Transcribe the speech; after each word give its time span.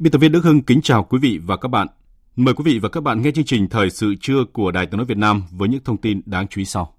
Biên 0.00 0.12
tập 0.12 0.18
viên 0.18 0.32
Đức 0.32 0.44
Hưng 0.44 0.62
kính 0.62 0.82
chào 0.82 1.04
quý 1.04 1.18
vị 1.18 1.40
và 1.44 1.56
các 1.56 1.68
bạn. 1.68 1.86
Mời 2.36 2.54
quý 2.54 2.62
vị 2.64 2.78
và 2.78 2.88
các 2.88 3.02
bạn 3.02 3.22
nghe 3.22 3.30
chương 3.30 3.44
trình 3.44 3.68
Thời 3.68 3.90
sự 3.90 4.14
trưa 4.20 4.44
của 4.52 4.70
Đài 4.70 4.86
Tiếng 4.86 4.96
nói 4.96 5.06
Việt 5.06 5.16
Nam 5.16 5.42
với 5.50 5.68
những 5.68 5.80
thông 5.84 5.96
tin 5.96 6.22
đáng 6.26 6.48
chú 6.48 6.60
ý 6.60 6.64
sau. 6.64 6.94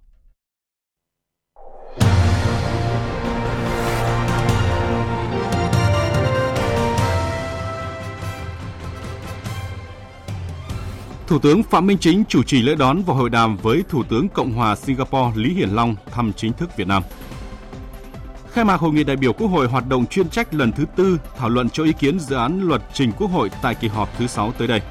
Thủ 11.27 11.39
tướng 11.39 11.63
Phạm 11.63 11.87
Minh 11.87 11.97
Chính 11.97 12.23
chủ 12.25 12.43
trì 12.43 12.61
lễ 12.61 12.75
đón 12.75 13.01
và 13.05 13.13
hội 13.13 13.29
đàm 13.29 13.57
với 13.57 13.83
Thủ 13.89 14.03
tướng 14.03 14.29
Cộng 14.29 14.51
hòa 14.51 14.75
Singapore 14.75 15.41
Lý 15.41 15.53
Hiển 15.53 15.69
Long 15.69 15.95
thăm 16.11 16.33
chính 16.33 16.53
thức 16.53 16.77
Việt 16.77 16.87
Nam. 16.87 17.03
Khai 18.53 18.65
mạc 18.65 18.79
hội 18.79 18.91
nghị 18.91 19.03
đại 19.03 19.15
biểu 19.15 19.33
Quốc 19.33 19.47
hội 19.47 19.67
hoạt 19.67 19.87
động 19.87 20.05
chuyên 20.05 20.29
trách 20.29 20.53
lần 20.53 20.71
thứ 20.71 20.85
tư 20.95 21.19
thảo 21.37 21.49
luận 21.49 21.69
cho 21.69 21.83
ý 21.83 21.93
kiến 21.93 22.19
dự 22.19 22.35
án 22.35 22.61
luật 22.61 22.81
trình 22.93 23.11
Quốc 23.17 23.27
hội 23.27 23.49
tại 23.61 23.75
kỳ 23.75 23.87
họp 23.87 24.17
thứ 24.17 24.27
6 24.27 24.51
tới 24.57 24.67
đây. 24.67 24.81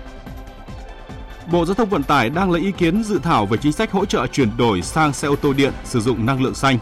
Bộ 1.53 1.65
Giao 1.65 1.75
thông 1.75 1.89
Vận 1.89 2.03
tải 2.03 2.31
đang 2.31 2.51
lấy 2.51 2.63
ý 2.63 2.73
kiến 2.73 3.05
dự 3.05 3.19
thảo 3.23 3.47
về 3.47 3.57
chính 3.57 3.73
sách 3.73 3.93
hỗ 3.93 4.05
trợ 4.05 4.27
chuyển 4.27 4.57
đổi 4.57 4.83
sang 4.83 5.13
xe 5.13 5.29
ô 5.29 5.37
tô 5.37 5.53
điện 5.53 5.73
sử 5.85 6.01
dụng 6.01 6.27
năng 6.27 6.43
lượng 6.43 6.55
xanh. 6.55 6.79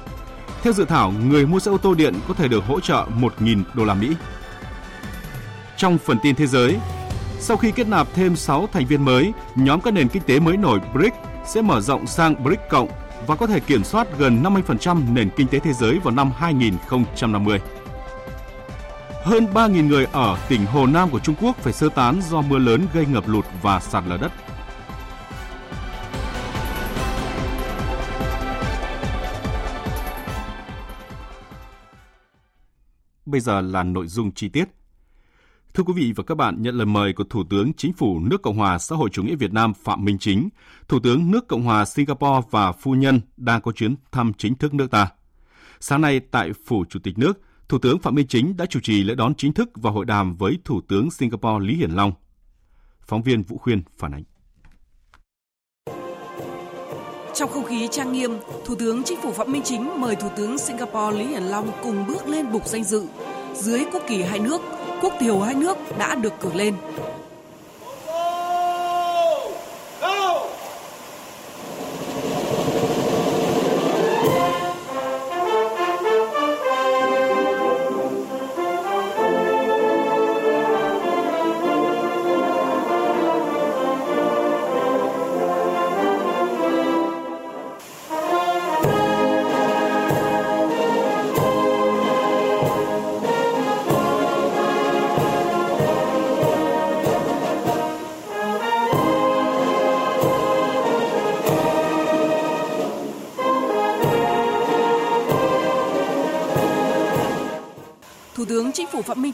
Theo 0.62 0.72
dự 0.72 0.84
thảo, 0.84 1.12
người 1.28 1.46
mua 1.46 1.60
xe 1.60 1.70
ô 1.70 1.78
tô 1.78 1.94
điện 1.94 2.14
có 2.28 2.34
thể 2.34 2.48
được 2.48 2.64
hỗ 2.64 2.80
trợ 2.80 3.06
1.000 3.20 3.62
đô 3.74 3.84
la 3.84 3.94
Mỹ. 3.94 4.14
Trong 5.76 5.98
phần 5.98 6.18
tin 6.22 6.34
thế 6.34 6.46
giới, 6.46 6.76
sau 7.38 7.56
khi 7.56 7.70
kết 7.70 7.88
nạp 7.88 8.06
thêm 8.14 8.36
6 8.36 8.68
thành 8.72 8.86
viên 8.86 9.04
mới, 9.04 9.32
nhóm 9.54 9.80
các 9.80 9.94
nền 9.94 10.08
kinh 10.08 10.22
tế 10.22 10.40
mới 10.40 10.56
nổi 10.56 10.80
BRICS 10.94 11.16
sẽ 11.46 11.62
mở 11.62 11.80
rộng 11.80 12.06
sang 12.06 12.44
BRICS 12.44 12.62
cộng 12.70 12.88
và 13.28 13.36
có 13.36 13.46
thể 13.46 13.60
kiểm 13.60 13.84
soát 13.84 14.08
gần 14.18 14.42
50% 14.42 15.14
nền 15.14 15.30
kinh 15.36 15.48
tế 15.48 15.58
thế 15.58 15.72
giới 15.72 15.98
vào 15.98 16.14
năm 16.14 16.32
2050. 16.36 17.60
Hơn 19.24 19.46
3.000 19.54 19.86
người 19.88 20.06
ở 20.12 20.38
tỉnh 20.48 20.66
Hồ 20.66 20.86
Nam 20.86 21.10
của 21.10 21.18
Trung 21.18 21.34
Quốc 21.40 21.56
phải 21.56 21.72
sơ 21.72 21.88
tán 21.88 22.20
do 22.22 22.40
mưa 22.40 22.58
lớn 22.58 22.86
gây 22.94 23.06
ngập 23.06 23.28
lụt 23.28 23.44
và 23.62 23.80
sạt 23.80 24.04
lở 24.06 24.16
đất. 24.16 24.32
Bây 33.26 33.40
giờ 33.40 33.60
là 33.60 33.82
nội 33.82 34.06
dung 34.06 34.32
chi 34.32 34.48
tiết. 34.48 34.64
Thưa 35.78 35.84
quý 35.84 35.92
vị 35.96 36.12
và 36.16 36.24
các 36.24 36.34
bạn, 36.34 36.62
nhận 36.62 36.74
lời 36.74 36.86
mời 36.86 37.12
của 37.12 37.24
Thủ 37.24 37.44
tướng 37.50 37.72
Chính 37.72 37.92
phủ 37.92 38.20
nước 38.20 38.42
Cộng 38.42 38.56
hòa 38.56 38.78
xã 38.78 38.96
hội 38.96 39.08
chủ 39.12 39.22
nghĩa 39.22 39.34
Việt 39.34 39.52
Nam 39.52 39.74
Phạm 39.74 40.04
Minh 40.04 40.18
Chính, 40.18 40.48
Thủ 40.88 40.98
tướng 41.02 41.30
nước 41.30 41.48
Cộng 41.48 41.62
hòa 41.62 41.84
Singapore 41.84 42.48
và 42.50 42.72
phu 42.72 42.94
nhân 42.94 43.20
đang 43.36 43.60
có 43.60 43.72
chuyến 43.72 43.94
thăm 44.12 44.32
chính 44.38 44.54
thức 44.54 44.74
nước 44.74 44.90
ta. 44.90 45.08
Sáng 45.80 46.00
nay 46.00 46.20
tại 46.20 46.50
phủ 46.66 46.84
Chủ 46.88 47.00
tịch 47.02 47.18
nước, 47.18 47.40
Thủ 47.68 47.78
tướng 47.78 47.98
Phạm 47.98 48.14
Minh 48.14 48.26
Chính 48.26 48.56
đã 48.56 48.66
chủ 48.66 48.80
trì 48.80 49.04
lễ 49.04 49.14
đón 49.14 49.34
chính 49.34 49.52
thức 49.52 49.70
và 49.74 49.90
hội 49.90 50.04
đàm 50.04 50.36
với 50.36 50.58
Thủ 50.64 50.80
tướng 50.88 51.10
Singapore 51.10 51.66
Lý 51.66 51.74
Hiển 51.74 51.90
Long. 51.90 52.12
Phóng 53.00 53.22
viên 53.22 53.42
Vũ 53.42 53.58
Khuyên 53.58 53.82
phản 53.98 54.12
ánh. 54.12 54.24
Trong 57.34 57.50
không 57.50 57.64
khí 57.64 57.88
trang 57.90 58.12
nghiêm, 58.12 58.30
Thủ 58.66 58.74
tướng 58.74 59.02
Chính 59.04 59.20
phủ 59.22 59.32
Phạm 59.32 59.52
Minh 59.52 59.62
Chính 59.64 60.00
mời 60.00 60.16
Thủ 60.16 60.28
tướng 60.36 60.58
Singapore 60.58 61.18
Lý 61.18 61.24
Hiển 61.24 61.42
Long 61.42 61.70
cùng 61.82 62.06
bước 62.06 62.28
lên 62.28 62.52
bục 62.52 62.66
danh 62.66 62.84
dự 62.84 63.06
dưới 63.54 63.84
quốc 63.92 64.02
kỳ 64.08 64.22
hai 64.22 64.38
nước– 64.38 64.60
quốc 65.02 65.12
thiều 65.20 65.40
hai 65.40 65.54
nước 65.54 65.76
đã 65.98 66.14
được 66.14 66.32
cử 66.40 66.52
lên. 66.54 66.74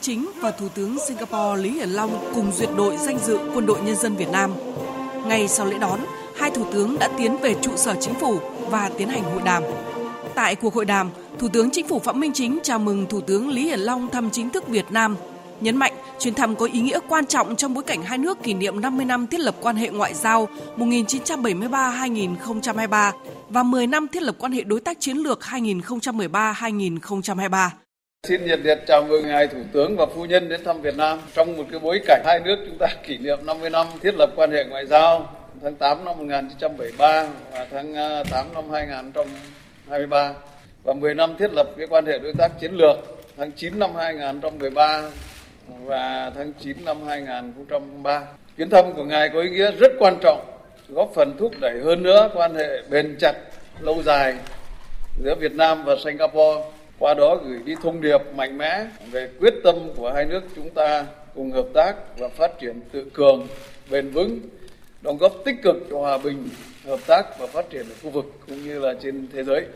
Chính 0.05 0.31
và 0.41 0.51
Thủ 0.51 0.69
tướng 0.69 0.99
Singapore 1.09 1.63
Lý 1.63 1.71
Hiển 1.71 1.89
Long 1.89 2.33
cùng 2.35 2.53
duyệt 2.53 2.69
đội 2.77 2.97
danh 2.97 3.19
dự 3.19 3.39
Quân 3.55 3.67
đội 3.67 3.83
Nhân 3.83 3.97
dân 3.97 4.17
Việt 4.17 4.29
Nam. 4.33 4.51
Ngay 5.27 5.49
sau 5.49 5.67
lễ 5.67 5.79
đón, 5.79 6.01
hai 6.37 6.51
thủ 6.51 6.67
tướng 6.73 6.99
đã 6.99 7.09
tiến 7.19 7.37
về 7.43 7.55
trụ 7.63 7.71
sở 7.77 7.95
chính 8.01 8.15
phủ 8.15 8.39
và 8.71 8.91
tiến 8.99 9.09
hành 9.09 9.23
hội 9.23 9.43
đàm. 9.45 9.63
Tại 10.35 10.55
cuộc 10.55 10.75
hội 10.75 10.85
đàm, 10.85 11.11
Thủ 11.39 11.49
tướng 11.49 11.71
Chính 11.71 11.89
phủ 11.89 11.99
Phạm 11.99 12.21
Minh 12.21 12.33
Chính 12.35 12.59
chào 12.63 12.79
mừng 12.79 13.07
Thủ 13.07 13.21
tướng 13.21 13.49
Lý 13.49 13.63
Hiển 13.63 13.81
Long 13.81 14.11
thăm 14.11 14.31
chính 14.31 14.51
thức 14.51 14.69
Việt 14.69 14.87
Nam, 14.91 15.17
nhấn 15.61 15.77
mạnh 15.77 15.93
chuyến 16.19 16.35
thăm 16.35 16.57
có 16.57 16.69
ý 16.73 16.81
nghĩa 16.81 16.99
quan 17.09 17.27
trọng 17.27 17.57
trong 17.57 17.75
bối 17.75 17.85
cảnh 17.85 18.03
hai 18.03 18.19
nước 18.19 18.43
kỷ 18.43 18.55
niệm 18.55 18.81
50 18.81 19.07
năm 19.07 19.27
thiết 19.27 19.41
lập 19.41 19.55
quan 19.61 19.77
hệ 19.77 19.89
ngoại 19.89 20.15
giao 20.15 20.49
1973-2023 20.77 23.13
và 23.49 23.63
10 23.63 23.87
năm 23.87 24.09
thiết 24.09 24.23
lập 24.23 24.37
quan 24.39 24.53
hệ 24.53 24.63
đối 24.63 24.81
tác 24.81 25.01
chiến 25.01 25.17
lược 25.17 25.41
2013-2023. 25.41 27.69
Xin 28.25 28.45
nhiệt 28.45 28.61
liệt 28.61 28.79
chào 28.87 29.03
mừng 29.03 29.29
ngài 29.29 29.47
Thủ 29.47 29.59
tướng 29.73 29.97
và 29.97 30.07
phu 30.07 30.25
nhân 30.25 30.49
đến 30.49 30.65
thăm 30.65 30.81
Việt 30.81 30.97
Nam 30.97 31.19
trong 31.35 31.57
một 31.57 31.65
cái 31.71 31.81
bối 31.81 32.01
cảnh 32.07 32.23
hai 32.25 32.41
nước 32.41 32.57
chúng 32.67 32.79
ta 32.79 32.87
kỷ 33.03 33.19
niệm 33.19 33.39
50 33.47 33.71
năm 33.71 33.87
thiết 34.03 34.15
lập 34.15 34.31
quan 34.37 34.51
hệ 34.51 34.65
ngoại 34.65 34.87
giao 34.87 35.37
tháng 35.63 35.75
8 35.75 36.05
năm 36.05 36.19
1973 36.19 37.27
và 37.53 37.67
tháng 37.71 37.95
à, 37.95 38.23
8 38.31 38.47
năm 38.55 38.71
2023 38.71 40.33
và 40.85 40.93
10 40.93 41.15
năm 41.15 41.37
thiết 41.39 41.53
lập 41.53 41.67
cái 41.79 41.87
quan 41.87 42.07
hệ 42.07 42.19
đối 42.19 42.33
tác 42.39 42.61
chiến 42.61 42.73
lược 42.75 42.97
tháng 43.37 43.53
9 43.53 43.79
năm 43.79 43.91
2013 43.97 45.03
và 45.69 46.33
tháng 46.35 46.53
9 46.61 46.77
năm 46.85 47.07
2003. 47.07 48.23
Chuyến 48.57 48.71
thăm 48.71 48.93
của 48.93 49.05
ngài 49.05 49.29
có 49.29 49.41
ý 49.41 49.51
nghĩa 49.51 49.71
rất 49.71 49.93
quan 49.99 50.17
trọng, 50.23 50.45
góp 50.89 51.11
phần 51.15 51.37
thúc 51.39 51.53
đẩy 51.61 51.81
hơn 51.85 52.03
nữa 52.03 52.31
quan 52.35 52.55
hệ 52.55 52.83
bền 52.91 53.17
chặt, 53.21 53.35
lâu 53.81 54.03
dài 54.03 54.35
giữa 55.25 55.35
Việt 55.35 55.53
Nam 55.53 55.85
và 55.85 55.97
Singapore 56.05 56.63
qua 56.99 57.15
đó 57.15 57.37
gửi 57.45 57.59
đi 57.65 57.75
thông 57.83 58.01
điệp 58.01 58.19
mạnh 58.37 58.59
mẽ 58.59 58.87
về 59.11 59.31
quyết 59.41 59.55
tâm 59.65 59.75
của 59.97 60.13
hai 60.15 60.25
nước 60.25 60.41
chúng 60.57 60.71
ta 60.71 61.07
cùng 61.35 61.53
hợp 61.53 61.67
tác 61.75 61.95
và 62.19 62.29
phát 62.29 62.51
triển 62.61 62.81
tự 62.93 63.11
cường, 63.15 63.47
bền 63.91 64.11
vững, 64.11 64.41
đóng 65.03 65.19
góp 65.19 65.33
tích 65.45 65.57
cực 65.63 65.77
cho 65.91 65.99
hòa 65.99 66.19
bình, 66.19 66.49
hợp 66.85 67.01
tác 67.07 67.23
và 67.39 67.47
phát 67.47 67.71
triển 67.71 67.89
ở 67.89 67.95
khu 68.03 68.11
vực 68.11 68.25
cũng 68.47 68.65
như 68.65 68.79
là 68.79 68.95
trên 69.03 69.29
thế 69.33 69.45
giới. 69.45 69.67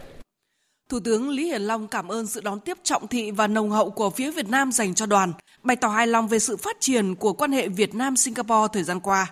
Thủ 0.88 1.00
tướng 1.00 1.28
Lý 1.28 1.44
Hiển 1.44 1.62
Long 1.62 1.88
cảm 1.88 2.08
ơn 2.08 2.26
sự 2.26 2.40
đón 2.40 2.60
tiếp 2.60 2.76
trọng 2.82 3.08
thị 3.08 3.30
và 3.30 3.46
nồng 3.46 3.70
hậu 3.70 3.90
của 3.90 4.10
phía 4.10 4.30
Việt 4.30 4.48
Nam 4.48 4.72
dành 4.72 4.94
cho 4.94 5.06
đoàn, 5.06 5.32
bày 5.62 5.76
tỏ 5.76 5.88
hài 5.88 6.06
lòng 6.06 6.28
về 6.28 6.38
sự 6.38 6.56
phát 6.56 6.76
triển 6.80 7.14
của 7.14 7.32
quan 7.32 7.52
hệ 7.52 7.68
Việt 7.68 7.94
Nam-Singapore 7.94 8.68
thời 8.72 8.82
gian 8.82 9.00
qua. 9.00 9.26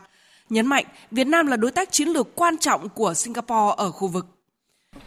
Nhấn 0.48 0.66
mạnh 0.66 0.84
Việt 1.10 1.26
Nam 1.26 1.46
là 1.46 1.56
đối 1.56 1.70
tác 1.70 1.92
chiến 1.92 2.08
lược 2.08 2.34
quan 2.34 2.58
trọng 2.58 2.88
của 2.88 3.14
Singapore 3.14 3.74
ở 3.76 3.90
khu 3.90 4.08
vực. 4.08 4.35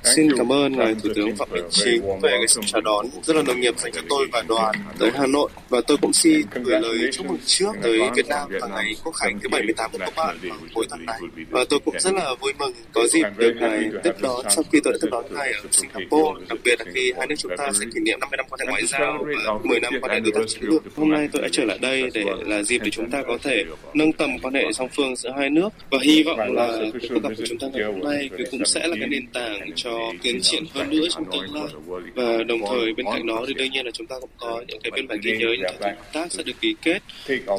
Xin 0.03 0.37
cảm 0.37 0.51
ơn 0.51 0.71
ngài 0.71 0.95
Thủ 1.03 1.09
tướng 1.15 1.35
Phạm 1.35 1.47
Minh 1.51 1.63
Chính 1.69 2.01
về 2.21 2.29
cái 2.37 2.47
sự 2.47 2.61
chào 2.65 2.81
đón 2.81 3.05
rất 3.23 3.35
là 3.35 3.41
nồng 3.41 3.61
nhiệt 3.61 3.79
dành 3.79 3.91
cho 3.91 4.01
tôi 4.09 4.27
và 4.31 4.41
đoàn 4.47 4.75
tới 4.99 5.11
Hà 5.15 5.27
Nội. 5.27 5.49
Và 5.69 5.81
tôi 5.87 5.97
cũng 6.01 6.13
xin 6.13 6.41
gửi 6.63 6.81
lời 6.81 7.09
chúc 7.11 7.25
mừng 7.25 7.37
trước 7.45 7.71
tới 7.81 7.99
Việt 8.15 8.27
Nam 8.27 8.49
và 8.61 8.67
ngày 8.67 8.95
Quốc 9.03 9.13
khánh 9.15 9.39
thứ 9.39 9.49
78 9.49 9.91
của 9.91 9.97
các 9.97 10.13
bạn 10.15 10.37
vào 10.43 10.57
cuối 10.73 10.85
tuần 10.89 11.05
này. 11.05 11.19
và 11.49 11.65
tôi 11.69 11.79
cũng 11.85 11.99
rất 11.99 12.13
là 12.13 12.35
vui 12.41 12.53
mừng 12.59 12.73
có 12.93 13.07
dịp 13.07 13.23
được 13.37 13.53
ngài 13.59 13.89
tiếp 14.03 14.11
đón 14.21 14.45
sau 14.49 14.63
khi 14.71 14.79
tôi 14.83 14.93
đã 14.93 14.99
tiếp 15.01 15.07
đón 15.11 15.25
ngài 15.31 15.51
ở 15.53 15.59
Singapore 15.71 16.45
đặc 16.49 16.59
biệt 16.63 16.79
là 16.79 16.85
khi 16.93 17.13
hai 17.17 17.27
nước 17.27 17.35
chúng 17.37 17.51
ta 17.57 17.71
sẽ 17.79 17.85
kỷ 17.93 17.99
niệm 17.99 18.19
50 18.19 18.37
năm 18.37 18.45
quan 18.49 18.59
hệ 18.59 18.65
ngoại 18.69 18.85
giao 18.85 19.25
và 19.45 19.53
10 19.63 19.79
năm 19.79 19.93
quan 20.01 20.11
hệ 20.11 20.19
đối 20.19 20.31
tác 20.31 20.47
chiến 20.47 20.63
lược 20.63 20.83
hôm 20.95 21.09
nay 21.11 21.29
tôi 21.31 21.41
đã 21.41 21.47
trở 21.51 21.65
lại 21.65 21.77
đây 21.81 22.09
để 22.13 22.25
là 22.45 22.63
dịp 22.63 22.81
để 22.83 22.89
chúng 22.89 23.11
ta 23.11 23.23
có 23.27 23.37
thể 23.43 23.65
nâng 23.93 24.13
tầm 24.13 24.29
quan 24.41 24.53
hệ 24.53 24.63
song 24.73 24.89
phương 24.95 25.15
giữa 25.15 25.31
hai 25.37 25.49
nước 25.49 25.69
và 25.91 25.97
hy 26.01 26.23
vọng 26.23 26.39
là 26.53 26.67
cuộc 27.09 27.23
gặp 27.23 27.29
của 27.37 27.43
chúng 27.47 27.57
ta 27.57 27.67
ngày 27.73 27.83
hôm 27.83 27.99
nay 27.99 28.29
cũng 28.51 28.65
sẽ 28.65 28.87
là 28.87 28.95
cái 28.99 29.07
nền 29.07 29.27
tảng 29.27 29.71
cho 29.83 30.13
tiến 30.21 30.39
triển 30.41 30.63
hơn 30.73 30.89
nữa 30.89 31.07
trong 31.09 31.25
tương 31.31 31.55
lai 31.55 31.67
và 32.15 32.43
đồng 32.43 32.59
thời 32.69 32.93
bên 32.93 33.05
cạnh 33.05 33.27
đó 33.27 33.43
thì 33.47 33.53
đương 33.53 33.71
nhiên 33.71 33.85
là 33.85 33.91
chúng 33.91 34.07
ta 34.07 34.15
cũng 34.21 34.29
có 34.37 34.63
những 34.67 34.79
cái 34.83 34.91
biên 34.95 35.07
bản 35.07 35.19
ghi 35.23 35.31
nhớ 35.37 35.47
những 35.59 35.79
thuận 35.79 35.95
hợp 35.95 36.13
tác 36.13 36.31
sẽ 36.31 36.43
được 36.43 36.53
ký 36.61 36.75
kết 36.81 36.99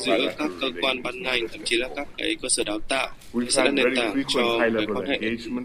giữa 0.07 0.33
các 0.39 0.51
cơ 0.61 0.67
quan 0.83 1.03
ban 1.03 1.23
ngành 1.23 1.49
thậm 1.49 1.61
chí 1.65 1.77
là 1.77 1.89
các 1.97 2.09
cái 2.19 2.37
cơ 2.43 2.49
sở 2.49 2.65
đào 2.65 2.79
tạo 2.89 3.09
sẽ 3.49 3.65
là 3.65 3.71
nền 3.71 3.87
tảng 3.97 4.23
cho 4.29 4.59
cái 4.59 4.87
quan 4.95 5.07
hệ 5.07 5.19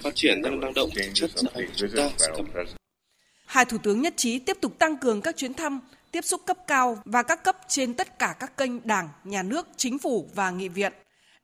phát 0.03 0.15
triển 0.15 0.41
tăng 0.43 0.59
năng 0.59 0.73
động 0.73 0.89
thực 0.95 1.11
chất 1.13 1.31
giữa 1.35 1.49
hai 1.55 1.65
chúng 1.77 2.47
ta. 2.53 2.63
Hai 3.45 3.65
thủ 3.65 3.77
tướng 3.77 4.01
nhất 4.01 4.13
trí 4.17 4.39
tiếp 4.39 4.57
tục 4.61 4.79
tăng 4.79 4.97
cường 4.97 5.21
các 5.21 5.37
chuyến 5.37 5.53
thăm, 5.53 5.79
tiếp 6.11 6.21
xúc 6.21 6.41
cấp 6.45 6.57
cao 6.67 6.97
và 7.05 7.23
các 7.23 7.43
cấp 7.43 7.57
trên 7.67 7.93
tất 7.93 8.19
cả 8.19 8.35
các 8.39 8.57
kênh 8.57 8.87
Đảng, 8.87 9.09
Nhà 9.23 9.43
nước, 9.43 9.67
Chính 9.77 9.99
phủ 9.99 10.29
và 10.35 10.51
Nghị 10.51 10.69
viện. 10.69 10.93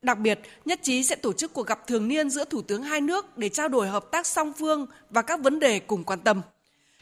Đặc 0.01 0.17
biệt, 0.19 0.39
nhất 0.65 0.79
trí 0.83 1.03
sẽ 1.03 1.15
tổ 1.15 1.33
chức 1.33 1.53
cuộc 1.53 1.67
gặp 1.67 1.87
thường 1.87 2.07
niên 2.07 2.29
giữa 2.29 2.45
thủ 2.45 2.61
tướng 2.61 2.83
hai 2.83 3.01
nước 3.01 3.37
để 3.37 3.49
trao 3.49 3.67
đổi 3.67 3.87
hợp 3.87 4.11
tác 4.11 4.27
song 4.27 4.53
phương 4.59 4.85
và 5.09 5.21
các 5.21 5.39
vấn 5.39 5.59
đề 5.59 5.79
cùng 5.79 6.03
quan 6.03 6.19
tâm. 6.19 6.41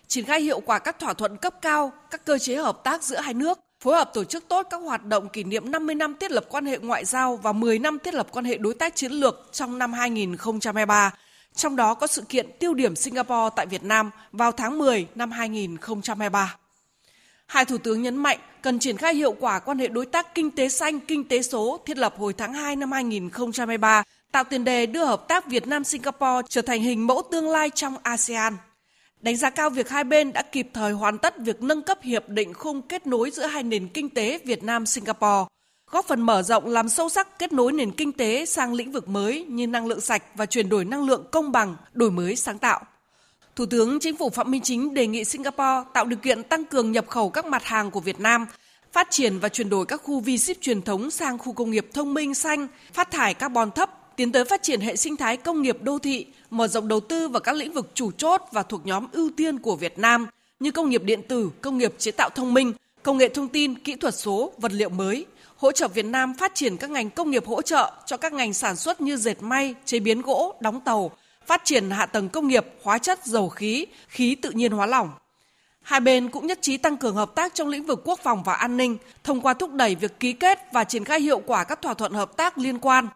Triển 0.08 0.26
khai 0.26 0.42
hiệu 0.42 0.60
quả 0.60 0.80
các 0.80 1.00
thỏa 1.00 1.14
thuận 1.14 1.38
cấp 1.38 1.54
cao, 1.62 1.92
các 2.12 2.26
cơ 2.26 2.38
chế 2.38 2.56
hợp 2.56 2.84
tác 2.84 3.04
giữa 3.04 3.20
hai 3.20 3.34
nước, 3.34 3.60
phối 3.80 3.96
hợp 3.96 4.12
tổ 4.14 4.24
chức 4.24 4.48
tốt 4.48 4.68
các 4.70 4.78
hoạt 4.78 5.06
động 5.06 5.30
kỷ 5.30 5.44
niệm 5.44 5.72
50 5.72 5.96
năm 5.96 6.16
thiết 6.20 6.32
lập 6.32 6.46
quan 6.50 6.66
hệ 6.66 6.78
ngoại 6.78 7.06
giao 7.06 7.36
và 7.36 7.52
10 7.52 7.80
năm 7.80 8.00
thiết 8.00 8.14
lập 8.14 8.28
quan 8.32 8.46
hệ 8.46 8.58
đối 8.58 8.74
tác 8.74 8.96
chiến 8.96 9.12
lược 9.12 9.50
trong 9.52 9.78
năm 9.78 9.94
2023, 9.94 11.14
trong 11.56 11.76
đó 11.76 11.94
có 11.94 12.08
sự 12.08 12.22
kiện 12.30 12.48
tiêu 12.60 12.74
điểm 12.74 12.96
Singapore 12.96 13.50
tại 13.56 13.66
Việt 13.66 13.84
Nam 13.84 14.12
vào 14.32 14.52
tháng 14.52 14.78
10 14.78 15.08
năm 15.16 15.32
2023. 15.32 16.56
Hai 17.46 17.66
thủ 17.66 17.78
tướng 17.78 18.02
nhấn 18.02 18.18
mạnh 18.18 18.40
cần 18.62 18.80
triển 18.80 18.98
khai 18.98 19.16
hiệu 19.16 19.36
quả 19.40 19.60
quan 19.60 19.78
hệ 19.78 19.88
đối 19.88 20.06
tác 20.06 20.36
kinh 20.36 20.52
tế 20.52 20.70
xanh, 20.70 21.00
kinh 21.00 21.28
tế 21.28 21.42
số 21.42 21.80
thiết 21.86 21.98
lập 21.98 22.14
hồi 22.18 22.34
tháng 22.34 22.54
2 22.54 22.76
năm 22.76 22.92
2023, 22.92 24.04
tạo 24.32 24.44
tiền 24.44 24.64
đề 24.64 24.86
đưa 24.86 25.06
hợp 25.06 25.28
tác 25.28 25.48
Việt 25.48 25.68
Nam 25.68 25.84
Singapore 25.84 26.48
trở 26.50 26.62
thành 26.62 26.82
hình 26.82 27.08
mẫu 27.08 27.22
tương 27.32 27.50
lai 27.50 27.70
trong 27.70 27.96
ASEAN. 28.04 28.58
Đánh 29.22 29.38
giá 29.38 29.50
cao 29.50 29.70
việc 29.70 29.90
hai 29.90 30.04
bên 30.04 30.34
đã 30.34 30.42
kịp 30.42 30.70
thời 30.74 30.92
hoàn 30.92 31.18
tất 31.18 31.40
việc 31.40 31.62
nâng 31.62 31.82
cấp 31.82 32.00
hiệp 32.02 32.30
định 32.30 32.54
khung 32.54 32.82
kết 32.82 33.08
nối 33.08 33.32
giữa 33.32 33.46
hai 33.46 33.64
nền 33.64 33.88
kinh 33.88 34.10
tế 34.10 34.40
Việt 34.46 34.64
Nam 34.64 34.86
Singapore, 34.86 35.46
góp 35.92 36.06
phần 36.06 36.22
mở 36.22 36.42
rộng 36.42 36.68
làm 36.68 36.90
sâu 36.90 37.10
sắc 37.10 37.40
kết 37.40 37.54
nối 37.54 37.72
nền 37.72 37.92
kinh 37.92 38.12
tế 38.12 38.46
sang 38.46 38.74
lĩnh 38.74 38.92
vực 38.92 39.08
mới 39.08 39.46
như 39.50 39.68
năng 39.68 39.88
lượng 39.88 40.02
sạch 40.02 40.24
và 40.36 40.46
chuyển 40.46 40.70
đổi 40.70 40.86
năng 40.86 41.04
lượng 41.04 41.26
công 41.32 41.52
bằng, 41.52 41.76
đổi 41.94 42.12
mới 42.12 42.36
sáng 42.36 42.60
tạo. 42.60 42.82
Thủ 43.60 43.66
tướng 43.66 44.00
Chính 44.00 44.16
phủ 44.16 44.30
Phạm 44.30 44.52
Minh 44.52 44.62
Chính 44.62 44.94
đề 44.94 45.08
nghị 45.08 45.24
Singapore 45.24 45.90
tạo 45.94 46.06
điều 46.06 46.20
kiện 46.20 46.44
tăng 46.44 46.66
cường 46.66 46.92
nhập 46.92 47.08
khẩu 47.08 47.30
các 47.30 47.46
mặt 47.46 47.64
hàng 47.64 47.92
của 47.92 48.00
Việt 48.00 48.20
Nam, 48.20 48.46
phát 48.94 49.08
triển 49.12 49.40
và 49.40 49.50
chuyển 49.50 49.70
đổi 49.70 49.86
các 49.86 50.02
khu 50.04 50.20
vi 50.20 50.38
ship 50.38 50.62
truyền 50.62 50.82
thống 50.82 51.12
sang 51.12 51.38
khu 51.38 51.54
công 51.54 51.72
nghiệp 51.72 51.88
thông 51.94 52.14
minh 52.14 52.34
xanh, 52.34 52.68
phát 52.94 53.12
thải 53.12 53.34
carbon 53.34 53.72
thấp, 53.72 54.16
tiến 54.16 54.32
tới 54.32 54.46
phát 54.46 54.64
triển 54.64 54.82
hệ 54.82 54.96
sinh 54.96 55.16
thái 55.16 55.38
công 55.38 55.62
nghiệp 55.62 55.78
đô 55.82 56.00
thị, 56.00 56.26
mở 56.50 56.68
rộng 56.68 56.88
đầu 56.88 57.00
tư 57.00 57.28
vào 57.28 57.40
các 57.40 57.56
lĩnh 57.56 57.74
vực 57.74 57.92
chủ 57.94 58.12
chốt 58.12 58.42
và 58.52 58.64
thuộc 58.64 58.86
nhóm 58.86 59.08
ưu 59.12 59.32
tiên 59.38 59.60
của 59.60 59.76
Việt 59.76 60.00
Nam 60.00 60.28
như 60.60 60.72
công 60.72 60.90
nghiệp 60.90 61.04
điện 61.04 61.22
tử, 61.28 61.50
công 61.62 61.78
nghiệp 61.78 61.94
chế 61.98 62.12
tạo 62.12 62.30
thông 62.36 62.54
minh, 62.54 62.74
công 63.04 63.18
nghệ 63.18 63.30
thông 63.30 63.48
tin, 63.48 63.76
kỹ 63.76 63.96
thuật 63.96 64.16
số, 64.16 64.52
vật 64.58 64.72
liệu 64.72 64.90
mới, 64.90 65.26
hỗ 65.56 65.72
trợ 65.72 65.88
Việt 65.88 66.06
Nam 66.06 66.34
phát 66.34 66.56
triển 66.56 66.78
các 66.78 66.90
ngành 66.90 67.10
công 67.10 67.32
nghiệp 67.32 67.48
hỗ 67.48 67.62
trợ 67.62 67.92
cho 68.06 68.18
các 68.18 68.34
ngành 68.34 68.54
sản 68.54 68.76
xuất 68.76 69.02
như 69.02 69.18
dệt 69.18 69.42
may, 69.42 69.76
chế 69.86 70.00
biến 70.00 70.22
gỗ, 70.22 70.56
đóng 70.62 70.82
tàu, 70.82 71.12
phát 71.50 71.66
triển 71.66 71.90
hạ 71.90 72.06
tầng 72.06 72.30
công 72.30 72.48
nghiệp, 72.48 72.66
hóa 72.84 72.98
chất, 72.98 73.26
dầu 73.26 73.50
khí, 73.50 73.86
khí 74.08 74.36
tự 74.36 74.50
nhiên 74.50 74.72
hóa 74.72 74.86
lỏng. 74.86 75.12
Hai 75.82 76.00
bên 76.00 76.30
cũng 76.30 76.48
nhất 76.48 76.60
trí 76.62 76.78
tăng 76.78 76.98
cường 76.98 77.16
hợp 77.16 77.36
tác 77.36 77.56
trong 77.56 77.68
lĩnh 77.68 77.84
vực 77.84 78.02
quốc 78.06 78.20
phòng 78.24 78.44
và 78.44 78.54
an 78.54 78.78
ninh 78.78 78.98
thông 79.24 79.42
qua 79.42 79.54
thúc 79.54 79.74
đẩy 79.74 79.96
việc 79.96 80.20
ký 80.20 80.34
kết 80.34 80.60
và 80.74 80.84
triển 80.84 81.04
khai 81.04 81.22
hiệu 81.22 81.42
quả 81.46 81.64
các 81.64 81.82
thỏa 81.82 81.94
thuận 81.94 82.14
hợp 82.14 82.38
tác 82.38 82.58
liên 82.58 82.80
quan, 82.80 83.08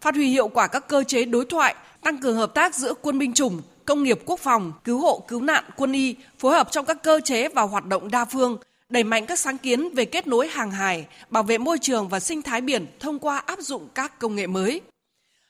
phát 0.00 0.14
huy 0.14 0.28
hiệu 0.28 0.48
quả 0.48 0.66
các 0.66 0.88
cơ 0.88 1.04
chế 1.04 1.24
đối 1.24 1.44
thoại, 1.44 1.74
tăng 2.02 2.18
cường 2.18 2.36
hợp 2.36 2.54
tác 2.54 2.74
giữa 2.74 2.94
quân 2.94 3.18
binh 3.18 3.34
chủng, 3.34 3.62
công 3.84 4.02
nghiệp 4.02 4.20
quốc 4.26 4.40
phòng, 4.40 4.72
cứu 4.84 4.98
hộ 4.98 5.24
cứu 5.28 5.40
nạn, 5.40 5.64
quân 5.76 5.92
y, 5.92 6.16
phối 6.38 6.54
hợp 6.54 6.68
trong 6.70 6.84
các 6.84 7.02
cơ 7.02 7.20
chế 7.24 7.48
và 7.48 7.62
hoạt 7.62 7.86
động 7.86 8.10
đa 8.10 8.24
phương, 8.24 8.58
đẩy 8.88 9.04
mạnh 9.04 9.26
các 9.26 9.38
sáng 9.38 9.58
kiến 9.58 9.94
về 9.94 10.04
kết 10.04 10.26
nối 10.26 10.48
hàng 10.48 10.70
hải, 10.70 11.06
bảo 11.30 11.42
vệ 11.42 11.58
môi 11.58 11.78
trường 11.78 12.08
và 12.08 12.20
sinh 12.20 12.42
thái 12.42 12.60
biển 12.60 12.86
thông 13.00 13.18
qua 13.18 13.38
áp 13.38 13.58
dụng 13.60 13.88
các 13.94 14.18
công 14.18 14.36
nghệ 14.36 14.46
mới. 14.46 14.80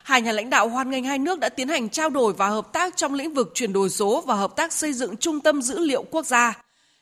Hai 0.02 0.22
nhà 0.22 0.32
lãnh 0.32 0.50
đạo 0.50 0.69
hoan 0.69 0.90
nghênh 0.90 1.04
hai 1.04 1.19
nước 1.19 1.38
đã 1.38 1.49
tiến 1.49 1.69
hành 1.69 1.88
trao 1.88 2.10
đổi 2.10 2.32
và 2.32 2.49
hợp 2.49 2.72
tác 2.72 2.96
trong 2.96 3.14
lĩnh 3.14 3.34
vực 3.34 3.50
chuyển 3.54 3.72
đổi 3.72 3.90
số 3.90 4.22
và 4.26 4.34
hợp 4.34 4.56
tác 4.56 4.72
xây 4.72 4.93
dựng 4.93 5.16
trung 5.16 5.40
tâm 5.40 5.62
dữ 5.62 5.78
liệu 5.78 6.04
quốc 6.10 6.26
gia. 6.26 6.58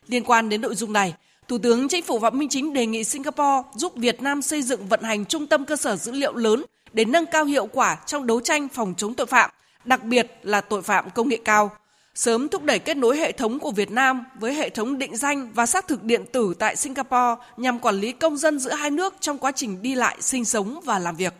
Liên 0.09 0.25
quan 0.25 0.49
đến 0.49 0.61
nội 0.61 0.75
dung 0.75 0.93
này, 0.93 1.15
Thủ 1.49 1.59
tướng 1.59 1.89
Chính 1.89 2.05
phủ 2.05 2.19
Phạm 2.19 2.39
Minh 2.39 2.49
Chính 2.49 2.73
đề 2.73 2.87
nghị 2.87 3.05
Singapore 3.05 3.69
giúp 3.75 3.93
Việt 3.97 4.23
Nam 4.23 4.43
xây 4.43 4.63
dựng 4.63 4.87
vận 4.87 5.03
hành 5.03 5.25
trung 5.25 5.47
tâm 5.47 5.65
cơ 5.65 5.77
sở 5.77 5.97
dữ 5.97 6.13
liệu 6.13 6.35
lớn 6.35 6.65
để 6.93 7.05
nâng 7.05 7.27
cao 7.27 7.45
hiệu 7.45 7.67
quả 7.67 7.97
trong 8.07 8.27
đấu 8.27 8.41
tranh 8.41 8.69
phòng 8.69 8.95
chống 8.97 9.15
tội 9.15 9.27
phạm, 9.27 9.51
đặc 9.85 10.05
biệt 10.05 10.39
là 10.43 10.61
tội 10.61 10.83
phạm 10.83 11.11
công 11.11 11.29
nghệ 11.29 11.39
cao. 11.45 11.71
Sớm 12.15 12.49
thúc 12.49 12.65
đẩy 12.65 12.79
kết 12.79 12.97
nối 12.97 13.17
hệ 13.17 13.33
thống 13.33 13.59
của 13.59 13.71
Việt 13.71 13.91
Nam 13.91 14.25
với 14.41 14.55
hệ 14.55 14.71
thống 14.71 14.99
định 14.99 15.17
danh 15.17 15.53
và 15.55 15.67
xác 15.67 15.89
thực 15.89 16.03
điện 16.03 16.25
tử 16.33 16.55
tại 16.59 16.77
Singapore 16.77 17.43
nhằm 17.57 17.79
quản 17.79 17.95
lý 17.95 18.13
công 18.13 18.37
dân 18.37 18.59
giữa 18.59 18.73
hai 18.73 18.91
nước 18.91 19.15
trong 19.21 19.39
quá 19.39 19.53
trình 19.53 19.83
đi 19.83 19.95
lại, 19.95 20.17
sinh 20.21 20.45
sống 20.45 20.81
và 20.85 20.99
làm 20.99 21.17
việc. 21.17 21.35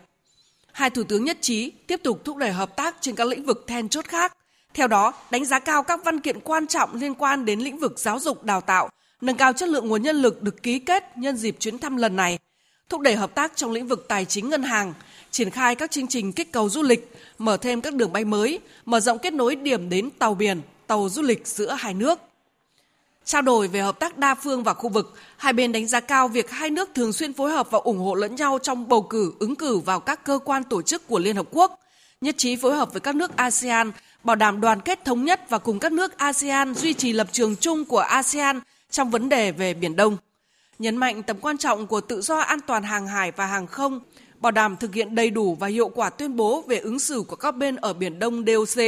Hai 0.71 0.89
thủ 0.89 1.03
tướng 1.03 1.23
nhất 1.23 1.37
trí 1.41 1.71
tiếp 1.87 1.99
tục 2.03 2.21
thúc 2.25 2.37
đẩy 2.37 2.51
hợp 2.51 2.75
tác 2.75 2.95
trên 3.01 3.15
các 3.15 3.27
lĩnh 3.27 3.45
vực 3.45 3.63
then 3.67 3.89
chốt 3.89 4.05
khác. 4.05 4.33
Theo 4.73 4.87
đó, 4.87 5.13
đánh 5.31 5.45
giá 5.45 5.59
cao 5.59 5.83
các 5.83 5.99
văn 6.05 6.19
kiện 6.19 6.39
quan 6.39 6.67
trọng 6.67 6.95
liên 6.95 7.15
quan 7.15 7.45
đến 7.45 7.59
lĩnh 7.59 7.77
vực 7.77 7.99
giáo 7.99 8.19
dục 8.19 8.43
đào 8.43 8.61
tạo, 8.61 8.89
nâng 9.21 9.37
cao 9.37 9.53
chất 9.53 9.69
lượng 9.69 9.87
nguồn 9.87 10.01
nhân 10.01 10.15
lực 10.15 10.41
được 10.41 10.63
ký 10.63 10.79
kết 10.79 11.03
nhân 11.17 11.37
dịp 11.37 11.55
chuyến 11.59 11.77
thăm 11.77 11.97
lần 11.97 12.15
này, 12.15 12.39
thúc 12.89 13.01
đẩy 13.01 13.15
hợp 13.15 13.35
tác 13.35 13.51
trong 13.55 13.71
lĩnh 13.71 13.87
vực 13.87 14.05
tài 14.07 14.25
chính 14.25 14.49
ngân 14.49 14.63
hàng, 14.63 14.93
triển 15.31 15.49
khai 15.49 15.75
các 15.75 15.91
chương 15.91 16.07
trình 16.07 16.33
kích 16.33 16.51
cầu 16.51 16.69
du 16.69 16.83
lịch, 16.83 17.11
mở 17.37 17.57
thêm 17.57 17.81
các 17.81 17.93
đường 17.93 18.13
bay 18.13 18.25
mới, 18.25 18.59
mở 18.85 18.99
rộng 18.99 19.19
kết 19.19 19.33
nối 19.33 19.55
điểm 19.55 19.89
đến 19.89 20.09
tàu 20.19 20.33
biển, 20.33 20.61
tàu 20.87 21.09
du 21.09 21.21
lịch 21.21 21.47
giữa 21.47 21.75
hai 21.79 21.93
nước. 21.93 22.19
Trao 23.25 23.41
đổi 23.41 23.67
về 23.67 23.81
hợp 23.81 23.99
tác 23.99 24.17
đa 24.17 24.35
phương 24.35 24.63
và 24.63 24.73
khu 24.73 24.89
vực, 24.89 25.13
hai 25.37 25.53
bên 25.53 25.71
đánh 25.71 25.87
giá 25.87 25.99
cao 25.99 26.27
việc 26.27 26.51
hai 26.51 26.69
nước 26.69 26.89
thường 26.95 27.13
xuyên 27.13 27.33
phối 27.33 27.51
hợp 27.51 27.71
và 27.71 27.79
ủng 27.79 27.99
hộ 27.99 28.15
lẫn 28.15 28.35
nhau 28.35 28.59
trong 28.61 28.87
bầu 28.87 29.01
cử, 29.01 29.33
ứng 29.39 29.55
cử 29.55 29.77
vào 29.79 29.99
các 29.99 30.23
cơ 30.23 30.39
quan 30.45 30.63
tổ 30.63 30.81
chức 30.81 31.07
của 31.07 31.19
Liên 31.19 31.35
Hợp 31.35 31.45
Quốc, 31.51 31.79
nhất 32.21 32.35
trí 32.37 32.55
phối 32.55 32.75
hợp 32.75 32.93
với 32.93 33.01
các 33.01 33.15
nước 33.15 33.35
ASEAN, 33.35 33.91
bảo 34.23 34.35
đảm 34.35 34.61
đoàn 34.61 34.81
kết 34.81 35.05
thống 35.05 35.25
nhất 35.25 35.49
và 35.49 35.57
cùng 35.57 35.79
các 35.79 35.91
nước 35.91 36.17
ASEAN 36.17 36.75
duy 36.75 36.93
trì 36.93 37.13
lập 37.13 37.27
trường 37.31 37.55
chung 37.55 37.85
của 37.85 37.99
ASEAN 37.99 38.59
trong 38.91 39.09
vấn 39.09 39.29
đề 39.29 39.51
về 39.51 39.73
Biển 39.73 39.95
Đông. 39.95 40.17
Nhấn 40.79 40.97
mạnh 40.97 41.23
tầm 41.23 41.37
quan 41.41 41.57
trọng 41.57 41.87
của 41.87 42.01
tự 42.01 42.21
do 42.21 42.37
an 42.37 42.59
toàn 42.67 42.83
hàng 42.83 43.07
hải 43.07 43.31
và 43.31 43.45
hàng 43.45 43.67
không, 43.67 43.99
bảo 44.39 44.51
đảm 44.51 44.77
thực 44.77 44.93
hiện 44.93 45.15
đầy 45.15 45.29
đủ 45.29 45.55
và 45.55 45.67
hiệu 45.67 45.89
quả 45.89 46.09
tuyên 46.09 46.35
bố 46.35 46.63
về 46.67 46.77
ứng 46.77 46.99
xử 46.99 47.23
của 47.27 47.35
các 47.35 47.55
bên 47.55 47.75
ở 47.75 47.93
Biển 47.93 48.19
Đông 48.19 48.45
DOC, 48.45 48.83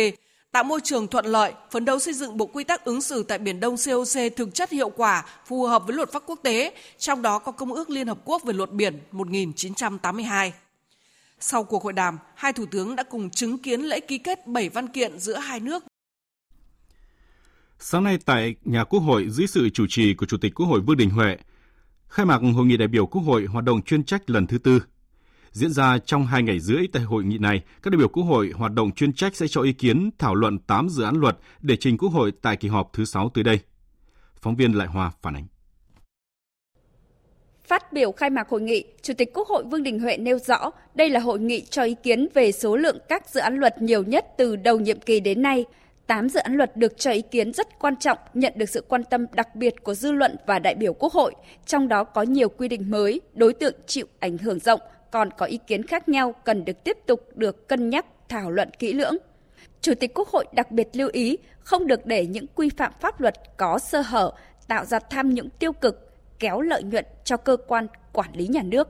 tạo 0.54 0.64
môi 0.64 0.80
trường 0.84 1.08
thuận 1.08 1.26
lợi, 1.26 1.54
phấn 1.72 1.86
đấu 1.86 2.00
xây 2.00 2.14
dựng 2.14 2.38
bộ 2.38 2.46
quy 2.46 2.64
tắc 2.64 2.86
ứng 2.86 3.02
xử 3.02 3.24
tại 3.24 3.38
Biển 3.38 3.60
Đông 3.60 3.76
COC 3.86 4.36
thực 4.36 4.54
chất 4.54 4.72
hiệu 4.72 4.90
quả, 4.90 5.26
phù 5.46 5.66
hợp 5.66 5.84
với 5.88 5.96
luật 5.96 6.12
pháp 6.12 6.24
quốc 6.26 6.40
tế, 6.44 6.74
trong 6.98 7.22
đó 7.22 7.40
có 7.40 7.52
Công 7.52 7.74
ước 7.74 7.90
Liên 7.90 8.08
Hợp 8.08 8.18
Quốc 8.26 8.44
về 8.44 8.54
luật 8.54 8.72
biển 8.72 9.00
1982. 9.12 10.54
Sau 11.40 11.64
cuộc 11.64 11.84
hội 11.84 11.94
đàm, 11.94 12.18
hai 12.36 12.54
thủ 12.54 12.66
tướng 12.72 12.96
đã 12.96 13.04
cùng 13.04 13.30
chứng 13.30 13.58
kiến 13.58 13.82
lễ 13.82 14.00
ký 14.00 14.18
kết 14.18 14.48
7 14.48 14.70
văn 14.70 14.88
kiện 14.88 15.20
giữa 15.20 15.38
hai 15.38 15.60
nước. 15.60 15.84
Sáng 17.80 18.04
nay 18.04 18.18
tại 18.26 18.56
nhà 18.66 18.84
Quốc 18.84 19.00
hội 19.00 19.28
dưới 19.30 19.48
sự 19.48 19.70
chủ 19.70 19.86
trì 19.90 20.14
của 20.14 20.26
Chủ 20.26 20.38
tịch 20.38 20.54
Quốc 20.56 20.66
hội 20.66 20.82
Vương 20.82 20.98
Đình 20.98 21.10
Huệ, 21.10 21.38
khai 22.08 22.26
mạc 22.26 22.42
hội 22.56 22.66
nghị 22.66 22.78
đại 22.78 22.88
biểu 22.88 23.06
Quốc 23.06 23.22
hội 23.22 23.46
hoạt 23.46 23.66
động 23.66 23.82
chuyên 23.82 24.04
trách 24.04 24.30
lần 24.30 24.48
thứ 24.48 24.58
tư 24.58 24.80
Diễn 25.54 25.74
ra 25.74 25.98
trong 26.06 26.26
hai 26.26 26.44
ngày 26.44 26.60
rưỡi 26.60 26.88
tại 26.94 27.04
hội 27.04 27.24
nghị 27.24 27.38
này, 27.38 27.62
các 27.84 27.92
đại 27.92 27.98
biểu 27.98 28.08
Quốc 28.08 28.24
hội 28.24 28.52
hoạt 28.56 28.74
động 28.74 28.92
chuyên 28.92 29.14
trách 29.14 29.36
sẽ 29.36 29.48
cho 29.50 29.62
ý 29.62 29.74
kiến 29.74 30.10
thảo 30.18 30.36
luận 30.36 30.60
8 30.60 30.90
dự 30.90 31.04
án 31.04 31.16
luật 31.16 31.38
để 31.62 31.76
trình 31.76 31.98
Quốc 31.98 32.10
hội 32.10 32.32
tại 32.42 32.58
kỳ 32.58 32.68
họp 32.68 32.94
thứ 32.94 33.06
6 33.06 33.30
tới 33.34 33.44
đây. 33.44 33.60
Phóng 34.42 34.56
viên 34.56 34.78
Lại 34.78 34.88
hòa 34.88 35.12
phản 35.22 35.36
ánh. 35.36 35.46
Phát 37.68 37.94
biểu 37.94 38.12
khai 38.12 38.30
mạc 38.30 38.50
hội 38.50 38.62
nghị, 38.62 38.86
Chủ 39.02 39.14
tịch 39.18 39.30
Quốc 39.34 39.48
hội 39.48 39.64
Vương 39.64 39.84
Đình 39.84 40.00
Huệ 40.00 40.18
nêu 40.18 40.40
rõ 40.40 40.72
đây 40.96 41.10
là 41.10 41.20
hội 41.20 41.40
nghị 41.40 41.62
cho 41.62 41.84
ý 41.84 41.96
kiến 42.04 42.28
về 42.34 42.52
số 42.52 42.76
lượng 42.76 42.98
các 43.10 43.30
dự 43.30 43.40
án 43.40 43.56
luật 43.56 43.82
nhiều 43.82 44.04
nhất 44.04 44.26
từ 44.38 44.56
đầu 44.56 44.80
nhiệm 44.80 45.00
kỳ 45.00 45.20
đến 45.20 45.42
nay. 45.42 45.66
8 46.08 46.30
dự 46.30 46.40
án 46.40 46.56
luật 46.56 46.78
được 46.78 46.98
cho 46.98 47.12
ý 47.12 47.22
kiến 47.22 47.54
rất 47.54 47.80
quan 47.80 47.96
trọng, 47.96 48.18
nhận 48.34 48.54
được 48.56 48.70
sự 48.70 48.86
quan 48.88 49.04
tâm 49.04 49.26
đặc 49.34 49.56
biệt 49.56 49.84
của 49.84 49.94
dư 49.94 50.12
luận 50.12 50.36
và 50.48 50.60
đại 50.60 50.76
biểu 50.76 50.94
Quốc 50.94 51.14
hội, 51.14 51.34
trong 51.66 51.88
đó 51.88 52.04
có 52.04 52.22
nhiều 52.22 52.50
quy 52.50 52.68
định 52.68 52.92
mới, 52.92 53.22
đối 53.34 53.54
tượng 53.54 53.74
chịu 53.88 54.06
ảnh 54.20 54.38
hưởng 54.38 54.60
rộng, 54.60 54.80
còn 55.14 55.30
có 55.38 55.46
ý 55.46 55.60
kiến 55.68 55.88
khác 55.88 56.10
nhau 56.10 56.36
cần 56.46 56.66
được 56.66 56.84
tiếp 56.84 56.98
tục 57.06 57.30
được 57.36 57.68
cân 57.68 57.90
nhắc, 57.90 58.06
thảo 58.30 58.52
luận 58.52 58.70
kỹ 58.80 58.94
lưỡng. 58.94 59.18
Chủ 59.82 59.94
tịch 60.00 60.12
Quốc 60.16 60.28
hội 60.28 60.46
đặc 60.54 60.72
biệt 60.72 60.88
lưu 60.94 61.10
ý 61.14 61.38
không 61.64 61.88
được 61.88 62.06
để 62.06 62.26
những 62.26 62.46
quy 62.56 62.70
phạm 62.78 62.94
pháp 63.02 63.22
luật 63.22 63.36
có 63.58 63.80
sơ 63.80 64.02
hở 64.02 64.32
tạo 64.68 64.86
ra 64.86 65.00
tham 65.00 65.34
nhũng 65.34 65.50
tiêu 65.50 65.74
cực, 65.74 66.12
kéo 66.40 66.62
lợi 66.62 66.84
nhuận 66.84 67.06
cho 67.24 67.38
cơ 67.38 67.58
quan 67.68 67.88
quản 68.14 68.30
lý 68.34 68.48
nhà 68.48 68.62
nước. 68.64 68.88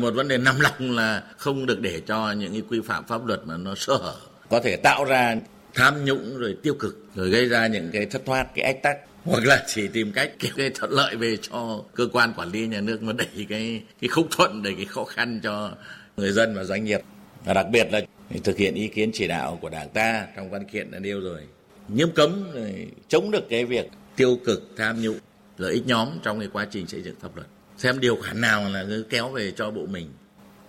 Một 0.00 0.14
vấn 0.14 0.28
đề 0.28 0.38
nằm 0.38 0.60
lòng 0.60 0.96
là 0.96 1.22
không 1.36 1.66
được 1.66 1.80
để 1.80 2.02
cho 2.06 2.32
những 2.32 2.52
cái 2.52 2.62
quy 2.70 2.80
phạm 2.80 3.04
pháp 3.04 3.26
luật 3.26 3.40
mà 3.44 3.56
nó 3.56 3.74
sơ 3.74 3.96
hở, 3.96 4.16
có 4.50 4.60
thể 4.60 4.76
tạo 4.76 5.04
ra 5.04 5.36
tham 5.74 6.04
nhũng 6.04 6.38
rồi 6.38 6.56
tiêu 6.62 6.74
cực, 6.74 7.06
rồi 7.14 7.30
gây 7.30 7.48
ra 7.48 7.66
những 7.66 7.90
cái 7.92 8.06
thất 8.06 8.22
thoát, 8.26 8.46
cái 8.54 8.64
ách 8.64 8.82
tắc 8.82 8.96
hoặc 9.26 9.44
là 9.44 9.64
chỉ 9.66 9.88
tìm 9.88 10.12
cách 10.12 10.32
kiếm 10.38 10.52
cái 10.56 10.70
thuận 10.74 10.90
lợi 10.90 11.16
về 11.16 11.36
cho 11.50 11.84
cơ 11.94 12.08
quan 12.12 12.32
quản 12.36 12.50
lý 12.50 12.66
nhà 12.66 12.80
nước 12.80 13.02
mà 13.02 13.12
đẩy 13.12 13.46
cái 13.48 13.82
cái 14.00 14.08
không 14.08 14.26
thuận, 14.30 14.62
đẩy 14.62 14.74
cái 14.74 14.84
khó 14.84 15.04
khăn 15.04 15.40
cho 15.42 15.72
người 16.16 16.32
dân 16.32 16.54
và 16.54 16.64
doanh 16.64 16.84
nghiệp. 16.84 17.00
Và 17.44 17.54
đặc 17.54 17.66
biệt 17.72 17.86
là 17.92 18.00
thực 18.44 18.56
hiện 18.56 18.74
ý 18.74 18.88
kiến 18.88 19.10
chỉ 19.14 19.28
đạo 19.28 19.58
của 19.62 19.68
đảng 19.68 19.88
ta 19.88 20.26
trong 20.36 20.50
văn 20.50 20.64
kiện 20.64 20.90
đã 20.90 20.98
nêu 20.98 21.20
rồi. 21.20 21.42
Nghiêm 21.88 22.08
cấm 22.14 22.52
rồi 22.54 22.86
chống 23.08 23.30
được 23.30 23.48
cái 23.50 23.64
việc 23.64 23.86
tiêu 24.16 24.38
cực 24.44 24.62
tham 24.76 25.00
nhũng 25.00 25.18
lợi 25.58 25.72
ích 25.72 25.86
nhóm 25.86 26.08
trong 26.22 26.38
cái 26.38 26.48
quá 26.52 26.66
trình 26.70 26.86
xây 26.86 27.02
dựng 27.02 27.14
pháp 27.20 27.36
luật. 27.36 27.46
Xem 27.78 28.00
điều 28.00 28.16
khoản 28.16 28.40
nào 28.40 28.68
là 28.68 28.84
cứ 28.88 29.06
kéo 29.10 29.28
về 29.28 29.52
cho 29.56 29.70
bộ 29.70 29.86
mình, 29.86 30.08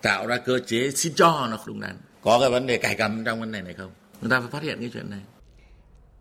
tạo 0.02 0.26
ra 0.26 0.36
cơ 0.36 0.58
chế 0.66 0.90
xin 0.90 1.12
cho 1.14 1.48
nó 1.50 1.58
đúng 1.66 1.80
đắn. 1.80 1.96
Có 2.22 2.40
cái 2.40 2.50
vấn 2.50 2.66
đề 2.66 2.76
cải 2.76 2.94
cắm 2.94 3.24
trong 3.24 3.40
vấn 3.40 3.52
đề 3.52 3.62
này 3.62 3.74
không? 3.74 3.90
Chúng 4.20 4.30
ta 4.30 4.40
phải 4.40 4.50
phát 4.50 4.62
hiện 4.62 4.76
cái 4.80 4.90
chuyện 4.92 5.10
này. 5.10 5.20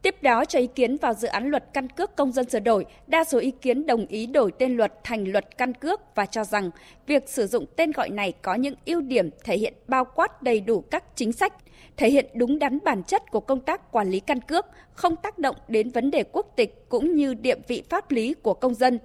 Tiếp 0.01 0.15
đó 0.21 0.45
cho 0.45 0.59
ý 0.59 0.67
kiến 0.67 0.97
vào 0.97 1.13
dự 1.13 1.27
án 1.27 1.49
luật 1.49 1.63
căn 1.73 1.89
cước 1.89 2.15
công 2.15 2.31
dân 2.31 2.49
sửa 2.49 2.59
đổi, 2.59 2.85
đa 3.07 3.23
số 3.23 3.39
ý 3.39 3.51
kiến 3.51 3.85
đồng 3.85 4.05
ý 4.05 4.25
đổi 4.25 4.51
tên 4.59 4.77
luật 4.77 4.93
thành 5.03 5.31
luật 5.31 5.57
căn 5.57 5.73
cước 5.73 6.15
và 6.15 6.25
cho 6.25 6.43
rằng 6.43 6.69
việc 7.07 7.29
sử 7.29 7.47
dụng 7.47 7.65
tên 7.75 7.91
gọi 7.91 8.09
này 8.09 8.33
có 8.41 8.55
những 8.55 8.75
ưu 8.85 9.01
điểm 9.01 9.29
thể 9.43 9.57
hiện 9.57 9.73
bao 9.87 10.05
quát 10.05 10.43
đầy 10.43 10.59
đủ 10.61 10.81
các 10.81 11.03
chính 11.15 11.31
sách, 11.31 11.53
thể 11.97 12.09
hiện 12.09 12.25
đúng 12.33 12.59
đắn 12.59 12.79
bản 12.83 13.03
chất 13.03 13.31
của 13.31 13.39
công 13.39 13.59
tác 13.59 13.91
quản 13.91 14.09
lý 14.09 14.19
căn 14.19 14.41
cước, 14.41 14.65
không 14.93 15.15
tác 15.15 15.39
động 15.39 15.55
đến 15.67 15.89
vấn 15.89 16.11
đề 16.11 16.23
quốc 16.31 16.53
tịch 16.55 16.85
cũng 16.89 17.15
như 17.15 17.33
địa 17.33 17.55
vị 17.67 17.83
pháp 17.89 18.11
lý 18.11 18.33
của 18.33 18.53
công 18.53 18.73
dân. 18.73 18.99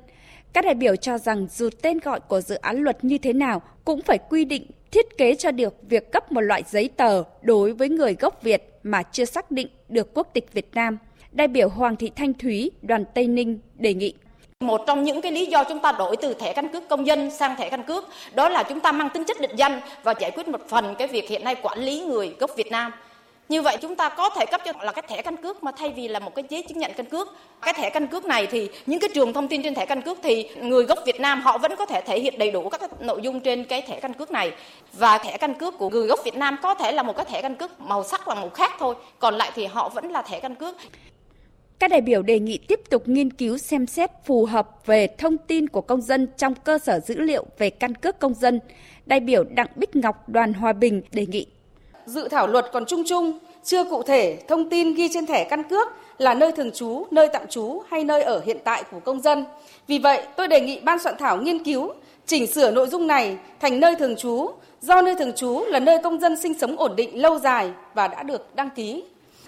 Các 0.52 0.64
đại 0.64 0.74
biểu 0.74 0.96
cho 0.96 1.18
rằng 1.18 1.46
dù 1.50 1.68
tên 1.82 1.98
gọi 1.98 2.20
của 2.20 2.40
dự 2.40 2.54
án 2.54 2.76
luật 2.76 3.04
như 3.04 3.18
thế 3.18 3.32
nào 3.32 3.62
cũng 3.84 4.02
phải 4.02 4.18
quy 4.30 4.44
định 4.44 4.66
thiết 4.90 5.18
kế 5.18 5.34
cho 5.34 5.50
được 5.50 5.74
việc 5.88 6.12
cấp 6.12 6.32
một 6.32 6.40
loại 6.40 6.62
giấy 6.70 6.90
tờ 6.96 7.24
đối 7.42 7.72
với 7.72 7.88
người 7.88 8.16
gốc 8.20 8.42
Việt 8.42 8.68
mà 8.82 9.02
chưa 9.02 9.24
xác 9.24 9.50
định 9.50 9.68
được 9.88 10.14
quốc 10.14 10.28
tịch 10.32 10.52
Việt 10.52 10.68
Nam. 10.74 10.98
Đại 11.32 11.48
biểu 11.48 11.68
Hoàng 11.68 11.96
Thị 11.96 12.10
Thanh 12.16 12.34
Thúy, 12.34 12.70
đoàn 12.82 13.04
Tây 13.14 13.26
Ninh 13.26 13.58
đề 13.74 13.94
nghị. 13.94 14.14
Một 14.60 14.80
trong 14.86 15.04
những 15.04 15.20
cái 15.20 15.32
lý 15.32 15.46
do 15.46 15.64
chúng 15.64 15.78
ta 15.78 15.92
đổi 15.92 16.16
từ 16.16 16.34
thẻ 16.34 16.52
căn 16.52 16.68
cước 16.68 16.88
công 16.88 17.06
dân 17.06 17.30
sang 17.30 17.56
thẻ 17.56 17.70
căn 17.70 17.82
cước 17.82 18.04
đó 18.34 18.48
là 18.48 18.62
chúng 18.68 18.80
ta 18.80 18.92
mang 18.92 19.08
tính 19.14 19.24
chất 19.24 19.40
định 19.40 19.56
danh 19.56 19.80
và 20.02 20.14
giải 20.20 20.30
quyết 20.30 20.48
một 20.48 20.60
phần 20.68 20.94
cái 20.98 21.08
việc 21.08 21.28
hiện 21.28 21.44
nay 21.44 21.56
quản 21.62 21.78
lý 21.78 22.00
người 22.00 22.36
gốc 22.38 22.50
Việt 22.56 22.70
Nam. 22.70 22.92
Như 23.48 23.62
vậy 23.62 23.76
chúng 23.82 23.96
ta 23.96 24.08
có 24.08 24.30
thể 24.30 24.46
cấp 24.46 24.60
cho 24.64 24.72
là 24.82 24.92
cái 24.92 25.02
thẻ 25.08 25.22
căn 25.22 25.36
cước 25.36 25.62
mà 25.62 25.72
thay 25.76 25.90
vì 25.90 26.08
là 26.08 26.18
một 26.18 26.34
cái 26.34 26.44
giấy 26.48 26.62
chứng 26.68 26.78
nhận 26.78 26.92
căn 26.96 27.06
cước. 27.06 27.28
Cái 27.62 27.74
thẻ 27.74 27.90
căn 27.90 28.06
cước 28.06 28.24
này 28.24 28.46
thì 28.46 28.68
những 28.86 29.00
cái 29.00 29.10
trường 29.14 29.32
thông 29.32 29.48
tin 29.48 29.62
trên 29.62 29.74
thẻ 29.74 29.86
căn 29.86 30.02
cước 30.02 30.18
thì 30.22 30.48
người 30.60 30.84
gốc 30.84 30.98
Việt 31.06 31.20
Nam 31.20 31.40
họ 31.40 31.58
vẫn 31.58 31.76
có 31.76 31.86
thể 31.86 32.00
thể 32.00 32.20
hiện 32.20 32.38
đầy 32.38 32.50
đủ 32.50 32.68
các 32.68 33.02
nội 33.02 33.20
dung 33.22 33.40
trên 33.40 33.64
cái 33.64 33.82
thẻ 33.82 34.00
căn 34.00 34.12
cước 34.12 34.30
này. 34.30 34.52
Và 34.92 35.18
thẻ 35.18 35.36
căn 35.36 35.54
cước 35.54 35.78
của 35.78 35.90
người 35.90 36.06
gốc 36.06 36.20
Việt 36.24 36.34
Nam 36.34 36.56
có 36.62 36.74
thể 36.74 36.92
là 36.92 37.02
một 37.02 37.16
cái 37.16 37.24
thẻ 37.24 37.42
căn 37.42 37.56
cước 37.56 37.80
màu 37.80 38.04
sắc 38.04 38.28
là 38.28 38.34
màu 38.34 38.50
khác 38.50 38.72
thôi, 38.78 38.94
còn 39.18 39.34
lại 39.34 39.50
thì 39.54 39.66
họ 39.66 39.88
vẫn 39.88 40.10
là 40.10 40.22
thẻ 40.22 40.40
căn 40.40 40.54
cước. 40.54 40.76
Các 41.78 41.90
đại 41.90 42.00
biểu 42.00 42.22
đề 42.22 42.38
nghị 42.38 42.58
tiếp 42.58 42.80
tục 42.90 43.08
nghiên 43.08 43.32
cứu 43.32 43.58
xem 43.58 43.86
xét 43.86 44.10
phù 44.24 44.44
hợp 44.44 44.68
về 44.86 45.06
thông 45.18 45.38
tin 45.38 45.68
của 45.68 45.80
công 45.80 46.00
dân 46.00 46.28
trong 46.36 46.54
cơ 46.54 46.78
sở 46.78 47.00
dữ 47.00 47.20
liệu 47.20 47.46
về 47.58 47.70
căn 47.70 47.94
cước 47.94 48.18
công 48.18 48.34
dân. 48.34 48.60
Đại 49.06 49.20
biểu 49.20 49.44
Đặng 49.44 49.68
Bích 49.76 49.96
Ngọc, 49.96 50.28
đoàn 50.28 50.52
Hòa 50.52 50.72
Bình 50.72 51.02
đề 51.12 51.26
nghị 51.26 51.46
dự 52.06 52.28
thảo 52.28 52.46
luật 52.46 52.66
còn 52.72 52.84
chung 52.86 53.02
chung, 53.06 53.38
chưa 53.64 53.84
cụ 53.84 54.02
thể 54.02 54.38
thông 54.48 54.70
tin 54.70 54.94
ghi 54.94 55.08
trên 55.08 55.26
thẻ 55.26 55.44
căn 55.44 55.62
cước 55.62 55.88
là 56.18 56.34
nơi 56.34 56.52
thường 56.52 56.70
trú, 56.70 57.06
nơi 57.10 57.28
tạm 57.32 57.46
trú 57.46 57.82
hay 57.90 58.04
nơi 58.04 58.22
ở 58.22 58.42
hiện 58.44 58.58
tại 58.64 58.82
của 58.90 59.00
công 59.00 59.20
dân. 59.20 59.44
Vì 59.86 59.98
vậy, 59.98 60.22
tôi 60.36 60.48
đề 60.48 60.60
nghị 60.60 60.80
ban 60.80 60.98
soạn 60.98 61.14
thảo 61.18 61.36
nghiên 61.36 61.64
cứu, 61.64 61.92
chỉnh 62.26 62.46
sửa 62.46 62.70
nội 62.70 62.88
dung 62.88 63.06
này 63.06 63.36
thành 63.60 63.80
nơi 63.80 63.94
thường 63.94 64.16
trú, 64.16 64.50
do 64.80 65.02
nơi 65.02 65.14
thường 65.14 65.32
trú 65.32 65.64
là 65.66 65.78
nơi 65.78 65.98
công 66.02 66.20
dân 66.20 66.36
sinh 66.36 66.58
sống 66.58 66.76
ổn 66.76 66.96
định 66.96 67.22
lâu 67.22 67.38
dài 67.38 67.70
và 67.94 68.08
đã 68.08 68.22
được 68.22 68.56
đăng 68.56 68.70
ký. 68.70 69.04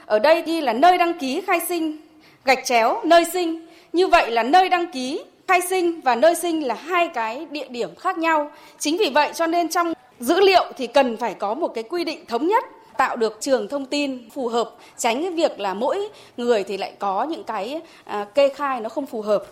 Ở 0.07 0.19
đây 0.19 0.43
ghi 0.43 0.61
là 0.61 0.73
nơi 0.73 0.99
đăng 0.99 1.19
ký 1.19 1.41
khai 1.41 1.61
sinh, 1.69 1.97
gạch 2.45 2.65
chéo 2.65 3.01
nơi 3.05 3.25
sinh. 3.33 3.67
Như 3.93 4.07
vậy 4.07 4.31
là 4.31 4.43
nơi 4.43 4.69
đăng 4.69 4.93
ký 4.93 5.21
khai 5.49 5.61
sinh 5.61 6.01
và 6.01 6.15
nơi 6.15 6.35
sinh 6.35 6.67
là 6.67 6.75
hai 6.75 7.09
cái 7.09 7.47
địa 7.51 7.69
điểm 7.69 7.95
khác 7.95 8.19
nhau. 8.19 8.51
Chính 8.79 8.97
vì 8.99 9.11
vậy 9.15 9.31
cho 9.35 9.47
nên 9.47 9.69
trong 9.69 9.93
dữ 10.21 10.41
liệu 10.41 10.65
thì 10.77 10.87
cần 10.87 11.17
phải 11.17 11.35
có 11.35 11.55
một 11.55 11.69
cái 11.69 11.85
quy 11.85 12.05
định 12.05 12.27
thống 12.27 12.47
nhất 12.47 12.65
tạo 12.97 13.17
được 13.17 13.37
trường 13.41 13.69
thông 13.69 13.87
tin 13.87 14.31
phù 14.31 14.49
hợp 14.49 14.71
tránh 14.97 15.23
cái 15.23 15.31
việc 15.31 15.61
là 15.61 15.75
mỗi 15.75 16.09
người 16.37 16.65
thì 16.65 16.77
lại 16.77 16.93
có 16.99 17.25
những 17.25 17.45
cái 17.45 17.81
à, 18.05 18.27
kê 18.35 18.49
khai 18.49 18.81
nó 18.81 18.89
không 18.89 19.07
phù 19.07 19.23
hợp. 19.23 19.45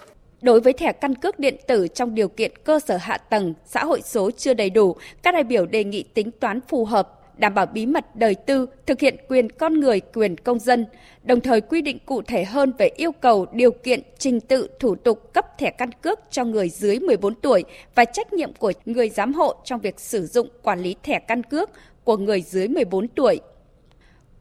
Đối 0.42 0.60
với 0.60 0.72
thẻ 0.72 0.92
căn 0.92 1.14
cước 1.14 1.38
điện 1.38 1.56
tử 1.66 1.88
trong 1.88 2.14
điều 2.14 2.28
kiện 2.28 2.52
cơ 2.64 2.80
sở 2.80 2.96
hạ 2.96 3.18
tầng, 3.18 3.54
xã 3.66 3.84
hội 3.84 4.02
số 4.02 4.30
chưa 4.30 4.54
đầy 4.54 4.70
đủ, 4.70 4.96
các 5.22 5.34
đại 5.34 5.44
biểu 5.44 5.66
đề 5.66 5.84
nghị 5.84 6.02
tính 6.02 6.30
toán 6.30 6.60
phù 6.68 6.84
hợp 6.84 7.21
đảm 7.36 7.54
bảo 7.54 7.66
bí 7.66 7.86
mật 7.86 8.16
đời 8.16 8.34
tư, 8.34 8.66
thực 8.86 9.00
hiện 9.00 9.16
quyền 9.28 9.52
con 9.52 9.80
người, 9.80 10.00
quyền 10.00 10.36
công 10.36 10.58
dân, 10.58 10.86
đồng 11.22 11.40
thời 11.40 11.60
quy 11.60 11.82
định 11.82 11.98
cụ 12.06 12.22
thể 12.22 12.44
hơn 12.44 12.72
về 12.78 12.90
yêu 12.96 13.12
cầu, 13.12 13.46
điều 13.52 13.70
kiện, 13.70 14.00
trình 14.18 14.40
tự, 14.40 14.68
thủ 14.80 14.94
tục 14.94 15.32
cấp 15.32 15.58
thẻ 15.58 15.70
căn 15.70 15.92
cước 15.92 16.20
cho 16.30 16.44
người 16.44 16.68
dưới 16.68 16.98
14 17.00 17.34
tuổi 17.34 17.64
và 17.94 18.04
trách 18.04 18.32
nhiệm 18.32 18.52
của 18.52 18.72
người 18.84 19.08
giám 19.08 19.32
hộ 19.34 19.54
trong 19.64 19.80
việc 19.80 20.00
sử 20.00 20.26
dụng 20.26 20.48
quản 20.62 20.80
lý 20.80 20.96
thẻ 21.02 21.18
căn 21.18 21.42
cước 21.42 21.70
của 22.04 22.16
người 22.16 22.42
dưới 22.42 22.68
14 22.68 23.08
tuổi. 23.08 23.40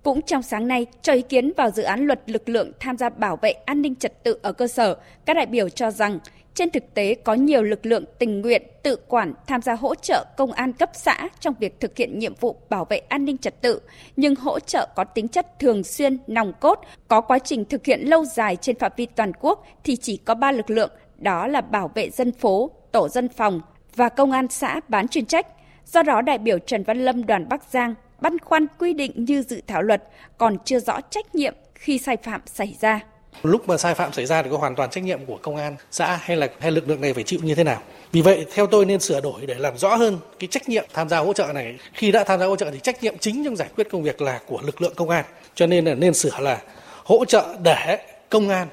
Cũng 0.03 0.21
trong 0.21 0.41
sáng 0.41 0.67
nay, 0.67 0.86
cho 1.01 1.13
ý 1.13 1.21
kiến 1.21 1.51
vào 1.57 1.71
dự 1.71 1.83
án 1.83 2.05
luật 2.05 2.29
lực 2.29 2.50
lượng 2.50 2.71
tham 2.79 2.98
gia 2.98 3.10
bảo 3.10 3.38
vệ 3.41 3.51
an 3.51 3.81
ninh 3.81 3.95
trật 3.95 4.24
tự 4.24 4.39
ở 4.41 4.53
cơ 4.53 4.67
sở, 4.67 4.98
các 5.25 5.33
đại 5.33 5.45
biểu 5.45 5.69
cho 5.69 5.91
rằng 5.91 6.19
trên 6.53 6.72
thực 6.72 6.93
tế 6.93 7.15
có 7.15 7.34
nhiều 7.34 7.63
lực 7.63 7.86
lượng 7.86 8.03
tình 8.20 8.41
nguyện 8.41 8.62
tự 8.84 8.96
quản 8.96 9.34
tham 9.48 9.62
gia 9.62 9.74
hỗ 9.74 9.96
trợ 9.96 10.25
công 10.38 10.51
an 10.51 10.74
cấp 10.74 10.89
xã 10.93 11.29
trong 11.39 11.53
việc 11.60 11.79
thực 11.79 11.98
hiện 11.98 12.20
nhiệm 12.20 12.34
vụ 12.39 12.55
bảo 12.70 12.86
vệ 12.86 12.98
an 12.98 13.25
ninh 13.25 13.38
trật 13.38 13.62
tự, 13.62 13.81
nhưng 14.15 14.36
hỗ 14.36 14.60
trợ 14.60 14.88
có 14.96 15.03
tính 15.03 15.27
chất 15.27 15.60
thường 15.60 15.84
xuyên, 15.84 16.17
nòng 16.27 16.53
cốt, 16.60 16.79
có 17.08 17.22
quá 17.22 17.39
trình 17.39 17.65
thực 17.65 17.86
hiện 17.86 18.01
lâu 18.01 18.25
dài 18.25 18.55
trên 18.55 18.79
phạm 18.79 18.91
vi 18.96 19.05
toàn 19.05 19.31
quốc 19.39 19.65
thì 19.84 19.96
chỉ 19.96 20.17
có 20.17 20.36
3 20.36 20.51
lực 20.51 20.70
lượng, 20.70 20.91
đó 21.17 21.48
là 21.48 21.62
bảo 21.62 21.91
vệ 21.96 22.10
dân 22.10 22.31
phố, 22.31 22.72
tổ 22.91 23.10
dân 23.10 23.29
phòng 23.29 23.62
và 23.96 24.10
công 24.10 24.31
an 24.31 24.48
xã 24.50 24.79
bán 24.88 25.08
chuyên 25.08 25.25
trách. 25.25 25.48
Do 25.86 26.03
đó, 26.03 26.22
đại 26.22 26.38
biểu 26.38 26.60
Trần 26.60 26.84
Văn 26.84 27.05
Lâm 27.05 27.25
đoàn 27.25 27.50
Bắc 27.50 27.63
Giang 27.72 27.96
băn 28.22 28.39
khoăn 28.39 28.67
quy 28.79 28.93
định 28.93 29.12
như 29.15 29.41
dự 29.41 29.62
thảo 29.67 29.81
luật 29.81 30.03
còn 30.38 30.58
chưa 30.65 30.79
rõ 30.79 31.01
trách 31.01 31.36
nhiệm 31.36 31.53
khi 31.75 31.98
sai 31.98 32.17
phạm 32.17 32.41
xảy 32.46 32.77
ra. 32.81 33.00
Lúc 33.43 33.69
mà 33.69 33.77
sai 33.77 33.93
phạm 33.93 34.13
xảy 34.13 34.25
ra 34.25 34.43
thì 34.43 34.50
có 34.51 34.57
hoàn 34.57 34.75
toàn 34.75 34.89
trách 34.89 35.03
nhiệm 35.03 35.25
của 35.25 35.39
công 35.41 35.55
an 35.55 35.75
xã 35.91 36.19
hay 36.21 36.38
là, 36.38 36.47
hay 36.59 36.71
lực 36.71 36.89
lượng 36.89 37.01
này 37.01 37.13
phải 37.13 37.23
chịu 37.23 37.39
như 37.43 37.55
thế 37.55 37.63
nào. 37.63 37.81
Vì 38.11 38.21
vậy, 38.21 38.45
theo 38.53 38.67
tôi 38.67 38.85
nên 38.85 39.00
sửa 39.00 39.21
đổi 39.21 39.45
để 39.45 39.53
làm 39.53 39.77
rõ 39.77 39.95
hơn 39.95 40.19
cái 40.39 40.47
trách 40.47 40.69
nhiệm 40.69 40.85
tham 40.93 41.09
gia 41.09 41.17
hỗ 41.17 41.33
trợ 41.33 41.53
này. 41.53 41.77
Khi 41.93 42.11
đã 42.11 42.23
tham 42.23 42.39
gia 42.39 42.45
hỗ 42.45 42.55
trợ 42.55 42.71
thì 42.71 42.79
trách 42.79 43.03
nhiệm 43.03 43.17
chính 43.17 43.45
trong 43.45 43.55
giải 43.55 43.69
quyết 43.75 43.88
công 43.91 44.03
việc 44.03 44.21
là 44.21 44.39
của 44.47 44.61
lực 44.61 44.81
lượng 44.81 44.93
công 44.95 45.09
an. 45.09 45.25
Cho 45.55 45.67
nên 45.67 45.85
là 45.85 45.95
nên 45.95 46.13
sửa 46.13 46.39
là 46.39 46.61
hỗ 47.03 47.25
trợ 47.25 47.55
để 47.63 47.97
công 48.29 48.50
an 48.50 48.67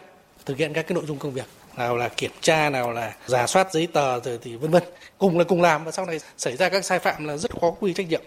thực 0.46 0.56
hiện 0.56 0.72
các 0.72 0.86
cái 0.86 0.94
nội 0.94 1.04
dung 1.06 1.18
công 1.18 1.32
việc, 1.32 1.46
nào 1.76 1.96
là 1.96 2.08
kiểm 2.08 2.30
tra, 2.40 2.70
nào 2.70 2.92
là 2.92 3.14
giả 3.26 3.46
soát 3.46 3.72
giấy 3.72 3.86
tờ 3.86 4.20
rồi 4.20 4.38
thì 4.42 4.56
vân 4.56 4.70
vân 4.70 4.82
cùng 5.18 5.38
là 5.38 5.44
cùng 5.44 5.62
làm 5.62 5.84
và 5.84 5.90
sau 5.90 6.06
này 6.06 6.20
xảy 6.36 6.56
ra 6.56 6.68
các 6.68 6.84
sai 6.84 6.98
phạm 6.98 7.26
là 7.26 7.36
rất 7.36 7.60
khó 7.60 7.70
quy 7.80 7.92
trách 7.92 8.08
nhiệm 8.08 8.22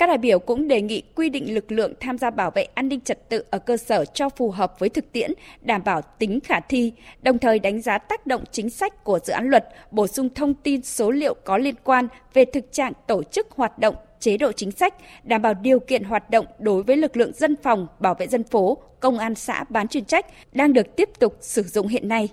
các 0.00 0.06
đại 0.06 0.18
biểu 0.18 0.38
cũng 0.38 0.68
đề 0.68 0.82
nghị 0.82 1.02
quy 1.14 1.28
định 1.28 1.54
lực 1.54 1.72
lượng 1.72 1.92
tham 2.00 2.18
gia 2.18 2.30
bảo 2.30 2.50
vệ 2.50 2.62
an 2.62 2.88
ninh 2.88 3.00
trật 3.00 3.28
tự 3.28 3.44
ở 3.50 3.58
cơ 3.58 3.76
sở 3.76 4.04
cho 4.04 4.28
phù 4.28 4.50
hợp 4.50 4.78
với 4.78 4.88
thực 4.88 5.12
tiễn, 5.12 5.30
đảm 5.62 5.82
bảo 5.84 6.02
tính 6.02 6.38
khả 6.44 6.60
thi, 6.60 6.92
đồng 7.22 7.38
thời 7.38 7.58
đánh 7.58 7.80
giá 7.80 7.98
tác 7.98 8.26
động 8.26 8.44
chính 8.52 8.70
sách 8.70 9.04
của 9.04 9.18
dự 9.24 9.32
án 9.32 9.48
luật, 9.48 9.68
bổ 9.90 10.06
sung 10.06 10.28
thông 10.34 10.54
tin 10.54 10.82
số 10.82 11.10
liệu 11.10 11.34
có 11.44 11.58
liên 11.58 11.74
quan 11.84 12.08
về 12.34 12.44
thực 12.44 12.72
trạng 12.72 12.92
tổ 13.06 13.22
chức 13.22 13.50
hoạt 13.50 13.78
động, 13.78 13.94
chế 14.20 14.36
độ 14.36 14.52
chính 14.52 14.70
sách, 14.70 14.94
đảm 15.24 15.42
bảo 15.42 15.54
điều 15.54 15.80
kiện 15.80 16.04
hoạt 16.04 16.30
động 16.30 16.46
đối 16.58 16.82
với 16.82 16.96
lực 16.96 17.16
lượng 17.16 17.32
dân 17.34 17.56
phòng, 17.62 17.86
bảo 17.98 18.14
vệ 18.14 18.26
dân 18.26 18.44
phố, 18.44 18.78
công 19.00 19.18
an 19.18 19.34
xã 19.34 19.64
bán 19.68 19.88
chuyên 19.88 20.04
trách 20.04 20.26
đang 20.52 20.72
được 20.72 20.96
tiếp 20.96 21.08
tục 21.18 21.36
sử 21.40 21.62
dụng 21.62 21.88
hiện 21.88 22.08
nay. 22.08 22.28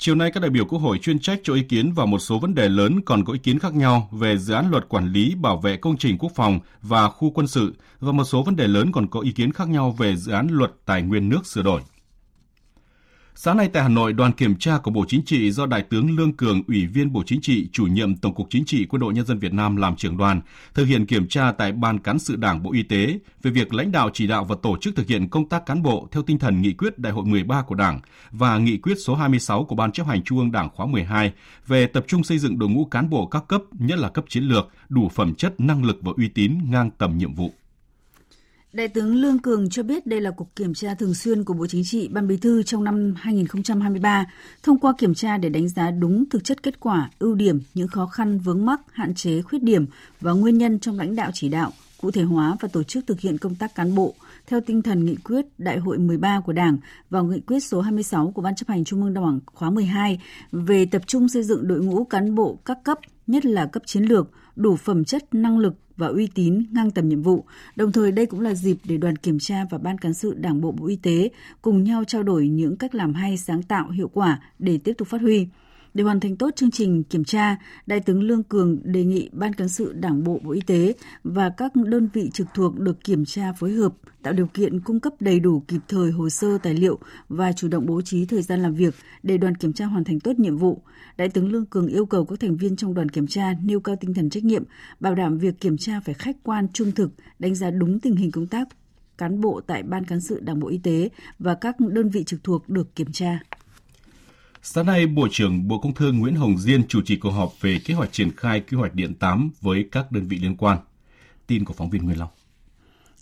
Chiều 0.00 0.14
nay, 0.14 0.30
các 0.30 0.40
đại 0.40 0.50
biểu 0.50 0.64
Quốc 0.64 0.78
hội 0.78 0.98
chuyên 0.98 1.18
trách 1.18 1.40
cho 1.42 1.54
ý 1.54 1.62
kiến 1.62 1.92
vào 1.92 2.06
một 2.06 2.18
số 2.18 2.38
vấn 2.38 2.54
đề 2.54 2.68
lớn 2.68 3.00
còn 3.04 3.24
có 3.24 3.32
ý 3.32 3.38
kiến 3.38 3.58
khác 3.58 3.74
nhau 3.74 4.08
về 4.12 4.38
dự 4.38 4.54
án 4.54 4.70
luật 4.70 4.88
quản 4.88 5.12
lý 5.12 5.34
bảo 5.34 5.56
vệ 5.56 5.76
công 5.76 5.96
trình 5.96 6.18
quốc 6.18 6.32
phòng 6.34 6.60
và 6.82 7.08
khu 7.08 7.30
quân 7.30 7.46
sự 7.46 7.74
và 8.00 8.12
một 8.12 8.24
số 8.24 8.42
vấn 8.42 8.56
đề 8.56 8.68
lớn 8.68 8.92
còn 8.92 9.06
có 9.06 9.20
ý 9.20 9.32
kiến 9.32 9.52
khác 9.52 9.68
nhau 9.68 9.94
về 9.98 10.16
dự 10.16 10.32
án 10.32 10.48
luật 10.50 10.70
tài 10.84 11.02
nguyên 11.02 11.28
nước 11.28 11.46
sửa 11.46 11.62
đổi. 11.62 11.80
Sáng 13.40 13.56
nay 13.56 13.68
tại 13.72 13.82
Hà 13.82 13.88
Nội, 13.88 14.12
đoàn 14.12 14.32
kiểm 14.32 14.56
tra 14.56 14.78
của 14.78 14.90
Bộ 14.90 15.04
Chính 15.08 15.24
trị 15.24 15.50
do 15.50 15.66
Đại 15.66 15.82
tướng 15.82 16.16
Lương 16.16 16.36
Cường, 16.36 16.62
Ủy 16.68 16.86
viên 16.86 17.12
Bộ 17.12 17.22
Chính 17.26 17.40
trị, 17.40 17.68
chủ 17.72 17.86
nhiệm 17.86 18.16
Tổng 18.16 18.34
cục 18.34 18.46
Chính 18.50 18.64
trị 18.64 18.86
Quân 18.86 19.00
đội 19.00 19.14
Nhân 19.14 19.26
dân 19.26 19.38
Việt 19.38 19.52
Nam 19.52 19.76
làm 19.76 19.96
trưởng 19.96 20.16
đoàn, 20.16 20.40
thực 20.74 20.84
hiện 20.84 21.06
kiểm 21.06 21.28
tra 21.28 21.52
tại 21.52 21.72
Ban 21.72 21.98
Cán 21.98 22.18
sự 22.18 22.36
Đảng 22.36 22.62
Bộ 22.62 22.72
Y 22.72 22.82
tế 22.82 23.18
về 23.42 23.50
việc 23.50 23.74
lãnh 23.74 23.92
đạo 23.92 24.10
chỉ 24.12 24.26
đạo 24.26 24.44
và 24.44 24.56
tổ 24.62 24.76
chức 24.80 24.96
thực 24.96 25.06
hiện 25.06 25.28
công 25.28 25.48
tác 25.48 25.66
cán 25.66 25.82
bộ 25.82 26.08
theo 26.12 26.22
tinh 26.22 26.38
thần 26.38 26.62
nghị 26.62 26.72
quyết 26.72 26.98
Đại 26.98 27.12
hội 27.12 27.24
13 27.24 27.62
của 27.62 27.74
Đảng 27.74 28.00
và 28.30 28.58
nghị 28.58 28.78
quyết 28.78 28.94
số 29.06 29.14
26 29.14 29.64
của 29.64 29.74
Ban 29.74 29.92
chấp 29.92 30.06
hành 30.06 30.22
Trung 30.22 30.38
ương 30.38 30.52
Đảng 30.52 30.68
khóa 30.74 30.86
12 30.86 31.32
về 31.66 31.86
tập 31.86 32.04
trung 32.06 32.24
xây 32.24 32.38
dựng 32.38 32.58
đội 32.58 32.68
ngũ 32.68 32.84
cán 32.84 33.10
bộ 33.10 33.26
các 33.26 33.44
cấp, 33.48 33.62
nhất 33.78 33.98
là 33.98 34.08
cấp 34.08 34.24
chiến 34.28 34.44
lược, 34.44 34.68
đủ 34.88 35.08
phẩm 35.08 35.34
chất, 35.34 35.60
năng 35.60 35.84
lực 35.84 35.98
và 36.02 36.12
uy 36.16 36.28
tín 36.28 36.58
ngang 36.70 36.90
tầm 36.98 37.18
nhiệm 37.18 37.34
vụ. 37.34 37.52
Đại 38.72 38.88
tướng 38.88 39.16
Lương 39.16 39.38
Cường 39.38 39.70
cho 39.70 39.82
biết 39.82 40.06
đây 40.06 40.20
là 40.20 40.30
cuộc 40.30 40.56
kiểm 40.56 40.74
tra 40.74 40.94
thường 40.94 41.14
xuyên 41.14 41.44
của 41.44 41.54
Bộ 41.54 41.66
Chính 41.66 41.84
trị, 41.84 42.08
Ban 42.08 42.28
Bí 42.28 42.36
thư 42.36 42.62
trong 42.62 42.84
năm 42.84 43.14
2023, 43.16 44.26
thông 44.62 44.78
qua 44.78 44.92
kiểm 44.98 45.14
tra 45.14 45.38
để 45.38 45.48
đánh 45.48 45.68
giá 45.68 45.90
đúng 45.90 46.28
thực 46.30 46.44
chất 46.44 46.62
kết 46.62 46.80
quả, 46.80 47.10
ưu 47.18 47.34
điểm, 47.34 47.60
những 47.74 47.88
khó 47.88 48.06
khăn 48.06 48.38
vướng 48.38 48.66
mắc, 48.66 48.80
hạn 48.92 49.14
chế, 49.14 49.42
khuyết 49.42 49.62
điểm 49.62 49.86
và 50.20 50.32
nguyên 50.32 50.58
nhân 50.58 50.78
trong 50.78 50.98
lãnh 50.98 51.16
đạo 51.16 51.30
chỉ 51.34 51.48
đạo, 51.48 51.72
cụ 52.00 52.10
thể 52.10 52.22
hóa 52.22 52.56
và 52.60 52.68
tổ 52.72 52.82
chức 52.82 53.06
thực 53.06 53.20
hiện 53.20 53.38
công 53.38 53.54
tác 53.54 53.74
cán 53.74 53.94
bộ 53.94 54.14
theo 54.46 54.60
tinh 54.60 54.82
thần 54.82 55.04
nghị 55.04 55.16
quyết 55.16 55.46
Đại 55.58 55.78
hội 55.78 55.98
13 55.98 56.40
của 56.40 56.52
Đảng 56.52 56.78
và 57.10 57.22
nghị 57.22 57.40
quyết 57.40 57.60
số 57.60 57.80
26 57.80 58.32
của 58.34 58.42
Ban 58.42 58.54
chấp 58.54 58.68
hành 58.68 58.84
Trung 58.84 59.02
ương 59.02 59.14
Đảng 59.14 59.40
khóa 59.46 59.70
12 59.70 60.20
về 60.52 60.86
tập 60.86 61.02
trung 61.06 61.28
xây 61.28 61.42
dựng 61.42 61.68
đội 61.68 61.80
ngũ 61.80 62.04
cán 62.04 62.34
bộ 62.34 62.58
các 62.64 62.78
cấp, 62.84 62.98
nhất 63.28 63.46
là 63.46 63.66
cấp 63.66 63.82
chiến 63.86 64.02
lược, 64.02 64.30
đủ 64.56 64.76
phẩm 64.76 65.04
chất, 65.04 65.34
năng 65.34 65.58
lực 65.58 65.74
và 65.96 66.06
uy 66.06 66.28
tín 66.34 66.66
ngang 66.72 66.90
tầm 66.90 67.08
nhiệm 67.08 67.22
vụ. 67.22 67.44
Đồng 67.76 67.92
thời 67.92 68.12
đây 68.12 68.26
cũng 68.26 68.40
là 68.40 68.54
dịp 68.54 68.76
để 68.84 68.96
đoàn 68.96 69.16
kiểm 69.16 69.38
tra 69.38 69.64
và 69.70 69.78
ban 69.78 69.98
cán 69.98 70.14
sự 70.14 70.34
Đảng 70.34 70.60
bộ 70.60 70.72
Bộ 70.72 70.86
Y 70.86 70.96
tế 70.96 71.30
cùng 71.62 71.84
nhau 71.84 72.04
trao 72.04 72.22
đổi 72.22 72.48
những 72.48 72.76
cách 72.76 72.94
làm 72.94 73.14
hay, 73.14 73.36
sáng 73.36 73.62
tạo, 73.62 73.90
hiệu 73.90 74.08
quả 74.08 74.40
để 74.58 74.78
tiếp 74.78 74.92
tục 74.98 75.08
phát 75.08 75.20
huy. 75.20 75.48
Để 75.94 76.04
hoàn 76.04 76.20
thành 76.20 76.36
tốt 76.36 76.50
chương 76.56 76.70
trình 76.70 77.02
kiểm 77.02 77.24
tra, 77.24 77.56
Đại 77.86 78.00
tướng 78.00 78.22
Lương 78.22 78.42
Cường 78.42 78.78
đề 78.84 79.04
nghị 79.04 79.28
Ban 79.32 79.52
cán 79.52 79.68
sự 79.68 79.92
Đảng 79.92 80.24
bộ 80.24 80.40
Bộ 80.44 80.52
Y 80.52 80.60
tế 80.60 80.94
và 81.24 81.50
các 81.56 81.76
đơn 81.76 82.08
vị 82.12 82.30
trực 82.32 82.46
thuộc 82.54 82.78
được 82.78 83.04
kiểm 83.04 83.24
tra 83.24 83.52
phối 83.52 83.72
hợp, 83.72 83.94
tạo 84.22 84.32
điều 84.32 84.46
kiện 84.46 84.80
cung 84.80 85.00
cấp 85.00 85.12
đầy 85.20 85.40
đủ 85.40 85.62
kịp 85.68 85.80
thời 85.88 86.10
hồ 86.10 86.28
sơ 86.28 86.58
tài 86.58 86.74
liệu 86.74 86.98
và 87.28 87.52
chủ 87.52 87.68
động 87.68 87.86
bố 87.86 88.02
trí 88.02 88.26
thời 88.26 88.42
gian 88.42 88.62
làm 88.62 88.74
việc 88.74 88.94
để 89.22 89.38
đoàn 89.38 89.54
kiểm 89.54 89.72
tra 89.72 89.86
hoàn 89.86 90.04
thành 90.04 90.20
tốt 90.20 90.38
nhiệm 90.38 90.56
vụ. 90.56 90.82
Đại 91.16 91.28
tướng 91.28 91.52
Lương 91.52 91.66
Cường 91.66 91.86
yêu 91.86 92.06
cầu 92.06 92.24
các 92.24 92.40
thành 92.40 92.56
viên 92.56 92.76
trong 92.76 92.94
đoàn 92.94 93.08
kiểm 93.08 93.26
tra 93.26 93.54
nêu 93.62 93.80
cao 93.80 93.96
tinh 93.96 94.14
thần 94.14 94.30
trách 94.30 94.44
nhiệm, 94.44 94.62
bảo 95.00 95.14
đảm 95.14 95.38
việc 95.38 95.60
kiểm 95.60 95.76
tra 95.76 96.00
phải 96.00 96.14
khách 96.14 96.36
quan, 96.42 96.68
trung 96.72 96.92
thực, 96.92 97.10
đánh 97.38 97.54
giá 97.54 97.70
đúng 97.70 98.00
tình 98.00 98.16
hình 98.16 98.30
công 98.30 98.46
tác 98.46 98.68
cán 99.18 99.40
bộ 99.40 99.60
tại 99.66 99.82
Ban 99.82 100.04
cán 100.04 100.20
sự 100.20 100.40
Đảng 100.40 100.60
Bộ 100.60 100.68
Y 100.68 100.78
tế 100.78 101.08
và 101.38 101.54
các 101.54 101.76
đơn 101.80 102.08
vị 102.08 102.24
trực 102.24 102.44
thuộc 102.44 102.68
được 102.68 102.94
kiểm 102.94 103.12
tra. 103.12 103.38
Sáng 104.70 104.86
nay, 104.86 105.06
Bộ 105.06 105.28
trưởng 105.30 105.68
Bộ 105.68 105.78
Công 105.78 105.94
Thương 105.94 106.18
Nguyễn 106.18 106.34
Hồng 106.34 106.58
Diên 106.58 106.88
chủ 106.88 107.00
trì 107.02 107.16
cuộc 107.16 107.30
họp 107.30 107.52
về 107.60 107.78
kế 107.84 107.94
hoạch 107.94 108.12
triển 108.12 108.36
khai 108.36 108.60
quy 108.60 108.76
hoạch 108.76 108.94
điện 108.94 109.14
8 109.14 109.50
với 109.60 109.88
các 109.92 110.12
đơn 110.12 110.28
vị 110.28 110.38
liên 110.42 110.56
quan. 110.56 110.78
Tin 111.46 111.64
của 111.64 111.74
phóng 111.74 111.90
viên 111.90 112.04
Nguyên 112.04 112.18
Long. 112.18 112.28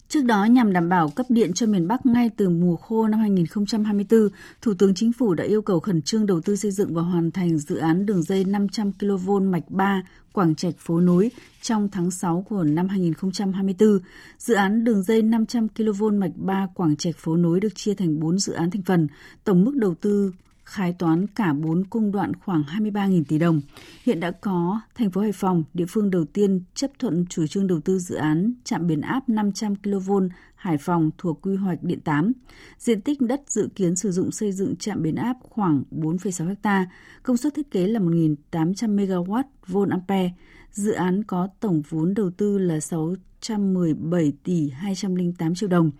Trước 0.08 0.24
đó, 0.24 0.44
nhằm 0.44 0.72
đảm 0.72 0.88
bảo 0.88 1.08
cấp 1.08 1.26
điện 1.28 1.52
cho 1.52 1.66
miền 1.66 1.88
Bắc 1.88 2.06
ngay 2.06 2.30
từ 2.36 2.48
mùa 2.48 2.76
khô 2.76 3.08
năm 3.08 3.20
2024, 3.20 4.28
Thủ 4.62 4.74
tướng 4.78 4.94
Chính 4.94 5.12
phủ 5.12 5.34
đã 5.34 5.44
yêu 5.44 5.62
cầu 5.62 5.80
khẩn 5.80 6.02
trương 6.02 6.26
đầu 6.26 6.40
tư 6.40 6.56
xây 6.56 6.70
dựng 6.70 6.94
và 6.94 7.02
hoàn 7.02 7.30
thành 7.30 7.58
dự 7.58 7.76
án 7.76 8.06
đường 8.06 8.22
dây 8.22 8.44
500 8.44 8.92
kV 8.92 9.30
mạch 9.30 9.64
3 9.68 10.02
Quảng 10.32 10.54
Trạch 10.54 10.74
phố 10.78 11.00
núi 11.00 11.30
trong 11.62 11.88
tháng 11.92 12.10
6 12.10 12.44
của 12.48 12.64
năm 12.64 12.88
2024. 12.88 13.98
Dự 14.38 14.54
án 14.54 14.84
đường 14.84 15.02
dây 15.02 15.22
500 15.22 15.68
kV 15.68 16.04
mạch 16.12 16.32
3 16.36 16.68
Quảng 16.74 16.96
Trạch 16.96 17.16
phố 17.16 17.36
núi 17.36 17.60
được 17.60 17.74
chia 17.74 17.94
thành 17.94 18.20
4 18.20 18.38
dự 18.38 18.52
án 18.52 18.70
thành 18.70 18.82
phần, 18.82 19.08
tổng 19.44 19.64
mức 19.64 19.76
đầu 19.76 19.94
tư 19.94 20.32
khai 20.66 20.92
toán 20.92 21.26
cả 21.26 21.52
4 21.52 21.84
cung 21.84 22.12
đoạn 22.12 22.32
khoảng 22.36 22.62
23.000 22.62 23.24
tỷ 23.28 23.38
đồng. 23.38 23.60
Hiện 24.02 24.20
đã 24.20 24.30
có 24.30 24.80
thành 24.94 25.10
phố 25.10 25.20
Hải 25.20 25.32
Phòng, 25.32 25.64
địa 25.74 25.84
phương 25.88 26.10
đầu 26.10 26.24
tiên 26.24 26.60
chấp 26.74 26.90
thuận 26.98 27.26
chủ 27.26 27.46
trương 27.46 27.66
đầu 27.66 27.80
tư 27.80 27.98
dự 27.98 28.14
án 28.14 28.54
trạm 28.64 28.86
biến 28.86 29.00
áp 29.00 29.28
500 29.28 29.76
kV 29.76 30.12
Hải 30.54 30.78
Phòng 30.78 31.10
thuộc 31.18 31.42
quy 31.42 31.56
hoạch 31.56 31.82
điện 31.82 32.00
8. 32.00 32.32
Diện 32.78 33.00
tích 33.00 33.20
đất 33.20 33.42
dự 33.46 33.68
kiến 33.74 33.96
sử 33.96 34.10
dụng 34.10 34.32
xây 34.32 34.52
dựng 34.52 34.76
trạm 34.76 35.02
biến 35.02 35.14
áp 35.14 35.36
khoảng 35.40 35.82
4,6 35.90 36.54
ha, 36.62 36.86
công 37.22 37.36
suất 37.36 37.54
thiết 37.54 37.70
kế 37.70 37.86
là 37.86 38.00
1.800 38.00 38.96
MW 38.96 39.42
vôn 39.66 39.88
ampere. 39.88 40.30
Dự 40.76 40.92
án 40.92 41.24
có 41.24 41.48
tổng 41.60 41.82
vốn 41.88 42.14
đầu 42.14 42.30
tư 42.30 42.58
là 42.58 42.80
617 42.80 44.32
tỷ 44.44 44.70
208 44.70 45.54
triệu 45.54 45.68
đồng. 45.68 45.90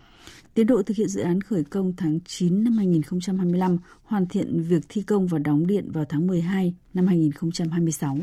Tiến 0.55 0.67
độ 0.67 0.83
thực 0.83 0.97
hiện 0.97 1.09
dự 1.09 1.21
án 1.21 1.41
khởi 1.41 1.65
công 1.65 1.93
tháng 1.97 2.19
9 2.27 2.65
năm 2.65 2.77
2025, 2.77 3.79
hoàn 4.05 4.27
thiện 4.27 4.63
việc 4.63 4.83
thi 4.89 5.03
công 5.03 5.27
và 5.27 5.39
đóng 5.39 5.67
điện 5.67 5.93
vào 5.93 6.05
tháng 6.09 6.27
12 6.27 6.75
năm 6.95 7.07
2026. 7.07 8.19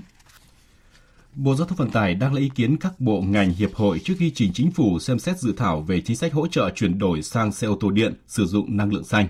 Bộ 1.36 1.56
Giao 1.56 1.68
thông 1.68 1.78
Vận 1.78 1.90
tải 1.90 2.16
đang 2.16 2.34
lấy 2.34 2.44
ý 2.44 2.50
kiến 2.56 2.78
các 2.78 3.00
bộ 3.00 3.22
ngành 3.22 3.54
hiệp 3.54 3.74
hội 3.74 4.00
trước 4.00 4.14
khi 4.18 4.32
trình 4.32 4.52
chính 4.54 4.72
phủ 4.72 5.00
xem 5.00 5.20
xét 5.20 5.40
dự 5.40 5.54
thảo 5.58 5.82
về 5.82 6.02
chính 6.02 6.18
sách 6.18 6.34
hỗ 6.34 6.48
trợ 6.48 6.70
chuyển 6.76 7.00
đổi 7.00 7.22
sang 7.22 7.52
xe 7.52 7.68
ô 7.68 7.78
tô 7.80 7.92
điện 7.92 8.14
sử 8.28 8.46
dụng 8.46 8.78
năng 8.78 8.94
lượng 8.94 9.04
xanh. 9.04 9.28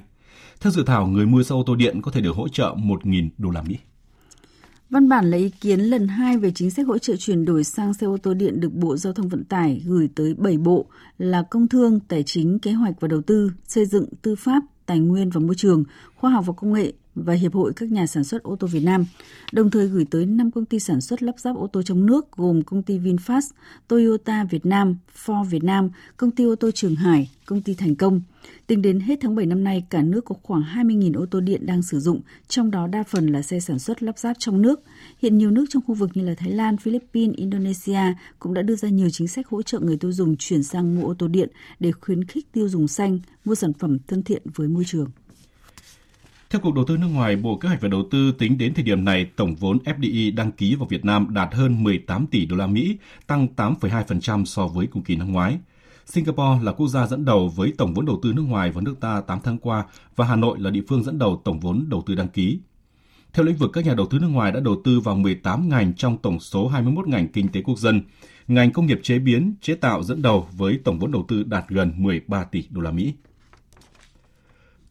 Theo 0.60 0.72
dự 0.72 0.84
thảo, 0.84 1.08
người 1.08 1.26
mua 1.26 1.44
xe 1.44 1.56
ô 1.56 1.64
tô 1.66 1.76
điện 1.76 2.02
có 2.02 2.12
thể 2.12 2.22
được 2.22 2.36
hỗ 2.36 2.48
trợ 2.48 2.76
1.000 2.78 3.30
đô 3.38 3.50
la 3.50 3.62
Mỹ. 3.62 3.78
Văn 4.94 5.10
bản 5.10 5.26
lấy 5.26 5.40
ý 5.40 5.50
kiến 5.50 5.80
lần 5.80 6.08
2 6.08 6.38
về 6.38 6.52
chính 6.52 6.72
sách 6.72 6.88
hỗ 6.88 6.98
trợ 6.98 7.16
chuyển 7.16 7.46
đổi 7.46 7.64
sang 7.64 7.94
xe 7.94 8.08
ô 8.08 8.18
tô 8.18 8.34
điện 8.34 8.60
được 8.60 8.74
Bộ 8.74 8.98
Giao 8.98 9.14
thông 9.14 9.30
Vận 9.30 9.44
tải 9.44 9.82
gửi 9.86 10.10
tới 10.16 10.34
7 10.38 10.58
bộ 10.58 10.86
là 11.18 11.44
Công 11.50 11.68
Thương, 11.68 12.00
Tài 12.00 12.24
chính, 12.24 12.60
Kế 12.60 12.72
hoạch 12.72 12.94
và 13.00 13.08
Đầu 13.08 13.22
tư, 13.22 13.52
Xây 13.68 13.86
dựng, 13.86 14.06
Tư 14.22 14.36
pháp, 14.36 14.64
Tài 14.86 15.00
nguyên 15.00 15.30
và 15.30 15.40
Môi 15.40 15.56
trường, 15.56 15.84
Khoa 16.16 16.32
học 16.32 16.46
và 16.48 16.54
Công 16.54 16.74
nghệ, 16.74 16.94
và 17.16 17.34
Hiệp 17.34 17.54
hội 17.54 17.74
các 17.76 17.92
nhà 17.92 18.08
sản 18.08 18.24
xuất 18.24 18.44
ô 18.44 18.56
tô 18.56 18.68
Việt 18.68 18.84
Nam, 18.84 19.06
đồng 19.52 19.72
thời 19.72 19.88
gửi 19.88 20.06
tới 20.12 20.26
5 20.26 20.52
công 20.52 20.66
ty 20.66 20.80
sản 20.80 21.02
xuất 21.02 21.24
lắp 21.24 21.40
ráp 21.40 21.56
ô 21.56 21.68
tô 21.68 21.82
trong 21.82 22.06
nước 22.06 22.32
gồm 22.32 22.64
công 22.64 22.84
ty 22.84 23.00
VinFast, 23.00 23.52
Toyota 23.88 24.44
Việt 24.44 24.66
Nam, 24.66 24.98
Ford 25.26 25.44
Việt 25.44 25.64
Nam, 25.64 25.90
công 26.18 26.32
ty 26.32 26.44
ô 26.44 26.56
tô 26.56 26.72
Trường 26.72 26.96
Hải, 26.96 27.30
công 27.46 27.62
ty 27.62 27.74
Thành 27.74 27.96
Công. 27.96 28.22
Tính 28.68 28.82
đến 28.82 29.00
hết 29.00 29.20
tháng 29.22 29.36
7 29.36 29.46
năm 29.46 29.64
nay, 29.64 29.86
cả 29.90 30.02
nước 30.02 30.26
có 30.26 30.36
khoảng 30.44 30.64
20.000 30.64 31.22
ô 31.22 31.26
tô 31.26 31.40
điện 31.40 31.66
đang 31.66 31.82
sử 31.82 32.00
dụng, 32.00 32.22
trong 32.48 32.72
đó 32.72 32.88
đa 32.88 33.04
phần 33.04 33.28
là 33.28 33.42
xe 33.42 33.60
sản 33.60 33.80
xuất 33.80 34.04
lắp 34.04 34.18
ráp 34.18 34.36
trong 34.40 34.62
nước. 34.62 34.82
Hiện 35.22 35.38
nhiều 35.38 35.52
nước 35.52 35.66
trong 35.70 35.84
khu 35.88 35.96
vực 35.96 36.10
như 36.14 36.24
là 36.24 36.34
Thái 36.38 36.52
Lan, 36.52 36.78
Philippines, 36.78 37.36
Indonesia 37.36 38.02
cũng 38.40 38.54
đã 38.54 38.62
đưa 38.62 38.76
ra 38.76 38.90
nhiều 38.90 39.10
chính 39.10 39.28
sách 39.28 39.48
hỗ 39.48 39.62
trợ 39.62 39.80
người 39.80 39.98
tiêu 39.98 40.12
dùng 40.12 40.36
chuyển 40.38 40.64
sang 40.64 40.96
mua 40.96 41.08
ô 41.08 41.14
tô 41.14 41.28
điện 41.28 41.50
để 41.80 41.92
khuyến 41.92 42.24
khích 42.24 42.52
tiêu 42.52 42.70
dùng 42.70 42.88
xanh, 42.88 43.20
mua 43.46 43.56
sản 43.56 43.74
phẩm 43.74 43.98
thân 44.08 44.24
thiện 44.24 44.42
với 44.56 44.68
môi 44.68 44.84
trường. 44.86 45.10
Theo 46.54 46.60
Cục 46.60 46.74
Đầu 46.74 46.86
tư 46.86 46.98
nước 46.98 47.08
ngoài, 47.08 47.36
Bộ 47.36 47.58
Kế 47.58 47.68
hoạch 47.68 47.82
và 47.82 47.88
Đầu 47.88 48.04
tư 48.12 48.32
tính 48.32 48.58
đến 48.58 48.74
thời 48.74 48.84
điểm 48.84 49.06
này, 49.06 49.26
tổng 49.36 49.56
vốn 49.56 49.78
FDI 49.86 50.36
đăng 50.36 50.52
ký 50.52 50.76
vào 50.76 50.88
Việt 50.88 51.06
Nam 51.06 51.28
đạt 51.34 51.54
hơn 51.54 51.84
18 51.84 52.28
tỷ 52.28 52.46
đô 52.46 52.56
la 52.56 52.68
Mỹ, 52.68 52.98
tăng 53.28 53.48
8,2% 53.56 54.46
so 54.46 54.68
với 54.68 54.88
cùng 54.88 55.04
kỳ 55.04 55.16
năm 55.16 55.32
ngoái. 55.32 55.58
Singapore 56.06 56.64
là 56.64 56.72
quốc 56.72 56.88
gia 56.88 57.08
dẫn 57.08 57.26
đầu 57.26 57.50
với 57.56 57.74
tổng 57.78 57.94
vốn 57.94 58.06
đầu 58.06 58.20
tư 58.24 58.34
nước 58.34 58.42
ngoài 58.42 58.72
vào 58.72 58.82
nước 58.82 58.96
ta 59.00 59.22
8 59.22 59.40
tháng 59.44 59.58
qua 59.58 59.84
và 60.16 60.26
Hà 60.26 60.36
Nội 60.36 60.60
là 60.60 60.70
địa 60.70 60.82
phương 60.88 61.04
dẫn 61.04 61.20
đầu 61.20 61.42
tổng 61.44 61.60
vốn 61.60 61.86
đầu 61.90 62.04
tư 62.06 62.16
đăng 62.16 62.30
ký. 62.30 62.60
Theo 63.34 63.46
lĩnh 63.46 63.56
vực, 63.56 63.70
các 63.74 63.86
nhà 63.86 63.94
đầu 63.94 64.06
tư 64.06 64.20
nước 64.20 64.30
ngoài 64.30 64.52
đã 64.52 64.60
đầu 64.60 64.82
tư 64.84 65.00
vào 65.00 65.16
18 65.16 65.70
ngành 65.70 65.94
trong 65.94 66.18
tổng 66.18 66.40
số 66.40 66.68
21 66.68 67.08
ngành 67.08 67.28
kinh 67.28 67.48
tế 67.48 67.62
quốc 67.62 67.80
dân. 67.80 68.02
Ngành 68.48 68.72
công 68.72 68.86
nghiệp 68.86 69.00
chế 69.04 69.20
biến, 69.20 69.56
chế 69.62 69.76
tạo 69.76 70.04
dẫn 70.04 70.22
đầu 70.22 70.48
với 70.52 70.80
tổng 70.84 71.00
vốn 71.00 71.12
đầu 71.12 71.26
tư 71.28 71.44
đạt 71.44 71.66
gần 71.70 71.94
13 71.98 72.44
tỷ 72.44 72.64
đô 72.70 72.82
la 72.82 72.92
Mỹ. 72.92 73.14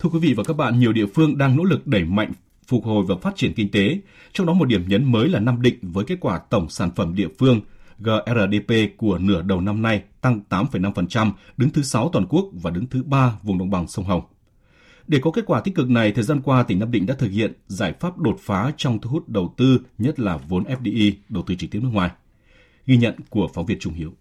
Thưa 0.03 0.09
quý 0.09 0.19
vị 0.19 0.35
và 0.35 0.45
các 0.45 0.57
bạn, 0.57 0.81
nhiều 0.81 0.93
địa 0.93 1.07
phương 1.07 1.39
đang 1.39 1.57
nỗ 1.57 1.65
lực 1.65 1.87
đẩy 1.87 2.05
mạnh 2.05 2.33
phục 2.67 2.85
hồi 2.85 3.05
và 3.09 3.15
phát 3.23 3.37
triển 3.37 3.53
kinh 3.55 3.71
tế, 3.71 3.99
trong 4.33 4.47
đó 4.47 4.53
một 4.53 4.65
điểm 4.65 4.89
nhấn 4.89 5.13
mới 5.13 5.29
là 5.29 5.41
Nam 5.41 5.63
Định 5.63 5.79
với 5.83 6.05
kết 6.05 6.17
quả 6.21 6.39
tổng 6.39 6.69
sản 6.69 6.91
phẩm 6.97 7.15
địa 7.15 7.29
phương 7.39 7.61
GRDP 7.99 8.97
của 8.97 9.19
nửa 9.19 9.43
đầu 9.43 9.61
năm 9.61 9.83
nay 9.83 10.03
tăng 10.21 10.41
8,5%, 10.49 11.31
đứng 11.57 11.71
thứ 11.71 11.83
6 11.83 12.09
toàn 12.09 12.27
quốc 12.29 12.49
và 12.53 12.71
đứng 12.71 12.87
thứ 12.87 13.03
3 13.03 13.33
vùng 13.43 13.59
đồng 13.59 13.71
bằng 13.71 13.89
sông 13.89 14.05
Hồng. 14.05 14.23
Để 15.07 15.19
có 15.23 15.31
kết 15.31 15.43
quả 15.47 15.61
tích 15.61 15.75
cực 15.75 15.91
này, 15.91 16.13
thời 16.13 16.25
gian 16.25 16.41
qua 16.41 16.63
tỉnh 16.63 16.79
Nam 16.79 16.91
Định 16.91 17.07
đã 17.07 17.15
thực 17.15 17.31
hiện 17.31 17.53
giải 17.67 17.93
pháp 18.01 18.19
đột 18.19 18.37
phá 18.41 18.73
trong 18.77 19.01
thu 19.01 19.11
hút 19.11 19.29
đầu 19.29 19.55
tư, 19.57 19.79
nhất 19.99 20.21
là 20.21 20.37
vốn 20.37 20.65
FDI, 20.65 21.13
đầu 21.29 21.45
tư 21.47 21.55
trực 21.55 21.71
tiếp 21.71 21.81
nước 21.83 21.91
ngoài. 21.93 22.11
Ghi 22.87 22.97
nhận 22.97 23.15
của 23.31 23.49
phóng 23.55 23.67
viên 23.67 23.79
Trung 23.79 23.95
Hiếu. 23.95 24.13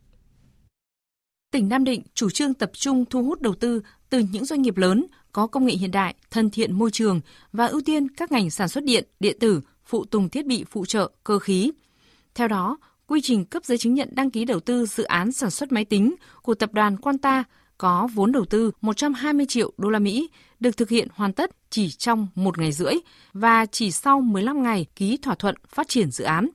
Tỉnh 1.51 1.69
Nam 1.69 1.83
Định 1.83 2.03
chủ 2.13 2.29
trương 2.29 2.53
tập 2.53 2.71
trung 2.73 3.05
thu 3.05 3.23
hút 3.23 3.41
đầu 3.41 3.55
tư 3.55 3.81
từ 4.09 4.19
những 4.31 4.45
doanh 4.45 4.61
nghiệp 4.61 4.77
lớn 4.77 5.05
có 5.31 5.47
công 5.47 5.65
nghệ 5.65 5.73
hiện 5.73 5.91
đại, 5.91 6.15
thân 6.31 6.49
thiện 6.49 6.73
môi 6.73 6.91
trường 6.91 7.21
và 7.53 7.65
ưu 7.65 7.81
tiên 7.81 8.07
các 8.09 8.31
ngành 8.31 8.49
sản 8.49 8.67
xuất 8.67 8.83
điện, 8.83 9.03
điện 9.19 9.37
tử, 9.39 9.61
phụ 9.85 10.05
tùng 10.05 10.29
thiết 10.29 10.45
bị 10.45 10.65
phụ 10.71 10.85
trợ, 10.85 11.11
cơ 11.23 11.39
khí. 11.39 11.71
Theo 12.35 12.47
đó, 12.47 12.77
quy 13.07 13.21
trình 13.21 13.45
cấp 13.45 13.65
giấy 13.65 13.77
chứng 13.77 13.93
nhận 13.93 14.09
đăng 14.11 14.31
ký 14.31 14.45
đầu 14.45 14.59
tư 14.59 14.85
dự 14.85 15.03
án 15.03 15.31
sản 15.31 15.49
xuất 15.49 15.71
máy 15.71 15.85
tính 15.85 16.15
của 16.41 16.53
tập 16.53 16.73
đoàn 16.73 16.97
Quanta 16.97 17.43
có 17.77 18.07
vốn 18.13 18.31
đầu 18.31 18.45
tư 18.45 18.71
120 18.81 19.45
triệu 19.49 19.71
đô 19.77 19.89
la 19.89 19.99
Mỹ 19.99 20.29
được 20.59 20.77
thực 20.77 20.89
hiện 20.89 21.07
hoàn 21.13 21.33
tất 21.33 21.51
chỉ 21.69 21.89
trong 21.89 22.27
một 22.35 22.57
ngày 22.57 22.71
rưỡi 22.71 22.93
và 23.33 23.65
chỉ 23.65 23.91
sau 23.91 24.21
15 24.21 24.63
ngày 24.63 24.85
ký 24.95 25.17
thỏa 25.17 25.35
thuận 25.35 25.55
phát 25.67 25.87
triển 25.87 26.11
dự 26.11 26.23
án. 26.23 26.49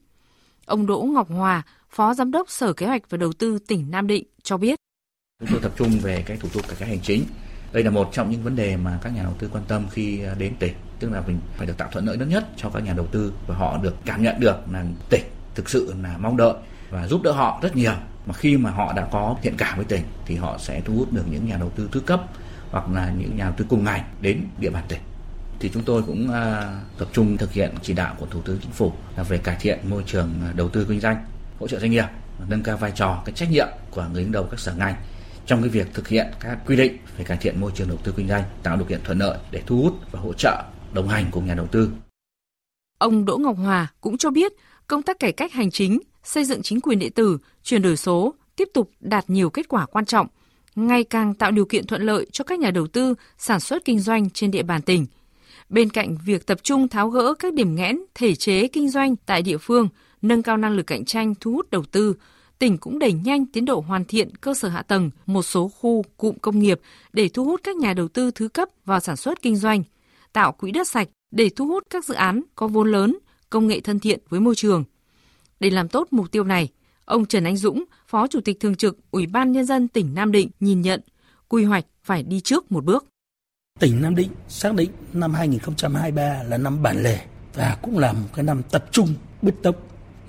Ông 0.66 0.86
Đỗ 0.86 1.02
Ngọc 1.02 1.28
Hòa, 1.30 1.62
Phó 1.90 2.14
Giám 2.14 2.30
đốc 2.30 2.50
Sở 2.50 2.72
Kế 2.72 2.86
hoạch 2.86 3.10
và 3.10 3.18
Đầu 3.18 3.32
tư 3.32 3.58
tỉnh 3.58 3.90
Nam 3.90 4.06
Định 4.06 4.24
cho 4.42 4.56
biết. 4.56 4.78
Chúng 5.40 5.48
tôi 5.50 5.60
tập 5.60 5.72
trung 5.76 5.98
về 5.98 6.22
cái 6.26 6.36
thủ 6.36 6.48
tục 6.52 6.62
cải 6.68 6.76
cách 6.78 6.88
hành 6.88 7.00
chính. 7.00 7.24
Đây 7.72 7.82
là 7.82 7.90
một 7.90 8.08
trong 8.12 8.30
những 8.30 8.42
vấn 8.42 8.56
đề 8.56 8.76
mà 8.76 8.98
các 9.02 9.14
nhà 9.14 9.22
đầu 9.22 9.32
tư 9.38 9.48
quan 9.52 9.64
tâm 9.68 9.86
khi 9.90 10.22
à, 10.22 10.34
đến 10.38 10.54
tỉnh, 10.58 10.74
tức 10.98 11.12
là 11.12 11.22
mình 11.26 11.40
phải 11.56 11.66
được 11.66 11.76
tạo 11.76 11.88
thuận 11.92 12.06
lợi 12.06 12.16
lớn 12.16 12.28
nhất 12.28 12.44
cho 12.56 12.70
các 12.70 12.82
nhà 12.82 12.92
đầu 12.92 13.06
tư 13.06 13.32
và 13.46 13.54
họ 13.54 13.78
được 13.82 13.96
cảm 14.04 14.22
nhận 14.22 14.40
được 14.40 14.56
là 14.72 14.84
tỉnh 15.10 15.24
thực 15.54 15.68
sự 15.68 15.94
là 16.02 16.18
mong 16.18 16.36
đợi 16.36 16.54
và 16.90 17.08
giúp 17.08 17.22
đỡ 17.22 17.32
họ 17.32 17.58
rất 17.62 17.76
nhiều. 17.76 17.92
Mà 18.26 18.34
khi 18.34 18.56
mà 18.56 18.70
họ 18.70 18.92
đã 18.92 19.08
có 19.12 19.36
thiện 19.42 19.54
cảm 19.56 19.76
với 19.76 19.84
tỉnh 19.84 20.02
thì 20.26 20.36
họ 20.36 20.58
sẽ 20.58 20.80
thu 20.80 20.94
hút 20.94 21.12
được 21.12 21.24
những 21.30 21.46
nhà 21.46 21.56
đầu 21.56 21.70
tư 21.70 21.88
thứ 21.92 22.00
cấp 22.00 22.22
hoặc 22.70 22.88
là 22.92 23.10
những 23.18 23.36
nhà 23.36 23.44
đầu 23.44 23.54
tư 23.56 23.66
cùng 23.68 23.84
ngành 23.84 24.04
đến 24.20 24.44
địa 24.58 24.70
bàn 24.70 24.84
tỉnh 24.88 25.00
thì 25.60 25.70
chúng 25.74 25.82
tôi 25.82 26.02
cũng 26.02 26.28
uh, 26.28 26.98
tập 26.98 27.08
trung 27.12 27.36
thực 27.36 27.52
hiện 27.52 27.74
chỉ 27.82 27.94
đạo 27.94 28.14
của 28.18 28.26
Thủ 28.26 28.40
tướng 28.42 28.58
Chính 28.62 28.72
phủ 28.72 28.92
là 29.16 29.22
về 29.22 29.38
cải 29.38 29.56
thiện 29.60 29.78
môi 29.90 30.02
trường 30.06 30.34
à, 30.44 30.52
đầu 30.56 30.68
tư 30.68 30.86
kinh 30.88 31.00
doanh, 31.00 31.24
hỗ 31.60 31.68
trợ 31.68 31.78
doanh 31.78 31.90
nghiệp, 31.90 32.06
nâng 32.48 32.62
cao 32.62 32.76
vai 32.76 32.92
trò, 32.94 33.22
cái 33.24 33.32
trách 33.32 33.50
nhiệm 33.50 33.68
của 33.90 34.06
người 34.12 34.22
đứng 34.22 34.32
đầu 34.32 34.48
các 34.50 34.60
sở 34.60 34.74
ngành 34.74 34.94
trong 35.46 35.62
cái 35.62 35.68
việc 35.68 35.86
thực 35.94 36.08
hiện 36.08 36.26
các 36.40 36.58
quy 36.66 36.76
định 36.76 36.96
về 37.18 37.24
cải 37.24 37.38
thiện 37.40 37.60
môi 37.60 37.72
trường 37.74 37.88
đầu 37.88 37.98
tư 38.04 38.14
kinh 38.16 38.28
doanh, 38.28 38.42
tạo 38.62 38.76
điều 38.76 38.84
kiện 38.84 39.00
thuận 39.04 39.18
lợi 39.18 39.38
để 39.50 39.62
thu 39.66 39.82
hút 39.82 39.94
và 40.12 40.20
hỗ 40.20 40.32
trợ 40.32 40.64
đồng 40.92 41.08
hành 41.08 41.24
cùng 41.30 41.46
nhà 41.46 41.54
đầu 41.54 41.66
tư. 41.66 41.90
Ông 42.98 43.24
Đỗ 43.24 43.36
Ngọc 43.36 43.56
Hòa 43.56 43.92
cũng 44.00 44.18
cho 44.18 44.30
biết 44.30 44.52
công 44.86 45.02
tác 45.02 45.18
cải 45.18 45.32
cách 45.32 45.52
hành 45.52 45.70
chính, 45.70 46.00
xây 46.24 46.44
dựng 46.44 46.62
chính 46.62 46.80
quyền 46.80 46.98
điện 46.98 47.12
tử, 47.12 47.38
chuyển 47.62 47.82
đổi 47.82 47.96
số 47.96 48.34
tiếp 48.56 48.68
tục 48.74 48.90
đạt 49.00 49.30
nhiều 49.30 49.50
kết 49.50 49.68
quả 49.68 49.86
quan 49.86 50.04
trọng, 50.04 50.26
ngày 50.74 51.04
càng 51.04 51.34
tạo 51.34 51.50
điều 51.50 51.64
kiện 51.64 51.86
thuận 51.86 52.02
lợi 52.02 52.26
cho 52.32 52.44
các 52.44 52.58
nhà 52.58 52.70
đầu 52.70 52.86
tư 52.86 53.14
sản 53.38 53.60
xuất 53.60 53.84
kinh 53.84 54.00
doanh 54.00 54.30
trên 54.30 54.50
địa 54.50 54.62
bàn 54.62 54.82
tỉnh. 54.82 55.06
Bên 55.68 55.90
cạnh 55.90 56.16
việc 56.24 56.46
tập 56.46 56.58
trung 56.62 56.88
tháo 56.88 57.10
gỡ 57.10 57.34
các 57.38 57.54
điểm 57.54 57.74
nghẽn 57.74 57.98
thể 58.14 58.34
chế 58.34 58.68
kinh 58.68 58.90
doanh 58.90 59.16
tại 59.16 59.42
địa 59.42 59.58
phương, 59.58 59.88
nâng 60.22 60.42
cao 60.42 60.56
năng 60.56 60.76
lực 60.76 60.86
cạnh 60.86 61.04
tranh 61.04 61.34
thu 61.40 61.52
hút 61.52 61.70
đầu 61.70 61.84
tư, 61.84 62.14
tỉnh 62.58 62.78
cũng 62.78 62.98
đẩy 62.98 63.12
nhanh 63.12 63.46
tiến 63.46 63.64
độ 63.64 63.80
hoàn 63.80 64.04
thiện 64.04 64.36
cơ 64.36 64.54
sở 64.54 64.68
hạ 64.68 64.82
tầng 64.82 65.10
một 65.26 65.42
số 65.42 65.68
khu 65.68 66.04
cụm 66.16 66.36
công 66.42 66.58
nghiệp 66.58 66.80
để 67.12 67.28
thu 67.28 67.44
hút 67.44 67.60
các 67.64 67.76
nhà 67.76 67.94
đầu 67.94 68.08
tư 68.08 68.30
thứ 68.30 68.48
cấp 68.48 68.68
vào 68.84 69.00
sản 69.00 69.16
xuất 69.16 69.42
kinh 69.42 69.56
doanh, 69.56 69.82
tạo 70.32 70.52
quỹ 70.52 70.70
đất 70.70 70.88
sạch 70.88 71.08
để 71.30 71.50
thu 71.56 71.66
hút 71.66 71.84
các 71.90 72.04
dự 72.04 72.14
án 72.14 72.42
có 72.54 72.68
vốn 72.68 72.92
lớn, 72.92 73.18
công 73.50 73.66
nghệ 73.66 73.80
thân 73.80 74.00
thiện 74.00 74.20
với 74.28 74.40
môi 74.40 74.54
trường. 74.54 74.84
Để 75.60 75.70
làm 75.70 75.88
tốt 75.88 76.08
mục 76.10 76.30
tiêu 76.30 76.44
này, 76.44 76.68
ông 77.04 77.26
Trần 77.26 77.44
Anh 77.44 77.56
Dũng, 77.56 77.84
Phó 78.08 78.26
Chủ 78.26 78.40
tịch 78.40 78.60
Thường 78.60 78.74
trực 78.74 78.98
Ủy 79.10 79.26
ban 79.26 79.52
Nhân 79.52 79.64
dân 79.64 79.88
tỉnh 79.88 80.14
Nam 80.14 80.32
Định 80.32 80.50
nhìn 80.60 80.80
nhận 80.80 81.00
quy 81.48 81.64
hoạch 81.64 81.84
phải 82.02 82.22
đi 82.22 82.40
trước 82.40 82.72
một 82.72 82.84
bước. 82.84 83.06
Tỉnh 83.80 84.02
Nam 84.02 84.16
Định 84.16 84.30
xác 84.48 84.74
định 84.74 84.90
năm 85.12 85.34
2023 85.34 86.42
là 86.42 86.58
năm 86.58 86.82
bản 86.82 87.02
lề 87.02 87.18
và 87.54 87.78
cũng 87.82 87.98
là 87.98 88.12
một 88.12 88.28
cái 88.34 88.44
năm 88.44 88.62
tập 88.70 88.88
trung 88.90 89.14
bứt 89.42 89.54
tốc 89.62 89.76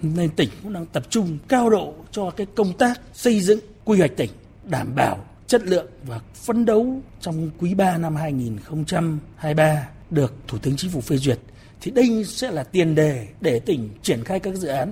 nên 0.02 0.30
tỉnh 0.30 0.50
cũng 0.64 0.74
đang 0.74 0.86
tập 0.86 1.04
trung 1.10 1.38
cao 1.48 1.70
độ 1.70 1.94
cho 2.12 2.32
cái 2.32 2.48
công 2.56 2.74
tác 2.74 3.02
xây 3.14 3.40
dựng 3.40 3.60
quy 3.86 4.00
hoạch 4.00 4.18
tỉnh 4.18 4.30
đảm 4.64 4.96
bảo 4.96 5.18
chất 5.48 5.64
lượng 5.66 5.88
và 6.04 6.20
phấn 6.36 6.66
đấu 6.66 7.02
trong 7.22 7.50
quý 7.60 7.74
3 7.74 7.98
năm 7.98 8.16
2023 8.16 9.88
được 10.10 10.34
Thủ 10.48 10.58
tướng 10.58 10.76
Chính 10.76 10.92
phủ 10.92 11.02
phê 11.02 11.18
duyệt. 11.18 11.40
Thì 11.82 11.92
đây 11.92 12.24
sẽ 12.28 12.52
là 12.52 12.64
tiền 12.64 12.96
đề 12.96 13.28
để 13.42 13.60
tỉnh 13.60 13.90
triển 14.02 14.24
khai 14.24 14.40
các 14.40 14.56
dự 14.56 14.68
án. 14.68 14.92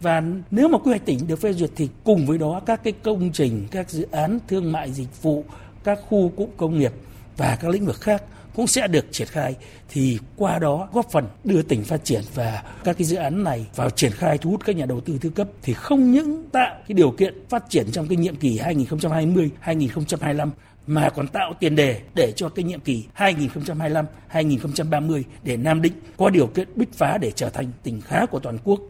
Và 0.00 0.22
nếu 0.50 0.68
mà 0.68 0.78
quy 0.78 0.90
hoạch 0.90 1.04
tỉnh 1.04 1.26
được 1.26 1.40
phê 1.40 1.52
duyệt 1.52 1.70
thì 1.76 1.88
cùng 2.04 2.26
với 2.26 2.38
đó 2.38 2.60
các 2.66 2.84
cái 2.84 2.92
công 3.02 3.32
trình, 3.32 3.66
các 3.70 3.90
dự 3.90 4.06
án 4.10 4.38
thương 4.48 4.72
mại 4.72 4.92
dịch 4.92 5.22
vụ, 5.22 5.44
các 5.84 5.98
khu 6.08 6.32
cụm 6.36 6.50
công 6.56 6.78
nghiệp 6.78 6.92
và 7.36 7.58
các 7.60 7.68
lĩnh 7.68 7.86
vực 7.86 8.00
khác 8.00 8.22
cũng 8.56 8.66
sẽ 8.66 8.88
được 8.88 9.06
triển 9.10 9.28
khai 9.28 9.56
thì 9.88 10.18
qua 10.36 10.58
đó 10.58 10.88
góp 10.92 11.10
phần 11.10 11.26
đưa 11.44 11.62
tỉnh 11.62 11.84
phát 11.84 12.04
triển 12.04 12.22
và 12.34 12.62
các 12.84 12.98
cái 12.98 13.04
dự 13.04 13.16
án 13.16 13.44
này 13.44 13.66
vào 13.76 13.90
triển 13.90 14.12
khai 14.12 14.38
thu 14.38 14.50
hút 14.50 14.64
các 14.64 14.76
nhà 14.76 14.86
đầu 14.86 15.00
tư 15.00 15.18
thứ 15.20 15.30
cấp, 15.30 15.48
thì 15.62 15.72
không 15.72 16.12
những 16.12 16.44
tạo 16.52 16.74
cái 16.88 16.94
điều 16.94 17.10
kiện 17.10 17.34
phát 17.48 17.64
triển 17.68 17.86
trong 17.92 18.08
cái 18.08 18.16
nhiệm 18.16 18.36
kỳ 18.36 18.58
2020 18.58 19.50
2025 19.60 20.50
mà 20.86 21.10
còn 21.10 21.28
tạo 21.28 21.54
tiền 21.60 21.76
đề 21.76 22.00
để 22.14 22.32
cho 22.36 22.48
cái 22.48 22.64
nhiệm 22.64 22.80
kỳ 22.80 23.04
2025-2030 23.16 25.22
để 25.42 25.56
Nam 25.56 25.82
Định 25.82 25.92
có 26.16 26.30
điều 26.30 26.46
kiện 26.46 26.68
bứt 26.74 26.88
phá 26.92 27.18
để 27.18 27.30
trở 27.30 27.50
thành 27.50 27.66
tỉnh 27.82 28.00
khá 28.00 28.26
của 28.26 28.38
toàn 28.38 28.58
quốc. 28.64 28.80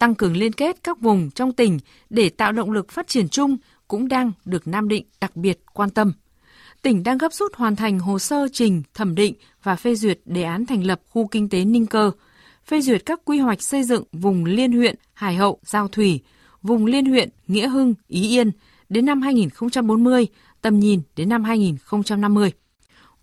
Tăng 0.00 0.14
cường 0.14 0.36
liên 0.36 0.52
kết 0.52 0.76
các 0.82 1.00
vùng 1.00 1.30
trong 1.30 1.52
tỉnh 1.52 1.78
để 2.10 2.28
tạo 2.28 2.52
động 2.52 2.70
lực 2.70 2.90
phát 2.90 3.06
triển 3.06 3.28
chung 3.28 3.56
cũng 3.88 4.08
đang 4.08 4.32
được 4.44 4.66
Nam 4.66 4.88
Định 4.88 5.04
đặc 5.20 5.36
biệt 5.36 5.60
quan 5.72 5.90
tâm. 5.90 6.12
Tỉnh 6.82 7.02
đang 7.02 7.18
gấp 7.18 7.32
rút 7.32 7.54
hoàn 7.54 7.76
thành 7.76 7.98
hồ 7.98 8.18
sơ 8.18 8.48
trình, 8.52 8.82
thẩm 8.94 9.14
định 9.14 9.34
và 9.62 9.76
phê 9.76 9.94
duyệt 9.94 10.20
đề 10.24 10.42
án 10.42 10.66
thành 10.66 10.86
lập 10.86 11.00
khu 11.08 11.26
kinh 11.26 11.48
tế 11.48 11.64
Ninh 11.64 11.86
Cơ, 11.86 12.10
phê 12.66 12.80
duyệt 12.80 13.06
các 13.06 13.20
quy 13.24 13.38
hoạch 13.38 13.62
xây 13.62 13.84
dựng 13.84 14.04
vùng 14.12 14.44
liên 14.44 14.72
huyện 14.72 14.94
Hải 15.14 15.34
Hậu, 15.34 15.58
Giao 15.62 15.88
Thủy, 15.88 16.20
vùng 16.62 16.86
liên 16.86 17.04
huyện 17.04 17.28
Nghĩa 17.46 17.68
Hưng, 17.68 17.94
Ý 18.08 18.28
Yên 18.28 18.50
đến 18.88 19.06
năm 19.06 19.22
2040 19.22 20.26
tầm 20.62 20.80
nhìn 20.80 21.02
đến 21.16 21.28
năm 21.28 21.44
2050. 21.44 22.52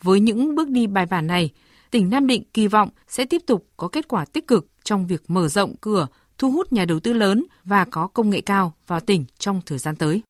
Với 0.02 0.19
những 0.19 0.56
bước 0.56 0.69
đi 0.69 0.88
bài 0.88 1.06
bản 1.06 1.28
này, 1.28 1.50
tỉnh 1.91 2.10
Nam 2.10 2.28
Định 2.28 2.43
kỳ 2.54 2.67
vọng 2.67 2.89
sẽ 3.08 3.26
tiếp 3.26 3.41
tục 3.48 3.67
có 3.78 3.88
kết 3.88 4.08
quả 4.08 4.26
tích 4.26 4.48
cực 4.48 4.67
trong 4.84 5.08
việc 5.08 5.24
mở 5.28 5.48
rộng 5.48 5.76
cửa, 5.82 6.08
thu 6.38 6.52
hút 6.52 6.74
nhà 6.74 6.86
đầu 6.86 7.00
tư 7.00 7.13
lớn 7.13 7.45
và 7.63 7.86
có 7.86 8.08
công 8.08 8.30
nghệ 8.30 8.41
cao 8.41 8.74
vào 8.88 9.00
tỉnh 9.00 9.26
trong 9.39 9.62
thời 9.65 9.78
gian 9.78 9.95
tới. 9.95 10.22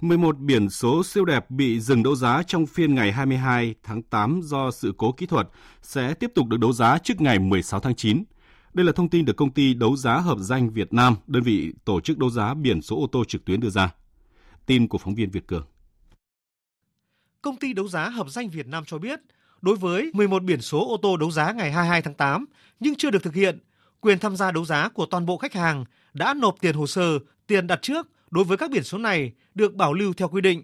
11 0.00 0.38
biển 0.38 0.70
số 0.70 1.04
siêu 1.04 1.24
đẹp 1.24 1.50
bị 1.50 1.80
dừng 1.80 2.02
đấu 2.02 2.14
giá 2.14 2.42
trong 2.46 2.66
phiên 2.66 2.94
ngày 2.94 3.12
22 3.12 3.74
tháng 3.82 4.02
8 4.02 4.40
do 4.44 4.70
sự 4.70 4.94
cố 4.96 5.12
kỹ 5.12 5.26
thuật 5.26 5.48
sẽ 5.82 6.14
tiếp 6.14 6.30
tục 6.34 6.46
được 6.46 6.56
đấu 6.60 6.72
giá 6.72 6.98
trước 6.98 7.20
ngày 7.20 7.38
16 7.38 7.80
tháng 7.80 7.94
9. 7.94 8.24
Đây 8.74 8.86
là 8.86 8.92
thông 8.92 9.08
tin 9.08 9.24
được 9.24 9.36
công 9.36 9.50
ty 9.50 9.74
đấu 9.74 9.96
giá 9.96 10.16
hợp 10.16 10.38
danh 10.38 10.70
Việt 10.70 10.92
Nam, 10.92 11.16
đơn 11.26 11.42
vị 11.42 11.72
tổ 11.84 12.00
chức 12.00 12.18
đấu 12.18 12.30
giá 12.30 12.54
biển 12.54 12.82
số 12.82 12.96
ô 12.96 13.06
tô 13.12 13.24
trực 13.28 13.44
tuyến 13.44 13.60
đưa 13.60 13.70
ra. 13.70 13.94
Tin 14.66 14.88
của 14.88 14.98
phóng 14.98 15.14
viên 15.14 15.30
Việt 15.30 15.46
Cường. 15.46 15.66
Công 17.42 17.56
ty 17.56 17.72
đấu 17.72 17.88
giá 17.88 18.08
hợp 18.08 18.28
danh 18.30 18.48
Việt 18.48 18.66
Nam 18.66 18.84
cho 18.86 18.98
biết, 18.98 19.20
đối 19.62 19.76
với 19.76 20.10
11 20.14 20.42
biển 20.42 20.60
số 20.60 20.88
ô 20.88 20.96
tô 20.96 21.16
đấu 21.16 21.30
giá 21.30 21.52
ngày 21.52 21.72
22 21.72 22.02
tháng 22.02 22.14
8 22.14 22.46
nhưng 22.80 22.94
chưa 22.94 23.10
được 23.10 23.22
thực 23.22 23.34
hiện, 23.34 23.58
quyền 24.00 24.18
tham 24.18 24.36
gia 24.36 24.50
đấu 24.50 24.64
giá 24.64 24.88
của 24.88 25.06
toàn 25.06 25.26
bộ 25.26 25.36
khách 25.36 25.54
hàng 25.54 25.84
đã 26.14 26.34
nộp 26.34 26.54
tiền 26.60 26.74
hồ 26.74 26.86
sơ, 26.86 27.18
tiền 27.46 27.66
đặt 27.66 27.78
trước 27.82 28.08
đối 28.30 28.44
với 28.44 28.56
các 28.56 28.70
biển 28.70 28.84
số 28.84 28.98
này 28.98 29.32
được 29.54 29.74
bảo 29.74 29.92
lưu 29.92 30.12
theo 30.12 30.28
quy 30.28 30.40
định. 30.40 30.62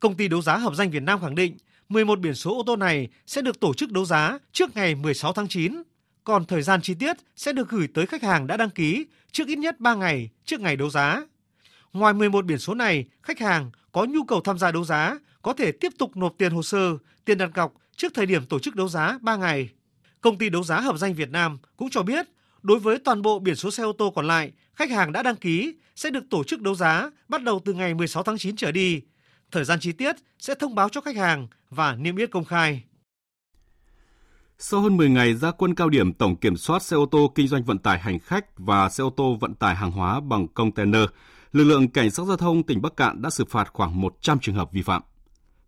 Công 0.00 0.16
ty 0.16 0.28
đấu 0.28 0.42
giá 0.42 0.56
hợp 0.56 0.74
danh 0.74 0.90
Việt 0.90 1.02
Nam 1.02 1.20
khẳng 1.20 1.34
định 1.34 1.56
11 1.88 2.18
biển 2.18 2.34
số 2.34 2.56
ô 2.56 2.62
tô 2.66 2.76
này 2.76 3.08
sẽ 3.26 3.42
được 3.42 3.60
tổ 3.60 3.74
chức 3.74 3.92
đấu 3.92 4.04
giá 4.04 4.38
trước 4.52 4.76
ngày 4.76 4.94
16 4.94 5.32
tháng 5.32 5.48
9, 5.48 5.82
còn 6.24 6.44
thời 6.44 6.62
gian 6.62 6.82
chi 6.82 6.94
tiết 6.94 7.16
sẽ 7.36 7.52
được 7.52 7.68
gửi 7.68 7.88
tới 7.94 8.06
khách 8.06 8.22
hàng 8.22 8.46
đã 8.46 8.56
đăng 8.56 8.70
ký 8.70 9.06
trước 9.32 9.48
ít 9.48 9.58
nhất 9.58 9.80
3 9.80 9.94
ngày 9.94 10.30
trước 10.44 10.60
ngày 10.60 10.76
đấu 10.76 10.90
giá. 10.90 11.22
Ngoài 11.92 12.14
11 12.14 12.44
biển 12.44 12.58
số 12.58 12.74
này, 12.74 13.04
khách 13.22 13.38
hàng 13.38 13.70
có 13.92 14.04
nhu 14.04 14.24
cầu 14.24 14.40
tham 14.40 14.58
gia 14.58 14.70
đấu 14.72 14.84
giá 14.84 15.18
có 15.42 15.52
thể 15.52 15.72
tiếp 15.72 15.92
tục 15.98 16.16
nộp 16.16 16.34
tiền 16.38 16.52
hồ 16.52 16.62
sơ, 16.62 16.96
tiền 17.24 17.38
đặt 17.38 17.50
cọc 17.54 17.74
trước 17.96 18.14
thời 18.14 18.26
điểm 18.26 18.46
tổ 18.46 18.58
chức 18.58 18.76
đấu 18.76 18.88
giá 18.88 19.18
3 19.20 19.36
ngày. 19.36 19.68
Công 20.20 20.38
ty 20.38 20.50
đấu 20.50 20.64
giá 20.64 20.80
hợp 20.80 20.98
danh 20.98 21.14
Việt 21.14 21.30
Nam 21.30 21.58
cũng 21.76 21.90
cho 21.90 22.02
biết, 22.02 22.26
đối 22.62 22.78
với 22.78 22.98
toàn 22.98 23.22
bộ 23.22 23.38
biển 23.38 23.56
số 23.56 23.70
xe 23.70 23.82
ô 23.82 23.92
tô 23.92 24.10
còn 24.10 24.26
lại, 24.26 24.52
khách 24.74 24.90
hàng 24.90 25.12
đã 25.12 25.22
đăng 25.22 25.36
ký 25.36 25.74
sẽ 25.96 26.10
được 26.10 26.24
tổ 26.30 26.44
chức 26.44 26.60
đấu 26.60 26.74
giá 26.74 27.10
bắt 27.28 27.42
đầu 27.42 27.60
từ 27.64 27.72
ngày 27.72 27.94
16 27.94 28.22
tháng 28.22 28.38
9 28.38 28.56
trở 28.56 28.72
đi. 28.72 29.00
Thời 29.50 29.64
gian 29.64 29.80
chi 29.80 29.92
tiết 29.92 30.16
sẽ 30.38 30.54
thông 30.54 30.74
báo 30.74 30.88
cho 30.88 31.00
khách 31.00 31.16
hàng 31.16 31.48
và 31.70 31.94
niêm 31.94 32.16
yết 32.16 32.30
công 32.30 32.44
khai. 32.44 32.82
Sau 34.58 34.80
hơn 34.80 34.96
10 34.96 35.10
ngày 35.10 35.34
ra 35.34 35.50
quân 35.50 35.74
cao 35.74 35.88
điểm 35.88 36.12
tổng 36.12 36.36
kiểm 36.36 36.56
soát 36.56 36.82
xe 36.82 36.96
ô 36.96 37.06
tô 37.06 37.32
kinh 37.34 37.48
doanh 37.48 37.64
vận 37.64 37.78
tải 37.78 37.98
hành 37.98 38.18
khách 38.18 38.46
và 38.58 38.88
xe 38.88 39.04
ô 39.04 39.10
tô 39.10 39.36
vận 39.40 39.54
tải 39.54 39.74
hàng 39.74 39.90
hóa 39.90 40.20
bằng 40.20 40.48
container, 40.48 41.02
lực 41.52 41.64
lượng 41.64 41.88
cảnh 41.88 42.10
sát 42.10 42.24
giao 42.24 42.36
thông 42.36 42.62
tỉnh 42.62 42.82
Bắc 42.82 42.96
Cạn 42.96 43.22
đã 43.22 43.30
xử 43.30 43.44
phạt 43.44 43.68
khoảng 43.72 44.00
100 44.00 44.38
trường 44.38 44.54
hợp 44.54 44.72
vi 44.72 44.82
phạm. 44.82 45.02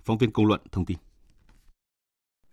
Phóng 0.05 0.19
viên 0.19 0.33
công 0.33 0.47
luận 0.47 0.61
thông 0.73 0.87
tin. 0.87 0.97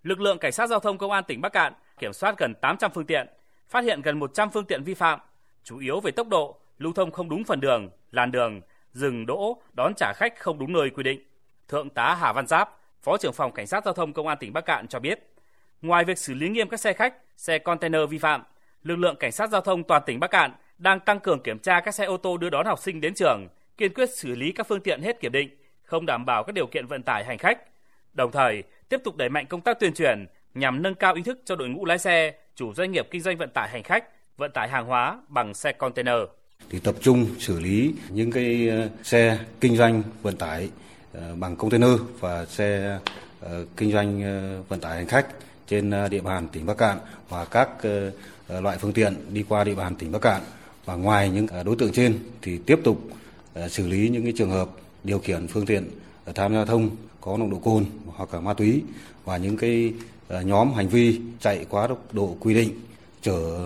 Lực 0.03 0.21
lượng 0.21 0.37
cảnh 0.37 0.51
sát 0.51 0.67
giao 0.67 0.79
thông 0.79 0.97
công 0.97 1.11
an 1.11 1.23
tỉnh 1.27 1.41
Bắc 1.41 1.53
Cạn 1.53 1.73
kiểm 1.99 2.13
soát 2.13 2.35
gần 2.37 2.53
800 2.61 2.91
phương 2.93 3.05
tiện, 3.05 3.27
phát 3.69 3.83
hiện 3.83 4.01
gần 4.01 4.19
100 4.19 4.49
phương 4.49 4.65
tiện 4.65 4.83
vi 4.83 4.93
phạm, 4.93 5.19
chủ 5.63 5.77
yếu 5.77 5.99
về 5.99 6.11
tốc 6.11 6.27
độ, 6.27 6.57
lưu 6.77 6.93
thông 6.93 7.11
không 7.11 7.29
đúng 7.29 7.43
phần 7.43 7.59
đường, 7.59 7.89
làn 8.11 8.31
đường, 8.31 8.61
dừng 8.93 9.25
đỗ, 9.25 9.61
đón 9.73 9.93
trả 9.97 10.13
khách 10.15 10.39
không 10.39 10.59
đúng 10.59 10.73
nơi 10.73 10.89
quy 10.89 11.03
định. 11.03 11.23
Thượng 11.67 11.89
tá 11.89 12.15
Hà 12.19 12.33
Văn 12.33 12.47
Giáp, 12.47 12.77
Phó 13.01 13.17
trưởng 13.17 13.33
phòng 13.33 13.51
Cảnh 13.51 13.67
sát 13.67 13.85
giao 13.85 13.93
thông 13.93 14.13
Công 14.13 14.27
an 14.27 14.37
tỉnh 14.39 14.53
Bắc 14.53 14.65
Cạn 14.65 14.87
cho 14.87 14.99
biết, 14.99 15.33
ngoài 15.81 16.03
việc 16.03 16.17
xử 16.17 16.33
lý 16.33 16.49
nghiêm 16.49 16.69
các 16.69 16.79
xe 16.79 16.93
khách, 16.93 17.13
xe 17.37 17.59
container 17.59 18.01
vi 18.09 18.17
phạm, 18.17 18.43
lực 18.83 18.95
lượng 18.95 19.15
cảnh 19.15 19.31
sát 19.31 19.49
giao 19.49 19.61
thông 19.61 19.83
toàn 19.83 20.03
tỉnh 20.05 20.19
Bắc 20.19 20.31
Cạn 20.31 20.51
đang 20.77 20.99
tăng 20.99 21.19
cường 21.19 21.43
kiểm 21.43 21.59
tra 21.59 21.79
các 21.79 21.95
xe 21.95 22.05
ô 22.05 22.17
tô 22.17 22.37
đưa 22.37 22.49
đón 22.49 22.65
học 22.65 22.79
sinh 22.79 23.01
đến 23.01 23.13
trường, 23.13 23.47
kiên 23.77 23.93
quyết 23.93 24.09
xử 24.09 24.35
lý 24.35 24.51
các 24.51 24.67
phương 24.67 24.81
tiện 24.81 25.01
hết 25.01 25.19
kiểm 25.19 25.31
định, 25.31 25.49
không 25.83 26.05
đảm 26.05 26.25
bảo 26.25 26.43
các 26.43 26.51
điều 26.53 26.67
kiện 26.67 26.87
vận 26.87 27.03
tải 27.03 27.23
hành 27.23 27.37
khách. 27.37 27.59
Đồng 28.13 28.31
thời, 28.31 28.63
tiếp 28.89 29.01
tục 29.03 29.15
đẩy 29.15 29.29
mạnh 29.29 29.45
công 29.45 29.61
tác 29.61 29.79
tuyên 29.79 29.93
truyền 29.93 30.25
nhằm 30.53 30.81
nâng 30.81 30.95
cao 30.95 31.13
ý 31.13 31.23
thức 31.23 31.39
cho 31.45 31.55
đội 31.55 31.69
ngũ 31.69 31.85
lái 31.85 31.97
xe, 31.97 32.33
chủ 32.55 32.73
doanh 32.73 32.91
nghiệp 32.91 33.07
kinh 33.11 33.21
doanh 33.21 33.37
vận 33.37 33.49
tải 33.49 33.69
hành 33.69 33.83
khách, 33.83 34.05
vận 34.41 34.51
tải 34.51 34.69
hàng 34.69 34.85
hóa 34.85 35.17
bằng 35.27 35.53
xe 35.53 35.71
container. 35.71 36.15
Thì 36.69 36.79
tập 36.79 36.95
trung 37.01 37.25
xử 37.39 37.59
lý 37.59 37.93
những 38.09 38.31
cái 38.31 38.69
ờ, 38.69 38.89
xe 39.03 39.39
kinh 39.59 39.77
doanh 39.77 40.03
vận 40.21 40.37
tải 40.37 40.69
ờ, 41.13 41.35
bằng 41.35 41.55
container 41.55 41.89
và 42.19 42.45
xe 42.45 42.99
ờ, 43.39 43.65
kinh 43.77 43.91
doanh 43.91 44.21
vận 44.67 44.79
tải 44.79 44.95
hành 44.97 45.07
khách 45.07 45.27
trên 45.67 45.91
địa 46.11 46.21
bàn 46.21 46.47
tỉnh 46.47 46.65
Bắc 46.65 46.77
Cạn 46.77 46.97
và 47.29 47.45
các 47.45 47.69
loại 48.49 48.77
phương 48.77 48.93
tiện 48.93 49.15
đi 49.33 49.45
qua 49.49 49.63
địa 49.63 49.75
bàn 49.75 49.95
tỉnh 49.95 50.11
Bắc 50.11 50.21
Cạn. 50.21 50.41
Và 50.85 50.95
ngoài 50.95 51.29
những 51.29 51.47
đối 51.65 51.75
tượng 51.75 51.91
trên 51.91 52.19
thì 52.41 52.57
tiếp 52.57 52.79
tục 52.83 53.01
xử 53.69 53.87
lý 53.87 54.09
những 54.09 54.23
cái 54.23 54.33
trường 54.37 54.49
hợp 54.49 54.69
điều 55.03 55.19
khiển 55.19 55.47
phương 55.47 55.65
tiện 55.65 55.89
tham 56.35 56.51
gia 56.51 56.57
giao 56.57 56.65
thông 56.65 56.89
có 57.21 57.37
nồng 57.37 57.49
độ 57.49 57.57
cồn 57.57 57.85
hoặc 58.05 58.33
là 58.33 58.39
ma 58.39 58.53
túy 58.53 58.83
và 59.25 59.37
những 59.37 59.57
cái 59.57 59.93
nhóm 60.43 60.73
hành 60.73 60.87
vi 60.87 61.19
chạy 61.39 61.65
quá 61.69 61.87
tốc 61.87 62.13
độ 62.13 62.37
quy 62.39 62.53
định, 62.53 62.71
chở 63.21 63.59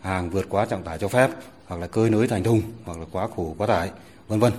hàng 0.00 0.30
vượt 0.30 0.46
quá 0.48 0.66
trọng 0.66 0.82
tải 0.82 0.98
cho 0.98 1.08
phép 1.08 1.30
hoặc 1.66 1.76
là 1.76 1.86
cơi 1.86 2.10
nới 2.10 2.28
thành 2.28 2.44
thùng 2.44 2.62
hoặc 2.84 2.98
là 2.98 3.04
quá 3.12 3.28
khổ 3.36 3.54
quá 3.58 3.66
tải 3.66 3.90
vân 4.28 4.40
vân 4.40 4.52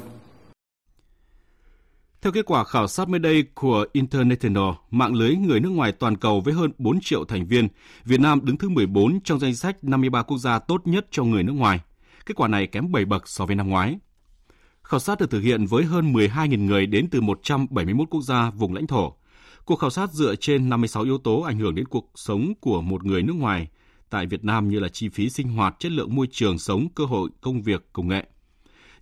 theo 2.21 2.31
kết 2.31 2.45
quả 2.45 2.63
khảo 2.63 2.87
sát 2.87 3.09
mới 3.09 3.19
đây 3.19 3.43
của 3.53 3.85
International, 3.93 4.69
mạng 4.91 5.13
lưới 5.13 5.35
người 5.35 5.59
nước 5.59 5.69
ngoài 5.69 5.91
toàn 5.91 6.17
cầu 6.17 6.41
với 6.41 6.53
hơn 6.53 6.71
4 6.77 6.99
triệu 7.01 7.25
thành 7.25 7.45
viên, 7.45 7.67
Việt 8.05 8.19
Nam 8.19 8.39
đứng 8.43 8.57
thứ 8.57 8.69
14 8.69 9.19
trong 9.23 9.39
danh 9.39 9.55
sách 9.55 9.83
53 9.83 10.23
quốc 10.23 10.37
gia 10.37 10.59
tốt 10.59 10.81
nhất 10.85 11.07
cho 11.11 11.23
người 11.23 11.43
nước 11.43 11.53
ngoài. 11.53 11.79
Kết 12.25 12.33
quả 12.35 12.47
này 12.47 12.67
kém 12.67 12.91
7 12.91 13.05
bậc 13.05 13.27
so 13.27 13.45
với 13.45 13.55
năm 13.55 13.69
ngoái. 13.69 13.97
Khảo 14.83 14.99
sát 14.99 15.19
được 15.19 15.31
thực 15.31 15.39
hiện 15.39 15.65
với 15.65 15.83
hơn 15.83 16.13
12.000 16.13 16.65
người 16.65 16.85
đến 16.85 17.07
từ 17.11 17.21
171 17.21 18.07
quốc 18.09 18.21
gia 18.21 18.49
vùng 18.49 18.73
lãnh 18.73 18.87
thổ. 18.87 19.13
Cuộc 19.65 19.75
khảo 19.75 19.89
sát 19.89 20.11
dựa 20.11 20.35
trên 20.35 20.69
56 20.69 21.03
yếu 21.03 21.17
tố 21.17 21.41
ảnh 21.41 21.59
hưởng 21.59 21.75
đến 21.75 21.85
cuộc 21.85 22.11
sống 22.15 22.53
của 22.59 22.81
một 22.81 23.05
người 23.05 23.23
nước 23.23 23.35
ngoài 23.35 23.67
tại 24.11 24.25
Việt 24.25 24.43
Nam 24.43 24.69
như 24.69 24.79
là 24.79 24.89
chi 24.89 25.09
phí 25.09 25.29
sinh 25.29 25.47
hoạt, 25.47 25.75
chất 25.79 25.91
lượng 25.91 26.15
môi 26.15 26.27
trường 26.31 26.59
sống, 26.59 26.87
cơ 26.95 27.05
hội 27.05 27.29
công 27.41 27.61
việc, 27.61 27.89
công 27.93 28.07
nghệ. 28.07 28.27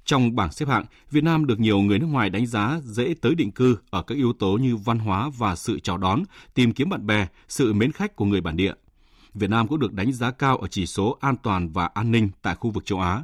Trong 0.05 0.35
bảng 0.35 0.51
xếp 0.51 0.69
hạng, 0.69 0.85
Việt 1.11 1.23
Nam 1.23 1.45
được 1.45 1.59
nhiều 1.59 1.79
người 1.79 1.99
nước 1.99 2.07
ngoài 2.07 2.29
đánh 2.29 2.45
giá 2.45 2.79
dễ 2.83 3.13
tới 3.21 3.35
định 3.35 3.51
cư 3.51 3.77
ở 3.89 4.01
các 4.01 4.15
yếu 4.15 4.33
tố 4.33 4.57
như 4.57 4.75
văn 4.75 4.99
hóa 4.99 5.29
và 5.37 5.55
sự 5.55 5.79
chào 5.79 5.97
đón, 5.97 6.23
tìm 6.53 6.73
kiếm 6.73 6.89
bạn 6.89 7.05
bè, 7.07 7.27
sự 7.47 7.73
mến 7.73 7.91
khách 7.91 8.15
của 8.15 8.25
người 8.25 8.41
bản 8.41 8.57
địa. 8.57 8.73
Việt 9.33 9.49
Nam 9.49 9.67
cũng 9.67 9.79
được 9.79 9.93
đánh 9.93 10.13
giá 10.13 10.31
cao 10.31 10.57
ở 10.57 10.67
chỉ 10.67 10.85
số 10.85 11.17
an 11.21 11.35
toàn 11.43 11.69
và 11.69 11.85
an 11.85 12.11
ninh 12.11 12.29
tại 12.41 12.55
khu 12.55 12.69
vực 12.69 12.85
châu 12.85 12.99
Á. 12.99 13.23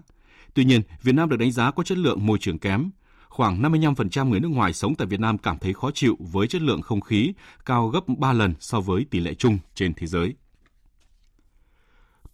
Tuy 0.54 0.66
nhiên, 0.66 0.82
Việt 1.04 1.16
Nam 1.16 1.30
được 1.30 1.38
đánh 1.38 1.52
giá 1.52 1.72
có 1.72 1.84
chất 1.84 1.98
lượng 1.98 2.26
môi 2.26 2.38
trường 2.42 2.60
kém. 2.60 2.90
Khoảng 3.30 3.62
55% 3.62 4.30
người 4.30 4.40
nước 4.40 4.52
ngoài 4.52 4.74
sống 4.74 4.96
tại 4.96 5.08
Việt 5.08 5.20
Nam 5.20 5.38
cảm 5.38 5.58
thấy 5.60 5.74
khó 5.74 5.92
chịu 5.92 6.18
với 6.20 6.48
chất 6.48 6.62
lượng 6.62 6.82
không 6.82 7.02
khí 7.02 7.34
cao 7.66 7.88
gấp 7.88 8.02
3 8.18 8.34
lần 8.34 8.54
so 8.60 8.80
với 8.80 9.06
tỷ 9.12 9.20
lệ 9.20 9.34
chung 9.34 9.58
trên 9.76 9.94
thế 9.94 10.08
giới. 10.08 10.34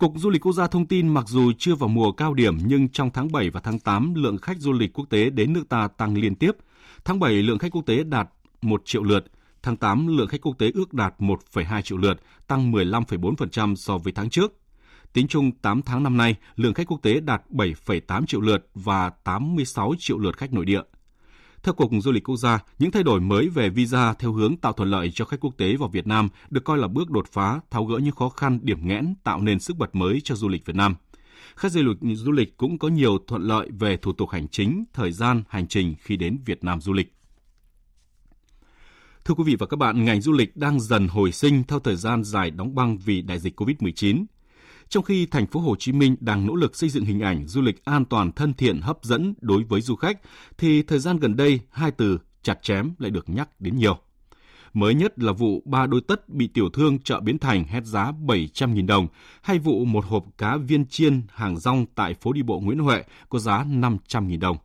Cục 0.01 0.13
Du 0.15 0.29
lịch 0.29 0.45
Quốc 0.45 0.53
gia 0.53 0.67
thông 0.67 0.87
tin 0.87 1.07
mặc 1.07 1.25
dù 1.27 1.51
chưa 1.57 1.75
vào 1.75 1.89
mùa 1.89 2.11
cao 2.11 2.33
điểm 2.33 2.57
nhưng 2.65 2.89
trong 2.89 3.09
tháng 3.11 3.31
7 3.31 3.49
và 3.49 3.61
tháng 3.63 3.79
8 3.79 4.13
lượng 4.15 4.37
khách 4.37 4.57
du 4.57 4.71
lịch 4.71 4.93
quốc 4.93 5.05
tế 5.09 5.29
đến 5.29 5.53
nước 5.53 5.69
ta 5.69 5.87
tăng 5.87 6.17
liên 6.17 6.35
tiếp. 6.35 6.51
Tháng 7.05 7.19
7 7.19 7.33
lượng 7.33 7.59
khách 7.59 7.71
quốc 7.71 7.85
tế 7.85 8.03
đạt 8.03 8.29
1 8.61 8.81
triệu 8.85 9.03
lượt, 9.03 9.25
tháng 9.63 9.77
8 9.77 10.17
lượng 10.17 10.27
khách 10.27 10.41
quốc 10.41 10.57
tế 10.57 10.71
ước 10.73 10.93
đạt 10.93 11.13
1,2 11.19 11.81
triệu 11.81 11.97
lượt, 11.97 12.21
tăng 12.47 12.71
15,4% 12.71 13.75
so 13.75 13.97
với 13.97 14.13
tháng 14.13 14.29
trước. 14.29 14.53
Tính 15.13 15.27
chung 15.27 15.51
8 15.51 15.81
tháng 15.81 16.03
năm 16.03 16.17
nay, 16.17 16.35
lượng 16.55 16.73
khách 16.73 16.87
quốc 16.87 17.01
tế 17.01 17.19
đạt 17.19 17.41
7,8 17.49 18.25
triệu 18.25 18.41
lượt 18.41 18.69
và 18.75 19.09
86 19.09 19.93
triệu 19.99 20.17
lượt 20.17 20.37
khách 20.37 20.53
nội 20.53 20.65
địa. 20.65 20.81
Theo 21.63 21.73
Cục 21.73 21.91
Du 21.99 22.11
lịch 22.11 22.23
Quốc 22.23 22.37
gia, 22.37 22.59
những 22.79 22.91
thay 22.91 23.03
đổi 23.03 23.19
mới 23.19 23.49
về 23.49 23.69
visa 23.69 24.13
theo 24.13 24.33
hướng 24.33 24.57
tạo 24.57 24.73
thuận 24.73 24.89
lợi 24.89 25.11
cho 25.13 25.25
khách 25.25 25.39
quốc 25.39 25.57
tế 25.57 25.75
vào 25.75 25.89
Việt 25.89 26.07
Nam 26.07 26.29
được 26.49 26.63
coi 26.63 26.77
là 26.77 26.87
bước 26.87 27.09
đột 27.09 27.27
phá, 27.31 27.59
tháo 27.69 27.85
gỡ 27.85 27.97
những 27.97 28.15
khó 28.15 28.29
khăn, 28.29 28.59
điểm 28.61 28.87
nghẽn, 28.87 29.15
tạo 29.23 29.41
nên 29.41 29.59
sức 29.59 29.77
bật 29.77 29.95
mới 29.95 30.21
cho 30.23 30.35
du 30.35 30.47
lịch 30.49 30.65
Việt 30.65 30.75
Nam. 30.75 30.95
Khách 31.55 31.71
du 31.71 31.81
lịch 31.81 32.17
du 32.17 32.31
lịch 32.31 32.57
cũng 32.57 32.79
có 32.79 32.87
nhiều 32.87 33.17
thuận 33.27 33.41
lợi 33.41 33.69
về 33.79 33.97
thủ 33.97 34.13
tục 34.13 34.29
hành 34.29 34.47
chính, 34.47 34.83
thời 34.93 35.11
gian, 35.11 35.43
hành 35.49 35.67
trình 35.67 35.95
khi 36.01 36.17
đến 36.17 36.37
Việt 36.45 36.63
Nam 36.63 36.81
du 36.81 36.93
lịch. 36.93 37.13
Thưa 39.25 39.33
quý 39.33 39.43
vị 39.43 39.55
và 39.59 39.65
các 39.65 39.77
bạn, 39.77 40.05
ngành 40.05 40.21
du 40.21 40.31
lịch 40.31 40.57
đang 40.57 40.79
dần 40.79 41.07
hồi 41.07 41.31
sinh 41.31 41.63
theo 41.63 41.79
thời 41.79 41.95
gian 41.95 42.23
dài 42.23 42.51
đóng 42.51 42.75
băng 42.75 42.97
vì 42.97 43.21
đại 43.21 43.39
dịch 43.39 43.59
COVID-19. 43.61 44.25
Trong 44.91 45.03
khi 45.03 45.25
thành 45.25 45.47
phố 45.47 45.59
Hồ 45.59 45.75
Chí 45.79 45.91
Minh 45.91 46.15
đang 46.19 46.45
nỗ 46.45 46.55
lực 46.55 46.75
xây 46.75 46.89
dựng 46.89 47.05
hình 47.05 47.19
ảnh 47.19 47.47
du 47.47 47.61
lịch 47.61 47.85
an 47.85 48.05
toàn, 48.05 48.31
thân 48.31 48.53
thiện, 48.53 48.81
hấp 48.81 48.97
dẫn 49.03 49.33
đối 49.41 49.63
với 49.63 49.81
du 49.81 49.95
khách, 49.95 50.19
thì 50.57 50.83
thời 50.83 50.99
gian 50.99 51.17
gần 51.17 51.35
đây 51.35 51.59
hai 51.69 51.91
từ 51.91 52.19
chặt 52.43 52.59
chém 52.61 52.91
lại 52.99 53.11
được 53.11 53.29
nhắc 53.29 53.61
đến 53.61 53.77
nhiều. 53.77 53.97
Mới 54.73 54.93
nhất 54.93 55.19
là 55.19 55.31
vụ 55.31 55.63
ba 55.65 55.87
đôi 55.87 56.01
tất 56.01 56.29
bị 56.29 56.47
tiểu 56.47 56.69
thương 56.69 56.99
chợ 56.99 57.19
Biến 57.19 57.39
Thành 57.39 57.63
hét 57.63 57.85
giá 57.85 58.11
700.000 58.11 58.85
đồng, 58.85 59.07
hay 59.41 59.59
vụ 59.59 59.85
một 59.85 60.05
hộp 60.05 60.25
cá 60.37 60.57
viên 60.57 60.85
chiên 60.85 61.21
hàng 61.33 61.57
rong 61.57 61.85
tại 61.95 62.13
phố 62.13 62.33
đi 62.33 62.41
bộ 62.41 62.59
Nguyễn 62.59 62.79
Huệ 62.79 63.03
có 63.29 63.39
giá 63.39 63.63
500.000 63.63 64.39
đồng. 64.39 64.57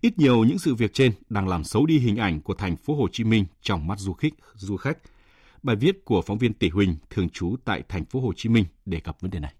Ít 0.00 0.18
nhiều 0.18 0.44
những 0.44 0.58
sự 0.58 0.74
việc 0.74 0.94
trên 0.94 1.12
đang 1.28 1.48
làm 1.48 1.64
xấu 1.64 1.86
đi 1.86 1.98
hình 1.98 2.16
ảnh 2.16 2.40
của 2.40 2.54
thành 2.54 2.76
phố 2.76 2.94
Hồ 2.94 3.08
Chí 3.12 3.24
Minh 3.24 3.44
trong 3.62 3.86
mắt 3.86 3.98
du 3.98 4.12
khách. 4.12 4.34
Du 4.54 4.76
khách. 4.76 4.98
Bài 5.62 5.76
viết 5.76 6.04
của 6.04 6.22
phóng 6.22 6.38
viên 6.38 6.52
Tỷ 6.52 6.68
Huỳnh 6.68 6.96
thường 7.10 7.28
trú 7.28 7.56
tại 7.64 7.82
thành 7.88 8.04
phố 8.04 8.20
Hồ 8.20 8.32
Chí 8.36 8.48
Minh 8.48 8.64
đề 8.86 9.00
cập 9.00 9.20
vấn 9.20 9.30
đề 9.30 9.38
này. 9.38 9.54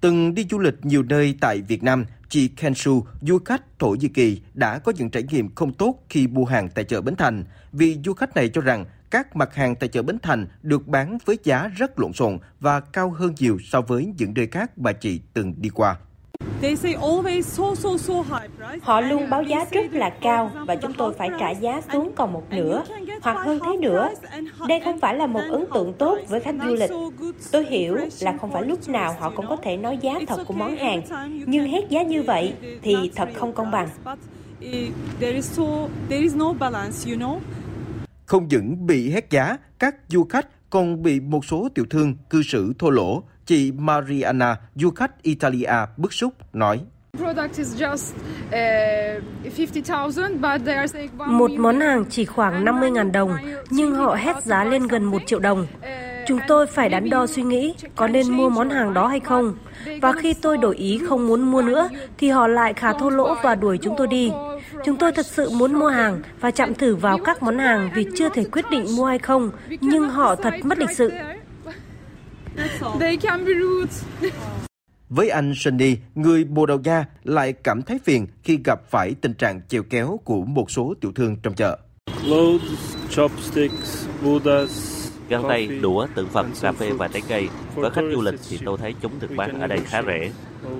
Từng 0.00 0.34
đi 0.34 0.46
du 0.50 0.58
lịch 0.58 0.74
nhiều 0.82 1.02
nơi 1.02 1.34
tại 1.40 1.60
Việt 1.60 1.82
Nam, 1.82 2.04
chị 2.28 2.48
Kensu, 2.48 3.04
du 3.20 3.38
khách 3.44 3.78
Thổ 3.78 3.90
Nhĩ 3.90 4.08
Kỳ 4.08 4.40
đã 4.54 4.78
có 4.78 4.92
những 4.96 5.10
trải 5.10 5.22
nghiệm 5.22 5.54
không 5.54 5.72
tốt 5.72 6.04
khi 6.08 6.26
mua 6.26 6.44
hàng 6.44 6.68
tại 6.74 6.84
chợ 6.84 7.00
Bến 7.00 7.16
Thành 7.16 7.44
vì 7.72 7.98
du 8.04 8.12
khách 8.12 8.36
này 8.36 8.48
cho 8.48 8.60
rằng 8.60 8.84
các 9.10 9.36
mặt 9.36 9.54
hàng 9.54 9.74
tại 9.76 9.88
chợ 9.88 10.02
Bến 10.02 10.18
Thành 10.22 10.46
được 10.62 10.86
bán 10.86 11.18
với 11.24 11.38
giá 11.44 11.68
rất 11.68 11.98
lộn 11.98 12.12
xộn 12.12 12.38
và 12.60 12.80
cao 12.80 13.10
hơn 13.10 13.34
nhiều 13.38 13.58
so 13.64 13.80
với 13.80 14.14
những 14.18 14.34
nơi 14.34 14.46
khác 14.46 14.78
mà 14.78 14.92
chị 14.92 15.20
từng 15.32 15.54
đi 15.58 15.68
qua. 15.68 15.96
Họ 18.82 19.00
luôn 19.00 19.30
báo 19.30 19.42
giá 19.42 19.64
rất 19.70 19.92
là 19.92 20.10
cao 20.10 20.50
và 20.66 20.76
chúng 20.76 20.92
tôi 20.92 21.14
phải 21.14 21.30
trả 21.40 21.50
giá 21.50 21.80
xuống 21.92 22.12
còn 22.14 22.32
một 22.32 22.42
nửa 22.50 22.82
hoặc 23.22 23.36
hơn 23.36 23.58
thế 23.64 23.76
nữa. 23.76 24.10
Đây 24.68 24.80
không 24.80 25.00
phải 25.00 25.14
là 25.16 25.26
một 25.26 25.40
ấn 25.50 25.64
tượng 25.74 25.92
tốt 25.92 26.18
với 26.28 26.40
khách 26.40 26.54
du 26.64 26.74
lịch. 26.74 26.90
Tôi 27.52 27.64
hiểu 27.64 27.96
là 28.20 28.36
không 28.40 28.52
phải 28.52 28.62
lúc 28.62 28.88
nào 28.88 29.16
họ 29.20 29.30
cũng 29.30 29.46
có 29.48 29.56
thể 29.56 29.76
nói 29.76 29.98
giá 30.00 30.18
thật 30.26 30.44
của 30.46 30.54
món 30.54 30.76
hàng, 30.76 31.02
nhưng 31.46 31.66
hết 31.66 31.86
giá 31.88 32.02
như 32.02 32.22
vậy 32.22 32.54
thì 32.82 32.96
thật 33.14 33.28
không 33.34 33.52
công 33.52 33.70
bằng. 33.70 33.88
Không 38.26 38.48
những 38.48 38.86
bị 38.86 39.10
hét 39.10 39.30
giá, 39.30 39.56
các 39.78 39.94
du 40.08 40.24
khách 40.24 40.70
còn 40.70 41.02
bị 41.02 41.20
một 41.20 41.44
số 41.44 41.68
tiểu 41.74 41.84
thương 41.90 42.16
cư 42.30 42.42
xử 42.42 42.72
thô 42.78 42.90
lỗ. 42.90 43.22
Chị 43.46 43.72
Mariana, 43.78 44.56
du 44.74 44.90
khách 44.90 45.22
Italia, 45.22 45.72
bức 45.96 46.12
xúc, 46.12 46.32
nói. 46.52 46.80
Một 51.26 51.50
món 51.50 51.80
hàng 51.80 52.04
chỉ 52.10 52.24
khoảng 52.24 52.64
50.000 52.64 53.12
đồng, 53.12 53.36
nhưng 53.70 53.94
họ 53.94 54.14
hét 54.14 54.44
giá 54.44 54.64
lên 54.64 54.86
gần 54.86 55.04
1 55.04 55.22
triệu 55.26 55.38
đồng. 55.38 55.66
Chúng 56.26 56.38
tôi 56.48 56.66
phải 56.66 56.88
đắn 56.88 57.10
đo 57.10 57.26
suy 57.26 57.42
nghĩ 57.42 57.74
có 57.96 58.08
nên 58.08 58.30
mua 58.30 58.48
món 58.48 58.70
hàng 58.70 58.94
đó 58.94 59.06
hay 59.06 59.20
không. 59.20 59.54
Và 60.02 60.12
khi 60.12 60.34
tôi 60.34 60.58
đổi 60.58 60.76
ý 60.76 61.00
không 61.08 61.26
muốn 61.26 61.42
mua 61.42 61.62
nữa, 61.62 61.88
thì 62.18 62.28
họ 62.28 62.46
lại 62.46 62.74
khá 62.74 62.92
thô 62.92 63.10
lỗ 63.10 63.34
và 63.42 63.54
đuổi 63.54 63.78
chúng 63.82 63.94
tôi 63.98 64.06
đi. 64.06 64.30
Chúng 64.84 64.96
tôi 64.96 65.12
thật 65.12 65.26
sự 65.26 65.50
muốn 65.50 65.74
mua 65.74 65.88
hàng 65.88 66.22
và 66.40 66.50
chạm 66.50 66.74
thử 66.74 66.96
vào 66.96 67.18
các 67.18 67.42
món 67.42 67.58
hàng 67.58 67.90
vì 67.94 68.06
chưa 68.16 68.28
thể 68.28 68.44
quyết 68.44 68.64
định 68.70 68.96
mua 68.96 69.04
hay 69.04 69.18
không, 69.18 69.50
nhưng 69.80 70.08
họ 70.08 70.34
thật 70.34 70.54
mất 70.62 70.78
lịch 70.78 70.96
sự. 70.96 71.12
Với 75.08 75.28
anh 75.28 75.52
Sunny, 75.56 75.96
người 76.14 76.44
Bồ 76.44 76.66
Đào 76.66 76.78
Nha 76.78 77.06
lại 77.24 77.52
cảm 77.52 77.82
thấy 77.82 77.98
phiền 78.04 78.26
khi 78.42 78.58
gặp 78.64 78.80
phải 78.90 79.14
tình 79.20 79.34
trạng 79.34 79.60
chèo 79.68 79.82
kéo 79.90 80.20
của 80.24 80.44
một 80.44 80.70
số 80.70 80.94
tiểu 81.00 81.12
thương 81.14 81.36
trong 81.42 81.54
chợ. 81.54 81.78
Găng 85.28 85.48
tay, 85.48 85.66
đũa, 85.66 86.06
tượng 86.14 86.28
Phật, 86.28 86.46
cà 86.60 86.72
phê 86.72 86.90
và 86.90 87.08
trái 87.08 87.22
cây. 87.28 87.48
Với 87.74 87.90
khách 87.90 88.04
du 88.12 88.22
lịch 88.22 88.40
thì 88.50 88.58
tôi 88.64 88.78
thấy 88.78 88.94
chúng 89.00 89.12
được 89.20 89.30
bán 89.36 89.60
ở 89.60 89.66
đây 89.66 89.80
khá 89.84 90.02
rẻ. 90.02 90.30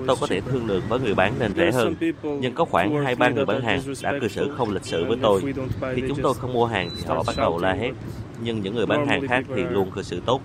Tôi 0.07 0.15
có 0.21 0.27
thể 0.27 0.41
thương 0.41 0.67
lượng 0.67 0.83
với 0.89 0.99
người 0.99 1.15
bán 1.15 1.33
nên 1.39 1.53
rẻ 1.55 1.71
hơn. 1.71 1.95
Nhưng 2.41 2.55
có 2.55 2.65
khoảng 2.65 3.05
hai 3.05 3.15
ba 3.15 3.29
người 3.29 3.45
bán 3.45 3.61
hàng 3.61 3.81
đã 4.03 4.13
cư 4.21 4.27
xử 4.27 4.53
không 4.57 4.69
lịch 4.69 4.85
sự 4.85 5.05
với 5.07 5.17
tôi. 5.21 5.41
Khi 5.95 6.03
chúng 6.07 6.21
tôi 6.23 6.33
không 6.33 6.53
mua 6.53 6.65
hàng 6.65 6.89
thì 6.95 7.03
họ 7.05 7.23
bắt 7.23 7.35
đầu 7.37 7.59
la 7.59 7.73
hét. 7.73 7.91
Nhưng 8.43 8.61
những 8.61 8.75
người 8.75 8.85
bán 8.85 9.07
hàng 9.07 9.27
khác 9.27 9.45
thì 9.55 9.63
luôn 9.63 9.91
cư 9.91 10.03
xử 10.03 10.21
tốt. 10.25 10.41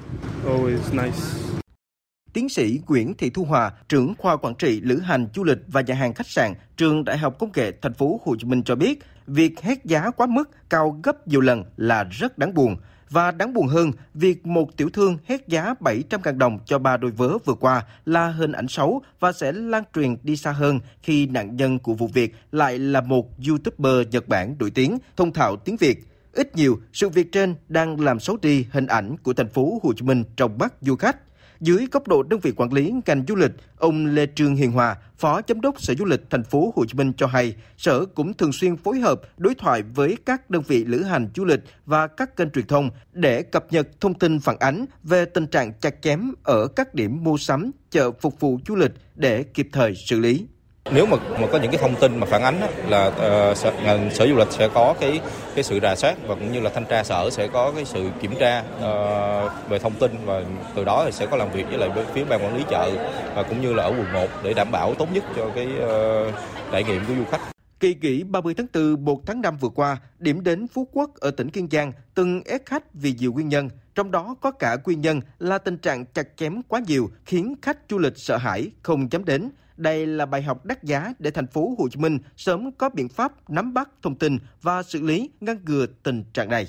Tiến 2.32 2.48
sĩ 2.48 2.80
Nguyễn 2.88 3.14
Thị 3.14 3.30
Thu 3.30 3.44
Hòa, 3.44 3.72
trưởng 3.88 4.14
khoa 4.18 4.36
quản 4.36 4.54
trị 4.54 4.80
lữ 4.80 4.98
hành 4.98 5.26
du 5.34 5.44
lịch 5.44 5.58
và 5.68 5.80
nhà 5.80 5.94
hàng 5.94 6.14
khách 6.14 6.26
sạn, 6.28 6.54
trường 6.76 7.04
Đại 7.04 7.18
học 7.18 7.38
Công 7.38 7.50
nghệ 7.54 7.72
Thành 7.82 7.94
phố 7.94 8.20
Hồ 8.24 8.36
Chí 8.38 8.46
Minh 8.46 8.62
cho 8.62 8.74
biết, 8.74 8.98
việc 9.26 9.60
hét 9.60 9.84
giá 9.84 10.10
quá 10.10 10.26
mức 10.26 10.50
cao 10.70 11.00
gấp 11.02 11.28
nhiều 11.28 11.40
lần 11.40 11.64
là 11.76 12.04
rất 12.04 12.38
đáng 12.38 12.54
buồn. 12.54 12.76
Và 13.12 13.30
đáng 13.30 13.52
buồn 13.52 13.66
hơn, 13.66 13.92
việc 14.14 14.46
một 14.46 14.76
tiểu 14.76 14.90
thương 14.92 15.18
hét 15.26 15.48
giá 15.48 15.74
700.000 15.80 16.38
đồng 16.38 16.58
cho 16.66 16.78
ba 16.78 16.96
đôi 16.96 17.10
vớ 17.10 17.38
vừa 17.44 17.54
qua 17.54 17.84
là 18.06 18.28
hình 18.28 18.52
ảnh 18.52 18.68
xấu 18.68 19.02
và 19.20 19.32
sẽ 19.32 19.52
lan 19.52 19.82
truyền 19.94 20.16
đi 20.22 20.36
xa 20.36 20.52
hơn 20.52 20.80
khi 21.02 21.26
nạn 21.26 21.56
nhân 21.56 21.78
của 21.78 21.94
vụ 21.94 22.06
việc 22.06 22.34
lại 22.52 22.78
là 22.78 23.00
một 23.00 23.30
YouTuber 23.48 24.08
Nhật 24.10 24.28
Bản 24.28 24.56
nổi 24.58 24.70
tiếng, 24.70 24.98
thông 25.16 25.32
thạo 25.32 25.56
tiếng 25.56 25.76
Việt. 25.76 25.98
Ít 26.32 26.56
nhiều, 26.56 26.80
sự 26.92 27.08
việc 27.08 27.32
trên 27.32 27.54
đang 27.68 28.00
làm 28.00 28.20
xấu 28.20 28.36
đi 28.42 28.66
hình 28.70 28.86
ảnh 28.86 29.16
của 29.16 29.32
thành 29.32 29.48
phố 29.48 29.80
Hồ 29.82 29.92
Chí 29.92 30.02
Minh 30.02 30.24
trong 30.36 30.58
mắt 30.58 30.74
du 30.80 30.96
khách. 30.96 31.16
Dưới 31.62 31.86
góc 31.92 32.08
độ 32.08 32.22
đơn 32.22 32.40
vị 32.40 32.52
quản 32.56 32.72
lý 32.72 32.92
ngành 33.06 33.24
du 33.28 33.34
lịch, 33.34 33.50
ông 33.76 34.06
Lê 34.06 34.26
Trương 34.34 34.54
Hiền 34.54 34.72
Hòa, 34.72 34.96
Phó 35.18 35.40
Giám 35.48 35.60
đốc 35.60 35.80
Sở 35.80 35.94
Du 35.94 36.04
lịch 36.04 36.20
Thành 36.30 36.44
phố 36.44 36.72
Hồ 36.76 36.84
Chí 36.84 36.94
Minh 36.94 37.12
cho 37.16 37.26
hay, 37.26 37.54
Sở 37.76 38.04
cũng 38.06 38.34
thường 38.34 38.52
xuyên 38.52 38.76
phối 38.76 39.00
hợp 39.00 39.20
đối 39.36 39.54
thoại 39.54 39.82
với 39.82 40.16
các 40.26 40.50
đơn 40.50 40.62
vị 40.66 40.84
lữ 40.84 41.02
hành 41.02 41.28
du 41.36 41.44
lịch 41.44 41.60
và 41.86 42.06
các 42.06 42.36
kênh 42.36 42.50
truyền 42.50 42.66
thông 42.66 42.90
để 43.12 43.42
cập 43.42 43.72
nhật 43.72 43.88
thông 44.00 44.14
tin 44.14 44.40
phản 44.40 44.56
ánh 44.58 44.84
về 45.02 45.24
tình 45.24 45.46
trạng 45.46 45.72
chặt 45.80 46.02
chém 46.02 46.32
ở 46.42 46.66
các 46.66 46.94
điểm 46.94 47.24
mua 47.24 47.36
sắm, 47.36 47.70
chợ 47.90 48.10
phục 48.20 48.40
vụ 48.40 48.58
du 48.68 48.74
lịch 48.74 48.92
để 49.14 49.42
kịp 49.42 49.68
thời 49.72 49.94
xử 50.08 50.20
lý. 50.20 50.46
Nếu 50.90 51.06
mà, 51.06 51.16
mà 51.40 51.46
có 51.52 51.58
những 51.58 51.70
cái 51.70 51.80
thông 51.80 51.96
tin 52.00 52.20
mà 52.20 52.26
phản 52.26 52.42
ánh 52.42 52.60
đó, 52.60 52.66
là 52.88 53.06
uh, 53.06 53.56
sở, 53.56 53.72
ngành 53.84 54.10
sở 54.10 54.26
du 54.26 54.36
lịch 54.36 54.52
sẽ 54.52 54.68
có 54.74 54.94
cái 55.00 55.20
cái 55.54 55.64
sự 55.64 55.80
rà 55.82 55.94
soát 55.96 56.16
và 56.26 56.34
cũng 56.34 56.52
như 56.52 56.60
là 56.60 56.70
thanh 56.74 56.84
tra 56.84 57.04
sở 57.04 57.30
sẽ 57.30 57.48
có 57.48 57.72
cái 57.76 57.84
sự 57.84 58.10
kiểm 58.20 58.32
tra 58.40 58.60
uh, 58.60 59.70
về 59.70 59.78
thông 59.78 59.94
tin 59.94 60.10
và 60.24 60.42
từ 60.74 60.84
đó 60.84 61.02
thì 61.04 61.12
sẽ 61.12 61.26
có 61.26 61.36
làm 61.36 61.50
việc 61.52 61.66
với 61.68 61.78
lại 61.78 61.90
phía 62.14 62.24
ban 62.24 62.44
quản 62.44 62.56
lý 62.56 62.64
chợ 62.70 62.90
và 63.34 63.42
cũng 63.42 63.60
như 63.60 63.72
là 63.72 63.82
ở 63.82 63.90
quận 63.90 64.12
1 64.12 64.28
để 64.42 64.52
đảm 64.54 64.70
bảo 64.70 64.94
tốt 64.94 65.08
nhất 65.12 65.24
cho 65.36 65.50
cái 65.54 65.66
uh, 65.66 66.34
trải 66.72 66.84
nghiệm 66.84 67.04
của 67.08 67.14
du 67.18 67.24
khách. 67.30 67.40
Kỳ 67.80 67.96
nghỉ 68.00 68.22
30 68.22 68.54
tháng 68.54 68.66
4, 68.74 69.04
1 69.04 69.26
tháng 69.26 69.40
5 69.40 69.56
vừa 69.60 69.68
qua, 69.68 69.96
điểm 70.18 70.44
đến 70.44 70.66
Phú 70.68 70.88
Quốc 70.92 71.10
ở 71.20 71.30
tỉnh 71.30 71.50
Kiên 71.50 71.68
Giang 71.70 71.92
từng 72.14 72.42
ép 72.44 72.66
khách 72.66 72.94
vì 72.94 73.14
nhiều 73.18 73.32
nguyên 73.32 73.48
nhân, 73.48 73.68
trong 73.94 74.10
đó 74.10 74.36
có 74.40 74.50
cả 74.50 74.76
nguyên 74.84 75.00
nhân 75.00 75.20
là 75.38 75.58
tình 75.58 75.78
trạng 75.78 76.04
chặt 76.06 76.28
chém 76.36 76.62
quá 76.68 76.80
nhiều 76.86 77.10
khiến 77.24 77.54
khách 77.62 77.78
du 77.90 77.98
lịch 77.98 78.18
sợ 78.18 78.36
hãi, 78.36 78.70
không 78.82 79.12
dám 79.12 79.24
đến. 79.24 79.50
Đây 79.76 80.06
là 80.06 80.26
bài 80.26 80.42
học 80.42 80.64
đắt 80.64 80.84
giá 80.84 81.12
để 81.18 81.30
thành 81.30 81.46
phố 81.46 81.74
Hồ 81.78 81.88
Chí 81.88 82.00
Minh 82.00 82.18
sớm 82.36 82.72
có 82.72 82.90
biện 82.90 83.08
pháp 83.08 83.50
nắm 83.50 83.74
bắt 83.74 83.88
thông 84.02 84.18
tin 84.18 84.38
và 84.62 84.82
xử 84.82 85.02
lý 85.02 85.30
ngăn 85.40 85.64
ngừa 85.64 85.86
tình 86.02 86.24
trạng 86.32 86.48
này. 86.48 86.68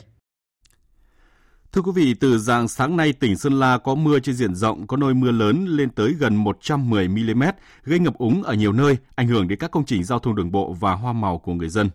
Thưa 1.71 1.81
quý 1.81 1.91
vị, 1.95 2.13
từ 2.13 2.37
dạng 2.37 2.67
sáng 2.67 2.97
nay 2.97 3.13
tỉnh 3.13 3.37
Sơn 3.37 3.59
La 3.59 3.77
có 3.77 3.95
mưa 3.95 4.19
trên 4.19 4.35
diện 4.35 4.55
rộng, 4.55 4.87
có 4.87 4.97
nơi 4.97 5.13
mưa 5.13 5.31
lớn 5.31 5.65
lên 5.65 5.89
tới 5.89 6.13
gần 6.13 6.35
110 6.35 7.07
mm, 7.07 7.43
gây 7.83 7.99
ngập 7.99 8.17
úng 8.17 8.43
ở 8.43 8.53
nhiều 8.53 8.73
nơi, 8.73 8.97
ảnh 9.15 9.27
hưởng 9.27 9.47
đến 9.47 9.59
các 9.59 9.71
công 9.71 9.85
trình 9.85 10.03
giao 10.03 10.19
thông 10.19 10.35
đường 10.35 10.51
bộ 10.51 10.73
và 10.73 10.93
hoa 10.93 11.13
màu 11.13 11.37
của 11.37 11.53
người 11.53 11.69
dân. 11.69 11.89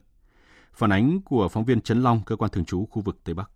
Phản 0.72 0.92
ánh 0.92 1.20
của 1.24 1.48
phóng 1.48 1.64
viên 1.64 1.80
Trấn 1.80 2.02
Long, 2.02 2.22
cơ 2.26 2.36
quan 2.36 2.50
thường 2.50 2.64
trú 2.64 2.86
khu 2.90 3.02
vực 3.02 3.16
Tây 3.24 3.34
Bắc. 3.34 3.50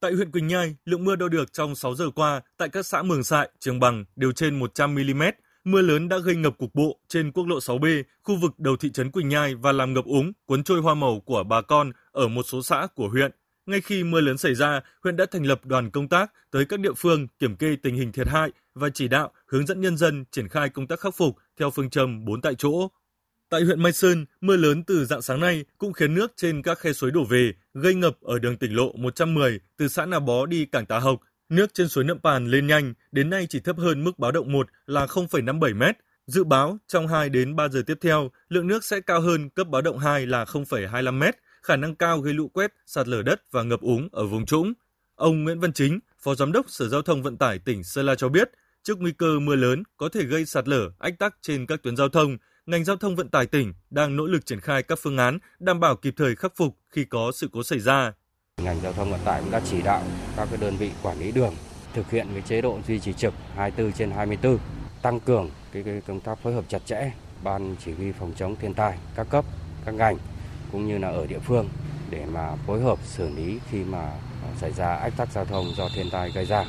Tại 0.00 0.12
huyện 0.12 0.30
Quỳnh 0.30 0.46
Nhai, 0.46 0.76
lượng 0.84 1.04
mưa 1.04 1.16
đo 1.16 1.28
được 1.28 1.52
trong 1.52 1.74
6 1.74 1.94
giờ 1.94 2.10
qua 2.14 2.40
tại 2.56 2.68
các 2.68 2.86
xã 2.86 3.02
Mường 3.02 3.24
Sại, 3.24 3.50
Trường 3.58 3.80
Bằng 3.80 4.04
đều 4.16 4.32
trên 4.32 4.58
100 4.58 4.94
mm. 4.94 5.22
Mưa 5.70 5.82
lớn 5.82 6.08
đã 6.08 6.18
gây 6.18 6.36
ngập 6.36 6.58
cục 6.58 6.74
bộ 6.74 6.98
trên 7.08 7.32
quốc 7.32 7.46
lộ 7.46 7.58
6B, 7.58 8.02
khu 8.22 8.36
vực 8.36 8.58
đầu 8.58 8.76
thị 8.76 8.90
trấn 8.90 9.10
Quỳnh 9.10 9.28
Nhai 9.28 9.54
và 9.54 9.72
làm 9.72 9.94
ngập 9.94 10.04
úng, 10.04 10.32
cuốn 10.46 10.62
trôi 10.62 10.80
hoa 10.80 10.94
màu 10.94 11.20
của 11.20 11.42
bà 11.42 11.60
con 11.60 11.92
ở 12.12 12.28
một 12.28 12.42
số 12.42 12.62
xã 12.62 12.86
của 12.94 13.08
huyện. 13.08 13.30
Ngay 13.66 13.80
khi 13.80 14.04
mưa 14.04 14.20
lớn 14.20 14.38
xảy 14.38 14.54
ra, 14.54 14.80
huyện 15.02 15.16
đã 15.16 15.26
thành 15.30 15.46
lập 15.46 15.60
đoàn 15.64 15.90
công 15.90 16.08
tác 16.08 16.32
tới 16.50 16.64
các 16.64 16.80
địa 16.80 16.92
phương 16.96 17.26
kiểm 17.38 17.56
kê 17.56 17.76
tình 17.82 17.96
hình 17.96 18.12
thiệt 18.12 18.28
hại 18.28 18.50
và 18.74 18.88
chỉ 18.94 19.08
đạo 19.08 19.30
hướng 19.46 19.66
dẫn 19.66 19.80
nhân 19.80 19.96
dân 19.96 20.24
triển 20.30 20.48
khai 20.48 20.68
công 20.68 20.86
tác 20.86 21.00
khắc 21.00 21.14
phục 21.16 21.36
theo 21.58 21.70
phương 21.70 21.90
châm 21.90 22.24
4 22.24 22.40
tại 22.40 22.54
chỗ. 22.54 22.88
Tại 23.48 23.62
huyện 23.62 23.82
Mai 23.82 23.92
Sơn, 23.92 24.26
mưa 24.40 24.56
lớn 24.56 24.84
từ 24.84 25.04
dạng 25.04 25.22
sáng 25.22 25.40
nay 25.40 25.64
cũng 25.78 25.92
khiến 25.92 26.14
nước 26.14 26.32
trên 26.36 26.62
các 26.62 26.78
khe 26.78 26.92
suối 26.92 27.10
đổ 27.10 27.24
về, 27.24 27.52
gây 27.74 27.94
ngập 27.94 28.20
ở 28.20 28.38
đường 28.38 28.56
tỉnh 28.56 28.76
lộ 28.76 28.92
110 28.92 29.60
từ 29.76 29.88
xã 29.88 30.06
Nà 30.06 30.18
Bó 30.20 30.46
đi 30.46 30.64
cảng 30.64 30.86
Tà 30.86 30.98
Học 30.98 31.20
Nước 31.48 31.74
trên 31.74 31.88
suối 31.88 32.04
Nậm 32.04 32.18
Pàn 32.18 32.46
lên 32.46 32.66
nhanh, 32.66 32.94
đến 33.12 33.30
nay 33.30 33.46
chỉ 33.50 33.60
thấp 33.60 33.78
hơn 33.78 34.04
mức 34.04 34.18
báo 34.18 34.32
động 34.32 34.52
1 34.52 34.68
là 34.86 35.06
0,57 35.06 35.74
m. 35.76 35.82
Dự 36.26 36.44
báo 36.44 36.78
trong 36.86 37.08
2 37.08 37.28
đến 37.28 37.56
3 37.56 37.68
giờ 37.68 37.82
tiếp 37.86 37.98
theo, 38.00 38.30
lượng 38.48 38.66
nước 38.66 38.84
sẽ 38.84 39.00
cao 39.00 39.20
hơn 39.20 39.50
cấp 39.50 39.68
báo 39.68 39.82
động 39.82 39.98
2 39.98 40.26
là 40.26 40.44
0,25 40.44 41.18
m 41.18 41.22
khả 41.62 41.76
năng 41.76 41.94
cao 41.94 42.20
gây 42.20 42.34
lũ 42.34 42.48
quét, 42.48 42.74
sạt 42.86 43.08
lở 43.08 43.22
đất 43.22 43.42
và 43.50 43.62
ngập 43.62 43.80
úng 43.80 44.08
ở 44.12 44.26
vùng 44.26 44.46
trũng. 44.46 44.72
Ông 45.14 45.44
Nguyễn 45.44 45.60
Văn 45.60 45.72
Chính, 45.72 45.98
Phó 46.22 46.34
Giám 46.34 46.52
đốc 46.52 46.70
Sở 46.70 46.88
Giao 46.88 47.02
thông 47.02 47.22
Vận 47.22 47.36
tải 47.36 47.58
tỉnh 47.58 47.84
Sơn 47.84 48.06
La 48.06 48.14
cho 48.14 48.28
biết, 48.28 48.50
trước 48.82 48.98
nguy 49.00 49.12
cơ 49.12 49.38
mưa 49.38 49.54
lớn 49.54 49.82
có 49.96 50.08
thể 50.08 50.24
gây 50.24 50.46
sạt 50.46 50.68
lở, 50.68 50.90
ách 50.98 51.18
tắc 51.18 51.36
trên 51.42 51.66
các 51.66 51.82
tuyến 51.82 51.96
giao 51.96 52.08
thông, 52.08 52.36
ngành 52.66 52.84
giao 52.84 52.96
thông 52.96 53.16
vận 53.16 53.28
tải 53.28 53.46
tỉnh 53.46 53.74
đang 53.90 54.16
nỗ 54.16 54.26
lực 54.26 54.46
triển 54.46 54.60
khai 54.60 54.82
các 54.82 54.98
phương 55.02 55.16
án 55.16 55.38
đảm 55.58 55.80
bảo 55.80 55.96
kịp 55.96 56.14
thời 56.16 56.36
khắc 56.36 56.52
phục 56.56 56.76
khi 56.90 57.04
có 57.04 57.32
sự 57.34 57.48
cố 57.52 57.62
xảy 57.62 57.78
ra. 57.78 58.12
Ngành 58.64 58.80
giao 58.82 58.92
thông 58.92 59.10
vận 59.10 59.20
tải 59.24 59.40
cũng 59.40 59.50
đã 59.50 59.60
chỉ 59.70 59.82
đạo 59.82 60.02
các 60.36 60.48
cái 60.50 60.58
đơn 60.60 60.76
vị 60.76 60.90
quản 61.02 61.18
lý 61.18 61.32
đường 61.32 61.54
thực 61.94 62.10
hiện 62.10 62.26
cái 62.32 62.42
chế 62.42 62.60
độ 62.60 62.78
duy 62.88 63.00
trì 63.00 63.12
trực 63.12 63.34
24 63.54 63.92
trên 63.92 64.10
24, 64.10 64.58
tăng 65.02 65.20
cường 65.20 65.50
cái, 65.72 65.82
cái 65.82 66.02
công 66.06 66.20
tác 66.20 66.38
phối 66.42 66.52
hợp 66.52 66.64
chặt 66.68 66.86
chẽ 66.86 67.10
ban 67.42 67.76
chỉ 67.84 67.92
huy 67.92 68.12
phòng 68.12 68.32
chống 68.36 68.56
thiên 68.56 68.74
tai 68.74 68.98
các 69.16 69.26
cấp, 69.30 69.44
các 69.84 69.94
ngành 69.94 70.16
cũng 70.72 70.88
như 70.88 70.98
là 70.98 71.08
ở 71.08 71.26
địa 71.26 71.38
phương 71.38 71.68
để 72.10 72.26
mà 72.32 72.56
phối 72.66 72.80
hợp 72.80 72.98
xử 73.04 73.28
lý 73.28 73.58
khi 73.70 73.84
mà 73.84 74.12
xảy 74.60 74.72
ra 74.72 74.94
ách 74.94 75.12
tắc 75.16 75.32
giao 75.32 75.44
thông 75.44 75.66
do 75.76 75.88
thiên 75.94 76.10
tai 76.10 76.30
gây 76.34 76.44
ra. 76.44 76.64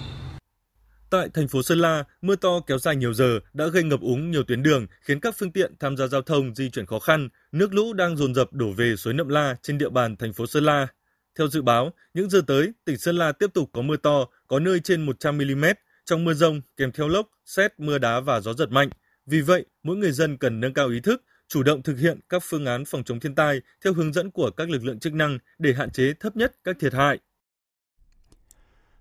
Tại 1.10 1.28
thành 1.34 1.48
phố 1.48 1.62
Sơn 1.62 1.80
La, 1.80 2.04
mưa 2.22 2.36
to 2.36 2.60
kéo 2.68 2.78
dài 2.78 2.96
nhiều 2.96 3.14
giờ 3.14 3.40
đã 3.54 3.68
gây 3.68 3.84
ngập 3.84 4.02
úng 4.02 4.32
nhiều 4.32 4.44
tuyến 4.44 4.64
đường, 4.64 4.88
khiến 5.02 5.20
các 5.20 5.36
phương 5.38 5.52
tiện 5.52 5.74
tham 5.80 5.98
gia 5.98 6.08
giao 6.08 6.22
thông 6.22 6.56
di 6.56 6.70
chuyển 6.70 6.86
khó 6.86 7.00
khăn. 7.00 7.30
Nước 7.52 7.74
lũ 7.74 7.94
đang 7.94 8.18
dồn 8.18 8.36
dập 8.36 8.54
đổ 8.54 8.72
về 8.78 8.96
suối 8.98 9.14
Nậm 9.14 9.28
La 9.28 9.56
trên 9.62 9.78
địa 9.78 9.90
bàn 9.90 10.16
thành 10.16 10.34
phố 10.34 10.48
Sơn 10.48 10.64
La. 10.64 10.88
Theo 11.38 11.48
dự 11.48 11.62
báo, 11.62 11.94
những 12.14 12.30
giờ 12.30 12.42
tới, 12.48 12.72
tỉnh 12.86 12.98
Sơn 12.98 13.16
La 13.16 13.32
tiếp 13.32 13.54
tục 13.54 13.70
có 13.74 13.82
mưa 13.82 13.98
to, 13.98 14.26
có 14.48 14.60
nơi 14.60 14.80
trên 14.80 15.06
100 15.06 15.38
mm. 15.38 15.66
Trong 16.06 16.24
mưa 16.24 16.34
rông 16.34 16.62
kèm 16.78 16.92
theo 16.92 17.08
lốc, 17.08 17.28
xét, 17.46 17.80
mưa 17.80 17.98
đá 17.98 18.20
và 18.20 18.40
gió 18.40 18.54
giật 18.54 18.72
mạnh. 18.72 18.90
Vì 19.26 19.42
vậy, 19.42 19.66
mỗi 19.84 19.96
người 19.98 20.12
dân 20.12 20.38
cần 20.38 20.60
nâng 20.60 20.74
cao 20.74 20.90
ý 20.90 21.00
thức, 21.00 21.24
chủ 21.48 21.64
động 21.64 21.82
thực 21.84 22.00
hiện 22.00 22.20
các 22.30 22.44
phương 22.46 22.66
án 22.66 22.86
phòng 22.86 23.04
chống 23.04 23.20
thiên 23.20 23.36
tai 23.36 23.62
theo 23.84 23.94
hướng 23.94 24.14
dẫn 24.14 24.32
của 24.32 24.52
các 24.52 24.70
lực 24.70 24.84
lượng 24.84 25.00
chức 25.00 25.14
năng 25.14 25.38
để 25.58 25.74
hạn 25.74 25.92
chế 25.92 26.14
thấp 26.20 26.36
nhất 26.36 26.56
các 26.64 26.80
thiệt 26.80 26.94
hại. 26.94 27.20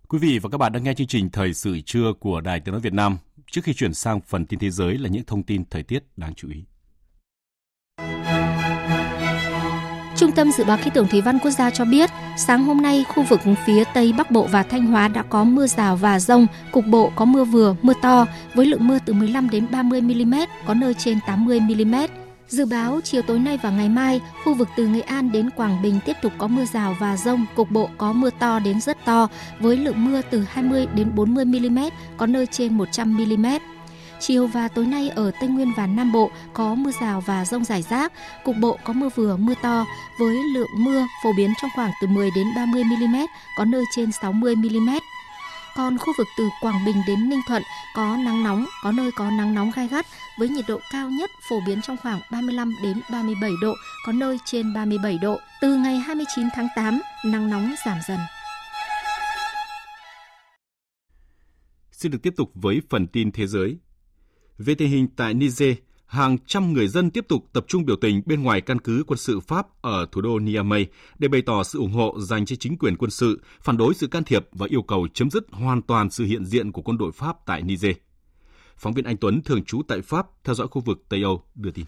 Quý 0.08 0.18
vị 0.18 0.38
và 0.38 0.48
các 0.50 0.58
bạn 0.58 0.72
đang 0.72 0.84
nghe 0.84 0.94
chương 0.94 1.06
trình 1.06 1.30
Thời 1.30 1.54
sự 1.54 1.80
trưa 1.86 2.12
của 2.20 2.40
Đài 2.40 2.60
Tiếng 2.60 2.72
nói 2.72 2.80
Việt 2.80 2.92
Nam. 2.92 3.18
Trước 3.50 3.60
khi 3.64 3.74
chuyển 3.74 3.94
sang 3.94 4.20
phần 4.20 4.46
tin 4.46 4.58
thế 4.58 4.70
giới 4.70 4.98
là 4.98 5.08
những 5.08 5.24
thông 5.24 5.42
tin 5.42 5.64
thời 5.70 5.82
tiết 5.82 6.04
đáng 6.16 6.34
chú 6.34 6.48
ý. 6.48 6.64
Trung 10.18 10.32
tâm 10.32 10.52
Dự 10.52 10.64
báo 10.64 10.76
Khí 10.76 10.90
tượng 10.94 11.08
Thủy 11.08 11.20
văn 11.20 11.38
Quốc 11.38 11.50
gia 11.50 11.70
cho 11.70 11.84
biết, 11.84 12.10
sáng 12.36 12.64
hôm 12.64 12.82
nay 12.82 13.04
khu 13.08 13.22
vực 13.22 13.40
phía 13.66 13.84
Tây 13.94 14.14
Bắc 14.18 14.30
Bộ 14.30 14.46
và 14.52 14.62
Thanh 14.62 14.86
Hóa 14.86 15.08
đã 15.08 15.22
có 15.22 15.44
mưa 15.44 15.66
rào 15.66 15.96
và 15.96 16.20
rông, 16.20 16.46
cục 16.72 16.86
bộ 16.86 17.12
có 17.16 17.24
mưa 17.24 17.44
vừa, 17.44 17.74
mưa 17.82 17.92
to, 18.02 18.26
với 18.54 18.66
lượng 18.66 18.88
mưa 18.88 18.98
từ 19.04 19.12
15 19.12 19.50
đến 19.50 19.66
30 19.70 20.00
mm, 20.00 20.34
có 20.66 20.74
nơi 20.74 20.94
trên 20.94 21.18
80 21.26 21.60
mm. 21.60 21.94
Dự 22.48 22.66
báo 22.66 23.00
chiều 23.04 23.22
tối 23.22 23.38
nay 23.38 23.58
và 23.62 23.70
ngày 23.70 23.88
mai, 23.88 24.20
khu 24.44 24.54
vực 24.54 24.68
từ 24.76 24.86
Nghệ 24.86 25.00
An 25.00 25.32
đến 25.32 25.50
Quảng 25.50 25.82
Bình 25.82 26.00
tiếp 26.04 26.16
tục 26.22 26.32
có 26.38 26.46
mưa 26.46 26.64
rào 26.64 26.96
và 27.00 27.16
rông, 27.16 27.46
cục 27.56 27.70
bộ 27.70 27.88
có 27.98 28.12
mưa 28.12 28.30
to 28.38 28.58
đến 28.58 28.80
rất 28.80 29.04
to, 29.04 29.28
với 29.60 29.76
lượng 29.76 30.04
mưa 30.04 30.20
từ 30.30 30.44
20 30.48 30.86
đến 30.94 31.14
40 31.14 31.44
mm, 31.44 31.78
có 32.16 32.26
nơi 32.26 32.46
trên 32.46 32.78
100 32.78 33.16
mm. 33.16 33.46
Chiều 34.20 34.46
và 34.46 34.68
tối 34.68 34.86
nay 34.86 35.08
ở 35.08 35.30
Tây 35.40 35.48
Nguyên 35.48 35.72
và 35.76 35.86
Nam 35.86 36.12
Bộ 36.12 36.30
có 36.52 36.74
mưa 36.74 36.90
rào 37.00 37.20
và 37.20 37.44
rông 37.44 37.64
rải 37.64 37.82
rác, 37.82 38.12
cục 38.44 38.56
bộ 38.56 38.78
có 38.84 38.92
mưa 38.92 39.08
vừa 39.14 39.36
mưa 39.36 39.54
to 39.62 39.86
với 40.18 40.36
lượng 40.54 40.68
mưa 40.78 41.06
phổ 41.24 41.32
biến 41.36 41.52
trong 41.60 41.70
khoảng 41.74 41.90
từ 42.00 42.06
10 42.06 42.30
đến 42.36 42.46
30 42.56 42.84
mm, 42.84 43.16
có 43.56 43.64
nơi 43.64 43.84
trên 43.96 44.12
60 44.12 44.56
mm. 44.56 44.90
Còn 45.76 45.98
khu 45.98 46.12
vực 46.18 46.26
từ 46.38 46.48
Quảng 46.60 46.84
Bình 46.86 46.96
đến 47.06 47.28
Ninh 47.28 47.40
Thuận 47.48 47.62
có 47.94 48.16
nắng 48.16 48.44
nóng, 48.44 48.66
có 48.82 48.92
nơi 48.92 49.10
có 49.16 49.30
nắng 49.30 49.54
nóng 49.54 49.70
gai 49.76 49.88
gắt 49.88 50.06
với 50.38 50.48
nhiệt 50.48 50.64
độ 50.68 50.80
cao 50.92 51.10
nhất 51.10 51.30
phổ 51.50 51.60
biến 51.66 51.82
trong 51.82 51.96
khoảng 52.02 52.20
35 52.32 52.74
đến 52.82 53.00
37 53.10 53.50
độ, 53.62 53.74
có 54.06 54.12
nơi 54.12 54.38
trên 54.44 54.74
37 54.74 55.18
độ. 55.18 55.38
Từ 55.60 55.76
ngày 55.76 55.98
29 55.98 56.48
tháng 56.54 56.68
8, 56.76 57.00
nắng 57.24 57.50
nóng 57.50 57.74
giảm 57.86 57.98
dần. 58.08 58.18
Xin 61.90 62.12
được 62.12 62.18
tiếp 62.22 62.34
tục 62.36 62.50
với 62.54 62.80
phần 62.90 63.06
tin 63.06 63.32
thế 63.32 63.46
giới. 63.46 63.78
Về 64.58 64.74
tình 64.74 64.90
hình 64.90 65.08
tại 65.16 65.34
Niger, 65.34 65.76
hàng 66.06 66.38
trăm 66.46 66.72
người 66.72 66.88
dân 66.88 67.10
tiếp 67.10 67.24
tục 67.28 67.44
tập 67.52 67.64
trung 67.68 67.84
biểu 67.84 67.96
tình 67.96 68.22
bên 68.26 68.42
ngoài 68.42 68.60
căn 68.60 68.78
cứ 68.78 69.04
quân 69.06 69.18
sự 69.18 69.40
Pháp 69.40 69.82
ở 69.82 70.06
thủ 70.12 70.20
đô 70.20 70.38
Niamey 70.38 70.86
để 71.18 71.28
bày 71.28 71.42
tỏ 71.42 71.62
sự 71.62 71.78
ủng 71.78 71.92
hộ 71.92 72.20
dành 72.20 72.46
cho 72.46 72.56
chính 72.56 72.78
quyền 72.78 72.96
quân 72.96 73.10
sự, 73.10 73.42
phản 73.60 73.76
đối 73.76 73.94
sự 73.94 74.06
can 74.06 74.24
thiệp 74.24 74.48
và 74.52 74.66
yêu 74.70 74.82
cầu 74.82 75.08
chấm 75.14 75.30
dứt 75.30 75.44
hoàn 75.50 75.82
toàn 75.82 76.10
sự 76.10 76.24
hiện 76.24 76.44
diện 76.44 76.72
của 76.72 76.82
quân 76.82 76.98
đội 76.98 77.12
Pháp 77.12 77.36
tại 77.46 77.62
Niger. 77.62 77.96
Phóng 78.76 78.94
viên 78.94 79.04
Anh 79.04 79.16
Tuấn 79.16 79.42
thường 79.42 79.64
trú 79.64 79.82
tại 79.88 80.02
Pháp 80.02 80.26
theo 80.44 80.54
dõi 80.54 80.68
khu 80.68 80.80
vực 80.80 81.04
Tây 81.08 81.22
Âu 81.22 81.42
đưa 81.54 81.70
tin. 81.70 81.84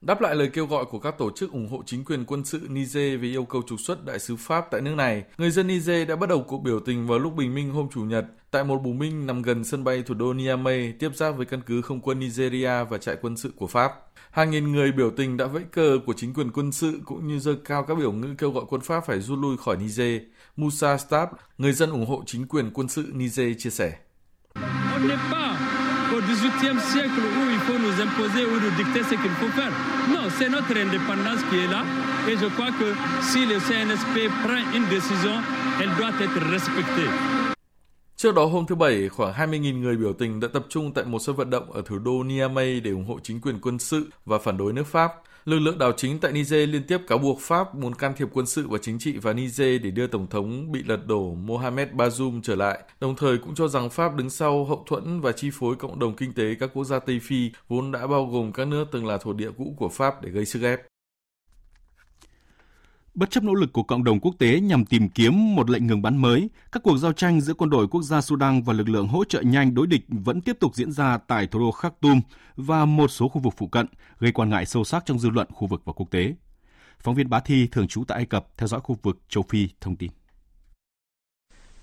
Đáp 0.00 0.20
lại 0.20 0.34
lời 0.34 0.50
kêu 0.52 0.66
gọi 0.66 0.84
của 0.84 0.98
các 0.98 1.18
tổ 1.18 1.30
chức 1.30 1.52
ủng 1.52 1.68
hộ 1.68 1.82
chính 1.86 2.04
quyền 2.04 2.24
quân 2.24 2.44
sự 2.44 2.66
Niger 2.68 3.20
về 3.20 3.28
yêu 3.28 3.44
cầu 3.44 3.62
trục 3.66 3.80
xuất 3.80 4.04
đại 4.04 4.18
sứ 4.18 4.36
Pháp 4.36 4.66
tại 4.70 4.80
nước 4.80 4.94
này, 4.94 5.24
người 5.38 5.50
dân 5.50 5.66
Niger 5.66 6.08
đã 6.08 6.16
bắt 6.16 6.28
đầu 6.28 6.44
cuộc 6.48 6.58
biểu 6.58 6.80
tình 6.80 7.06
vào 7.06 7.18
lúc 7.18 7.34
bình 7.34 7.54
minh 7.54 7.70
hôm 7.70 7.88
Chủ 7.94 8.00
nhật 8.00 8.24
tại 8.50 8.64
một 8.64 8.82
bù 8.82 8.92
minh 8.92 9.26
nằm 9.26 9.42
gần 9.42 9.64
sân 9.64 9.84
bay 9.84 10.02
thủ 10.02 10.14
đô 10.14 10.34
Niamey 10.34 10.92
tiếp 10.92 11.10
giáp 11.14 11.36
với 11.36 11.46
căn 11.46 11.60
cứ 11.66 11.82
không 11.82 12.00
quân 12.00 12.18
Nigeria 12.18 12.84
và 12.90 12.98
trại 12.98 13.16
quân 13.22 13.36
sự 13.36 13.52
của 13.56 13.66
Pháp. 13.66 13.92
Hàng 14.30 14.50
nghìn 14.50 14.72
người 14.72 14.92
biểu 14.92 15.10
tình 15.10 15.36
đã 15.36 15.46
vẫy 15.46 15.62
cờ 15.72 15.98
của 16.06 16.12
chính 16.16 16.34
quyền 16.34 16.50
quân 16.50 16.72
sự 16.72 17.00
cũng 17.04 17.28
như 17.28 17.38
dơ 17.38 17.54
cao 17.64 17.82
các 17.82 17.94
biểu 17.98 18.12
ngữ 18.12 18.34
kêu 18.38 18.50
gọi 18.50 18.64
quân 18.68 18.80
Pháp 18.80 19.06
phải 19.06 19.20
rút 19.20 19.38
lui 19.38 19.56
khỏi 19.56 19.76
Niger. 19.76 20.22
Musa 20.56 20.98
Stab, 20.98 21.28
người 21.58 21.72
dân 21.72 21.90
ủng 21.90 22.06
hộ 22.06 22.22
chính 22.26 22.48
quyền 22.48 22.70
quân 22.70 22.88
sự 22.88 23.10
Niger 23.12 23.56
chia 23.58 23.70
sẻ. 23.70 23.96
XVIIIe 26.30 26.80
siècle 26.92 27.22
où 27.38 27.42
il 27.56 27.60
faut 27.66 27.78
nous 27.84 27.96
imposer 28.06 28.42
ou 28.50 28.54
nous 28.64 28.74
dicter 28.80 29.02
ce 29.10 29.14
qu'il 29.22 29.34
faut 29.40 29.52
faire. 29.58 29.72
Non, 30.14 30.24
c'est 30.36 30.48
notre 30.48 30.74
indépendance 30.86 31.42
qui 31.48 31.56
est 31.64 31.70
là. 31.74 31.82
Et 32.28 32.36
je 32.42 32.46
crois 32.56 32.72
que 32.80 32.88
si 33.28 33.40
le 33.46 33.56
CNSP 33.66 34.16
prend 34.44 34.62
une 34.76 34.86
décision, 34.96 35.36
elle 35.80 35.92
doit 35.98 36.14
être 36.26 36.40
respectée. 36.54 37.10
Trước 38.16 38.34
đó 38.34 38.44
hôm 38.46 38.66
thứ 38.66 38.74
Bảy, 38.74 39.08
khoảng 39.08 39.32
20.000 39.32 39.80
người 39.80 39.96
biểu 39.96 40.12
tình 40.12 40.40
đã 40.40 40.48
tập 40.52 40.66
trung 40.68 40.92
tại 40.94 41.04
một 41.04 41.18
sân 41.18 41.36
vận 41.36 41.50
động 41.50 41.72
ở 41.72 41.82
thủ 41.86 41.98
đô 41.98 42.22
Niamey 42.24 42.80
để 42.80 42.90
ủng 42.90 43.04
hộ 43.04 43.18
chính 43.22 43.40
quyền 43.40 43.58
quân 43.60 43.78
sự 43.78 44.06
và 44.24 44.38
phản 44.38 44.56
đối 44.56 44.72
nước 44.72 44.86
Pháp. 44.86 45.12
Lực 45.46 45.58
lượng 45.58 45.78
đảo 45.78 45.92
chính 45.96 46.18
tại 46.18 46.32
Niger 46.32 46.68
liên 46.68 46.82
tiếp 46.82 46.98
cáo 47.06 47.18
buộc 47.18 47.40
Pháp 47.40 47.74
muốn 47.74 47.94
can 47.94 48.12
thiệp 48.16 48.28
quân 48.32 48.46
sự 48.46 48.68
và 48.68 48.78
chính 48.82 48.98
trị 48.98 49.18
vào 49.18 49.34
Niger 49.34 49.82
để 49.82 49.90
đưa 49.90 50.06
Tổng 50.06 50.26
thống 50.26 50.72
bị 50.72 50.82
lật 50.86 51.06
đổ 51.06 51.34
Mohamed 51.34 51.88
Bazoum 51.88 52.40
trở 52.42 52.54
lại, 52.54 52.78
đồng 53.00 53.16
thời 53.16 53.38
cũng 53.38 53.54
cho 53.54 53.68
rằng 53.68 53.90
Pháp 53.90 54.14
đứng 54.14 54.30
sau 54.30 54.64
hậu 54.64 54.84
thuẫn 54.88 55.20
và 55.20 55.32
chi 55.32 55.50
phối 55.52 55.76
cộng 55.76 55.98
đồng 55.98 56.16
kinh 56.16 56.32
tế 56.32 56.54
các 56.60 56.70
quốc 56.74 56.84
gia 56.84 56.98
Tây 56.98 57.20
Phi 57.22 57.50
vốn 57.68 57.92
đã 57.92 58.06
bao 58.06 58.26
gồm 58.26 58.52
các 58.52 58.68
nước 58.68 58.84
từng 58.92 59.06
là 59.06 59.18
thổ 59.18 59.32
địa 59.32 59.50
cũ 59.58 59.74
của 59.78 59.88
Pháp 59.88 60.22
để 60.22 60.30
gây 60.30 60.44
sức 60.44 60.62
ép. 60.62 60.80
Bất 63.16 63.30
chấp 63.30 63.44
nỗ 63.44 63.54
lực 63.54 63.72
của 63.72 63.82
cộng 63.82 64.04
đồng 64.04 64.20
quốc 64.20 64.34
tế 64.38 64.60
nhằm 64.60 64.84
tìm 64.84 65.08
kiếm 65.08 65.54
một 65.54 65.70
lệnh 65.70 65.86
ngừng 65.86 66.02
bắn 66.02 66.16
mới, 66.16 66.50
các 66.72 66.82
cuộc 66.82 66.98
giao 66.98 67.12
tranh 67.12 67.40
giữa 67.40 67.54
quân 67.54 67.70
đội 67.70 67.88
quốc 67.88 68.02
gia 68.02 68.20
Sudan 68.20 68.62
và 68.62 68.72
lực 68.72 68.88
lượng 68.88 69.08
hỗ 69.08 69.24
trợ 69.24 69.40
nhanh 69.40 69.74
đối 69.74 69.86
địch 69.86 70.02
vẫn 70.08 70.40
tiếp 70.40 70.56
tục 70.60 70.74
diễn 70.74 70.92
ra 70.92 71.18
tại 71.26 71.46
thủ 71.46 71.58
đô 71.58 71.70
Khartoum 71.70 72.20
và 72.56 72.84
một 72.84 73.08
số 73.08 73.28
khu 73.28 73.40
vực 73.40 73.54
phụ 73.56 73.66
cận, 73.66 73.86
gây 74.20 74.32
quan 74.32 74.50
ngại 74.50 74.66
sâu 74.66 74.84
sắc 74.84 75.02
trong 75.06 75.18
dư 75.18 75.30
luận 75.30 75.46
khu 75.52 75.66
vực 75.66 75.82
và 75.84 75.92
quốc 75.92 76.10
tế. 76.10 76.34
Phóng 77.00 77.14
viên 77.14 77.30
Bá 77.30 77.40
Thi 77.40 77.68
thường 77.72 77.88
trú 77.88 78.04
tại 78.04 78.16
Ai 78.16 78.26
Cập 78.26 78.46
theo 78.56 78.66
dõi 78.68 78.80
khu 78.80 78.98
vực 79.02 79.18
châu 79.28 79.44
Phi 79.48 79.68
thông 79.80 79.96
tin. 79.96 80.10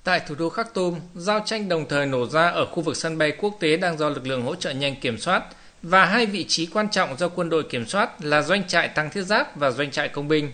Tại 0.03 0.21
thủ 0.27 0.35
đô 0.35 0.49
Khartoum, 0.49 0.99
giao 1.15 1.39
tranh 1.45 1.69
đồng 1.69 1.85
thời 1.89 2.05
nổ 2.05 2.27
ra 2.27 2.47
ở 2.47 2.65
khu 2.65 2.83
vực 2.83 2.97
sân 2.97 3.17
bay 3.17 3.33
quốc 3.39 3.57
tế 3.59 3.77
đang 3.77 3.97
do 3.97 4.09
lực 4.09 4.27
lượng 4.27 4.45
hỗ 4.45 4.55
trợ 4.55 4.71
nhanh 4.71 4.95
kiểm 5.01 5.17
soát 5.17 5.43
và 5.81 6.05
hai 6.05 6.25
vị 6.25 6.45
trí 6.47 6.65
quan 6.65 6.89
trọng 6.89 7.17
do 7.17 7.29
quân 7.29 7.49
đội 7.49 7.63
kiểm 7.63 7.85
soát 7.85 8.23
là 8.23 8.41
doanh 8.41 8.67
trại 8.67 8.87
tăng 8.87 9.09
thiết 9.09 9.23
giáp 9.23 9.57
và 9.57 9.71
doanh 9.71 9.91
trại 9.91 10.09
công 10.09 10.27
binh. 10.27 10.51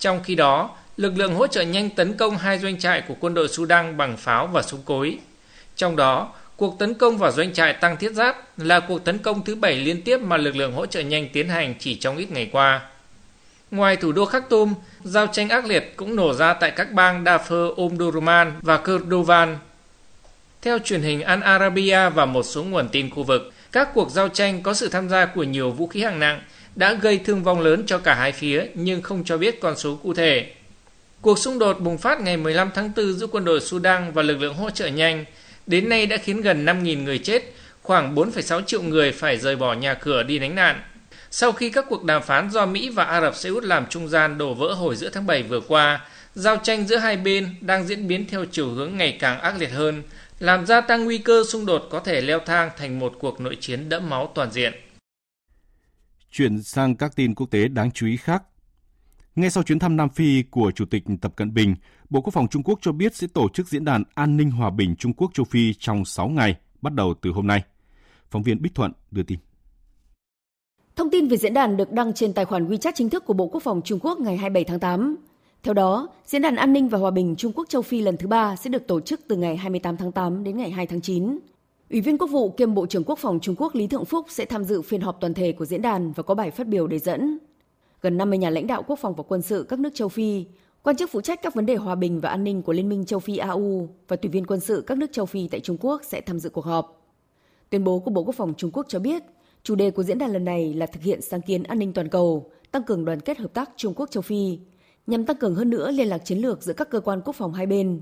Trong 0.00 0.22
khi 0.24 0.34
đó, 0.34 0.70
lực 0.96 1.12
lượng 1.16 1.34
hỗ 1.34 1.46
trợ 1.46 1.62
nhanh 1.62 1.90
tấn 1.90 2.16
công 2.16 2.36
hai 2.36 2.58
doanh 2.58 2.78
trại 2.78 3.00
của 3.00 3.14
quân 3.20 3.34
đội 3.34 3.48
Sudan 3.48 3.96
bằng 3.96 4.16
pháo 4.16 4.46
và 4.46 4.62
súng 4.62 4.82
cối. 4.82 5.18
Trong 5.76 5.96
đó, 5.96 6.32
cuộc 6.56 6.78
tấn 6.78 6.94
công 6.94 7.18
vào 7.18 7.32
doanh 7.32 7.52
trại 7.52 7.72
tăng 7.72 7.96
thiết 7.96 8.12
giáp 8.12 8.58
là 8.58 8.80
cuộc 8.80 9.04
tấn 9.04 9.18
công 9.18 9.44
thứ 9.44 9.54
bảy 9.54 9.76
liên 9.76 10.02
tiếp 10.02 10.20
mà 10.20 10.36
lực 10.36 10.56
lượng 10.56 10.72
hỗ 10.72 10.86
trợ 10.86 11.00
nhanh 11.00 11.28
tiến 11.32 11.48
hành 11.48 11.74
chỉ 11.78 11.94
trong 11.94 12.16
ít 12.16 12.30
ngày 12.30 12.48
qua. 12.52 12.80
Ngoài 13.70 13.96
thủ 13.96 14.12
đô 14.12 14.24
Khartoum, 14.24 14.74
giao 15.04 15.26
tranh 15.26 15.48
ác 15.48 15.64
liệt 15.64 15.96
cũng 15.96 16.16
nổ 16.16 16.34
ra 16.34 16.54
tại 16.54 16.70
các 16.70 16.92
bang 16.92 17.24
Darfur, 17.24 17.74
Omdurman 17.74 18.52
và 18.62 18.76
Kurdovan. 18.76 19.58
Theo 20.62 20.78
truyền 20.78 21.02
hình 21.02 21.22
Al 21.22 21.42
Arabiya 21.42 22.08
và 22.08 22.26
một 22.26 22.42
số 22.42 22.62
nguồn 22.62 22.88
tin 22.88 23.10
khu 23.10 23.22
vực, 23.22 23.52
các 23.72 23.88
cuộc 23.94 24.10
giao 24.10 24.28
tranh 24.28 24.62
có 24.62 24.74
sự 24.74 24.88
tham 24.88 25.08
gia 25.08 25.26
của 25.26 25.42
nhiều 25.42 25.70
vũ 25.70 25.86
khí 25.86 26.02
hạng 26.02 26.18
nặng 26.18 26.40
đã 26.76 26.94
gây 26.94 27.18
thương 27.18 27.42
vong 27.42 27.60
lớn 27.60 27.82
cho 27.86 27.98
cả 27.98 28.14
hai 28.14 28.32
phía 28.32 28.66
nhưng 28.74 29.02
không 29.02 29.24
cho 29.24 29.38
biết 29.38 29.60
con 29.60 29.76
số 29.76 29.98
cụ 30.02 30.14
thể. 30.14 30.52
Cuộc 31.20 31.38
xung 31.38 31.58
đột 31.58 31.80
bùng 31.80 31.98
phát 31.98 32.20
ngày 32.20 32.36
15 32.36 32.70
tháng 32.74 32.92
4 32.96 33.12
giữa 33.12 33.26
quân 33.26 33.44
đội 33.44 33.60
Sudan 33.60 34.12
và 34.12 34.22
lực 34.22 34.40
lượng 34.40 34.54
hỗ 34.54 34.70
trợ 34.70 34.86
nhanh 34.86 35.24
đến 35.66 35.88
nay 35.88 36.06
đã 36.06 36.16
khiến 36.16 36.40
gần 36.40 36.66
5.000 36.66 37.02
người 37.02 37.18
chết, 37.18 37.42
khoảng 37.82 38.14
4,6 38.14 38.62
triệu 38.62 38.82
người 38.82 39.12
phải 39.12 39.38
rời 39.38 39.56
bỏ 39.56 39.74
nhà 39.74 39.94
cửa 39.94 40.22
đi 40.22 40.38
lánh 40.38 40.54
nạn. 40.54 40.80
Sau 41.30 41.52
khi 41.52 41.70
các 41.70 41.84
cuộc 41.88 42.04
đàm 42.04 42.22
phán 42.22 42.50
do 42.50 42.66
Mỹ 42.66 42.90
và 42.90 43.04
Ả 43.04 43.20
Rập 43.20 43.36
Xê 43.36 43.48
Út 43.48 43.64
làm 43.64 43.86
trung 43.86 44.08
gian 44.08 44.38
đổ 44.38 44.54
vỡ 44.54 44.72
hồi 44.72 44.96
giữa 44.96 45.08
tháng 45.08 45.26
7 45.26 45.42
vừa 45.42 45.60
qua, 45.60 46.00
giao 46.34 46.56
tranh 46.56 46.86
giữa 46.86 46.96
hai 46.96 47.16
bên 47.16 47.54
đang 47.60 47.86
diễn 47.86 48.08
biến 48.08 48.26
theo 48.28 48.44
chiều 48.44 48.68
hướng 48.68 48.96
ngày 48.96 49.16
càng 49.20 49.40
ác 49.40 49.54
liệt 49.58 49.70
hơn, 49.70 50.02
làm 50.40 50.66
gia 50.66 50.80
tăng 50.80 51.04
nguy 51.04 51.18
cơ 51.18 51.44
xung 51.48 51.66
đột 51.66 51.88
có 51.90 52.00
thể 52.00 52.20
leo 52.20 52.38
thang 52.38 52.70
thành 52.78 52.98
một 52.98 53.12
cuộc 53.18 53.40
nội 53.40 53.56
chiến 53.60 53.88
đẫm 53.88 54.10
máu 54.10 54.32
toàn 54.34 54.52
diện. 54.52 54.72
Chuyển 56.30 56.62
sang 56.62 56.96
các 56.96 57.16
tin 57.16 57.34
quốc 57.34 57.46
tế 57.50 57.68
đáng 57.68 57.90
chú 57.90 58.06
ý 58.06 58.16
khác. 58.16 58.42
Ngay 59.36 59.50
sau 59.50 59.62
chuyến 59.62 59.78
thăm 59.78 59.96
Nam 59.96 60.08
Phi 60.08 60.42
của 60.42 60.72
Chủ 60.74 60.84
tịch 60.84 61.04
Tập 61.20 61.32
Cận 61.36 61.54
Bình, 61.54 61.74
Bộ 62.10 62.20
Quốc 62.20 62.34
phòng 62.34 62.48
Trung 62.48 62.62
Quốc 62.62 62.78
cho 62.82 62.92
biết 62.92 63.16
sẽ 63.16 63.26
tổ 63.26 63.48
chức 63.48 63.68
diễn 63.68 63.84
đàn 63.84 64.02
An 64.14 64.36
ninh 64.36 64.50
Hòa 64.50 64.70
bình 64.70 64.96
Trung 64.96 65.12
Quốc 65.12 65.30
châu 65.34 65.44
Phi 65.44 65.74
trong 65.74 66.04
6 66.04 66.28
ngày, 66.28 66.56
bắt 66.82 66.94
đầu 66.94 67.14
từ 67.22 67.30
hôm 67.30 67.46
nay. 67.46 67.62
Phóng 68.30 68.42
viên 68.42 68.62
Bích 68.62 68.74
Thuận 68.74 68.92
đưa 69.10 69.22
tin. 69.22 69.38
Thông 70.96 71.10
tin 71.10 71.28
về 71.28 71.36
diễn 71.36 71.54
đàn 71.54 71.76
được 71.76 71.92
đăng 71.92 72.12
trên 72.12 72.32
tài 72.32 72.44
khoản 72.44 72.68
WeChat 72.68 72.92
chính 72.94 73.10
thức 73.10 73.24
của 73.26 73.34
Bộ 73.34 73.46
Quốc 73.46 73.62
phòng 73.62 73.80
Trung 73.84 73.98
Quốc 74.02 74.20
ngày 74.20 74.36
27 74.36 74.64
tháng 74.64 74.80
8. 74.80 75.16
Theo 75.62 75.74
đó, 75.74 76.08
Diễn 76.26 76.42
đàn 76.42 76.56
An 76.56 76.72
ninh 76.72 76.88
và 76.88 76.98
Hòa 76.98 77.10
bình 77.10 77.34
Trung 77.38 77.52
Quốc 77.52 77.68
châu 77.68 77.82
Phi 77.82 78.00
lần 78.00 78.16
thứ 78.16 78.28
ba 78.28 78.56
sẽ 78.56 78.70
được 78.70 78.86
tổ 78.86 79.00
chức 79.00 79.20
từ 79.28 79.36
ngày 79.36 79.56
28 79.56 79.96
tháng 79.96 80.12
8 80.12 80.44
đến 80.44 80.56
ngày 80.56 80.70
2 80.70 80.86
tháng 80.86 81.00
9. 81.00 81.38
Ủy 81.90 82.00
viên 82.00 82.18
Quốc 82.18 82.30
vụ 82.30 82.50
kiêm 82.50 82.74
Bộ 82.74 82.86
trưởng 82.86 83.04
Quốc 83.04 83.18
phòng 83.18 83.40
Trung 83.40 83.54
Quốc 83.58 83.74
Lý 83.74 83.86
Thượng 83.86 84.04
Phúc 84.04 84.26
sẽ 84.28 84.44
tham 84.44 84.64
dự 84.64 84.82
phiên 84.82 85.00
họp 85.00 85.20
toàn 85.20 85.34
thể 85.34 85.52
của 85.52 85.64
diễn 85.64 85.82
đàn 85.82 86.12
và 86.12 86.22
có 86.22 86.34
bài 86.34 86.50
phát 86.50 86.66
biểu 86.66 86.86
đề 86.86 86.98
dẫn. 86.98 87.38
Gần 88.00 88.16
50 88.16 88.38
nhà 88.38 88.50
lãnh 88.50 88.66
đạo 88.66 88.82
quốc 88.86 88.98
phòng 88.98 89.14
và 89.14 89.22
quân 89.22 89.42
sự 89.42 89.66
các 89.68 89.78
nước 89.78 89.90
châu 89.94 90.08
Phi, 90.08 90.44
quan 90.82 90.96
chức 90.96 91.10
phụ 91.10 91.20
trách 91.20 91.42
các 91.42 91.54
vấn 91.54 91.66
đề 91.66 91.76
hòa 91.76 91.94
bình 91.94 92.20
và 92.20 92.28
an 92.30 92.44
ninh 92.44 92.62
của 92.62 92.72
Liên 92.72 92.88
minh 92.88 93.04
châu 93.04 93.20
Phi 93.20 93.36
AU 93.36 93.88
và 94.08 94.16
tùy 94.16 94.30
viên 94.30 94.46
quân 94.46 94.60
sự 94.60 94.84
các 94.86 94.98
nước 94.98 95.12
châu 95.12 95.26
Phi 95.26 95.48
tại 95.48 95.60
Trung 95.60 95.76
Quốc 95.80 96.02
sẽ 96.04 96.20
tham 96.20 96.38
dự 96.38 96.50
cuộc 96.50 96.64
họp. 96.64 97.12
Tuyên 97.70 97.84
bố 97.84 97.98
của 97.98 98.10
Bộ 98.10 98.24
Quốc 98.24 98.34
phòng 98.34 98.54
Trung 98.56 98.70
Quốc 98.72 98.86
cho 98.88 98.98
biết, 98.98 99.22
chủ 99.62 99.74
đề 99.74 99.90
của 99.90 100.02
diễn 100.02 100.18
đàn 100.18 100.32
lần 100.32 100.44
này 100.44 100.74
là 100.74 100.86
thực 100.86 101.02
hiện 101.02 101.20
sáng 101.22 101.42
kiến 101.42 101.62
an 101.62 101.78
ninh 101.78 101.92
toàn 101.92 102.08
cầu, 102.08 102.50
tăng 102.70 102.82
cường 102.82 103.04
đoàn 103.04 103.20
kết 103.20 103.38
hợp 103.38 103.54
tác 103.54 103.70
Trung 103.76 103.94
Quốc 103.96 104.10
châu 104.10 104.22
Phi, 104.22 104.58
nhằm 105.06 105.24
tăng 105.24 105.36
cường 105.36 105.54
hơn 105.54 105.70
nữa 105.70 105.90
liên 105.90 106.08
lạc 106.08 106.18
chiến 106.18 106.38
lược 106.38 106.62
giữa 106.62 106.72
các 106.72 106.90
cơ 106.90 107.00
quan 107.00 107.20
quốc 107.24 107.36
phòng 107.36 107.52
hai 107.52 107.66
bên. 107.66 108.00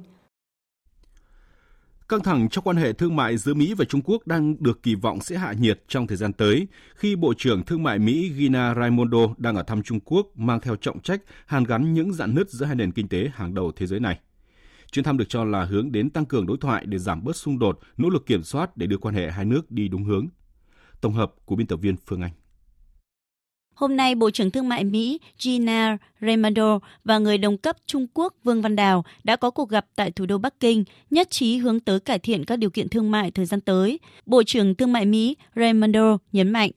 Căng 2.09 2.22
thẳng 2.22 2.48
trong 2.48 2.64
quan 2.64 2.76
hệ 2.76 2.92
thương 2.92 3.16
mại 3.16 3.36
giữa 3.36 3.54
Mỹ 3.54 3.74
và 3.74 3.84
Trung 3.84 4.00
Quốc 4.04 4.26
đang 4.26 4.62
được 4.62 4.82
kỳ 4.82 4.94
vọng 4.94 5.20
sẽ 5.20 5.38
hạ 5.38 5.52
nhiệt 5.52 5.82
trong 5.88 6.06
thời 6.06 6.16
gian 6.16 6.32
tới 6.32 6.66
khi 6.94 7.16
Bộ 7.16 7.34
trưởng 7.38 7.62
Thương 7.62 7.82
mại 7.82 7.98
Mỹ 7.98 8.32
Gina 8.36 8.74
Raimondo 8.74 9.18
đang 9.36 9.56
ở 9.56 9.62
thăm 9.62 9.82
Trung 9.82 10.00
Quốc 10.00 10.26
mang 10.34 10.61
theo 10.61 10.76
trọng 10.76 11.00
trách 11.00 11.22
hàn 11.46 11.64
gắn 11.64 11.94
những 11.94 12.12
dạn 12.12 12.34
nứt 12.34 12.50
giữa 12.50 12.66
hai 12.66 12.74
nền 12.74 12.92
kinh 12.92 13.09
tế 13.09 13.30
hàng 13.34 13.54
đầu 13.54 13.72
thế 13.76 13.86
giới 13.86 14.00
này. 14.00 14.18
Chuyến 14.92 15.04
thăm 15.04 15.18
được 15.18 15.28
cho 15.28 15.44
là 15.44 15.64
hướng 15.64 15.92
đến 15.92 16.11
tăng 16.11 16.24
cường 16.24 16.46
đối 16.46 16.56
thoại 16.61 16.84
để 16.86 16.98
giảm 16.98 17.24
bớt 17.24 17.36
xung 17.36 17.59
đột, 17.59 17.78
nỗ 17.96 18.09
lực 18.09 18.26
kiểm 18.26 18.42
soát 18.42 18.76
để 18.76 18.86
đưa 18.86 18.98
quan 18.98 19.14
hệ 19.14 19.30
hai 19.30 19.44
nước 19.44 19.70
đi 19.70 19.88
đúng 19.88 20.04
hướng. 20.04 20.26
Tổng 21.00 21.14
hợp 21.14 21.32
của 21.44 21.56
biên 21.56 21.66
tập 21.66 21.76
viên 21.76 21.96
Phương 22.06 22.22
Anh. 22.22 22.32
Hôm 23.79 23.97
nay, 23.97 24.14
Bộ 24.14 24.31
trưởng 24.31 24.51
Thương 24.51 24.68
mại 24.68 24.85
Mỹ 24.85 25.20
Gina 25.39 25.97
Raimondo 26.20 26.79
và 27.05 27.18
người 27.18 27.39
đồng 27.39 27.59
cấp 27.59 27.76
Trung 27.87 28.07
Quốc 28.14 28.35
Vương 28.45 28.62
Văn 28.62 28.76
Đào 28.76 29.05
đã 29.24 29.37
có 29.37 29.51
cuộc 29.51 29.68
gặp 29.70 29.87
tại 29.97 30.11
thủ 30.11 30.26
đô 30.26 30.39
Bắc 30.39 30.61
Kinh, 30.61 30.85
nhất 31.11 31.31
trí 31.31 31.57
hướng 31.57 31.81
tới 31.81 32.01
cải 32.01 32.18
thiện 32.18 32.45
các 32.45 32.59
điều 32.59 32.70
kiện 32.70 32.89
thương 32.89 33.11
mại 33.11 33.31
thời 33.31 33.47
gian 33.47 33.61
tới. 33.61 33.99
Bộ 34.26 34.43
trưởng 34.43 34.74
Thương 34.74 34.93
mại 34.93 35.07
Mỹ 35.07 35.37
Raimondo 35.57 36.18
nhấn 36.33 36.51
mạnh. 36.51 36.70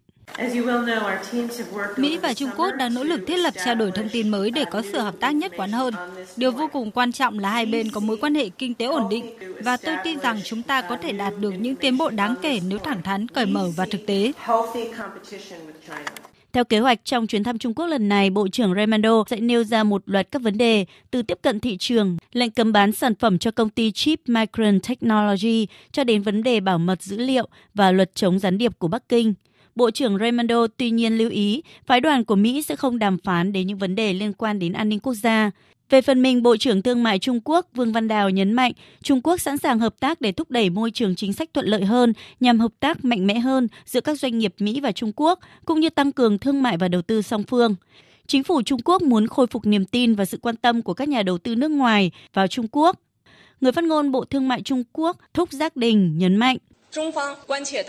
Mỹ 1.97 2.17
và 2.17 2.33
Trung 2.33 2.49
Quốc 2.57 2.71
đang 2.77 2.93
nỗ 2.93 3.03
lực 3.03 3.21
thiết 3.27 3.37
lập 3.37 3.53
trao 3.65 3.75
đổi 3.75 3.91
thông 3.91 4.09
tin 4.09 4.29
mới 4.29 4.51
để 4.51 4.65
có 4.71 4.81
sự 4.91 4.99
hợp 4.99 5.15
tác 5.19 5.35
nhất 5.35 5.51
quán 5.57 5.71
hơn. 5.71 5.93
Điều 6.37 6.51
vô 6.51 6.69
cùng 6.73 6.91
quan 6.91 7.11
trọng 7.11 7.39
là 7.39 7.49
hai 7.49 7.65
bên 7.65 7.91
có 7.91 7.99
mối 7.99 8.17
quan 8.17 8.35
hệ 8.35 8.49
kinh 8.49 8.73
tế 8.73 8.85
ổn 8.85 9.09
định 9.09 9.25
và 9.63 9.77
tôi 9.77 9.95
tin 10.03 10.19
rằng 10.19 10.39
chúng 10.43 10.63
ta 10.63 10.81
có 10.81 10.97
thể 10.97 11.11
đạt 11.11 11.33
được 11.39 11.51
những 11.51 11.75
tiến 11.75 11.97
bộ 11.97 12.09
đáng 12.09 12.35
kể 12.41 12.59
nếu 12.67 12.79
thẳng 12.79 13.01
thắn, 13.03 13.27
cởi 13.27 13.45
mở 13.45 13.69
và 13.75 13.85
thực 13.91 14.05
tế. 14.07 14.31
Theo 16.53 16.63
kế 16.63 16.79
hoạch, 16.79 17.05
trong 17.05 17.27
chuyến 17.27 17.43
thăm 17.43 17.57
Trung 17.57 17.73
Quốc 17.73 17.87
lần 17.87 18.09
này, 18.09 18.29
Bộ 18.29 18.47
trưởng 18.47 18.73
Raimondo 18.75 19.23
sẽ 19.29 19.39
nêu 19.39 19.63
ra 19.63 19.83
một 19.83 20.01
loạt 20.05 20.27
các 20.31 20.41
vấn 20.41 20.57
đề 20.57 20.85
từ 21.11 21.21
tiếp 21.21 21.37
cận 21.41 21.59
thị 21.59 21.77
trường, 21.77 22.17
lệnh 22.33 22.51
cấm 22.51 22.71
bán 22.71 22.91
sản 22.91 23.15
phẩm 23.15 23.37
cho 23.37 23.51
công 23.51 23.69
ty 23.69 23.91
Chip 23.91 24.19
Micron 24.27 24.79
Technology 24.79 25.67
cho 25.91 26.03
đến 26.03 26.21
vấn 26.21 26.43
đề 26.43 26.59
bảo 26.59 26.77
mật 26.77 27.01
dữ 27.01 27.17
liệu 27.17 27.47
và 27.73 27.91
luật 27.91 28.15
chống 28.15 28.39
gián 28.39 28.57
điệp 28.57 28.79
của 28.79 28.87
Bắc 28.87 29.09
Kinh. 29.09 29.33
Bộ 29.75 29.91
trưởng 29.91 30.17
Raimondo 30.17 30.67
tuy 30.77 30.91
nhiên 30.91 31.17
lưu 31.17 31.29
ý, 31.29 31.63
phái 31.85 32.01
đoàn 32.01 32.25
của 32.25 32.35
Mỹ 32.35 32.61
sẽ 32.61 32.75
không 32.75 32.99
đàm 32.99 33.17
phán 33.17 33.53
đến 33.53 33.67
những 33.67 33.77
vấn 33.77 33.95
đề 33.95 34.13
liên 34.13 34.33
quan 34.33 34.59
đến 34.59 34.73
an 34.73 34.89
ninh 34.89 34.99
quốc 34.99 35.13
gia. 35.13 35.51
Về 35.91 36.01
phần 36.01 36.21
mình, 36.21 36.43
Bộ 36.43 36.57
trưởng 36.57 36.81
Thương 36.81 37.03
mại 37.03 37.19
Trung 37.19 37.39
Quốc 37.45 37.67
Vương 37.73 37.91
Văn 37.91 38.07
Đào 38.07 38.29
nhấn 38.29 38.53
mạnh 38.53 38.71
Trung 39.03 39.21
Quốc 39.21 39.41
sẵn 39.41 39.57
sàng 39.57 39.79
hợp 39.79 39.99
tác 39.99 40.21
để 40.21 40.31
thúc 40.31 40.51
đẩy 40.51 40.69
môi 40.69 40.91
trường 40.91 41.15
chính 41.15 41.33
sách 41.33 41.49
thuận 41.53 41.65
lợi 41.65 41.85
hơn 41.85 42.13
nhằm 42.39 42.59
hợp 42.59 42.71
tác 42.79 43.05
mạnh 43.05 43.27
mẽ 43.27 43.39
hơn 43.39 43.67
giữa 43.85 44.01
các 44.01 44.19
doanh 44.19 44.37
nghiệp 44.37 44.53
Mỹ 44.59 44.79
và 44.79 44.91
Trung 44.91 45.11
Quốc, 45.15 45.39
cũng 45.65 45.79
như 45.79 45.89
tăng 45.89 46.11
cường 46.11 46.39
thương 46.39 46.63
mại 46.63 46.77
và 46.77 46.87
đầu 46.87 47.01
tư 47.01 47.21
song 47.21 47.43
phương. 47.43 47.75
Chính 48.27 48.43
phủ 48.43 48.61
Trung 48.61 48.79
Quốc 48.85 49.01
muốn 49.01 49.27
khôi 49.27 49.47
phục 49.47 49.65
niềm 49.65 49.85
tin 49.85 50.15
và 50.15 50.25
sự 50.25 50.37
quan 50.41 50.55
tâm 50.55 50.81
của 50.81 50.93
các 50.93 51.09
nhà 51.09 51.23
đầu 51.23 51.37
tư 51.37 51.55
nước 51.55 51.71
ngoài 51.71 52.11
vào 52.33 52.47
Trung 52.47 52.67
Quốc. 52.71 52.99
Người 53.61 53.71
phát 53.71 53.83
ngôn 53.83 54.11
Bộ 54.11 54.25
Thương 54.25 54.47
mại 54.47 54.61
Trung 54.61 54.83
Quốc 54.93 55.17
Thúc 55.33 55.51
Giác 55.51 55.75
Đình 55.75 56.17
nhấn 56.17 56.35
mạnh 56.35 56.57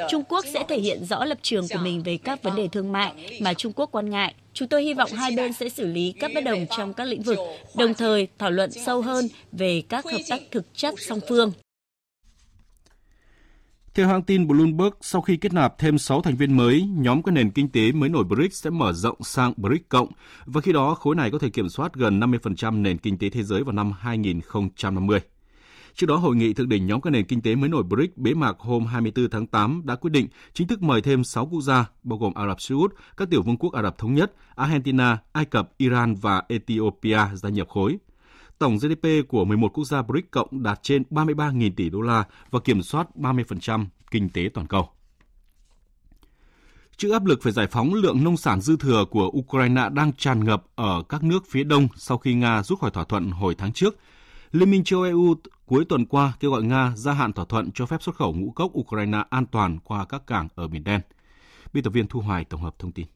Trung 0.09 0.25
Quốc 0.29 0.45
sẽ 0.53 0.65
thể 0.69 0.81
hiện 0.81 1.05
rõ 1.05 1.25
lập 1.25 1.39
trường 1.43 1.69
của 1.69 1.79
mình 1.83 2.03
về 2.03 2.17
các 2.25 2.43
vấn 2.43 2.57
đề 2.57 2.69
thương 2.69 2.93
mại 2.93 3.13
mà 3.41 3.55
Trung 3.55 3.73
Quốc 3.77 3.89
quan 3.93 4.11
ngại. 4.11 4.35
Chúng 4.55 4.69
tôi 4.69 4.83
hy 4.83 4.95
vọng 4.95 5.11
hai 5.13 5.37
bên 5.37 5.53
sẽ 5.53 5.69
xử 5.69 5.87
lý 5.87 6.15
các 6.21 6.31
bất 6.35 6.45
đồng 6.45 6.67
trong 6.77 6.95
các 6.95 7.05
lĩnh 7.05 7.23
vực, 7.23 7.39
đồng 7.77 7.95
thời 7.95 8.29
thảo 8.39 8.51
luận 8.51 8.71
sâu 8.71 9.03
hơn 9.03 9.25
về 9.53 9.83
các 9.89 10.05
hợp 10.05 10.21
tác 10.29 10.41
thực 10.51 10.67
chất 10.75 10.95
song 10.99 11.21
phương. 11.29 11.53
Theo 13.95 14.09
hãng 14.09 14.23
tin 14.23 14.49
Bloomberg, 14.49 14.93
sau 15.01 15.21
khi 15.21 15.37
kết 15.37 15.53
nạp 15.53 15.79
thêm 15.79 15.99
6 15.99 16.23
thành 16.23 16.37
viên 16.37 16.57
mới, 16.57 16.83
nhóm 16.97 17.23
các 17.23 17.33
nền 17.33 17.51
kinh 17.51 17.69
tế 17.69 17.93
mới 17.93 18.09
nổi 18.09 18.25
BRICS 18.25 18.63
sẽ 18.65 18.71
mở 18.71 18.93
rộng 18.93 19.23
sang 19.23 19.53
BRICS 19.57 19.85
cộng 19.89 20.09
và 20.45 20.61
khi 20.61 20.73
đó 20.73 20.95
khối 20.95 21.15
này 21.15 21.31
có 21.31 21.39
thể 21.39 21.51
kiểm 21.51 21.69
soát 21.69 21.95
gần 21.95 22.21
50% 22.21 22.83
nền 22.83 22.99
kinh 22.99 23.19
tế 23.19 23.31
thế 23.31 23.43
giới 23.43 23.65
vào 23.65 23.73
năm 23.73 23.93
2050. 23.93 25.21
Trước 25.95 26.07
đó, 26.07 26.17
hội 26.17 26.37
nghị 26.37 26.53
thượng 26.53 26.69
đỉnh 26.69 26.87
nhóm 26.87 27.01
các 27.01 27.11
nền 27.11 27.25
kinh 27.25 27.43
tế 27.43 27.55
mới 27.55 27.69
nổi 27.69 27.83
BRICS 27.83 28.13
bế 28.17 28.35
mạc 28.35 28.59
hôm 28.59 28.87
24 28.87 29.31
tháng 29.31 29.47
8 29.47 29.83
đã 29.85 29.97
quyết 29.97 30.11
định 30.11 30.29
chính 30.53 30.67
thức 30.67 30.83
mời 30.83 31.01
thêm 31.01 31.25
6 31.25 31.47
quốc 31.47 31.61
gia 31.61 31.87
bao 32.03 32.19
gồm 32.19 32.35
Ả 32.35 32.47
Rập 32.47 32.61
Xê 32.61 32.75
Út, 32.75 32.95
các 33.17 33.31
tiểu 33.31 33.43
vương 33.43 33.57
quốc 33.57 33.73
Ả 33.73 33.83
Rập 33.83 33.99
thống 33.99 34.15
nhất, 34.15 34.33
Argentina, 34.55 35.19
Ai 35.33 35.45
Cập, 35.45 35.71
Iran 35.77 36.15
và 36.15 36.43
Ethiopia 36.49 37.19
gia 37.35 37.49
nhập 37.49 37.69
khối. 37.69 37.99
Tổng 38.59 38.77
GDP 38.77 39.09
của 39.29 39.45
11 39.45 39.69
quốc 39.69 39.85
gia 39.85 40.03
BRICS 40.03 40.27
cộng 40.31 40.63
đạt 40.63 40.83
trên 40.83 41.03
33.000 41.11 41.71
tỷ 41.77 41.91
đô 41.91 42.01
la 42.01 42.25
và 42.51 42.61
kiểm 42.61 42.83
soát 42.83 43.09
30% 43.17 43.87
kinh 44.11 44.29
tế 44.29 44.49
toàn 44.55 44.67
cầu. 44.67 44.89
Trước 46.97 47.13
áp 47.13 47.27
lực 47.27 47.43
phải 47.43 47.53
giải 47.53 47.67
phóng 47.67 47.95
lượng 47.95 48.25
nông 48.25 48.37
sản 48.37 48.61
dư 48.61 48.77
thừa 48.77 49.05
của 49.11 49.31
Ukraine 49.39 49.89
đang 49.93 50.13
tràn 50.13 50.45
ngập 50.45 50.65
ở 50.75 51.03
các 51.09 51.25
nước 51.25 51.45
phía 51.51 51.65
đông 51.65 51.89
sau 51.97 52.19
khi 52.19 52.35
Nga 52.35 52.63
rút 52.63 52.81
khỏi 52.81 52.91
thỏa 52.91 53.05
thuận 53.05 53.31
hồi 53.31 53.55
tháng 53.55 53.73
trước, 53.73 53.97
Liên 54.53 54.71
minh 54.71 54.85
châu 54.85 55.03
EU 55.03 55.35
cuối 55.67 55.85
tuần 55.89 56.07
qua 56.07 56.33
kêu 56.41 56.51
gọi 56.51 56.63
Nga 56.63 56.93
gia 56.97 57.13
hạn 57.13 57.33
thỏa 57.33 57.45
thuận 57.45 57.71
cho 57.75 57.87
phép 57.87 58.03
xuất 58.03 58.17
khẩu 58.17 58.35
ngũ 58.35 58.51
cốc 58.51 58.79
Ukraine 58.79 59.19
an 59.31 59.47
toàn 59.47 59.79
qua 59.85 60.05
các 60.05 60.23
cảng 60.27 60.49
ở 60.55 60.69
Biển 60.69 60.85
Đen. 60.85 61.01
Biên 61.73 61.85
tập 61.85 61.91
viên 61.91 62.07
Thu 62.07 62.21
Hoài 62.21 62.45
tổng 62.45 62.63
hợp 62.63 62.75
thông 62.79 62.93
tin. 62.93 63.07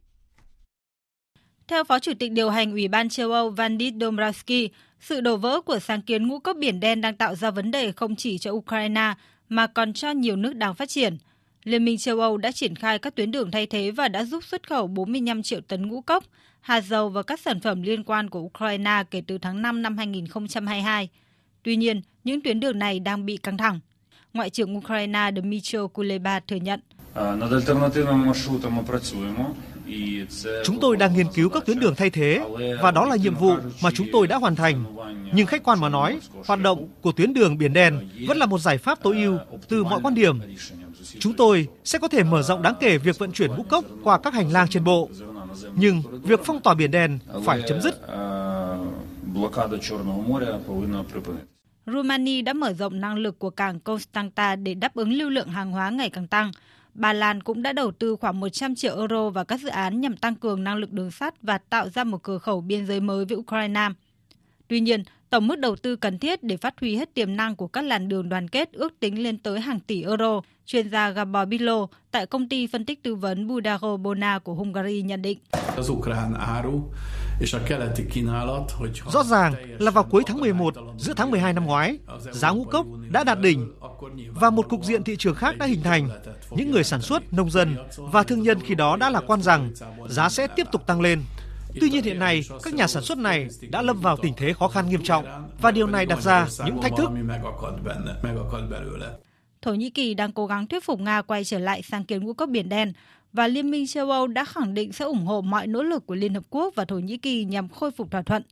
Theo 1.68 1.84
Phó 1.84 1.98
Chủ 1.98 2.12
tịch 2.18 2.32
điều 2.32 2.50
hành 2.50 2.72
Ủy 2.72 2.88
ban 2.88 3.08
châu 3.08 3.32
Âu 3.32 3.50
Vandit 3.50 3.94
Dombrovski, 4.00 4.70
sự 5.00 5.20
đổ 5.20 5.36
vỡ 5.36 5.60
của 5.60 5.78
sáng 5.78 6.02
kiến 6.02 6.28
ngũ 6.28 6.38
cốc 6.38 6.56
Biển 6.60 6.80
Đen 6.80 7.00
đang 7.00 7.16
tạo 7.16 7.34
ra 7.34 7.50
vấn 7.50 7.70
đề 7.70 7.92
không 7.92 8.16
chỉ 8.16 8.38
cho 8.38 8.50
Ukraine 8.50 9.14
mà 9.48 9.66
còn 9.66 9.92
cho 9.92 10.10
nhiều 10.10 10.36
nước 10.36 10.52
đang 10.56 10.74
phát 10.74 10.88
triển. 10.88 11.18
Liên 11.64 11.84
minh 11.84 11.98
châu 11.98 12.20
Âu 12.20 12.36
đã 12.36 12.52
triển 12.52 12.74
khai 12.74 12.98
các 12.98 13.14
tuyến 13.14 13.30
đường 13.30 13.50
thay 13.50 13.66
thế 13.66 13.90
và 13.90 14.08
đã 14.08 14.24
giúp 14.24 14.44
xuất 14.44 14.68
khẩu 14.68 14.86
45 14.86 15.42
triệu 15.42 15.60
tấn 15.60 15.88
ngũ 15.88 16.00
cốc, 16.00 16.24
hạt 16.60 16.80
dầu 16.80 17.08
và 17.08 17.22
các 17.22 17.40
sản 17.40 17.60
phẩm 17.60 17.82
liên 17.82 18.04
quan 18.04 18.30
của 18.30 18.40
Ukraine 18.40 19.02
kể 19.10 19.22
từ 19.26 19.38
tháng 19.38 19.62
5 19.62 19.82
năm 19.82 19.96
2022. 19.96 21.08
Tuy 21.66 21.76
nhiên, 21.76 22.00
những 22.24 22.40
tuyến 22.40 22.60
đường 22.60 22.78
này 22.78 23.00
đang 23.00 23.26
bị 23.26 23.36
căng 23.36 23.56
thẳng. 23.56 23.80
Ngoại 24.32 24.50
trưởng 24.50 24.76
Ukraine 24.76 25.30
Dmytro 25.36 25.86
Kuleba 25.86 26.40
thừa 26.40 26.56
nhận. 26.56 26.80
Chúng 30.64 30.80
tôi 30.80 30.96
đang 30.96 31.16
nghiên 31.16 31.26
cứu 31.34 31.48
các 31.48 31.66
tuyến 31.66 31.78
đường 31.78 31.94
thay 31.96 32.10
thế 32.10 32.40
và 32.82 32.90
đó 32.90 33.04
là 33.04 33.16
nhiệm 33.16 33.34
vụ 33.34 33.54
mà 33.82 33.90
chúng 33.90 34.06
tôi 34.12 34.26
đã 34.26 34.36
hoàn 34.36 34.56
thành. 34.56 34.84
Nhưng 35.34 35.46
khách 35.46 35.62
quan 35.64 35.80
mà 35.80 35.88
nói, 35.88 36.20
hoạt 36.46 36.62
động 36.62 36.88
của 37.00 37.12
tuyến 37.12 37.34
đường 37.34 37.58
Biển 37.58 37.72
Đen 37.72 38.08
vẫn 38.26 38.38
là 38.38 38.46
một 38.46 38.58
giải 38.58 38.78
pháp 38.78 39.02
tối 39.02 39.16
ưu 39.16 39.38
từ 39.68 39.84
mọi 39.84 40.00
quan 40.02 40.14
điểm. 40.14 40.40
Chúng 41.18 41.34
tôi 41.34 41.68
sẽ 41.84 41.98
có 41.98 42.08
thể 42.08 42.22
mở 42.22 42.42
rộng 42.42 42.62
đáng 42.62 42.74
kể 42.80 42.98
việc 42.98 43.18
vận 43.18 43.32
chuyển 43.32 43.50
ngũ 43.56 43.62
cốc 43.62 43.84
qua 44.02 44.18
các 44.18 44.34
hành 44.34 44.52
lang 44.52 44.68
trên 44.68 44.84
bộ. 44.84 45.08
Nhưng 45.76 46.02
việc 46.22 46.40
phong 46.44 46.60
tỏa 46.60 46.74
Biển 46.74 46.90
Đen 46.90 47.18
phải 47.44 47.62
chấm 47.68 47.80
dứt. 47.80 48.00
Romania 51.86 52.42
đã 52.42 52.52
mở 52.52 52.72
rộng 52.72 53.00
năng 53.00 53.16
lực 53.16 53.38
của 53.38 53.50
cảng 53.50 53.80
Constanta 53.80 54.56
để 54.56 54.74
đáp 54.74 54.94
ứng 54.94 55.12
lưu 55.12 55.30
lượng 55.30 55.48
hàng 55.48 55.72
hóa 55.72 55.90
ngày 55.90 56.10
càng 56.10 56.28
tăng. 56.28 56.52
Ba 56.94 57.12
Lan 57.12 57.42
cũng 57.42 57.62
đã 57.62 57.72
đầu 57.72 57.92
tư 57.92 58.16
khoảng 58.16 58.40
100 58.40 58.74
triệu 58.74 58.96
euro 58.96 59.30
vào 59.30 59.44
các 59.44 59.60
dự 59.60 59.68
án 59.68 60.00
nhằm 60.00 60.16
tăng 60.16 60.34
cường 60.34 60.64
năng 60.64 60.76
lực 60.76 60.92
đường 60.92 61.10
sắt 61.10 61.42
và 61.42 61.58
tạo 61.58 61.88
ra 61.88 62.04
một 62.04 62.22
cửa 62.22 62.38
khẩu 62.38 62.60
biên 62.60 62.86
giới 62.86 63.00
mới 63.00 63.24
với 63.24 63.36
Ukraine. 63.36 63.88
Tuy 64.68 64.80
nhiên, 64.80 65.02
tổng 65.30 65.46
mức 65.46 65.58
đầu 65.58 65.76
tư 65.76 65.96
cần 65.96 66.18
thiết 66.18 66.42
để 66.42 66.56
phát 66.56 66.74
huy 66.80 66.96
hết 66.96 67.14
tiềm 67.14 67.36
năng 67.36 67.56
của 67.56 67.68
các 67.68 67.84
làn 67.84 68.08
đường 68.08 68.28
đoàn 68.28 68.48
kết 68.48 68.72
ước 68.72 69.00
tính 69.00 69.22
lên 69.22 69.38
tới 69.38 69.60
hàng 69.60 69.80
tỷ 69.80 70.02
euro, 70.02 70.40
chuyên 70.66 70.90
gia 70.90 71.10
Gabor 71.10 71.48
Bilo 71.48 71.86
tại 72.10 72.26
công 72.26 72.48
ty 72.48 72.66
phân 72.66 72.84
tích 72.84 73.02
tư 73.02 73.14
vấn 73.14 73.48
Budaro 73.48 73.96
Bona 73.96 74.38
của 74.38 74.54
Hungary 74.54 75.02
nhận 75.02 75.22
định. 75.22 75.38
Rõ 79.12 79.24
ràng 79.24 79.54
là 79.78 79.90
vào 79.90 80.04
cuối 80.04 80.22
tháng 80.26 80.40
11, 80.40 80.74
giữa 80.98 81.14
tháng 81.16 81.30
12 81.30 81.52
năm 81.52 81.64
ngoái, 81.64 81.98
giá 82.32 82.50
ngũ 82.50 82.64
cốc 82.64 82.86
đã 83.10 83.24
đạt 83.24 83.40
đỉnh 83.40 83.72
và 84.34 84.50
một 84.50 84.68
cục 84.68 84.84
diện 84.84 85.04
thị 85.04 85.16
trường 85.16 85.34
khác 85.34 85.58
đã 85.58 85.66
hình 85.66 85.82
thành. 85.82 86.08
Những 86.50 86.70
người 86.70 86.84
sản 86.84 87.00
xuất, 87.00 87.32
nông 87.32 87.50
dân 87.50 87.76
và 87.96 88.22
thương 88.22 88.42
nhân 88.42 88.58
khi 88.60 88.74
đó 88.74 88.96
đã 88.96 89.10
lạc 89.10 89.22
quan 89.26 89.42
rằng 89.42 89.72
giá 90.08 90.28
sẽ 90.28 90.46
tiếp 90.46 90.66
tục 90.72 90.86
tăng 90.86 91.00
lên. 91.00 91.22
Tuy 91.80 91.90
nhiên 91.90 92.04
hiện 92.04 92.18
nay, 92.18 92.42
các 92.62 92.74
nhà 92.74 92.86
sản 92.86 93.02
xuất 93.02 93.18
này 93.18 93.48
đã 93.70 93.82
lâm 93.82 94.00
vào 94.00 94.16
tình 94.16 94.34
thế 94.36 94.52
khó 94.52 94.68
khăn 94.68 94.88
nghiêm 94.88 95.02
trọng 95.02 95.24
và 95.60 95.70
điều 95.70 95.86
này 95.86 96.06
đặt 96.06 96.22
ra 96.22 96.46
những 96.64 96.82
thách 96.82 96.92
thức. 96.96 97.10
Thổ 99.66 99.74
Nhĩ 99.74 99.90
Kỳ 99.90 100.14
đang 100.14 100.32
cố 100.32 100.46
gắng 100.46 100.66
thuyết 100.66 100.84
phục 100.84 101.00
Nga 101.00 101.22
quay 101.22 101.44
trở 101.44 101.58
lại 101.58 101.82
sáng 101.82 102.04
kiến 102.04 102.24
ngũ 102.24 102.32
cốc 102.32 102.48
Biển 102.48 102.68
Đen 102.68 102.92
và 103.32 103.48
Liên 103.48 103.70
minh 103.70 103.86
châu 103.86 104.10
Âu 104.10 104.26
đã 104.26 104.44
khẳng 104.44 104.74
định 104.74 104.92
sẽ 104.92 105.04
ủng 105.04 105.26
hộ 105.26 105.40
mọi 105.40 105.66
nỗ 105.66 105.82
lực 105.82 106.06
của 106.06 106.14
Liên 106.14 106.34
Hợp 106.34 106.44
Quốc 106.50 106.74
và 106.74 106.84
Thổ 106.84 106.98
Nhĩ 106.98 107.16
Kỳ 107.16 107.44
nhằm 107.44 107.68
khôi 107.68 107.90
phục 107.90 108.10
thỏa 108.10 108.22
thuận. 108.22 108.42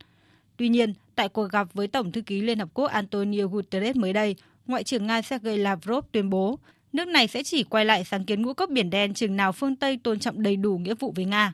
Tuy 0.56 0.68
nhiên, 0.68 0.94
tại 1.14 1.28
cuộc 1.28 1.50
gặp 1.52 1.68
với 1.74 1.88
Tổng 1.88 2.12
thư 2.12 2.20
ký 2.20 2.40
Liên 2.40 2.58
Hợp 2.58 2.68
Quốc 2.74 2.86
Antonio 2.86 3.46
Guterres 3.46 3.96
mới 3.96 4.12
đây, 4.12 4.36
Ngoại 4.66 4.84
trưởng 4.84 5.06
Nga 5.06 5.22
Sergei 5.22 5.56
Lavrov 5.56 6.04
tuyên 6.12 6.30
bố 6.30 6.58
nước 6.92 7.08
này 7.08 7.28
sẽ 7.28 7.42
chỉ 7.42 7.64
quay 7.64 7.84
lại 7.84 8.04
sáng 8.04 8.24
kiến 8.24 8.42
ngũ 8.42 8.54
cốc 8.54 8.70
Biển 8.70 8.90
Đen 8.90 9.14
chừng 9.14 9.36
nào 9.36 9.52
phương 9.52 9.76
Tây 9.76 9.98
tôn 10.02 10.18
trọng 10.18 10.42
đầy 10.42 10.56
đủ 10.56 10.78
nghĩa 10.78 10.94
vụ 10.94 11.12
với 11.16 11.24
Nga. 11.24 11.52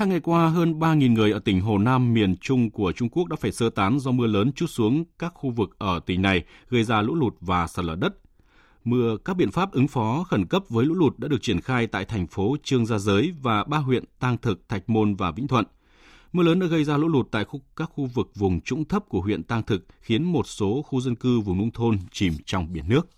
Hai 0.00 0.08
ngày 0.08 0.20
qua, 0.20 0.48
hơn 0.48 0.78
3.000 0.78 1.12
người 1.12 1.32
ở 1.32 1.38
tỉnh 1.38 1.60
Hồ 1.60 1.78
Nam, 1.78 2.14
miền 2.14 2.36
Trung 2.36 2.70
của 2.70 2.92
Trung 2.92 3.08
Quốc 3.08 3.28
đã 3.28 3.36
phải 3.36 3.52
sơ 3.52 3.70
tán 3.70 3.98
do 3.98 4.10
mưa 4.10 4.26
lớn 4.26 4.52
chút 4.52 4.66
xuống 4.66 5.04
các 5.18 5.32
khu 5.34 5.50
vực 5.50 5.70
ở 5.78 6.00
tỉnh 6.06 6.22
này, 6.22 6.44
gây 6.68 6.84
ra 6.84 7.02
lũ 7.02 7.14
lụt 7.14 7.34
và 7.40 7.66
sạt 7.66 7.84
lở 7.84 7.94
đất. 7.94 8.14
Mưa, 8.84 9.16
các 9.24 9.36
biện 9.36 9.50
pháp 9.50 9.72
ứng 9.72 9.88
phó 9.88 10.24
khẩn 10.24 10.46
cấp 10.46 10.62
với 10.68 10.86
lũ 10.86 10.94
lụt 10.94 11.18
đã 11.18 11.28
được 11.28 11.42
triển 11.42 11.60
khai 11.60 11.86
tại 11.86 12.04
thành 12.04 12.26
phố 12.26 12.56
Trương 12.62 12.86
Gia 12.86 12.98
Giới 12.98 13.32
và 13.42 13.64
ba 13.64 13.78
huyện 13.78 14.04
Tang 14.18 14.36
Thực, 14.38 14.68
Thạch 14.68 14.90
Môn 14.90 15.14
và 15.14 15.30
Vĩnh 15.30 15.48
Thuận. 15.48 15.64
Mưa 16.32 16.42
lớn 16.42 16.58
đã 16.58 16.66
gây 16.66 16.84
ra 16.84 16.96
lũ 16.96 17.08
lụt 17.08 17.28
tại 17.30 17.44
khu, 17.44 17.60
các 17.76 17.90
khu 17.94 18.06
vực 18.06 18.30
vùng 18.34 18.60
trũng 18.60 18.84
thấp 18.84 19.04
của 19.08 19.20
huyện 19.20 19.42
Tang 19.42 19.62
Thực, 19.62 19.86
khiến 20.00 20.24
một 20.24 20.46
số 20.46 20.82
khu 20.82 21.00
dân 21.00 21.16
cư 21.16 21.40
vùng 21.40 21.58
nông 21.58 21.70
thôn 21.70 21.98
chìm 22.12 22.32
trong 22.46 22.72
biển 22.72 22.84
nước. 22.88 23.08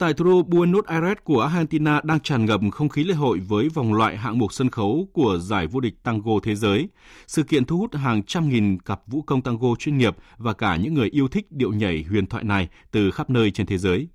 Tại 0.00 0.14
thủ 0.14 0.24
đô 0.24 0.42
Buenos 0.42 0.84
Aires 0.84 1.18
của 1.24 1.40
Argentina 1.40 2.00
đang 2.04 2.20
tràn 2.20 2.44
ngập 2.44 2.60
không 2.72 2.88
khí 2.88 3.04
lễ 3.04 3.14
hội 3.14 3.38
với 3.38 3.68
vòng 3.68 3.94
loại 3.94 4.16
hạng 4.16 4.38
mục 4.38 4.52
sân 4.52 4.70
khấu 4.70 5.08
của 5.12 5.38
giải 5.38 5.66
vô 5.66 5.80
địch 5.80 5.94
tango 6.02 6.32
thế 6.42 6.54
giới. 6.54 6.88
Sự 7.26 7.42
kiện 7.42 7.64
thu 7.64 7.78
hút 7.78 7.94
hàng 7.94 8.22
trăm 8.22 8.48
nghìn 8.48 8.78
cặp 8.78 9.00
vũ 9.06 9.22
công 9.22 9.42
tango 9.42 9.68
chuyên 9.78 9.98
nghiệp 9.98 10.16
và 10.38 10.52
cả 10.52 10.76
những 10.76 10.94
người 10.94 11.08
yêu 11.08 11.28
thích 11.28 11.52
điệu 11.52 11.72
nhảy 11.72 12.04
huyền 12.08 12.26
thoại 12.26 12.44
này 12.44 12.68
từ 12.90 13.10
khắp 13.10 13.30
nơi 13.30 13.50
trên 13.50 13.66
thế 13.66 13.78
giới. 13.78 14.08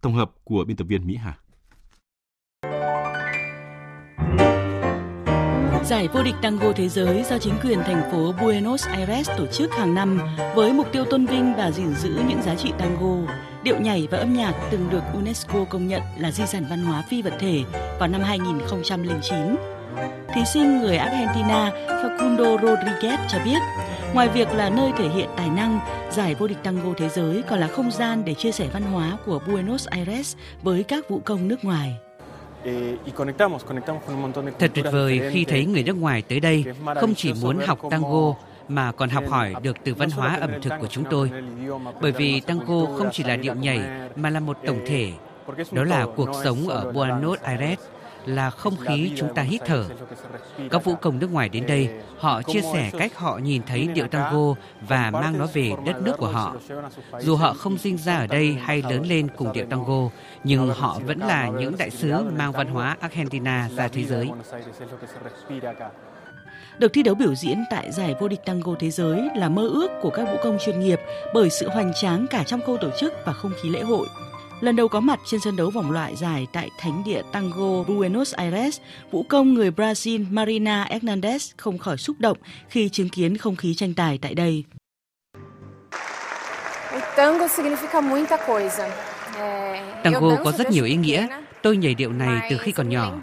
Tổng 0.00 0.14
hợp 0.14 0.30
của 0.44 0.64
biên 0.64 0.76
tập 0.76 0.84
viên 0.84 1.06
Mỹ 1.06 1.16
Hà. 1.16 1.38
Giải 5.88 6.08
vô 6.08 6.22
địch 6.22 6.34
tango 6.42 6.72
thế 6.72 6.88
giới 6.88 7.24
do 7.30 7.38
chính 7.38 7.54
quyền 7.64 7.78
thành 7.78 8.02
phố 8.12 8.32
Buenos 8.42 8.86
Aires 8.86 9.30
tổ 9.38 9.46
chức 9.46 9.72
hàng 9.72 9.94
năm 9.94 10.20
với 10.54 10.72
mục 10.72 10.92
tiêu 10.92 11.04
tôn 11.04 11.26
vinh 11.26 11.54
và 11.54 11.70
gìn 11.70 11.94
giữ 11.94 12.20
những 12.28 12.42
giá 12.42 12.54
trị 12.54 12.72
tango. 12.78 13.32
Điệu 13.62 13.80
nhảy 13.80 14.08
và 14.10 14.18
âm 14.18 14.32
nhạc 14.32 14.54
từng 14.70 14.90
được 14.90 15.02
UNESCO 15.14 15.64
công 15.64 15.88
nhận 15.88 16.02
là 16.18 16.30
di 16.30 16.46
sản 16.46 16.64
văn 16.70 16.84
hóa 16.84 17.02
phi 17.10 17.22
vật 17.22 17.32
thể 17.38 17.62
vào 17.98 18.08
năm 18.08 18.20
2009. 18.20 19.56
Thí 20.34 20.40
sinh 20.52 20.78
người 20.78 20.96
Argentina 20.96 21.72
Facundo 21.86 22.58
Rodriguez 22.58 23.18
cho 23.28 23.38
biết, 23.44 23.58
ngoài 24.14 24.28
việc 24.28 24.48
là 24.52 24.70
nơi 24.70 24.92
thể 24.98 25.08
hiện 25.08 25.28
tài 25.36 25.48
năng, 25.48 25.80
giải 26.10 26.34
vô 26.34 26.46
địch 26.46 26.58
tango 26.62 26.92
thế 26.96 27.08
giới 27.08 27.42
còn 27.42 27.58
là 27.60 27.66
không 27.66 27.90
gian 27.90 28.24
để 28.24 28.34
chia 28.34 28.52
sẻ 28.52 28.66
văn 28.72 28.82
hóa 28.82 29.18
của 29.26 29.40
Buenos 29.46 29.86
Aires 29.86 30.36
với 30.62 30.82
các 30.82 31.08
vũ 31.08 31.20
công 31.24 31.48
nước 31.48 31.64
ngoài. 31.64 31.96
Thật 34.58 34.70
tuyệt 34.74 34.86
vời 34.92 35.20
khi 35.32 35.44
thấy 35.44 35.66
người 35.66 35.82
nước 35.82 35.96
ngoài 35.96 36.22
tới 36.22 36.40
đây 36.40 36.64
không 37.00 37.14
chỉ 37.14 37.32
muốn 37.42 37.58
học 37.66 37.78
tango 37.90 38.34
mà 38.68 38.92
còn 38.92 39.08
học 39.08 39.24
hỏi 39.28 39.54
được 39.62 39.76
từ 39.84 39.94
văn 39.94 40.10
hóa 40.10 40.38
ẩm 40.40 40.50
thực 40.62 40.72
của 40.80 40.86
chúng 40.86 41.04
tôi. 41.10 41.30
Bởi 42.00 42.12
vì 42.12 42.40
tango 42.40 42.86
không 42.98 43.08
chỉ 43.12 43.24
là 43.24 43.36
điệu 43.36 43.54
nhảy 43.54 43.80
mà 44.16 44.30
là 44.30 44.40
một 44.40 44.58
tổng 44.66 44.80
thể. 44.86 45.12
Đó 45.72 45.84
là 45.84 46.06
cuộc 46.16 46.28
sống 46.44 46.68
ở 46.68 46.92
Buenos 46.92 47.40
Aires, 47.40 47.78
là 48.28 48.50
không 48.50 48.76
khí 48.76 49.12
chúng 49.16 49.34
ta 49.34 49.42
hít 49.42 49.60
thở. 49.66 49.84
Các 50.70 50.84
vũ 50.84 50.94
công 50.94 51.18
nước 51.18 51.32
ngoài 51.32 51.48
đến 51.48 51.66
đây, 51.66 51.88
họ 52.18 52.42
chia 52.42 52.60
sẻ 52.72 52.90
cách 52.98 53.18
họ 53.18 53.38
nhìn 53.38 53.62
thấy 53.66 53.86
điệu 53.86 54.06
tango 54.08 54.54
và 54.88 55.10
mang 55.10 55.38
nó 55.38 55.46
về 55.52 55.72
đất 55.86 56.02
nước 56.02 56.16
của 56.18 56.28
họ. 56.28 56.56
Dù 57.20 57.36
họ 57.36 57.52
không 57.52 57.78
sinh 57.78 57.98
ra 57.98 58.16
ở 58.16 58.26
đây 58.26 58.56
hay 58.60 58.82
lớn 58.90 59.02
lên 59.06 59.28
cùng 59.36 59.52
điệu 59.52 59.66
tango, 59.70 60.08
nhưng 60.44 60.68
họ 60.68 60.98
vẫn 61.06 61.18
là 61.18 61.48
những 61.48 61.78
đại 61.78 61.90
sứ 61.90 62.12
mang 62.38 62.52
văn 62.52 62.68
hóa 62.68 62.96
Argentina 63.00 63.68
ra 63.76 63.88
thế 63.88 64.04
giới. 64.04 64.30
Được 66.78 66.92
thi 66.92 67.02
đấu 67.02 67.14
biểu 67.14 67.34
diễn 67.34 67.64
tại 67.70 67.92
giải 67.92 68.14
vô 68.20 68.28
địch 68.28 68.40
tango 68.44 68.74
thế 68.78 68.90
giới 68.90 69.28
là 69.36 69.48
mơ 69.48 69.68
ước 69.68 69.88
của 70.02 70.10
các 70.10 70.24
vũ 70.24 70.36
công 70.42 70.58
chuyên 70.64 70.80
nghiệp 70.80 71.00
bởi 71.34 71.50
sự 71.50 71.68
hoành 71.68 71.92
tráng 71.94 72.26
cả 72.30 72.44
trong 72.46 72.60
khâu 72.60 72.76
tổ 72.76 72.90
chức 73.00 73.12
và 73.24 73.32
không 73.32 73.52
khí 73.62 73.68
lễ 73.68 73.82
hội. 73.82 74.06
Lần 74.60 74.76
đầu 74.76 74.88
có 74.88 75.00
mặt 75.00 75.20
trên 75.24 75.40
sân 75.40 75.56
đấu 75.56 75.70
vòng 75.70 75.90
loại 75.90 76.16
giải 76.16 76.46
tại 76.52 76.70
Thánh 76.78 77.02
địa 77.04 77.22
Tango 77.32 77.82
Buenos 77.82 78.34
Aires, 78.34 78.80
vũ 79.10 79.22
công 79.22 79.54
người 79.54 79.70
Brazil 79.70 80.24
Marina 80.30 80.88
Hernandez 80.90 81.52
không 81.56 81.78
khỏi 81.78 81.96
xúc 81.96 82.16
động 82.18 82.38
khi 82.68 82.88
chứng 82.88 83.08
kiến 83.08 83.36
không 83.36 83.56
khí 83.56 83.74
tranh 83.74 83.94
tài 83.94 84.18
tại 84.18 84.34
đây. 84.34 84.64
Tango 90.02 90.36
có 90.44 90.52
rất 90.58 90.70
nhiều 90.70 90.84
ý 90.84 90.96
nghĩa. 90.96 91.26
Tôi 91.62 91.76
nhảy 91.76 91.94
điệu 91.94 92.12
này 92.12 92.46
từ 92.50 92.58
khi 92.58 92.72
còn 92.72 92.88
nhỏ. 92.88 93.14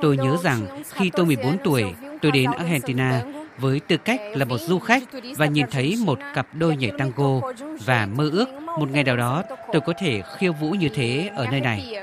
Tôi 0.00 0.16
nhớ 0.16 0.36
rằng 0.42 0.82
khi 0.90 1.10
tôi 1.10 1.26
14 1.26 1.56
tuổi, 1.64 1.84
tôi 2.22 2.32
đến 2.32 2.50
Argentina 2.50 3.22
với 3.62 3.80
tư 3.80 3.96
cách 3.96 4.20
là 4.34 4.44
một 4.44 4.60
du 4.60 4.78
khách 4.78 5.02
và 5.36 5.46
nhìn 5.46 5.66
thấy 5.70 5.96
một 6.04 6.18
cặp 6.34 6.46
đôi 6.54 6.76
nhảy 6.76 6.92
tango 6.98 7.40
và 7.84 8.06
mơ 8.06 8.30
ước 8.32 8.48
một 8.78 8.90
ngày 8.90 9.04
nào 9.04 9.16
đó 9.16 9.42
tôi 9.72 9.80
có 9.80 9.92
thể 9.98 10.22
khiêu 10.38 10.52
vũ 10.52 10.70
như 10.70 10.88
thế 10.88 11.30
ở 11.36 11.46
nơi 11.50 11.60
này. 11.60 11.96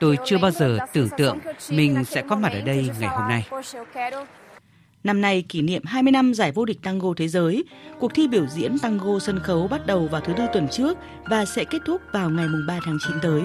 Tôi 0.00 0.16
chưa 0.24 0.38
bao 0.38 0.50
giờ 0.50 0.78
tưởng 0.92 1.08
tượng 1.18 1.38
mình 1.70 2.04
sẽ 2.04 2.22
có 2.28 2.36
mặt 2.36 2.52
ở 2.52 2.60
đây 2.60 2.90
ngày 3.00 3.10
hôm 3.10 3.28
nay. 3.28 3.44
Năm 5.04 5.20
nay 5.20 5.44
kỷ 5.48 5.62
niệm 5.62 5.82
20 5.84 6.12
năm 6.12 6.34
giải 6.34 6.52
vô 6.52 6.64
địch 6.64 6.78
tango 6.82 7.08
thế 7.16 7.28
giới, 7.28 7.64
cuộc 7.98 8.14
thi 8.14 8.28
biểu 8.28 8.46
diễn 8.46 8.78
tango 8.78 9.18
sân 9.18 9.40
khấu 9.40 9.68
bắt 9.68 9.86
đầu 9.86 10.08
vào 10.08 10.20
thứ 10.20 10.32
tư 10.36 10.44
tuần 10.52 10.68
trước 10.68 10.98
và 11.24 11.44
sẽ 11.44 11.64
kết 11.64 11.78
thúc 11.86 12.00
vào 12.12 12.30
ngày 12.30 12.46
3 12.68 12.78
tháng 12.84 12.98
9 13.08 13.16
tới 13.22 13.42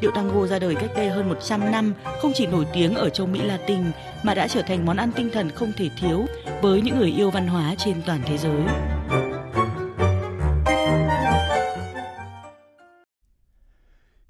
điệu 0.00 0.10
tango 0.10 0.46
ra 0.46 0.58
đời 0.58 0.74
cách 0.74 0.90
đây 0.96 1.10
hơn 1.10 1.28
100 1.28 1.72
năm 1.72 1.94
không 2.22 2.32
chỉ 2.34 2.46
nổi 2.46 2.66
tiếng 2.72 2.94
ở 2.94 3.10
châu 3.10 3.26
Mỹ 3.26 3.40
Latin 3.42 3.82
mà 4.22 4.34
đã 4.34 4.48
trở 4.48 4.62
thành 4.62 4.86
món 4.86 4.96
ăn 4.96 5.12
tinh 5.12 5.30
thần 5.32 5.50
không 5.50 5.72
thể 5.76 5.88
thiếu 6.00 6.26
với 6.62 6.80
những 6.80 6.98
người 6.98 7.10
yêu 7.10 7.30
văn 7.30 7.48
hóa 7.48 7.74
trên 7.78 8.02
toàn 8.06 8.20
thế 8.26 8.38
giới. 8.38 8.60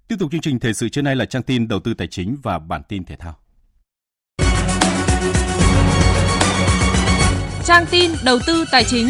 Tiếp 0.08 0.16
tục 0.18 0.30
chương 0.30 0.40
trình 0.40 0.58
thời 0.58 0.74
sự 0.74 0.88
trưa 0.88 1.02
nay 1.02 1.16
là 1.16 1.24
trang 1.24 1.42
tin 1.42 1.68
đầu 1.68 1.80
tư 1.80 1.94
tài 1.94 2.06
chính 2.06 2.36
và 2.42 2.58
bản 2.58 2.82
tin 2.88 3.04
thể 3.04 3.16
thao. 3.16 3.34
Trang 7.64 7.86
tin 7.90 8.10
đầu 8.24 8.38
tư 8.46 8.64
tài 8.72 8.84
chính. 8.84 9.08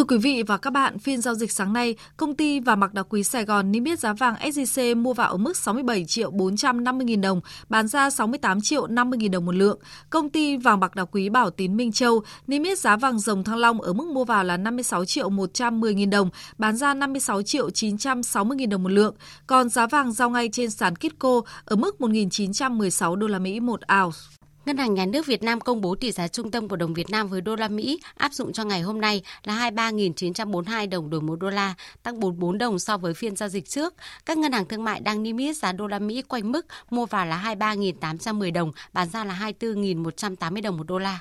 Thưa 0.00 0.04
quý 0.04 0.18
vị 0.18 0.42
và 0.46 0.56
các 0.56 0.70
bạn, 0.70 0.98
phiên 0.98 1.20
giao 1.20 1.34
dịch 1.34 1.52
sáng 1.52 1.72
nay, 1.72 1.94
công 2.16 2.34
ty 2.34 2.60
và 2.60 2.76
mặc 2.76 2.94
đá 2.94 3.02
quý 3.02 3.22
Sài 3.22 3.44
Gòn 3.44 3.72
niêm 3.72 3.84
yết 3.84 3.98
giá 3.98 4.12
vàng 4.12 4.34
SJC 4.34 4.96
mua 4.96 5.12
vào 5.12 5.30
ở 5.30 5.36
mức 5.36 5.56
67 5.56 6.04
triệu 6.04 6.30
450 6.30 7.04
nghìn 7.04 7.20
đồng, 7.20 7.40
bán 7.68 7.88
ra 7.88 8.10
68 8.10 8.60
triệu 8.60 8.86
50 8.86 9.18
nghìn 9.18 9.30
đồng 9.30 9.46
một 9.46 9.54
lượng. 9.54 9.78
Công 10.10 10.30
ty 10.30 10.56
vàng 10.56 10.80
bạc 10.80 10.94
đá 10.94 11.04
quý 11.04 11.28
Bảo 11.28 11.50
Tín 11.50 11.76
Minh 11.76 11.92
Châu 11.92 12.22
niêm 12.46 12.62
yết 12.62 12.78
giá 12.78 12.96
vàng 12.96 13.18
dòng 13.18 13.44
thăng 13.44 13.56
long 13.56 13.80
ở 13.80 13.92
mức 13.92 14.06
mua 14.06 14.24
vào 14.24 14.44
là 14.44 14.56
56 14.56 15.04
triệu 15.04 15.28
110 15.28 15.94
nghìn 15.94 16.10
đồng, 16.10 16.30
bán 16.58 16.76
ra 16.76 16.94
56 16.94 17.42
triệu 17.42 17.70
960 17.70 18.56
nghìn 18.56 18.70
đồng 18.70 18.82
một 18.82 18.92
lượng. 18.92 19.14
Còn 19.46 19.68
giá 19.68 19.86
vàng 19.86 20.12
giao 20.12 20.30
ngay 20.30 20.48
trên 20.52 20.70
sàn 20.70 20.96
Kitco 20.96 21.40
ở 21.64 21.76
mức 21.76 21.96
1.916 21.98 23.14
đô 23.14 23.26
la 23.26 23.38
Mỹ 23.38 23.60
một 23.60 23.80
ounce. 24.02 24.39
Ngân 24.70 24.76
hàng 24.76 24.94
Nhà 24.94 25.06
nước 25.06 25.26
Việt 25.26 25.42
Nam 25.42 25.60
công 25.60 25.80
bố 25.80 25.94
tỷ 25.94 26.12
giá 26.12 26.28
trung 26.28 26.50
tâm 26.50 26.68
của 26.68 26.76
đồng 26.76 26.94
Việt 26.94 27.10
Nam 27.10 27.28
với 27.28 27.40
đô 27.40 27.56
la 27.56 27.68
Mỹ 27.68 28.00
áp 28.14 28.32
dụng 28.32 28.52
cho 28.52 28.64
ngày 28.64 28.80
hôm 28.80 29.00
nay 29.00 29.22
là 29.44 29.70
23.942 29.70 30.88
đồng 30.88 31.10
đổi 31.10 31.20
1 31.20 31.36
đô 31.36 31.50
la, 31.50 31.74
tăng 32.02 32.20
44 32.20 32.58
đồng 32.58 32.78
so 32.78 32.96
với 32.96 33.14
phiên 33.14 33.36
giao 33.36 33.48
dịch 33.48 33.68
trước. 33.68 33.94
Các 34.26 34.38
ngân 34.38 34.52
hàng 34.52 34.64
thương 34.64 34.84
mại 34.84 35.00
đang 35.00 35.22
niêm 35.22 35.36
yết 35.36 35.56
giá 35.56 35.72
đô 35.72 35.86
la 35.86 35.98
Mỹ 35.98 36.22
quanh 36.22 36.52
mức 36.52 36.66
mua 36.90 37.06
vào 37.06 37.26
là 37.26 37.54
23.810 37.58 38.52
đồng, 38.52 38.72
bán 38.92 39.08
ra 39.08 39.24
là 39.24 39.52
24.180 39.60 40.62
đồng 40.62 40.76
một 40.76 40.86
đô 40.86 40.98
la. 40.98 41.20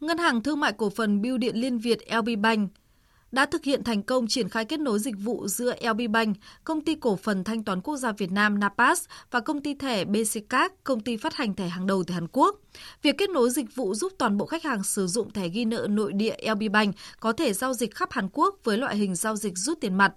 Ngân 0.00 0.18
hàng 0.18 0.42
Thương 0.42 0.60
mại 0.60 0.72
Cổ 0.72 0.90
phần 0.90 1.22
Bưu 1.22 1.38
điện 1.38 1.56
Liên 1.56 1.78
Việt 1.78 1.98
LB 2.16 2.28
Bank 2.38 2.70
đã 3.34 3.46
thực 3.46 3.64
hiện 3.64 3.84
thành 3.84 4.02
công 4.02 4.26
triển 4.26 4.48
khai 4.48 4.64
kết 4.64 4.80
nối 4.80 4.98
dịch 4.98 5.14
vụ 5.18 5.48
giữa 5.48 5.74
LB 5.90 6.00
Bank, 6.10 6.36
công 6.64 6.80
ty 6.80 6.94
cổ 6.94 7.16
phần 7.16 7.44
thanh 7.44 7.62
toán 7.64 7.80
quốc 7.80 7.96
gia 7.96 8.12
Việt 8.12 8.32
Nam 8.32 8.60
Napas 8.60 9.04
và 9.30 9.40
công 9.40 9.60
ty 9.60 9.74
thẻ 9.74 10.04
BCCAC, 10.04 10.84
công 10.84 11.00
ty 11.00 11.16
phát 11.16 11.34
hành 11.34 11.54
thẻ 11.54 11.68
hàng 11.68 11.86
đầu 11.86 12.04
tại 12.06 12.14
Hàn 12.14 12.26
Quốc. 12.32 12.60
Việc 13.02 13.18
kết 13.18 13.30
nối 13.30 13.50
dịch 13.50 13.76
vụ 13.76 13.94
giúp 13.94 14.12
toàn 14.18 14.36
bộ 14.36 14.46
khách 14.46 14.64
hàng 14.64 14.84
sử 14.84 15.06
dụng 15.06 15.32
thẻ 15.32 15.48
ghi 15.48 15.64
nợ 15.64 15.86
nội 15.90 16.12
địa 16.12 16.36
LB 16.52 16.62
Bank 16.72 16.94
có 17.20 17.32
thể 17.32 17.52
giao 17.52 17.74
dịch 17.74 17.94
khắp 17.94 18.12
Hàn 18.12 18.28
Quốc 18.32 18.56
với 18.64 18.78
loại 18.78 18.96
hình 18.96 19.14
giao 19.14 19.36
dịch 19.36 19.58
rút 19.58 19.80
tiền 19.80 19.94
mặt, 19.94 20.12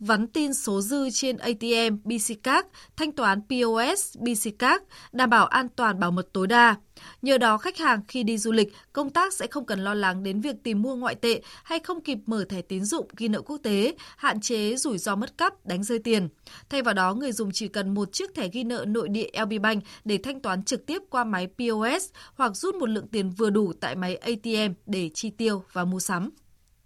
vắn 0.00 0.26
tin 0.26 0.54
số 0.54 0.80
dư 0.80 1.10
trên 1.10 1.36
ATM 1.36 1.96
BCCAC, 2.04 2.66
thanh 2.96 3.12
toán 3.12 3.40
POS 3.48 4.16
BCCAC, 4.18 4.82
đảm 5.12 5.30
bảo 5.30 5.46
an 5.46 5.68
toàn 5.68 6.00
bảo 6.00 6.10
mật 6.10 6.32
tối 6.32 6.46
đa. 6.46 6.76
Nhờ 7.22 7.38
đó, 7.38 7.58
khách 7.58 7.78
hàng 7.78 8.00
khi 8.08 8.22
đi 8.22 8.38
du 8.38 8.52
lịch, 8.52 8.72
công 8.92 9.10
tác 9.10 9.32
sẽ 9.32 9.46
không 9.46 9.66
cần 9.66 9.84
lo 9.84 9.94
lắng 9.94 10.22
đến 10.22 10.40
việc 10.40 10.56
tìm 10.62 10.82
mua 10.82 10.96
ngoại 10.96 11.14
tệ 11.14 11.40
hay 11.64 11.78
không 11.78 12.00
kịp 12.00 12.18
mở 12.26 12.44
thẻ 12.48 12.62
tín 12.62 12.84
dụng 12.84 13.08
ghi 13.16 13.28
nợ 13.28 13.42
quốc 13.42 13.58
tế, 13.62 13.94
hạn 14.16 14.40
chế 14.40 14.76
rủi 14.76 14.98
ro 14.98 15.16
mất 15.16 15.38
cắp, 15.38 15.66
đánh 15.66 15.82
rơi 15.82 15.98
tiền. 15.98 16.28
Thay 16.70 16.82
vào 16.82 16.94
đó, 16.94 17.14
người 17.14 17.32
dùng 17.32 17.50
chỉ 17.52 17.68
cần 17.68 17.94
một 17.94 18.12
chiếc 18.12 18.34
thẻ 18.34 18.48
ghi 18.48 18.64
nợ 18.64 18.84
nội 18.88 19.08
địa 19.08 19.30
LB 19.42 19.52
Bank 19.62 19.82
để 20.04 20.18
thanh 20.18 20.40
toán 20.40 20.62
trực 20.62 20.86
tiếp 20.86 21.02
qua 21.10 21.24
máy 21.24 21.48
POS 21.58 22.04
hoặc 22.34 22.56
rút 22.56 22.74
một 22.74 22.88
lượng 22.88 23.08
tiền 23.08 23.30
vừa 23.30 23.50
đủ 23.50 23.72
tại 23.80 23.96
máy 23.96 24.16
ATM 24.16 24.74
để 24.86 25.10
chi 25.14 25.30
tiêu 25.30 25.62
và 25.72 25.84
mua 25.84 26.00
sắm. 26.00 26.30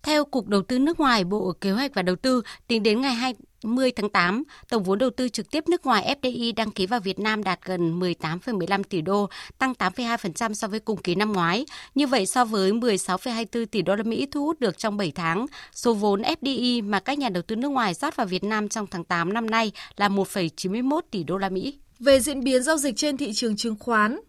Theo 0.03 0.25
Cục 0.25 0.49
Đầu 0.49 0.63
tư 0.63 0.79
nước 0.79 1.01
ngoài, 1.01 1.25
Bộ 1.25 1.53
Kế 1.61 1.71
hoạch 1.71 1.95
và 1.95 2.03
Đầu 2.03 2.17
tư, 2.17 2.43
tính 2.69 2.83
đến 2.83 3.01
ngày 3.01 3.15
20 3.15 3.93
tháng 3.97 4.11
8, 4.11 4.43
tổng 4.69 4.83
vốn 4.83 4.99
đầu 4.99 5.11
tư 5.11 5.29
trực 5.29 5.51
tiếp 5.51 5.69
nước 5.69 5.87
ngoài 5.87 6.17
FDI 6.23 6.53
đăng 6.57 6.71
ký 6.71 6.87
vào 6.87 7.01
Việt 7.01 7.19
Nam 7.19 7.45
đạt 7.45 7.59
gần 7.65 8.01
18,15 8.01 8.83
tỷ 8.83 9.01
đô, 9.01 9.29
tăng 9.59 9.73
8,2% 9.73 10.55
so 10.55 10.69
với 10.69 10.81
cùng 10.81 11.03
kỳ 11.03 11.15
năm 11.15 11.33
ngoái. 11.33 11.67
Như 11.95 12.07
vậy 12.07 12.27
so 12.27 12.45
với 12.45 12.73
16,24 12.73 13.67
tỷ 13.67 13.83
đô 13.83 13.97
la 13.97 14.03
Mỹ 14.03 14.27
thu 14.31 14.45
hút 14.45 14.61
được 14.61 14.79
trong 14.79 14.97
7 14.97 15.13
tháng, 15.15 15.47
số 15.73 15.95
vốn 15.95 16.23
FDI 16.23 16.89
mà 16.89 17.01
các 17.01 17.19
nhà 17.19 17.29
đầu 17.29 17.43
tư 17.43 17.57
nước 17.57 17.69
ngoài 17.69 17.95
rót 17.95 18.17
vào 18.17 18.27
Việt 18.27 18.45
Nam 18.45 18.69
trong 18.69 18.87
tháng 18.87 19.05
8 19.05 19.33
năm 19.33 19.51
nay 19.51 19.73
là 19.97 20.09
1,91 20.09 21.01
tỷ 21.11 21.25
đô 21.25 21.39
la 21.39 21.49
Mỹ. 21.49 21.79
Về 21.99 22.21
diễn 22.21 22.45
biến 22.45 22.63
giao 22.63 22.77
dịch 22.77 22.97
trên 22.97 23.17
thị 23.17 23.33
trường 23.33 23.57
chứng 23.57 23.77
khoán, 23.79 24.21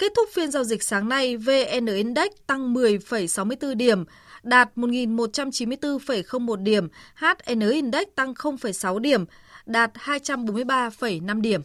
Kết 0.00 0.12
thúc 0.16 0.28
phiên 0.32 0.50
giao 0.50 0.64
dịch 0.64 0.82
sáng 0.82 1.08
nay, 1.08 1.36
VN 1.36 1.86
Index 1.86 2.30
tăng 2.46 2.74
10,64 2.74 3.74
điểm, 3.74 4.04
đạt 4.42 4.70
1.194,01 4.76 6.56
điểm, 6.56 6.88
HN 7.14 7.70
Index 7.70 8.02
tăng 8.14 8.32
0,6 8.32 8.98
điểm, 8.98 9.24
đạt 9.66 9.92
243,5 9.94 11.40
điểm. 11.40 11.60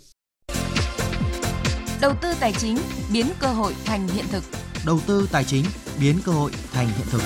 Đầu 2.01 2.13
tư 2.21 2.34
tài 2.39 2.53
chính 2.53 2.78
biến 3.13 3.26
cơ 3.39 3.47
hội 3.47 3.73
thành 3.86 4.07
hiện 4.07 4.26
thực. 4.32 4.43
Đầu 4.86 4.99
tư 5.07 5.28
tài 5.32 5.43
chính 5.43 5.65
biến 6.01 6.15
cơ 6.26 6.32
hội 6.32 6.51
thành 6.71 6.88
hiện 6.88 7.07
thực. 7.11 7.21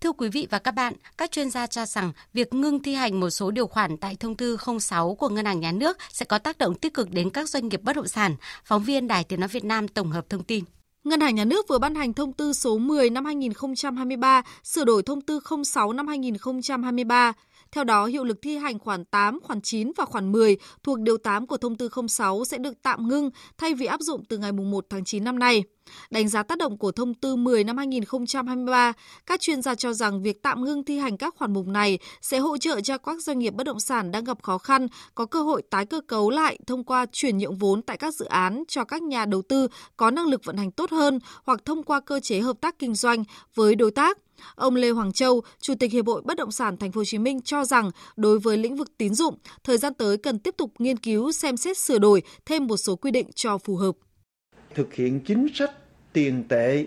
Thưa 0.00 0.12
quý 0.12 0.28
vị 0.28 0.46
và 0.50 0.58
các 0.58 0.70
bạn, 0.70 0.94
các 1.18 1.30
chuyên 1.30 1.50
gia 1.50 1.66
cho 1.66 1.86
rằng 1.86 2.12
việc 2.32 2.54
ngưng 2.54 2.82
thi 2.82 2.94
hành 2.94 3.20
một 3.20 3.30
số 3.30 3.50
điều 3.50 3.66
khoản 3.66 3.96
tại 3.96 4.16
thông 4.20 4.36
tư 4.36 4.56
06 4.80 5.14
của 5.14 5.28
Ngân 5.28 5.44
hàng 5.44 5.60
Nhà 5.60 5.72
nước 5.72 5.98
sẽ 6.12 6.26
có 6.26 6.38
tác 6.38 6.58
động 6.58 6.74
tích 6.74 6.94
cực 6.94 7.10
đến 7.10 7.30
các 7.30 7.48
doanh 7.48 7.68
nghiệp 7.68 7.82
bất 7.82 7.96
động 7.96 8.08
sản. 8.08 8.36
Phóng 8.64 8.84
viên 8.84 9.08
Đài 9.08 9.24
Tiếng 9.24 9.40
Nói 9.40 9.48
Việt 9.48 9.64
Nam 9.64 9.88
tổng 9.88 10.10
hợp 10.10 10.24
thông 10.28 10.44
tin. 10.44 10.64
Ngân 11.04 11.20
hàng 11.20 11.34
Nhà 11.34 11.44
nước 11.44 11.68
vừa 11.68 11.78
ban 11.78 11.94
hành 11.94 12.12
thông 12.12 12.32
tư 12.32 12.52
số 12.52 12.78
10 12.78 13.10
năm 13.10 13.24
2023, 13.24 14.42
sửa 14.64 14.84
đổi 14.84 15.02
thông 15.02 15.20
tư 15.20 15.40
06 15.64 15.92
năm 15.92 16.08
2023. 16.08 17.32
Theo 17.72 17.84
đó, 17.84 18.06
hiệu 18.06 18.24
lực 18.24 18.42
thi 18.42 18.56
hành 18.56 18.78
khoản 18.78 19.04
8, 19.04 19.40
khoản 19.42 19.60
9 19.60 19.92
và 19.96 20.04
khoản 20.04 20.32
10 20.32 20.56
thuộc 20.82 20.98
điều 21.00 21.16
8 21.16 21.46
của 21.46 21.56
thông 21.56 21.76
tư 21.76 21.88
06 22.08 22.44
sẽ 22.44 22.58
được 22.58 22.82
tạm 22.82 23.08
ngưng 23.08 23.30
thay 23.58 23.74
vì 23.74 23.86
áp 23.86 24.00
dụng 24.00 24.24
từ 24.28 24.38
ngày 24.38 24.52
1 24.52 24.86
tháng 24.90 25.04
9 25.04 25.24
năm 25.24 25.38
nay. 25.38 25.64
Đánh 26.10 26.28
giá 26.28 26.42
tác 26.42 26.58
động 26.58 26.78
của 26.78 26.92
thông 26.92 27.14
tư 27.14 27.36
10 27.36 27.64
năm 27.64 27.76
2023, 27.76 28.92
các 29.26 29.40
chuyên 29.40 29.62
gia 29.62 29.74
cho 29.74 29.92
rằng 29.92 30.22
việc 30.22 30.42
tạm 30.42 30.64
ngưng 30.64 30.84
thi 30.84 30.98
hành 30.98 31.16
các 31.16 31.34
khoản 31.36 31.52
mục 31.52 31.66
này 31.66 31.98
sẽ 32.20 32.38
hỗ 32.38 32.58
trợ 32.58 32.80
cho 32.80 32.98
các 32.98 33.22
doanh 33.22 33.38
nghiệp 33.38 33.54
bất 33.54 33.64
động 33.64 33.80
sản 33.80 34.10
đang 34.10 34.24
gặp 34.24 34.42
khó 34.42 34.58
khăn 34.58 34.86
có 35.14 35.26
cơ 35.26 35.42
hội 35.42 35.62
tái 35.70 35.86
cơ 35.86 36.00
cấu 36.00 36.30
lại 36.30 36.58
thông 36.66 36.84
qua 36.84 37.06
chuyển 37.12 37.38
nhượng 37.38 37.58
vốn 37.58 37.82
tại 37.82 37.96
các 37.96 38.14
dự 38.14 38.24
án 38.24 38.64
cho 38.68 38.84
các 38.84 39.02
nhà 39.02 39.26
đầu 39.26 39.42
tư 39.42 39.68
có 39.96 40.10
năng 40.10 40.26
lực 40.26 40.44
vận 40.44 40.56
hành 40.56 40.70
tốt 40.70 40.90
hơn 40.90 41.18
hoặc 41.44 41.60
thông 41.64 41.82
qua 41.82 42.00
cơ 42.00 42.20
chế 42.20 42.40
hợp 42.40 42.56
tác 42.60 42.78
kinh 42.78 42.94
doanh 42.94 43.24
với 43.54 43.74
đối 43.74 43.90
tác. 43.90 44.18
Ông 44.54 44.76
Lê 44.76 44.90
Hoàng 44.90 45.12
Châu, 45.12 45.40
Chủ 45.60 45.74
tịch 45.74 45.92
Hiệp 45.92 46.06
hội 46.06 46.22
Bất 46.24 46.36
động 46.36 46.52
sản 46.52 46.76
Thành 46.76 46.92
phố 46.92 46.98
Hồ 46.98 47.04
Chí 47.04 47.18
Minh 47.18 47.40
cho 47.40 47.64
rằng 47.64 47.90
đối 48.16 48.38
với 48.38 48.56
lĩnh 48.56 48.76
vực 48.76 48.98
tín 48.98 49.14
dụng, 49.14 49.34
thời 49.64 49.78
gian 49.78 49.94
tới 49.94 50.16
cần 50.16 50.38
tiếp 50.38 50.54
tục 50.58 50.70
nghiên 50.78 50.96
cứu 50.96 51.32
xem 51.32 51.56
xét 51.56 51.78
sửa 51.78 51.98
đổi 51.98 52.22
thêm 52.46 52.66
một 52.66 52.76
số 52.76 52.96
quy 52.96 53.10
định 53.10 53.26
cho 53.34 53.58
phù 53.58 53.76
hợp. 53.76 53.92
Thực 54.74 54.94
hiện 54.94 55.20
chính 55.20 55.46
sách 55.54 55.70
tiền 56.12 56.44
tệ 56.48 56.86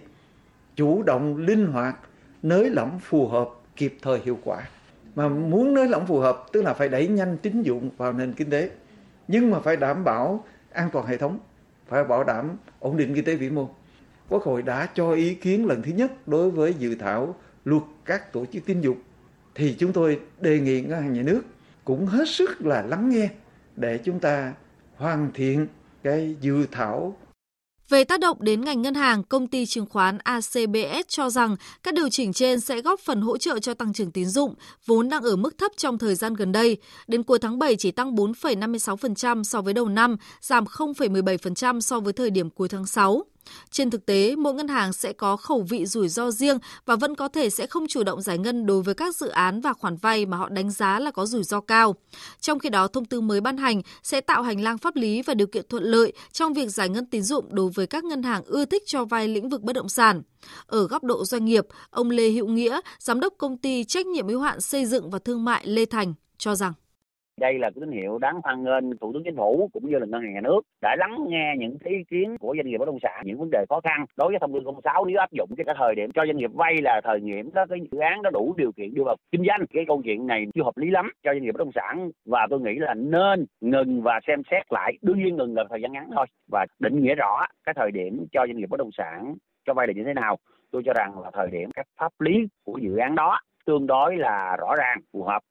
chủ 0.75 1.03
động 1.03 1.37
linh 1.37 1.65
hoạt 1.65 1.95
nới 2.43 2.69
lỏng 2.69 2.99
phù 3.03 3.27
hợp 3.27 3.49
kịp 3.75 3.97
thời 4.01 4.19
hiệu 4.25 4.39
quả. 4.43 4.69
Mà 5.15 5.27
muốn 5.29 5.73
nới 5.73 5.87
lỏng 5.87 6.07
phù 6.07 6.19
hợp 6.19 6.45
tức 6.51 6.61
là 6.61 6.73
phải 6.73 6.89
đẩy 6.89 7.07
nhanh 7.07 7.37
tín 7.37 7.61
dụng 7.61 7.89
vào 7.97 8.13
nền 8.13 8.33
kinh 8.33 8.49
tế. 8.49 8.69
Nhưng 9.27 9.51
mà 9.51 9.59
phải 9.59 9.75
đảm 9.75 10.03
bảo 10.03 10.45
an 10.71 10.89
toàn 10.93 11.07
hệ 11.07 11.17
thống 11.17 11.39
phải 11.87 12.03
bảo 12.03 12.23
đảm 12.23 12.57
ổn 12.79 12.97
định 12.97 13.15
kinh 13.15 13.25
tế 13.25 13.35
vĩ 13.35 13.49
mô. 13.49 13.69
Quốc 14.29 14.43
hội 14.43 14.61
đã 14.61 14.89
cho 14.93 15.11
ý 15.13 15.35
kiến 15.35 15.65
lần 15.65 15.83
thứ 15.83 15.91
nhất 15.91 16.27
đối 16.27 16.51
với 16.51 16.73
dự 16.79 16.95
thảo 16.95 17.35
luật 17.65 17.83
các 18.05 18.33
tổ 18.33 18.45
chức 18.45 18.65
tín 18.65 18.81
dụng 18.81 18.97
thì 19.55 19.75
chúng 19.79 19.93
tôi 19.93 20.19
đề 20.41 20.59
nghị 20.59 20.81
ngân 20.81 21.01
hàng 21.01 21.13
nhà 21.13 21.21
nước 21.21 21.41
cũng 21.83 22.05
hết 22.05 22.29
sức 22.29 22.61
là 22.65 22.81
lắng 22.81 23.09
nghe 23.09 23.29
để 23.75 23.99
chúng 24.05 24.19
ta 24.19 24.53
hoàn 24.95 25.31
thiện 25.33 25.67
cái 26.03 26.35
dự 26.41 26.65
thảo 26.71 27.17
về 27.89 28.03
tác 28.03 28.19
động 28.19 28.37
đến 28.39 28.61
ngành 28.61 28.81
ngân 28.81 28.93
hàng, 28.93 29.23
công 29.23 29.47
ty 29.47 29.65
chứng 29.65 29.85
khoán 29.85 30.17
ACBS 30.17 31.07
cho 31.07 31.29
rằng 31.29 31.55
các 31.83 31.93
điều 31.93 32.09
chỉnh 32.09 32.33
trên 32.33 32.59
sẽ 32.59 32.81
góp 32.81 32.99
phần 32.99 33.21
hỗ 33.21 33.37
trợ 33.37 33.59
cho 33.59 33.73
tăng 33.73 33.93
trưởng 33.93 34.11
tín 34.11 34.25
dụng, 34.25 34.55
vốn 34.85 35.09
đang 35.09 35.23
ở 35.23 35.35
mức 35.35 35.57
thấp 35.57 35.71
trong 35.77 35.97
thời 35.97 36.15
gian 36.15 36.33
gần 36.33 36.51
đây. 36.51 36.77
Đến 37.07 37.23
cuối 37.23 37.39
tháng 37.39 37.59
7 37.59 37.75
chỉ 37.75 37.91
tăng 37.91 38.15
4,56% 38.15 39.43
so 39.43 39.61
với 39.61 39.73
đầu 39.73 39.89
năm, 39.89 40.17
giảm 40.41 40.63
0,17% 40.63 41.79
so 41.79 41.99
với 41.99 42.13
thời 42.13 42.29
điểm 42.29 42.49
cuối 42.49 42.69
tháng 42.69 42.85
6. 42.85 43.23
Trên 43.71 43.89
thực 43.89 44.05
tế, 44.05 44.35
mỗi 44.35 44.53
ngân 44.53 44.67
hàng 44.67 44.93
sẽ 44.93 45.13
có 45.13 45.37
khẩu 45.37 45.65
vị 45.69 45.85
rủi 45.85 46.07
ro 46.09 46.31
riêng 46.31 46.57
và 46.85 46.95
vẫn 46.95 47.15
có 47.15 47.27
thể 47.27 47.49
sẽ 47.49 47.67
không 47.67 47.87
chủ 47.87 48.03
động 48.03 48.21
giải 48.21 48.37
ngân 48.37 48.65
đối 48.65 48.81
với 48.81 48.93
các 48.93 49.15
dự 49.15 49.27
án 49.27 49.61
và 49.61 49.73
khoản 49.73 49.97
vay 49.97 50.25
mà 50.25 50.37
họ 50.37 50.49
đánh 50.49 50.71
giá 50.71 50.99
là 50.99 51.11
có 51.11 51.25
rủi 51.25 51.43
ro 51.43 51.61
cao. 51.61 51.95
Trong 52.41 52.59
khi 52.59 52.69
đó, 52.69 52.87
thông 52.87 53.05
tư 53.05 53.21
mới 53.21 53.41
ban 53.41 53.57
hành 53.57 53.81
sẽ 54.03 54.21
tạo 54.21 54.43
hành 54.43 54.63
lang 54.63 54.77
pháp 54.77 54.95
lý 54.95 55.21
và 55.21 55.33
điều 55.33 55.47
kiện 55.47 55.65
thuận 55.69 55.83
lợi 55.83 56.13
trong 56.31 56.53
việc 56.53 56.69
giải 56.69 56.89
ngân 56.89 57.05
tín 57.05 57.21
dụng 57.21 57.55
đối 57.55 57.69
với 57.69 57.87
các 57.87 58.03
ngân 58.03 58.23
hàng 58.23 58.43
ưa 58.45 58.65
thích 58.65 58.83
cho 58.85 59.05
vay 59.05 59.27
lĩnh 59.27 59.49
vực 59.49 59.61
bất 59.61 59.73
động 59.73 59.89
sản. 59.89 60.21
Ở 60.67 60.87
góc 60.87 61.03
độ 61.03 61.25
doanh 61.25 61.45
nghiệp, 61.45 61.67
ông 61.89 62.09
Lê 62.09 62.29
Hữu 62.29 62.47
Nghĩa, 62.47 62.79
giám 62.99 63.19
đốc 63.19 63.33
công 63.37 63.57
ty 63.57 63.83
trách 63.83 64.05
nhiệm 64.05 64.27
hữu 64.27 64.39
hạn 64.41 64.61
xây 64.61 64.85
dựng 64.85 65.09
và 65.09 65.19
thương 65.19 65.45
mại 65.45 65.67
Lê 65.67 65.85
Thành 65.85 66.13
cho 66.37 66.55
rằng 66.55 66.73
đây 67.39 67.59
là 67.59 67.69
cái 67.69 67.79
tín 67.79 67.91
hiệu 67.91 68.17
đáng 68.17 68.39
hoan 68.43 68.63
nghênh 68.63 68.97
thủ 68.97 69.13
tướng 69.13 69.23
chính 69.23 69.35
phủ 69.35 69.69
cũng 69.73 69.89
như 69.89 69.97
là 69.99 70.05
ngân 70.05 70.21
hàng 70.21 70.33
nhà 70.33 70.41
nước 70.41 70.61
đã 70.81 70.95
lắng 70.99 71.25
nghe 71.27 71.53
những 71.57 71.77
ý 71.83 71.95
kiến 72.09 72.37
của 72.37 72.55
doanh 72.57 72.67
nghiệp 72.67 72.77
bất 72.77 72.85
động 72.85 72.99
sản, 73.01 73.21
những 73.25 73.39
vấn 73.39 73.49
đề 73.51 73.65
khó 73.69 73.79
khăn. 73.83 74.05
Đối 74.17 74.29
với 74.29 74.39
thông 74.39 74.53
tư 74.53 74.59
06 74.83 75.05
nếu 75.05 75.19
áp 75.19 75.31
dụng 75.31 75.49
cái 75.57 75.75
thời 75.77 75.95
điểm 75.95 76.11
cho 76.11 76.25
doanh 76.25 76.37
nghiệp 76.37 76.51
vay 76.53 76.81
là 76.81 77.01
thời 77.03 77.19
điểm 77.19 77.49
đó, 77.53 77.65
cái 77.69 77.79
dự 77.91 77.99
án 77.99 78.21
đó 78.21 78.29
đủ 78.29 78.53
điều 78.57 78.71
kiện 78.71 78.93
đưa 78.93 79.03
vào 79.03 79.15
kinh 79.31 79.45
doanh. 79.47 79.65
Cái 79.73 79.83
câu 79.87 80.01
chuyện 80.05 80.27
này 80.27 80.45
chưa 80.53 80.63
hợp 80.63 80.77
lý 80.77 80.89
lắm 80.89 81.11
cho 81.23 81.33
doanh 81.33 81.43
nghiệp 81.43 81.51
bất 81.51 81.59
động 81.59 81.71
sản 81.75 82.09
và 82.25 82.47
tôi 82.49 82.59
nghĩ 82.59 82.75
là 82.75 82.93
nên 82.93 83.45
ngừng 83.61 84.01
và 84.01 84.19
xem 84.27 84.41
xét 84.51 84.63
lại. 84.69 84.97
Đương 85.01 85.23
nhiên 85.23 85.35
ngừng 85.35 85.55
là 85.55 85.63
thời 85.69 85.81
gian 85.81 85.91
ngắn 85.91 86.09
thôi 86.15 86.25
và 86.51 86.65
định 86.79 87.03
nghĩa 87.03 87.15
rõ 87.15 87.45
cái 87.65 87.73
thời 87.77 87.91
điểm 87.91 88.25
cho 88.31 88.47
doanh 88.47 88.57
nghiệp 88.57 88.69
bất 88.69 88.77
động 88.77 88.91
sản 88.97 89.35
cho 89.65 89.73
vay 89.73 89.87
là 89.87 89.93
như 89.93 90.03
thế 90.03 90.13
nào. 90.13 90.37
Tôi 90.71 90.81
cho 90.85 90.93
rằng 90.93 91.19
là 91.23 91.31
thời 91.33 91.47
điểm 91.51 91.69
các 91.75 91.85
pháp 91.99 92.11
lý 92.19 92.47
của 92.63 92.77
dự 92.77 92.97
án 92.97 93.15
đó 93.15 93.39
tương 93.65 93.87
đối 93.87 94.17
là 94.17 94.55
rõ 94.59 94.75
ràng, 94.75 94.97
phù 95.13 95.23
hợp 95.23 95.41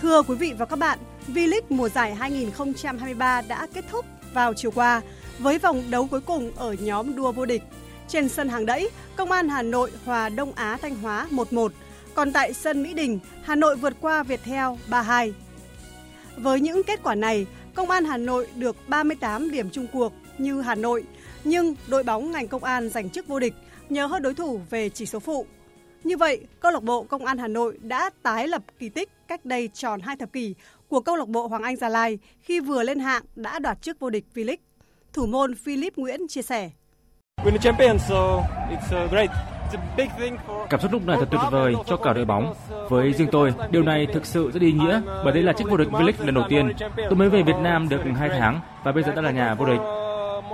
Thưa 0.00 0.22
quý 0.22 0.34
vị 0.34 0.52
và 0.58 0.66
các 0.66 0.78
bạn, 0.78 0.98
V-League 1.28 1.60
mùa 1.68 1.88
giải 1.88 2.14
2023 2.14 3.42
đã 3.48 3.66
kết 3.74 3.84
thúc 3.90 4.06
vào 4.32 4.54
chiều 4.54 4.70
qua 4.70 5.00
với 5.38 5.58
vòng 5.58 5.82
đấu 5.90 6.06
cuối 6.10 6.20
cùng 6.20 6.52
ở 6.56 6.72
nhóm 6.72 7.16
đua 7.16 7.32
vô 7.32 7.46
địch. 7.46 7.62
Trên 8.08 8.28
sân 8.28 8.48
hàng 8.48 8.66
đẫy, 8.66 8.90
Công 9.16 9.32
an 9.32 9.48
Hà 9.48 9.62
Nội 9.62 9.90
hòa 10.04 10.28
Đông 10.28 10.52
Á 10.52 10.78
Thanh 10.82 10.96
Hóa 10.96 11.26
1-1, 11.30 11.68
còn 12.14 12.32
tại 12.32 12.52
sân 12.52 12.82
Mỹ 12.82 12.94
Đình, 12.94 13.18
Hà 13.42 13.54
Nội 13.54 13.76
vượt 13.76 13.92
qua 14.00 14.22
Viettel 14.22 14.68
3-2. 14.90 15.32
Với 16.36 16.60
những 16.60 16.82
kết 16.82 17.00
quả 17.02 17.14
này, 17.14 17.46
Công 17.74 17.90
an 17.90 18.04
Hà 18.04 18.16
Nội 18.16 18.46
được 18.54 18.76
38 18.88 19.50
điểm 19.50 19.70
chung 19.70 19.86
cuộc 19.92 20.12
như 20.38 20.60
Hà 20.60 20.74
Nội, 20.74 21.04
nhưng 21.44 21.74
đội 21.88 22.02
bóng 22.02 22.30
ngành 22.30 22.48
công 22.48 22.64
an 22.64 22.88
giành 22.88 23.10
chức 23.10 23.28
vô 23.28 23.38
địch 23.38 23.54
nhờ 23.88 24.06
hơn 24.06 24.22
đối 24.22 24.34
thủ 24.34 24.60
về 24.70 24.88
chỉ 24.88 25.06
số 25.06 25.18
phụ. 25.18 25.46
Như 26.04 26.16
vậy, 26.16 26.40
câu 26.60 26.72
lạc 26.72 26.82
bộ 26.82 27.02
Công 27.02 27.24
an 27.24 27.38
Hà 27.38 27.48
Nội 27.48 27.78
đã 27.82 28.10
tái 28.22 28.48
lập 28.48 28.62
kỳ 28.78 28.88
tích 28.88 29.08
cách 29.28 29.44
đây 29.44 29.68
tròn 29.74 30.00
hai 30.00 30.16
thập 30.16 30.32
kỷ 30.32 30.54
của 30.88 31.00
câu 31.00 31.16
lạc 31.16 31.28
bộ 31.28 31.46
Hoàng 31.46 31.62
Anh 31.62 31.76
Gia 31.76 31.88
Lai 31.88 32.18
khi 32.40 32.60
vừa 32.60 32.82
lên 32.82 32.98
hạng 32.98 33.22
đã 33.36 33.58
đoạt 33.58 33.82
chức 33.82 34.00
vô 34.00 34.10
địch 34.10 34.24
V-League. 34.34 34.56
Thủ 35.12 35.26
môn 35.26 35.54
Philip 35.54 35.96
Nguyễn 35.96 36.28
chia 36.28 36.42
sẻ. 36.42 36.70
Cảm 40.70 40.80
xúc 40.80 40.92
lúc 40.92 41.06
này 41.06 41.16
thật 41.20 41.28
tuyệt 41.30 41.40
vời 41.50 41.74
cho 41.86 41.96
cả 41.96 42.12
đội 42.12 42.24
bóng. 42.24 42.54
Với 42.88 43.12
riêng 43.12 43.28
tôi, 43.32 43.52
điều 43.70 43.82
này 43.82 44.06
thực 44.12 44.26
sự 44.26 44.50
rất 44.50 44.62
ý 44.62 44.72
nghĩa 44.72 45.00
bởi 45.24 45.32
đây 45.34 45.42
là 45.42 45.52
chức 45.52 45.70
vô 45.70 45.76
địch 45.76 45.88
V-League 45.88 46.24
lần 46.26 46.34
đầu 46.34 46.44
tiên. 46.48 46.72
Tôi 46.96 47.14
mới 47.16 47.28
về 47.28 47.42
Việt 47.42 47.56
Nam 47.62 47.88
được 47.88 48.00
2 48.18 48.28
tháng 48.28 48.60
và 48.84 48.92
bây 48.92 49.02
giờ 49.02 49.12
đã 49.14 49.22
là 49.22 49.30
nhà 49.30 49.54
vô 49.54 49.64
địch. 49.66 49.80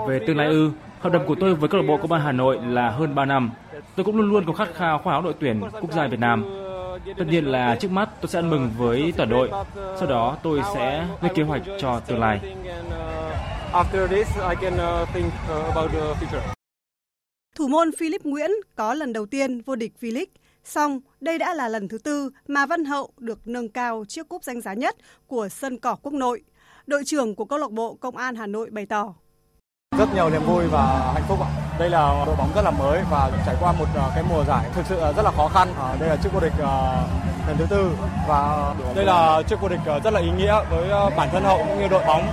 Về 0.09 0.21
tương 0.27 0.37
lai 0.37 0.47
ư, 0.47 0.71
hợp 1.01 1.13
đồng 1.13 1.27
của 1.27 1.35
tôi 1.41 1.55
với 1.55 1.69
câu 1.69 1.81
lạc 1.81 1.87
bộ 1.89 1.97
Công 1.97 2.13
an 2.13 2.23
Hà 2.23 2.33
Nội 2.33 2.59
là 2.67 2.91
hơn 2.91 3.15
3 3.15 3.25
năm. 3.25 3.51
Tôi 3.97 4.05
cũng 4.05 4.17
luôn 4.17 4.31
luôn 4.31 4.45
có 4.47 4.53
khát 4.53 4.75
khao 4.75 4.99
khoác 4.99 5.13
áo 5.13 5.23
đội 5.23 5.35
tuyển 5.41 5.61
quốc 5.81 5.93
gia 5.93 6.07
Việt 6.07 6.21
Nam. 6.21 6.45
Tất 7.19 7.25
nhiên 7.31 7.45
là 7.45 7.77
trước 7.81 7.91
mắt 7.91 8.09
tôi 8.21 8.29
sẽ 8.29 8.39
ăn 8.39 8.51
mừng 8.51 8.71
với 8.79 9.13
toàn 9.17 9.29
đội. 9.29 9.51
Sau 9.99 10.07
đó 10.09 10.37
tôi 10.43 10.63
sẽ 10.75 11.07
lên 11.23 11.35
kế 11.35 11.43
hoạch 11.43 11.63
cho 11.79 12.01
tương 12.01 12.21
lai. 12.21 12.41
Thủ 17.57 17.69
môn 17.69 17.91
Philip 17.99 18.25
Nguyễn 18.25 18.51
có 18.77 18.95
lần 18.95 19.13
đầu 19.13 19.27
tiên 19.27 19.61
vô 19.61 19.77
địch 19.77 19.93
V-League, 20.01 20.27
song 20.65 21.01
đây 21.21 21.39
đã 21.39 21.55
là 21.55 21.69
lần 21.69 21.89
thứ 21.89 21.99
tư 21.99 22.31
mà 22.49 22.67
Văn 22.67 22.85
Hậu 22.85 23.11
được 23.19 23.39
nâng 23.45 23.69
cao 23.69 24.05
chiếc 24.09 24.29
cúp 24.29 24.45
danh 24.45 24.61
giá 24.61 24.75
nhất 24.75 24.97
của 25.27 25.49
sân 25.49 25.79
cỏ 25.79 25.97
quốc 26.03 26.13
nội. 26.13 26.43
Đội 26.87 27.03
trưởng 27.07 27.35
của 27.35 27.45
câu 27.45 27.59
lạc 27.59 27.71
bộ 27.71 27.95
Công 27.95 28.17
an 28.17 28.35
Hà 28.35 28.47
Nội 28.47 28.71
bày 28.71 28.87
tỏ. 28.87 29.15
Rất 29.99 30.09
nhiều 30.15 30.31
niềm 30.31 30.43
vui 30.47 30.65
và 30.71 31.13
hạnh 31.15 31.25
phúc 31.29 31.39
ạ. 31.41 31.66
Đây 31.79 31.91
là 31.91 32.25
đội 32.27 32.37
bóng 32.37 32.51
rất 32.55 32.63
là 32.63 32.71
mới 32.71 33.03
và 33.11 33.31
trải 33.47 33.57
qua 33.61 33.73
một 33.73 33.87
ờ, 33.95 34.11
cái 34.15 34.25
mùa 34.31 34.45
giải 34.45 34.65
thực 34.75 34.87
sự 34.89 34.97
ờ, 34.97 35.13
rất 35.13 35.23
là 35.23 35.31
khó 35.31 35.49
khăn. 35.49 35.69
Ờ, 35.79 35.97
đây 36.01 36.09
là 36.09 36.17
chiếc 36.17 36.33
vô 36.33 36.41
địch 36.41 36.53
lần 37.47 37.57
thứ 37.59 37.67
tư 37.71 37.91
và 38.29 38.75
đây 38.95 39.05
là 39.05 39.43
chiếc 39.49 39.61
vô 39.61 39.69
địch 39.69 39.81
rất 40.05 40.13
là 40.13 40.21
ý 40.21 40.31
nghĩa 40.31 40.55
với 40.71 41.11
bản 41.17 41.29
thân 41.33 41.43
Hậu 41.43 41.59
cũng 41.59 41.81
như 41.81 41.89
đội 41.89 42.05
bóng 42.07 42.29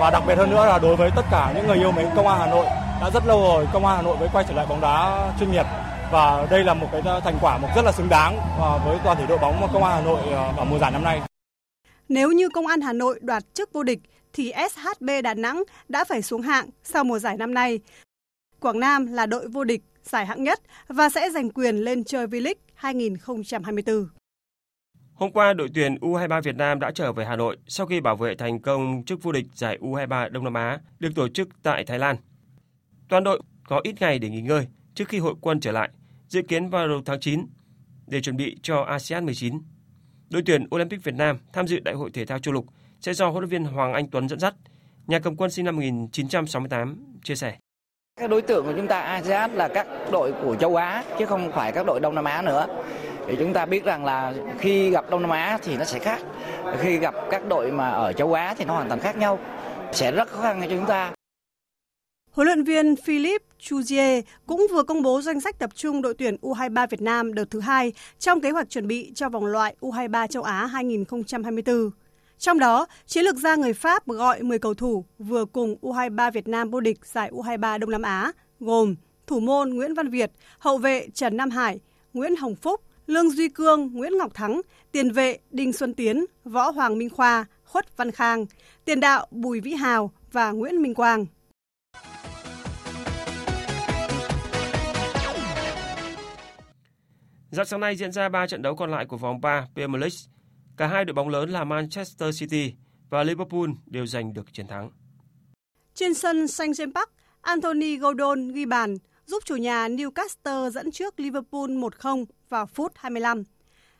và 0.00 0.10
đặc 0.10 0.22
biệt 0.26 0.38
hơn 0.38 0.50
nữa 0.50 0.66
là 0.66 0.78
đối 0.78 0.96
với 0.96 1.10
tất 1.16 1.22
cả 1.30 1.52
những 1.56 1.66
người 1.66 1.76
yêu 1.76 1.92
mến 1.92 2.06
Công 2.16 2.26
an 2.26 2.38
Hà 2.38 2.46
Nội, 2.46 2.66
đã 3.00 3.10
rất 3.14 3.26
lâu 3.26 3.40
rồi 3.40 3.68
Công 3.72 3.86
an 3.86 3.96
Hà 3.96 4.02
Nội 4.02 4.16
mới 4.16 4.28
quay 4.32 4.44
trở 4.48 4.54
lại 4.54 4.66
bóng 4.68 4.80
đá 4.80 5.28
chuyên 5.40 5.52
nghiệp 5.52 5.66
và 6.12 6.46
đây 6.50 6.64
là 6.64 6.74
một 6.74 6.86
cái 6.92 7.02
thành 7.24 7.38
quả 7.40 7.58
một 7.58 7.68
rất 7.76 7.84
là 7.84 7.92
xứng 7.92 8.08
đáng 8.08 8.38
với 8.84 8.98
toàn 9.04 9.16
thể 9.16 9.26
đội 9.26 9.38
bóng 9.38 9.68
Công 9.72 9.84
an 9.84 9.92
Hà 9.92 10.00
Nội 10.00 10.20
ở 10.56 10.64
mùa 10.64 10.78
giải 10.78 10.90
năm 10.90 11.04
nay. 11.04 11.20
Nếu 12.08 12.32
như 12.32 12.48
Công 12.48 12.66
an 12.66 12.80
Hà 12.80 12.92
Nội 12.92 13.18
đoạt 13.22 13.42
chức 13.54 13.72
vô 13.72 13.82
địch 13.82 13.98
thì 14.32 14.52
SHB 14.70 15.10
Đà 15.24 15.34
Nẵng 15.34 15.62
đã 15.88 16.04
phải 16.04 16.22
xuống 16.22 16.42
hạng 16.42 16.66
sau 16.84 17.04
mùa 17.04 17.18
giải 17.18 17.36
năm 17.36 17.54
nay. 17.54 17.80
Quảng 18.60 18.80
Nam 18.80 19.06
là 19.06 19.26
đội 19.26 19.48
vô 19.48 19.64
địch 19.64 19.82
giải 20.02 20.26
hạng 20.26 20.44
nhất 20.44 20.60
và 20.88 21.08
sẽ 21.08 21.30
giành 21.30 21.50
quyền 21.50 21.76
lên 21.76 22.04
chơi 22.04 22.26
V-League 22.26 22.54
2024. 22.74 24.08
Hôm 25.14 25.32
qua, 25.32 25.52
đội 25.52 25.68
tuyển 25.74 25.94
U23 25.94 26.42
Việt 26.42 26.56
Nam 26.56 26.80
đã 26.80 26.90
trở 26.90 27.12
về 27.12 27.24
Hà 27.24 27.36
Nội 27.36 27.56
sau 27.66 27.86
khi 27.86 28.00
bảo 28.00 28.16
vệ 28.16 28.34
thành 28.34 28.60
công 28.60 29.04
chức 29.04 29.22
vô 29.22 29.32
địch 29.32 29.46
giải 29.54 29.78
U23 29.80 30.30
Đông 30.30 30.44
Nam 30.44 30.54
Á 30.54 30.78
được 30.98 31.10
tổ 31.14 31.28
chức 31.28 31.48
tại 31.62 31.84
Thái 31.84 31.98
Lan. 31.98 32.16
Toàn 33.08 33.24
đội 33.24 33.42
có 33.68 33.80
ít 33.84 33.94
ngày 34.00 34.18
để 34.18 34.28
nghỉ 34.28 34.40
ngơi 34.40 34.66
trước 34.94 35.08
khi 35.08 35.18
hội 35.18 35.34
quân 35.40 35.60
trở 35.60 35.72
lại, 35.72 35.90
dự 36.28 36.42
kiến 36.42 36.68
vào 36.68 36.88
đầu 36.88 37.02
tháng 37.04 37.20
9 37.20 37.46
để 38.06 38.20
chuẩn 38.20 38.36
bị 38.36 38.56
cho 38.62 38.80
ASEAN 38.80 39.24
19. 39.24 39.58
Đội 40.30 40.42
tuyển 40.46 40.66
Olympic 40.74 41.04
Việt 41.04 41.14
Nam 41.14 41.38
tham 41.52 41.66
dự 41.66 41.78
Đại 41.78 41.94
hội 41.94 42.10
thể 42.10 42.24
thao 42.24 42.38
châu 42.38 42.54
lục 42.54 42.66
sẽ 43.00 43.14
do 43.14 43.28
huấn 43.28 43.42
luyện 43.42 43.50
viên 43.50 43.64
Hoàng 43.64 43.92
Anh 43.92 44.10
Tuấn 44.10 44.28
dẫn 44.28 44.38
dắt. 44.38 44.54
Nhà 45.06 45.18
cầm 45.18 45.36
quân 45.36 45.50
sinh 45.50 45.64
năm 45.64 45.76
1968 45.76 47.18
chia 47.22 47.34
sẻ. 47.34 47.56
Các 48.20 48.30
đối 48.30 48.42
tượng 48.42 48.64
của 48.64 48.72
chúng 48.76 48.88
ta 48.88 49.00
ASEAN 49.00 49.54
là 49.54 49.68
các 49.68 49.86
đội 50.12 50.32
của 50.42 50.56
châu 50.60 50.76
Á, 50.76 51.04
chứ 51.18 51.26
không 51.26 51.52
phải 51.52 51.72
các 51.72 51.86
đội 51.86 52.00
Đông 52.00 52.14
Nam 52.14 52.24
Á 52.24 52.42
nữa. 52.42 52.66
Thì 53.26 53.36
chúng 53.38 53.52
ta 53.52 53.66
biết 53.66 53.84
rằng 53.84 54.04
là 54.04 54.34
khi 54.58 54.90
gặp 54.90 55.10
Đông 55.10 55.22
Nam 55.22 55.30
Á 55.30 55.58
thì 55.62 55.76
nó 55.76 55.84
sẽ 55.84 55.98
khác. 55.98 56.20
Khi 56.78 56.96
gặp 56.98 57.14
các 57.30 57.48
đội 57.48 57.70
mà 57.70 57.90
ở 57.90 58.12
châu 58.12 58.32
Á 58.32 58.54
thì 58.58 58.64
nó 58.64 58.74
hoàn 58.74 58.88
toàn 58.88 59.00
khác 59.00 59.16
nhau. 59.16 59.38
Sẽ 59.92 60.12
rất 60.12 60.28
khó 60.28 60.42
khăn 60.42 60.60
cho 60.60 60.66
chúng 60.70 60.86
ta. 60.86 61.12
Huấn 62.32 62.46
luyện 62.46 62.64
viên 62.64 62.96
Philip 62.96 63.42
Chuzier 63.60 64.22
cũng 64.46 64.66
vừa 64.72 64.82
công 64.82 65.02
bố 65.02 65.20
danh 65.20 65.40
sách 65.40 65.58
tập 65.58 65.70
trung 65.74 66.02
đội 66.02 66.14
tuyển 66.14 66.36
U23 66.42 66.86
Việt 66.90 67.02
Nam 67.02 67.34
đợt 67.34 67.50
thứ 67.50 67.60
hai 67.60 67.92
trong 68.18 68.40
kế 68.40 68.50
hoạch 68.50 68.70
chuẩn 68.70 68.86
bị 68.86 69.12
cho 69.14 69.28
vòng 69.28 69.46
loại 69.46 69.74
U23 69.80 70.26
châu 70.26 70.42
Á 70.42 70.66
2024. 70.66 71.90
Trong 72.38 72.58
đó, 72.58 72.86
chiến 73.06 73.24
lược 73.24 73.36
gia 73.36 73.56
người 73.56 73.72
Pháp 73.72 74.06
gọi 74.06 74.42
10 74.42 74.58
cầu 74.58 74.74
thủ 74.74 75.04
vừa 75.18 75.44
cùng 75.44 75.76
U23 75.82 76.30
Việt 76.30 76.48
Nam 76.48 76.70
vô 76.70 76.80
địch 76.80 76.98
giải 77.04 77.30
U23 77.30 77.78
Đông 77.78 77.90
Nam 77.90 78.02
Á, 78.02 78.32
gồm 78.60 78.94
thủ 79.26 79.40
môn 79.40 79.70
Nguyễn 79.70 79.94
Văn 79.94 80.08
Việt, 80.08 80.32
hậu 80.58 80.78
vệ 80.78 81.08
Trần 81.14 81.36
Nam 81.36 81.50
Hải, 81.50 81.80
Nguyễn 82.14 82.36
Hồng 82.36 82.54
Phúc, 82.54 82.80
Lương 83.06 83.30
Duy 83.30 83.48
Cương, 83.48 83.92
Nguyễn 83.92 84.18
Ngọc 84.18 84.34
Thắng, 84.34 84.60
tiền 84.92 85.10
vệ 85.10 85.38
Đinh 85.50 85.72
Xuân 85.72 85.94
Tiến, 85.94 86.24
Võ 86.44 86.70
Hoàng 86.70 86.98
Minh 86.98 87.10
Khoa, 87.10 87.44
Khuất 87.64 87.96
Văn 87.96 88.10
Khang, 88.10 88.46
tiền 88.84 89.00
đạo 89.00 89.26
Bùi 89.30 89.60
Vĩ 89.60 89.72
Hào 89.74 90.10
và 90.32 90.50
Nguyễn 90.50 90.82
Minh 90.82 90.94
Quang. 90.94 91.26
Dạng 97.50 97.66
sáng 97.66 97.80
nay 97.80 97.96
diễn 97.96 98.12
ra 98.12 98.28
3 98.28 98.46
trận 98.46 98.62
đấu 98.62 98.76
còn 98.76 98.90
lại 98.90 99.06
của 99.06 99.16
vòng 99.16 99.40
3 99.40 99.66
Premier 99.74 100.00
League. 100.00 100.35
Cả 100.76 100.86
hai 100.86 101.04
đội 101.04 101.14
bóng 101.14 101.28
lớn 101.28 101.50
là 101.50 101.64
Manchester 101.64 102.40
City 102.40 102.74
và 103.10 103.22
Liverpool 103.22 103.70
đều 103.86 104.06
giành 104.06 104.34
được 104.34 104.52
chiến 104.52 104.66
thắng. 104.66 104.90
Trên 105.94 106.14
sân 106.14 106.48
Saint 106.48 106.72
James 106.72 106.92
Park, 106.94 107.10
Anthony 107.40 107.96
Gordon 107.96 108.48
ghi 108.48 108.66
bàn 108.66 108.96
giúp 109.26 109.42
chủ 109.44 109.56
nhà 109.56 109.88
Newcastle 109.88 110.70
dẫn 110.70 110.90
trước 110.90 111.20
Liverpool 111.20 111.70
1-0 111.70 112.24
vào 112.48 112.66
phút 112.66 112.92
25. 112.94 113.42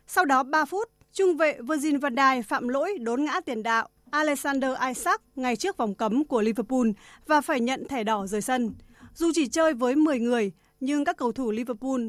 Sau 0.07 0.25
đó 0.25 0.43
3 0.43 0.65
phút, 0.65 0.89
trung 1.13 1.37
vệ 1.37 1.59
Virgin 1.61 1.99
van 1.99 2.15
Dijk 2.15 2.43
phạm 2.43 2.69
lỗi 2.69 2.99
đốn 3.01 3.25
ngã 3.25 3.41
tiền 3.41 3.63
đạo 3.63 3.89
Alexander 4.11 4.71
Isaac 4.89 5.23
ngay 5.37 5.57
trước 5.57 5.77
vòng 5.77 5.95
cấm 5.95 6.25
của 6.25 6.43
Liverpool 6.43 6.89
và 7.27 7.41
phải 7.41 7.61
nhận 7.61 7.89
thẻ 7.89 8.05
đỏ 8.05 8.27
rời 8.27 8.43
sân. 8.43 8.75
Dù 9.15 9.31
chỉ 9.35 9.49
chơi 9.49 9.75
với 9.75 9.97
10 9.97 10.19
người, 10.19 10.53
nhưng 10.81 11.05
các 11.05 11.17
cầu 11.17 11.33
thủ 11.33 11.51
Liverpool 11.51 12.01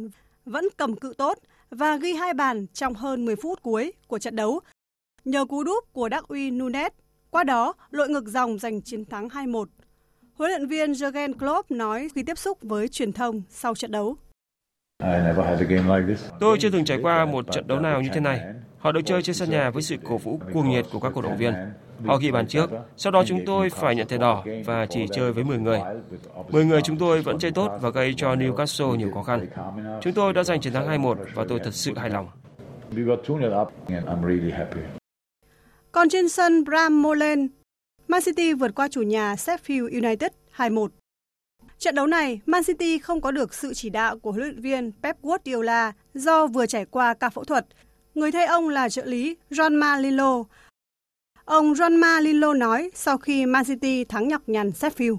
vẫn 0.45 0.67
cầm 0.77 0.95
cự 0.95 1.13
tốt 1.17 1.37
và 1.69 1.97
ghi 1.97 2.13
hai 2.13 2.33
bàn 2.33 2.65
trong 2.73 2.93
hơn 2.93 3.25
10 3.25 3.35
phút 3.35 3.61
cuối 3.61 3.93
của 4.07 4.19
trận 4.19 4.35
đấu. 4.35 4.59
Nhờ 5.25 5.45
cú 5.45 5.63
đúp 5.63 5.83
của 5.93 6.09
Darwin 6.09 6.57
Nunes, 6.57 6.91
qua 7.29 7.43
đó 7.43 7.73
lội 7.91 8.09
ngược 8.09 8.27
dòng 8.27 8.59
giành 8.59 8.81
chiến 8.81 9.05
thắng 9.05 9.27
2-1. 9.27 9.65
Huấn 10.33 10.51
luyện 10.51 10.67
viên 10.67 10.91
Jurgen 10.91 11.33
Klopp 11.33 11.71
nói 11.71 12.07
khi 12.15 12.23
tiếp 12.23 12.37
xúc 12.37 12.57
với 12.61 12.87
truyền 12.87 13.13
thông 13.13 13.41
sau 13.49 13.75
trận 13.75 13.91
đấu. 13.91 14.15
Tôi 16.39 16.57
chưa 16.59 16.69
từng 16.69 16.85
trải 16.85 16.99
qua 17.01 17.25
một 17.25 17.45
trận 17.51 17.67
đấu 17.67 17.79
nào 17.79 18.01
như 18.01 18.09
thế 18.13 18.19
này. 18.19 18.41
Họ 18.79 18.91
được 18.91 19.01
chơi 19.05 19.21
trên 19.21 19.35
sân 19.35 19.49
nhà 19.49 19.69
với 19.69 19.83
sự 19.83 19.95
cổ 20.03 20.17
vũ 20.17 20.39
cuồng 20.53 20.69
nhiệt 20.69 20.85
của 20.91 20.99
các 20.99 21.11
cổ 21.15 21.21
động 21.21 21.37
viên. 21.37 21.53
Họ 22.05 22.17
ghi 22.17 22.31
bàn 22.31 22.47
trước, 22.47 22.69
sau 22.97 23.11
đó 23.11 23.23
chúng 23.27 23.45
tôi 23.45 23.69
phải 23.69 23.95
nhận 23.95 24.07
thẻ 24.07 24.17
đỏ 24.17 24.43
và 24.65 24.85
chỉ 24.85 25.05
chơi 25.13 25.33
với 25.33 25.43
10 25.43 25.57
người. 25.57 25.79
10 26.49 26.65
người 26.65 26.81
chúng 26.81 26.97
tôi 26.97 27.21
vẫn 27.21 27.39
chơi 27.39 27.51
tốt 27.51 27.71
và 27.81 27.89
gây 27.89 28.13
cho 28.17 28.35
Newcastle 28.35 28.95
nhiều 28.95 29.11
khó 29.13 29.23
khăn. 29.23 29.47
Chúng 30.01 30.13
tôi 30.13 30.33
đã 30.33 30.43
giành 30.43 30.61
chiến 30.61 30.73
thắng 30.73 30.87
2-1 31.01 31.15
và 31.35 31.45
tôi 31.49 31.59
thật 31.63 31.73
sự 31.73 31.93
hài 31.95 32.09
lòng. 32.09 32.27
Còn 35.91 36.09
trên 36.09 36.29
sân 36.29 36.63
Brammolen, 36.63 37.47
Man 38.07 38.21
City 38.21 38.53
vượt 38.53 38.75
qua 38.75 38.87
chủ 38.87 39.01
nhà 39.01 39.35
Sheffield 39.35 40.03
United 40.03 40.31
2-1. 40.55 40.87
Trận 41.77 41.95
đấu 41.95 42.07
này, 42.07 42.39
Man 42.45 42.63
City 42.63 42.97
không 42.97 43.21
có 43.21 43.31
được 43.31 43.53
sự 43.53 43.73
chỉ 43.73 43.89
đạo 43.89 44.19
của 44.19 44.31
huấn 44.31 44.43
luyện 44.43 44.61
viên 44.61 44.91
Pep 45.03 45.21
Guardiola 45.21 45.93
do 46.13 46.47
vừa 46.47 46.65
trải 46.65 46.85
qua 46.85 47.13
ca 47.13 47.29
phẫu 47.29 47.43
thuật. 47.43 47.65
Người 48.15 48.31
thay 48.31 48.45
ông 48.45 48.69
là 48.69 48.89
trợ 48.89 49.05
lý 49.05 49.37
Ronma 49.49 49.97
Lilo. 49.97 50.43
Ông 51.47 51.75
Ronma 51.75 52.19
Lilo 52.19 52.53
nói 52.53 52.89
sau 52.95 53.17
khi 53.17 53.45
Man 53.45 53.65
City 53.65 54.03
thắng 54.03 54.27
nhọc 54.27 54.41
nhằn 54.47 54.69
Sheffield. 54.69 55.17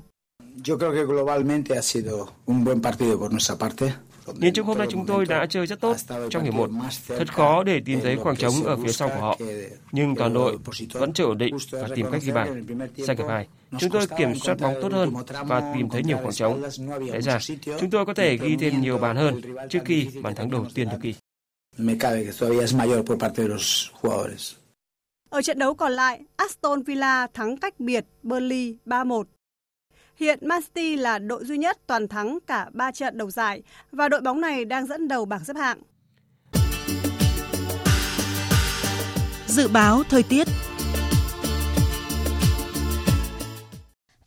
Nhìn 4.39 4.55
chung 4.55 4.67
hôm 4.67 4.79
nay 4.79 4.87
chúng 4.91 5.07
tôi 5.07 5.25
đã 5.25 5.47
chơi 5.51 5.67
rất 5.67 5.81
tốt 5.81 5.97
trong 6.31 6.45
hiệp 6.45 6.55
một. 6.55 6.71
Thật 7.09 7.35
khó 7.35 7.63
để 7.63 7.81
tìm 7.85 8.01
thấy 8.01 8.17
khoảng 8.17 8.37
trống 8.37 8.53
ở 8.65 8.77
phía 8.77 8.93
sau 8.93 9.09
của 9.09 9.21
họ. 9.21 9.39
Nhưng 9.93 10.15
toàn 10.17 10.33
đội 10.33 10.59
vẫn 10.93 11.13
chơi 11.13 11.27
ổn 11.27 11.39
định 11.39 11.57
và 11.71 11.89
tìm 11.95 12.07
cách 12.13 12.23
ghi 12.25 12.33
bàn. 12.33 12.67
Sang 13.07 13.17
hiệp 13.17 13.27
2, 13.29 13.47
chúng 13.79 13.91
tôi 13.91 14.07
kiểm 14.19 14.35
soát 14.35 14.61
bóng 14.61 14.75
tốt 14.83 14.93
hơn 14.93 15.13
và 15.47 15.73
tìm 15.75 15.89
thấy 15.91 16.03
nhiều 16.03 16.17
khoảng 16.17 16.35
trống. 16.35 16.63
Lẽ 17.13 17.21
ra, 17.21 17.39
chúng 17.81 17.91
tôi 17.91 18.07
có 18.07 18.15
thể 18.15 18.37
ghi 18.37 18.57
thêm 18.57 18.81
nhiều 18.81 18.99
bàn 18.99 19.17
hơn 19.17 19.41
trước 19.69 19.81
khi 19.85 20.09
bàn 20.23 20.35
thắng 20.35 20.51
đầu 20.51 20.67
tiên 20.75 20.89
được 20.89 20.99
ghi. 21.03 21.15
Ở 25.31 25.43
trận 25.43 25.59
đấu 25.59 25.75
còn 25.75 25.93
lại, 25.93 26.21
Aston 26.37 26.83
Villa 26.83 27.27
thắng 27.35 27.57
cách 27.57 27.81
biệt 27.81 28.05
Burnley 28.23 28.79
3-1. 28.87 29.23
Hiện 30.17 30.39
Man 30.43 30.63
City 30.63 30.97
là 30.97 31.19
đội 31.19 31.45
duy 31.45 31.59
nhất 31.59 31.79
toàn 31.87 32.09
thắng 32.09 32.39
cả 32.47 32.71
3 32.73 32.91
trận 32.91 33.19
đầu 33.19 33.31
giải 33.31 33.63
và 33.93 34.09
đội 34.09 34.21
bóng 34.21 34.41
này 34.41 34.65
đang 34.65 34.87
dẫn 34.87 35.09
đầu 35.09 35.25
bảng 35.25 35.45
xếp 35.45 35.57
hạng. 35.57 35.79
Dự 39.47 39.69
báo 39.69 40.03
thời 40.09 40.23
tiết 40.23 40.49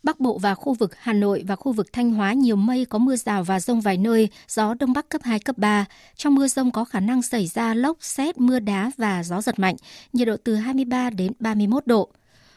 Bắc 0.04 0.20
Bộ 0.20 0.38
và 0.38 0.56
khu 0.56 0.74
vực 0.74 0.92
Hà 0.98 1.14
Nội 1.14 1.44
và 1.48 1.56
khu 1.56 1.72
vực 1.72 1.94
Thanh 1.94 2.12
Hóa 2.12 2.34
nhiều 2.34 2.56
mây 2.56 2.86
có 2.86 2.98
mưa 2.98 3.16
rào 3.16 3.44
và 3.44 3.60
rông 3.60 3.82
vài 3.82 3.98
nơi, 3.98 4.30
gió 4.48 4.74
Đông 4.74 4.94
Bắc 4.94 5.10
cấp 5.10 5.22
2, 5.24 5.40
cấp 5.40 5.58
3. 5.58 5.86
Trong 6.16 6.36
mưa 6.36 6.48
rông 6.48 6.72
có 6.72 6.86
khả 6.86 7.00
năng 7.00 7.22
xảy 7.22 7.48
ra 7.48 7.74
lốc, 7.74 7.98
xét, 8.02 8.38
mưa 8.38 8.60
đá 8.60 8.92
và 8.98 9.24
gió 9.24 9.42
giật 9.42 9.60
mạnh, 9.60 9.76
nhiệt 10.14 10.28
độ 10.28 10.36
từ 10.44 10.56
23 10.56 11.10
đến 11.10 11.32
31 11.40 11.88
độ. 11.88 12.10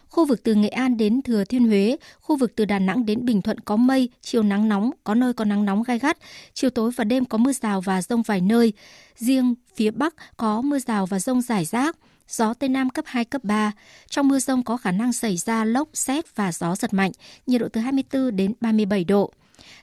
Khu 0.09 0.25
vực 0.25 0.43
từ 0.43 0.55
Nghệ 0.55 0.69
An 0.69 0.97
đến 0.97 1.23
Thừa 1.23 1.45
Thiên 1.45 1.67
Huế, 1.67 1.97
khu 2.21 2.37
vực 2.37 2.53
từ 2.57 2.65
Đà 2.65 2.79
Nẵng 2.79 3.07
đến 3.07 3.25
Bình 3.25 3.43
Thuận 3.43 3.61
có 3.61 3.77
mây, 3.77 4.09
chiều 4.23 4.43
nắng 4.43 4.69
nóng, 4.69 4.91
có 5.05 5.15
nơi 5.15 5.33
có 5.33 5.45
nắng 5.45 5.65
nóng 5.65 5.83
gai 5.83 5.99
gắt, 5.99 6.19
chiều 6.55 6.71
tối 6.71 6.91
và 6.97 7.05
đêm 7.05 7.25
có 7.25 7.39
mưa 7.39 7.53
rào 7.53 7.81
và 7.81 8.03
rông 8.03 8.23
vài 8.23 8.41
nơi. 8.41 8.73
Riêng 9.17 9.55
phía 9.77 9.91
Bắc 9.91 10.15
có 10.37 10.63
mưa 10.63 10.79
rào 10.79 11.07
và 11.07 11.19
rông 11.19 11.43
rải 11.43 11.65
rác, 11.65 11.97
gió 12.29 12.55
Tây 12.55 12.69
Nam 12.69 12.91
cấp 12.91 13.05
2, 13.09 13.25
cấp 13.25 13.45
3. 13.45 13.73
Trong 14.11 14.29
mưa 14.29 14.39
rông 14.39 14.63
có 14.63 14.77
khả 14.77 14.93
năng 14.93 15.13
xảy 15.13 15.37
ra 15.37 15.65
lốc, 15.65 15.89
xét 15.93 16.37
và 16.37 16.53
gió 16.53 16.77
giật 16.77 16.95
mạnh, 16.95 17.13
nhiệt 17.47 17.61
độ 17.61 17.69
từ 17.73 17.81
24 17.81 18.37
đến 18.37 18.53
37 18.61 19.05
độ. 19.05 19.33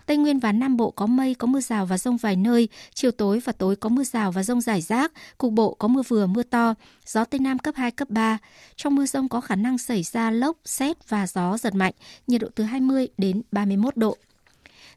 Tây 0.06 0.18
Nguyên 0.18 0.40
và 0.40 0.52
Nam 0.52 0.78
Bộ 0.78 0.92
có 0.92 1.06
mây, 1.06 1.36
có 1.36 1.48
mưa 1.48 1.60
rào 1.60 1.86
và 1.86 1.98
rông 1.98 2.18
vài 2.18 2.36
nơi, 2.36 2.70
chiều 2.94 3.12
tối 3.12 3.40
và 3.40 3.54
tối 3.54 3.76
có 3.76 3.90
mưa 3.90 4.04
rào 4.04 4.32
và 4.32 4.44
rông 4.44 4.62
rải 4.62 4.82
rác, 4.82 5.12
cục 5.38 5.54
bộ 5.54 5.74
có 5.74 5.88
mưa 5.88 6.02
vừa 6.08 6.28
mưa 6.28 6.44
to, 6.44 6.74
gió 7.06 7.26
Tây 7.26 7.40
Nam 7.40 7.60
cấp 7.60 7.76
2, 7.78 7.92
cấp 7.92 8.10
3. 8.10 8.38
Trong 8.76 8.96
mưa 8.96 9.06
rông 9.06 9.30
có 9.30 9.42
khả 9.42 9.56
năng 9.56 9.78
xảy 9.78 10.04
ra 10.04 10.32
lốc, 10.32 10.58
xét 10.66 11.10
và 11.10 11.28
gió 11.28 11.58
giật 11.58 11.76
mạnh, 11.76 11.94
nhiệt 12.28 12.42
độ 12.42 12.48
từ 12.56 12.64
20 12.64 13.08
đến 13.18 13.42
31 13.52 13.98
độ. 13.98 14.18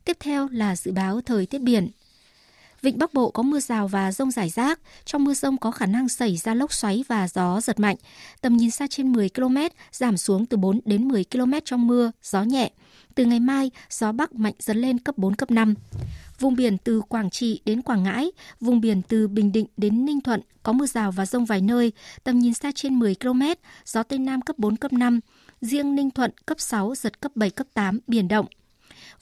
Tiếp 0.04 0.16
theo 0.20 0.48
là 0.48 0.76
dự 0.76 0.92
báo 0.92 1.20
thời 1.20 1.46
tiết 1.46 1.62
biển. 1.62 1.90
Vịnh 2.84 2.98
Bắc 2.98 3.14
Bộ 3.14 3.30
có 3.30 3.42
mưa 3.42 3.60
rào 3.60 3.88
và 3.88 4.12
rông 4.12 4.30
rải 4.30 4.48
rác. 4.48 4.80
Trong 5.04 5.24
mưa 5.24 5.34
rông 5.34 5.56
có 5.56 5.70
khả 5.70 5.86
năng 5.86 6.08
xảy 6.08 6.36
ra 6.36 6.54
lốc 6.54 6.72
xoáy 6.72 7.04
và 7.08 7.28
gió 7.28 7.60
giật 7.60 7.80
mạnh. 7.80 7.96
Tầm 8.40 8.56
nhìn 8.56 8.70
xa 8.70 8.86
trên 8.90 9.12
10 9.12 9.28
km, 9.28 9.56
giảm 9.92 10.16
xuống 10.16 10.46
từ 10.46 10.56
4 10.56 10.80
đến 10.84 11.08
10 11.08 11.24
km 11.24 11.52
trong 11.64 11.86
mưa, 11.86 12.12
gió 12.22 12.42
nhẹ. 12.42 12.70
Từ 13.14 13.24
ngày 13.24 13.40
mai, 13.40 13.70
gió 13.90 14.12
Bắc 14.12 14.34
mạnh 14.34 14.52
dần 14.58 14.76
lên 14.76 14.98
cấp 14.98 15.18
4, 15.18 15.34
cấp 15.34 15.50
5. 15.50 15.74
Vùng 16.38 16.56
biển 16.56 16.78
từ 16.78 17.00
Quảng 17.00 17.30
Trị 17.30 17.60
đến 17.64 17.82
Quảng 17.82 18.02
Ngãi, 18.02 18.30
vùng 18.60 18.80
biển 18.80 19.02
từ 19.02 19.28
Bình 19.28 19.52
Định 19.52 19.66
đến 19.76 20.04
Ninh 20.04 20.20
Thuận 20.20 20.40
có 20.62 20.72
mưa 20.72 20.86
rào 20.86 21.12
và 21.12 21.26
rông 21.26 21.44
vài 21.44 21.60
nơi, 21.60 21.92
tầm 22.24 22.38
nhìn 22.38 22.54
xa 22.54 22.72
trên 22.74 22.98
10 22.98 23.14
km, 23.14 23.42
gió 23.84 24.02
Tây 24.02 24.18
Nam 24.18 24.40
cấp 24.40 24.58
4, 24.58 24.76
cấp 24.76 24.92
5. 24.92 25.20
Riêng 25.60 25.94
Ninh 25.94 26.10
Thuận 26.10 26.30
cấp 26.46 26.60
6, 26.60 26.94
giật 26.94 27.20
cấp 27.20 27.32
7, 27.34 27.50
cấp 27.50 27.66
8, 27.74 27.98
biển 28.06 28.28
động. 28.28 28.46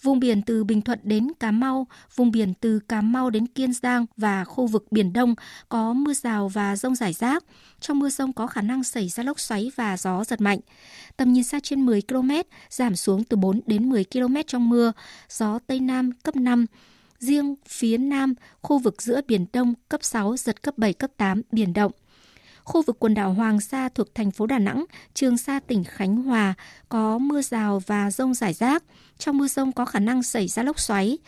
Vùng 0.02 0.20
biển 0.20 0.42
từ 0.42 0.64
Bình 0.64 0.82
Thuận 0.82 0.98
đến 1.02 1.28
Cà 1.40 1.50
Mau, 1.50 1.86
vùng 2.14 2.30
biển 2.30 2.54
từ 2.54 2.78
Cà 2.88 3.00
Mau 3.00 3.30
đến 3.30 3.46
Kiên 3.46 3.72
Giang 3.72 4.06
và 4.16 4.44
khu 4.44 4.66
vực 4.66 4.86
Biển 4.90 5.12
Đông 5.12 5.34
có 5.68 5.92
mưa 5.92 6.14
rào 6.14 6.48
và 6.48 6.76
rông 6.76 6.94
rải 6.94 7.12
rác. 7.12 7.44
Trong 7.80 7.98
mưa 7.98 8.08
rông 8.08 8.32
có 8.32 8.46
khả 8.46 8.60
năng 8.62 8.84
xảy 8.84 9.08
ra 9.08 9.22
lốc 9.22 9.40
xoáy 9.40 9.70
và 9.76 9.96
gió 9.96 10.24
giật 10.24 10.40
mạnh. 10.40 10.58
Tầm 11.16 11.32
nhìn 11.32 11.44
xa 11.44 11.60
trên 11.62 11.86
10 11.86 12.02
km, 12.02 12.30
giảm 12.70 12.96
xuống 12.96 13.24
từ 13.24 13.36
4 13.36 13.60
đến 13.66 13.88
10 13.88 14.04
km 14.04 14.36
trong 14.46 14.68
mưa, 14.68 14.92
gió 15.28 15.58
Tây 15.66 15.80
Nam 15.80 16.12
cấp 16.22 16.36
5. 16.36 16.66
Riêng 17.18 17.54
phía 17.68 17.98
Nam, 17.98 18.34
khu 18.62 18.78
vực 18.78 19.02
giữa 19.02 19.20
Biển 19.28 19.46
Đông 19.52 19.74
cấp 19.88 20.04
6, 20.04 20.36
giật 20.36 20.62
cấp 20.62 20.78
7, 20.78 20.92
cấp 20.92 21.10
8, 21.16 21.42
biển 21.52 21.72
động. 21.72 21.92
Khu 22.64 22.82
vực 22.82 22.96
quần 22.98 23.14
đảo 23.14 23.32
Hoàng 23.32 23.60
Sa 23.60 23.88
thuộc 23.88 24.14
thành 24.14 24.30
phố 24.30 24.46
Đà 24.46 24.58
Nẵng, 24.58 24.84
Trường 25.14 25.38
Sa 25.38 25.60
tỉnh 25.60 25.84
Khánh 25.84 26.16
Hòa 26.16 26.54
có 26.88 27.18
mưa 27.18 27.42
rào 27.42 27.82
và 27.86 28.10
rông 28.10 28.34
rải 28.34 28.52
rác. 28.52 28.84
Trong 29.18 29.38
mưa 29.38 29.46
rông 29.46 29.72
có 29.72 29.84
khả 29.84 29.98
năng 29.98 30.22
xảy 30.22 30.48
ra 30.48 30.62
lốc 30.62 30.80
xoáy. 30.80 31.18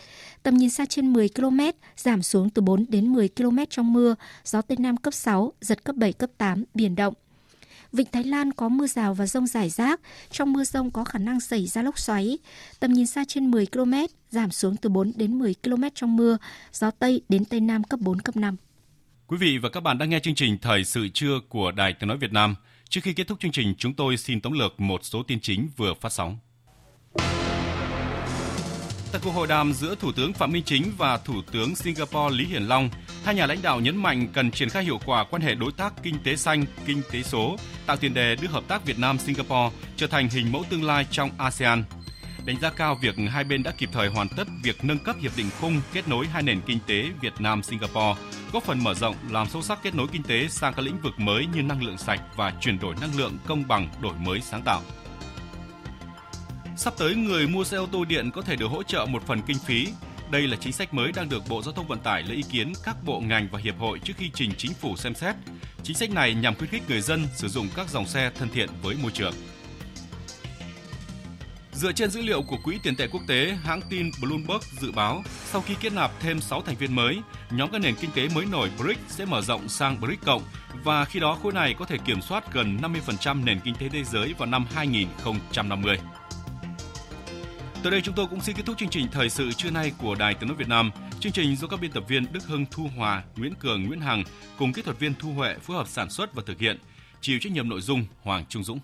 Tầm 0.42 0.54
nhìn 0.54 0.70
xa 0.70 0.86
trên 0.86 1.12
10 1.12 1.28
km, 1.28 1.60
giảm 1.96 2.22
xuống 2.22 2.50
từ 2.50 2.62
4 2.62 2.84
đến 2.88 3.12
10 3.12 3.28
km 3.28 3.58
trong 3.70 3.92
mưa, 3.92 4.14
gió 4.44 4.62
Tây 4.62 4.76
Nam 4.80 4.96
cấp 4.96 5.14
6, 5.14 5.52
giật 5.60 5.84
cấp 5.84 5.96
7, 5.96 6.12
cấp 6.12 6.30
8, 6.38 6.64
biển 6.74 6.94
động. 6.94 7.14
Vịnh 7.92 8.06
Thái 8.12 8.24
Lan 8.24 8.52
có 8.52 8.68
mưa 8.68 8.86
rào 8.86 9.14
và 9.14 9.26
rông 9.26 9.46
rải 9.46 9.70
rác. 9.70 10.00
Trong 10.30 10.52
mưa 10.52 10.64
rông 10.64 10.90
có 10.90 11.04
khả 11.04 11.18
năng 11.18 11.40
xảy 11.40 11.66
ra 11.66 11.82
lốc 11.82 11.98
xoáy. 11.98 12.38
Tầm 12.80 12.92
nhìn 12.92 13.06
xa 13.06 13.24
trên 13.28 13.50
10 13.50 13.66
km, 13.66 13.94
giảm 14.30 14.50
xuống 14.50 14.76
từ 14.76 14.88
4 14.88 15.12
đến 15.16 15.38
10 15.38 15.54
km 15.62 15.82
trong 15.94 16.16
mưa, 16.16 16.38
gió 16.72 16.90
Tây 16.90 17.22
đến 17.28 17.44
Tây 17.44 17.60
Nam 17.60 17.84
cấp 17.84 18.00
4, 18.00 18.20
cấp 18.20 18.36
5. 18.36 18.56
Quý 19.26 19.36
vị 19.36 19.58
và 19.58 19.68
các 19.68 19.80
bạn 19.80 19.98
đang 19.98 20.10
nghe 20.10 20.20
chương 20.20 20.34
trình 20.34 20.58
Thời 20.58 20.84
sự 20.84 21.08
trưa 21.08 21.40
của 21.48 21.70
Đài 21.70 21.92
Tiếng 21.92 22.08
Nói 22.08 22.16
Việt 22.16 22.32
Nam. 22.32 22.54
Trước 22.88 23.00
khi 23.04 23.12
kết 23.12 23.26
thúc 23.28 23.40
chương 23.40 23.52
trình, 23.52 23.74
chúng 23.78 23.94
tôi 23.94 24.16
xin 24.16 24.40
tóm 24.40 24.52
lược 24.52 24.80
một 24.80 25.04
số 25.04 25.22
tin 25.22 25.40
chính 25.40 25.68
vừa 25.76 25.94
phát 26.00 26.12
sóng. 26.12 26.38
Tại 29.12 29.20
cuộc 29.24 29.30
hội 29.30 29.46
đàm 29.46 29.72
giữa 29.72 29.94
Thủ 29.94 30.12
tướng 30.12 30.32
Phạm 30.32 30.52
Minh 30.52 30.62
Chính 30.66 30.92
và 30.98 31.18
Thủ 31.18 31.42
tướng 31.52 31.76
Singapore 31.76 32.36
Lý 32.36 32.44
Hiển 32.44 32.62
Long, 32.62 32.90
hai 33.24 33.34
nhà 33.34 33.46
lãnh 33.46 33.62
đạo 33.62 33.80
nhấn 33.80 33.96
mạnh 33.96 34.28
cần 34.32 34.50
triển 34.50 34.68
khai 34.68 34.84
hiệu 34.84 34.98
quả 35.06 35.24
quan 35.30 35.42
hệ 35.42 35.54
đối 35.54 35.72
tác 35.72 35.94
kinh 36.02 36.16
tế 36.24 36.36
xanh, 36.36 36.64
kinh 36.86 37.02
tế 37.12 37.22
số, 37.22 37.56
tạo 37.86 37.96
tiền 37.96 38.14
đề 38.14 38.36
đưa 38.36 38.48
hợp 38.48 38.64
tác 38.68 38.86
Việt 38.86 38.98
Nam-Singapore 38.98 39.76
trở 39.96 40.06
thành 40.06 40.28
hình 40.28 40.52
mẫu 40.52 40.64
tương 40.70 40.84
lai 40.84 41.06
trong 41.10 41.30
ASEAN– 41.38 41.84
đánh 42.44 42.60
giá 42.60 42.70
cao 42.70 42.94
việc 42.94 43.14
hai 43.30 43.44
bên 43.44 43.62
đã 43.62 43.70
kịp 43.70 43.88
thời 43.92 44.08
hoàn 44.08 44.28
tất 44.28 44.48
việc 44.62 44.84
nâng 44.84 44.98
cấp 44.98 45.16
hiệp 45.20 45.36
định 45.36 45.46
khung 45.60 45.80
kết 45.92 46.08
nối 46.08 46.26
hai 46.26 46.42
nền 46.42 46.60
kinh 46.66 46.78
tế 46.86 47.10
Việt 47.20 47.32
Nam 47.38 47.62
Singapore, 47.62 48.20
góp 48.52 48.62
phần 48.62 48.84
mở 48.84 48.94
rộng 48.94 49.16
làm 49.30 49.48
sâu 49.48 49.62
sắc 49.62 49.78
kết 49.82 49.94
nối 49.94 50.06
kinh 50.12 50.22
tế 50.22 50.48
sang 50.48 50.74
các 50.74 50.82
lĩnh 50.82 51.00
vực 51.00 51.12
mới 51.18 51.46
như 51.54 51.62
năng 51.62 51.82
lượng 51.82 51.98
sạch 51.98 52.20
và 52.36 52.52
chuyển 52.60 52.78
đổi 52.78 52.94
năng 53.00 53.16
lượng 53.18 53.38
công 53.46 53.68
bằng, 53.68 53.88
đổi 54.02 54.14
mới 54.14 54.40
sáng 54.40 54.62
tạo. 54.62 54.82
Sắp 56.76 56.94
tới 56.98 57.14
người 57.14 57.46
mua 57.46 57.64
xe 57.64 57.76
ô 57.76 57.86
tô 57.86 58.04
điện 58.04 58.30
có 58.30 58.42
thể 58.42 58.56
được 58.56 58.66
hỗ 58.66 58.82
trợ 58.82 59.06
một 59.06 59.22
phần 59.26 59.42
kinh 59.46 59.58
phí. 59.58 59.88
Đây 60.30 60.46
là 60.46 60.56
chính 60.60 60.72
sách 60.72 60.94
mới 60.94 61.12
đang 61.12 61.28
được 61.28 61.42
Bộ 61.48 61.62
Giao 61.62 61.72
thông 61.72 61.86
Vận 61.86 61.98
tải 61.98 62.22
lấy 62.22 62.36
ý 62.36 62.42
kiến 62.50 62.72
các 62.84 62.96
bộ 63.04 63.20
ngành 63.20 63.48
và 63.52 63.58
hiệp 63.58 63.78
hội 63.78 63.98
trước 63.98 64.14
khi 64.16 64.30
trình 64.34 64.50
chính 64.56 64.74
phủ 64.74 64.96
xem 64.96 65.14
xét. 65.14 65.34
Chính 65.82 65.96
sách 65.96 66.10
này 66.10 66.34
nhằm 66.34 66.54
khuyến 66.54 66.70
khích 66.70 66.82
người 66.88 67.00
dân 67.00 67.26
sử 67.34 67.48
dụng 67.48 67.68
các 67.76 67.88
dòng 67.88 68.06
xe 68.06 68.30
thân 68.38 68.48
thiện 68.48 68.68
với 68.82 68.96
môi 69.02 69.12
trường. 69.12 69.34
Dựa 71.74 71.92
trên 71.92 72.10
dữ 72.10 72.22
liệu 72.22 72.42
của 72.42 72.56
Quỹ 72.56 72.78
tiền 72.82 72.96
tệ 72.96 73.06
quốc 73.06 73.22
tế, 73.26 73.56
hãng 73.64 73.80
tin 73.90 74.10
Bloomberg 74.20 74.62
dự 74.80 74.92
báo 74.92 75.22
sau 75.44 75.62
khi 75.62 75.74
kết 75.80 75.92
nạp 75.92 76.10
thêm 76.20 76.40
6 76.40 76.62
thành 76.62 76.76
viên 76.76 76.94
mới, 76.94 77.20
nhóm 77.50 77.70
các 77.70 77.80
nền 77.80 77.94
kinh 77.94 78.10
tế 78.14 78.28
mới 78.34 78.46
nổi 78.46 78.70
BRICS 78.78 79.00
sẽ 79.08 79.24
mở 79.24 79.40
rộng 79.40 79.68
sang 79.68 80.00
BRICS 80.00 80.24
cộng 80.24 80.42
và 80.84 81.04
khi 81.04 81.20
đó 81.20 81.38
khối 81.42 81.52
này 81.52 81.74
có 81.78 81.84
thể 81.84 81.96
kiểm 82.04 82.20
soát 82.22 82.52
gần 82.52 82.78
50% 83.16 83.44
nền 83.44 83.60
kinh 83.60 83.74
tế 83.74 83.88
thế 83.88 84.04
giới 84.04 84.34
vào 84.38 84.46
năm 84.46 84.66
2050. 84.74 85.98
Tới 87.82 87.90
đây 87.90 88.00
chúng 88.00 88.14
tôi 88.14 88.26
cũng 88.26 88.40
xin 88.40 88.56
kết 88.56 88.62
thúc 88.66 88.78
chương 88.78 88.88
trình 88.88 89.06
thời 89.12 89.30
sự 89.30 89.52
trưa 89.52 89.70
nay 89.70 89.92
của 89.98 90.14
Đài 90.14 90.34
Tiếng 90.34 90.48
nói 90.48 90.56
Việt 90.56 90.68
Nam. 90.68 90.90
Chương 91.20 91.32
trình 91.32 91.56
do 91.56 91.68
các 91.68 91.80
biên 91.80 91.90
tập 91.90 92.04
viên 92.08 92.32
Đức 92.32 92.46
Hưng, 92.46 92.66
Thu 92.70 92.90
Hòa, 92.96 93.22
Nguyễn 93.36 93.54
Cường, 93.54 93.86
Nguyễn 93.86 94.00
Hằng 94.00 94.24
cùng 94.58 94.72
kỹ 94.72 94.82
thuật 94.82 94.98
viên 94.98 95.14
Thu 95.14 95.32
Huệ 95.32 95.54
phối 95.62 95.76
hợp 95.76 95.88
sản 95.88 96.10
xuất 96.10 96.34
và 96.34 96.42
thực 96.46 96.58
hiện. 96.58 96.78
Chịu 97.20 97.38
trách 97.40 97.52
nhiệm 97.52 97.68
nội 97.68 97.80
dung 97.80 98.04
Hoàng 98.22 98.44
Trung 98.48 98.64
Dũng. 98.64 98.78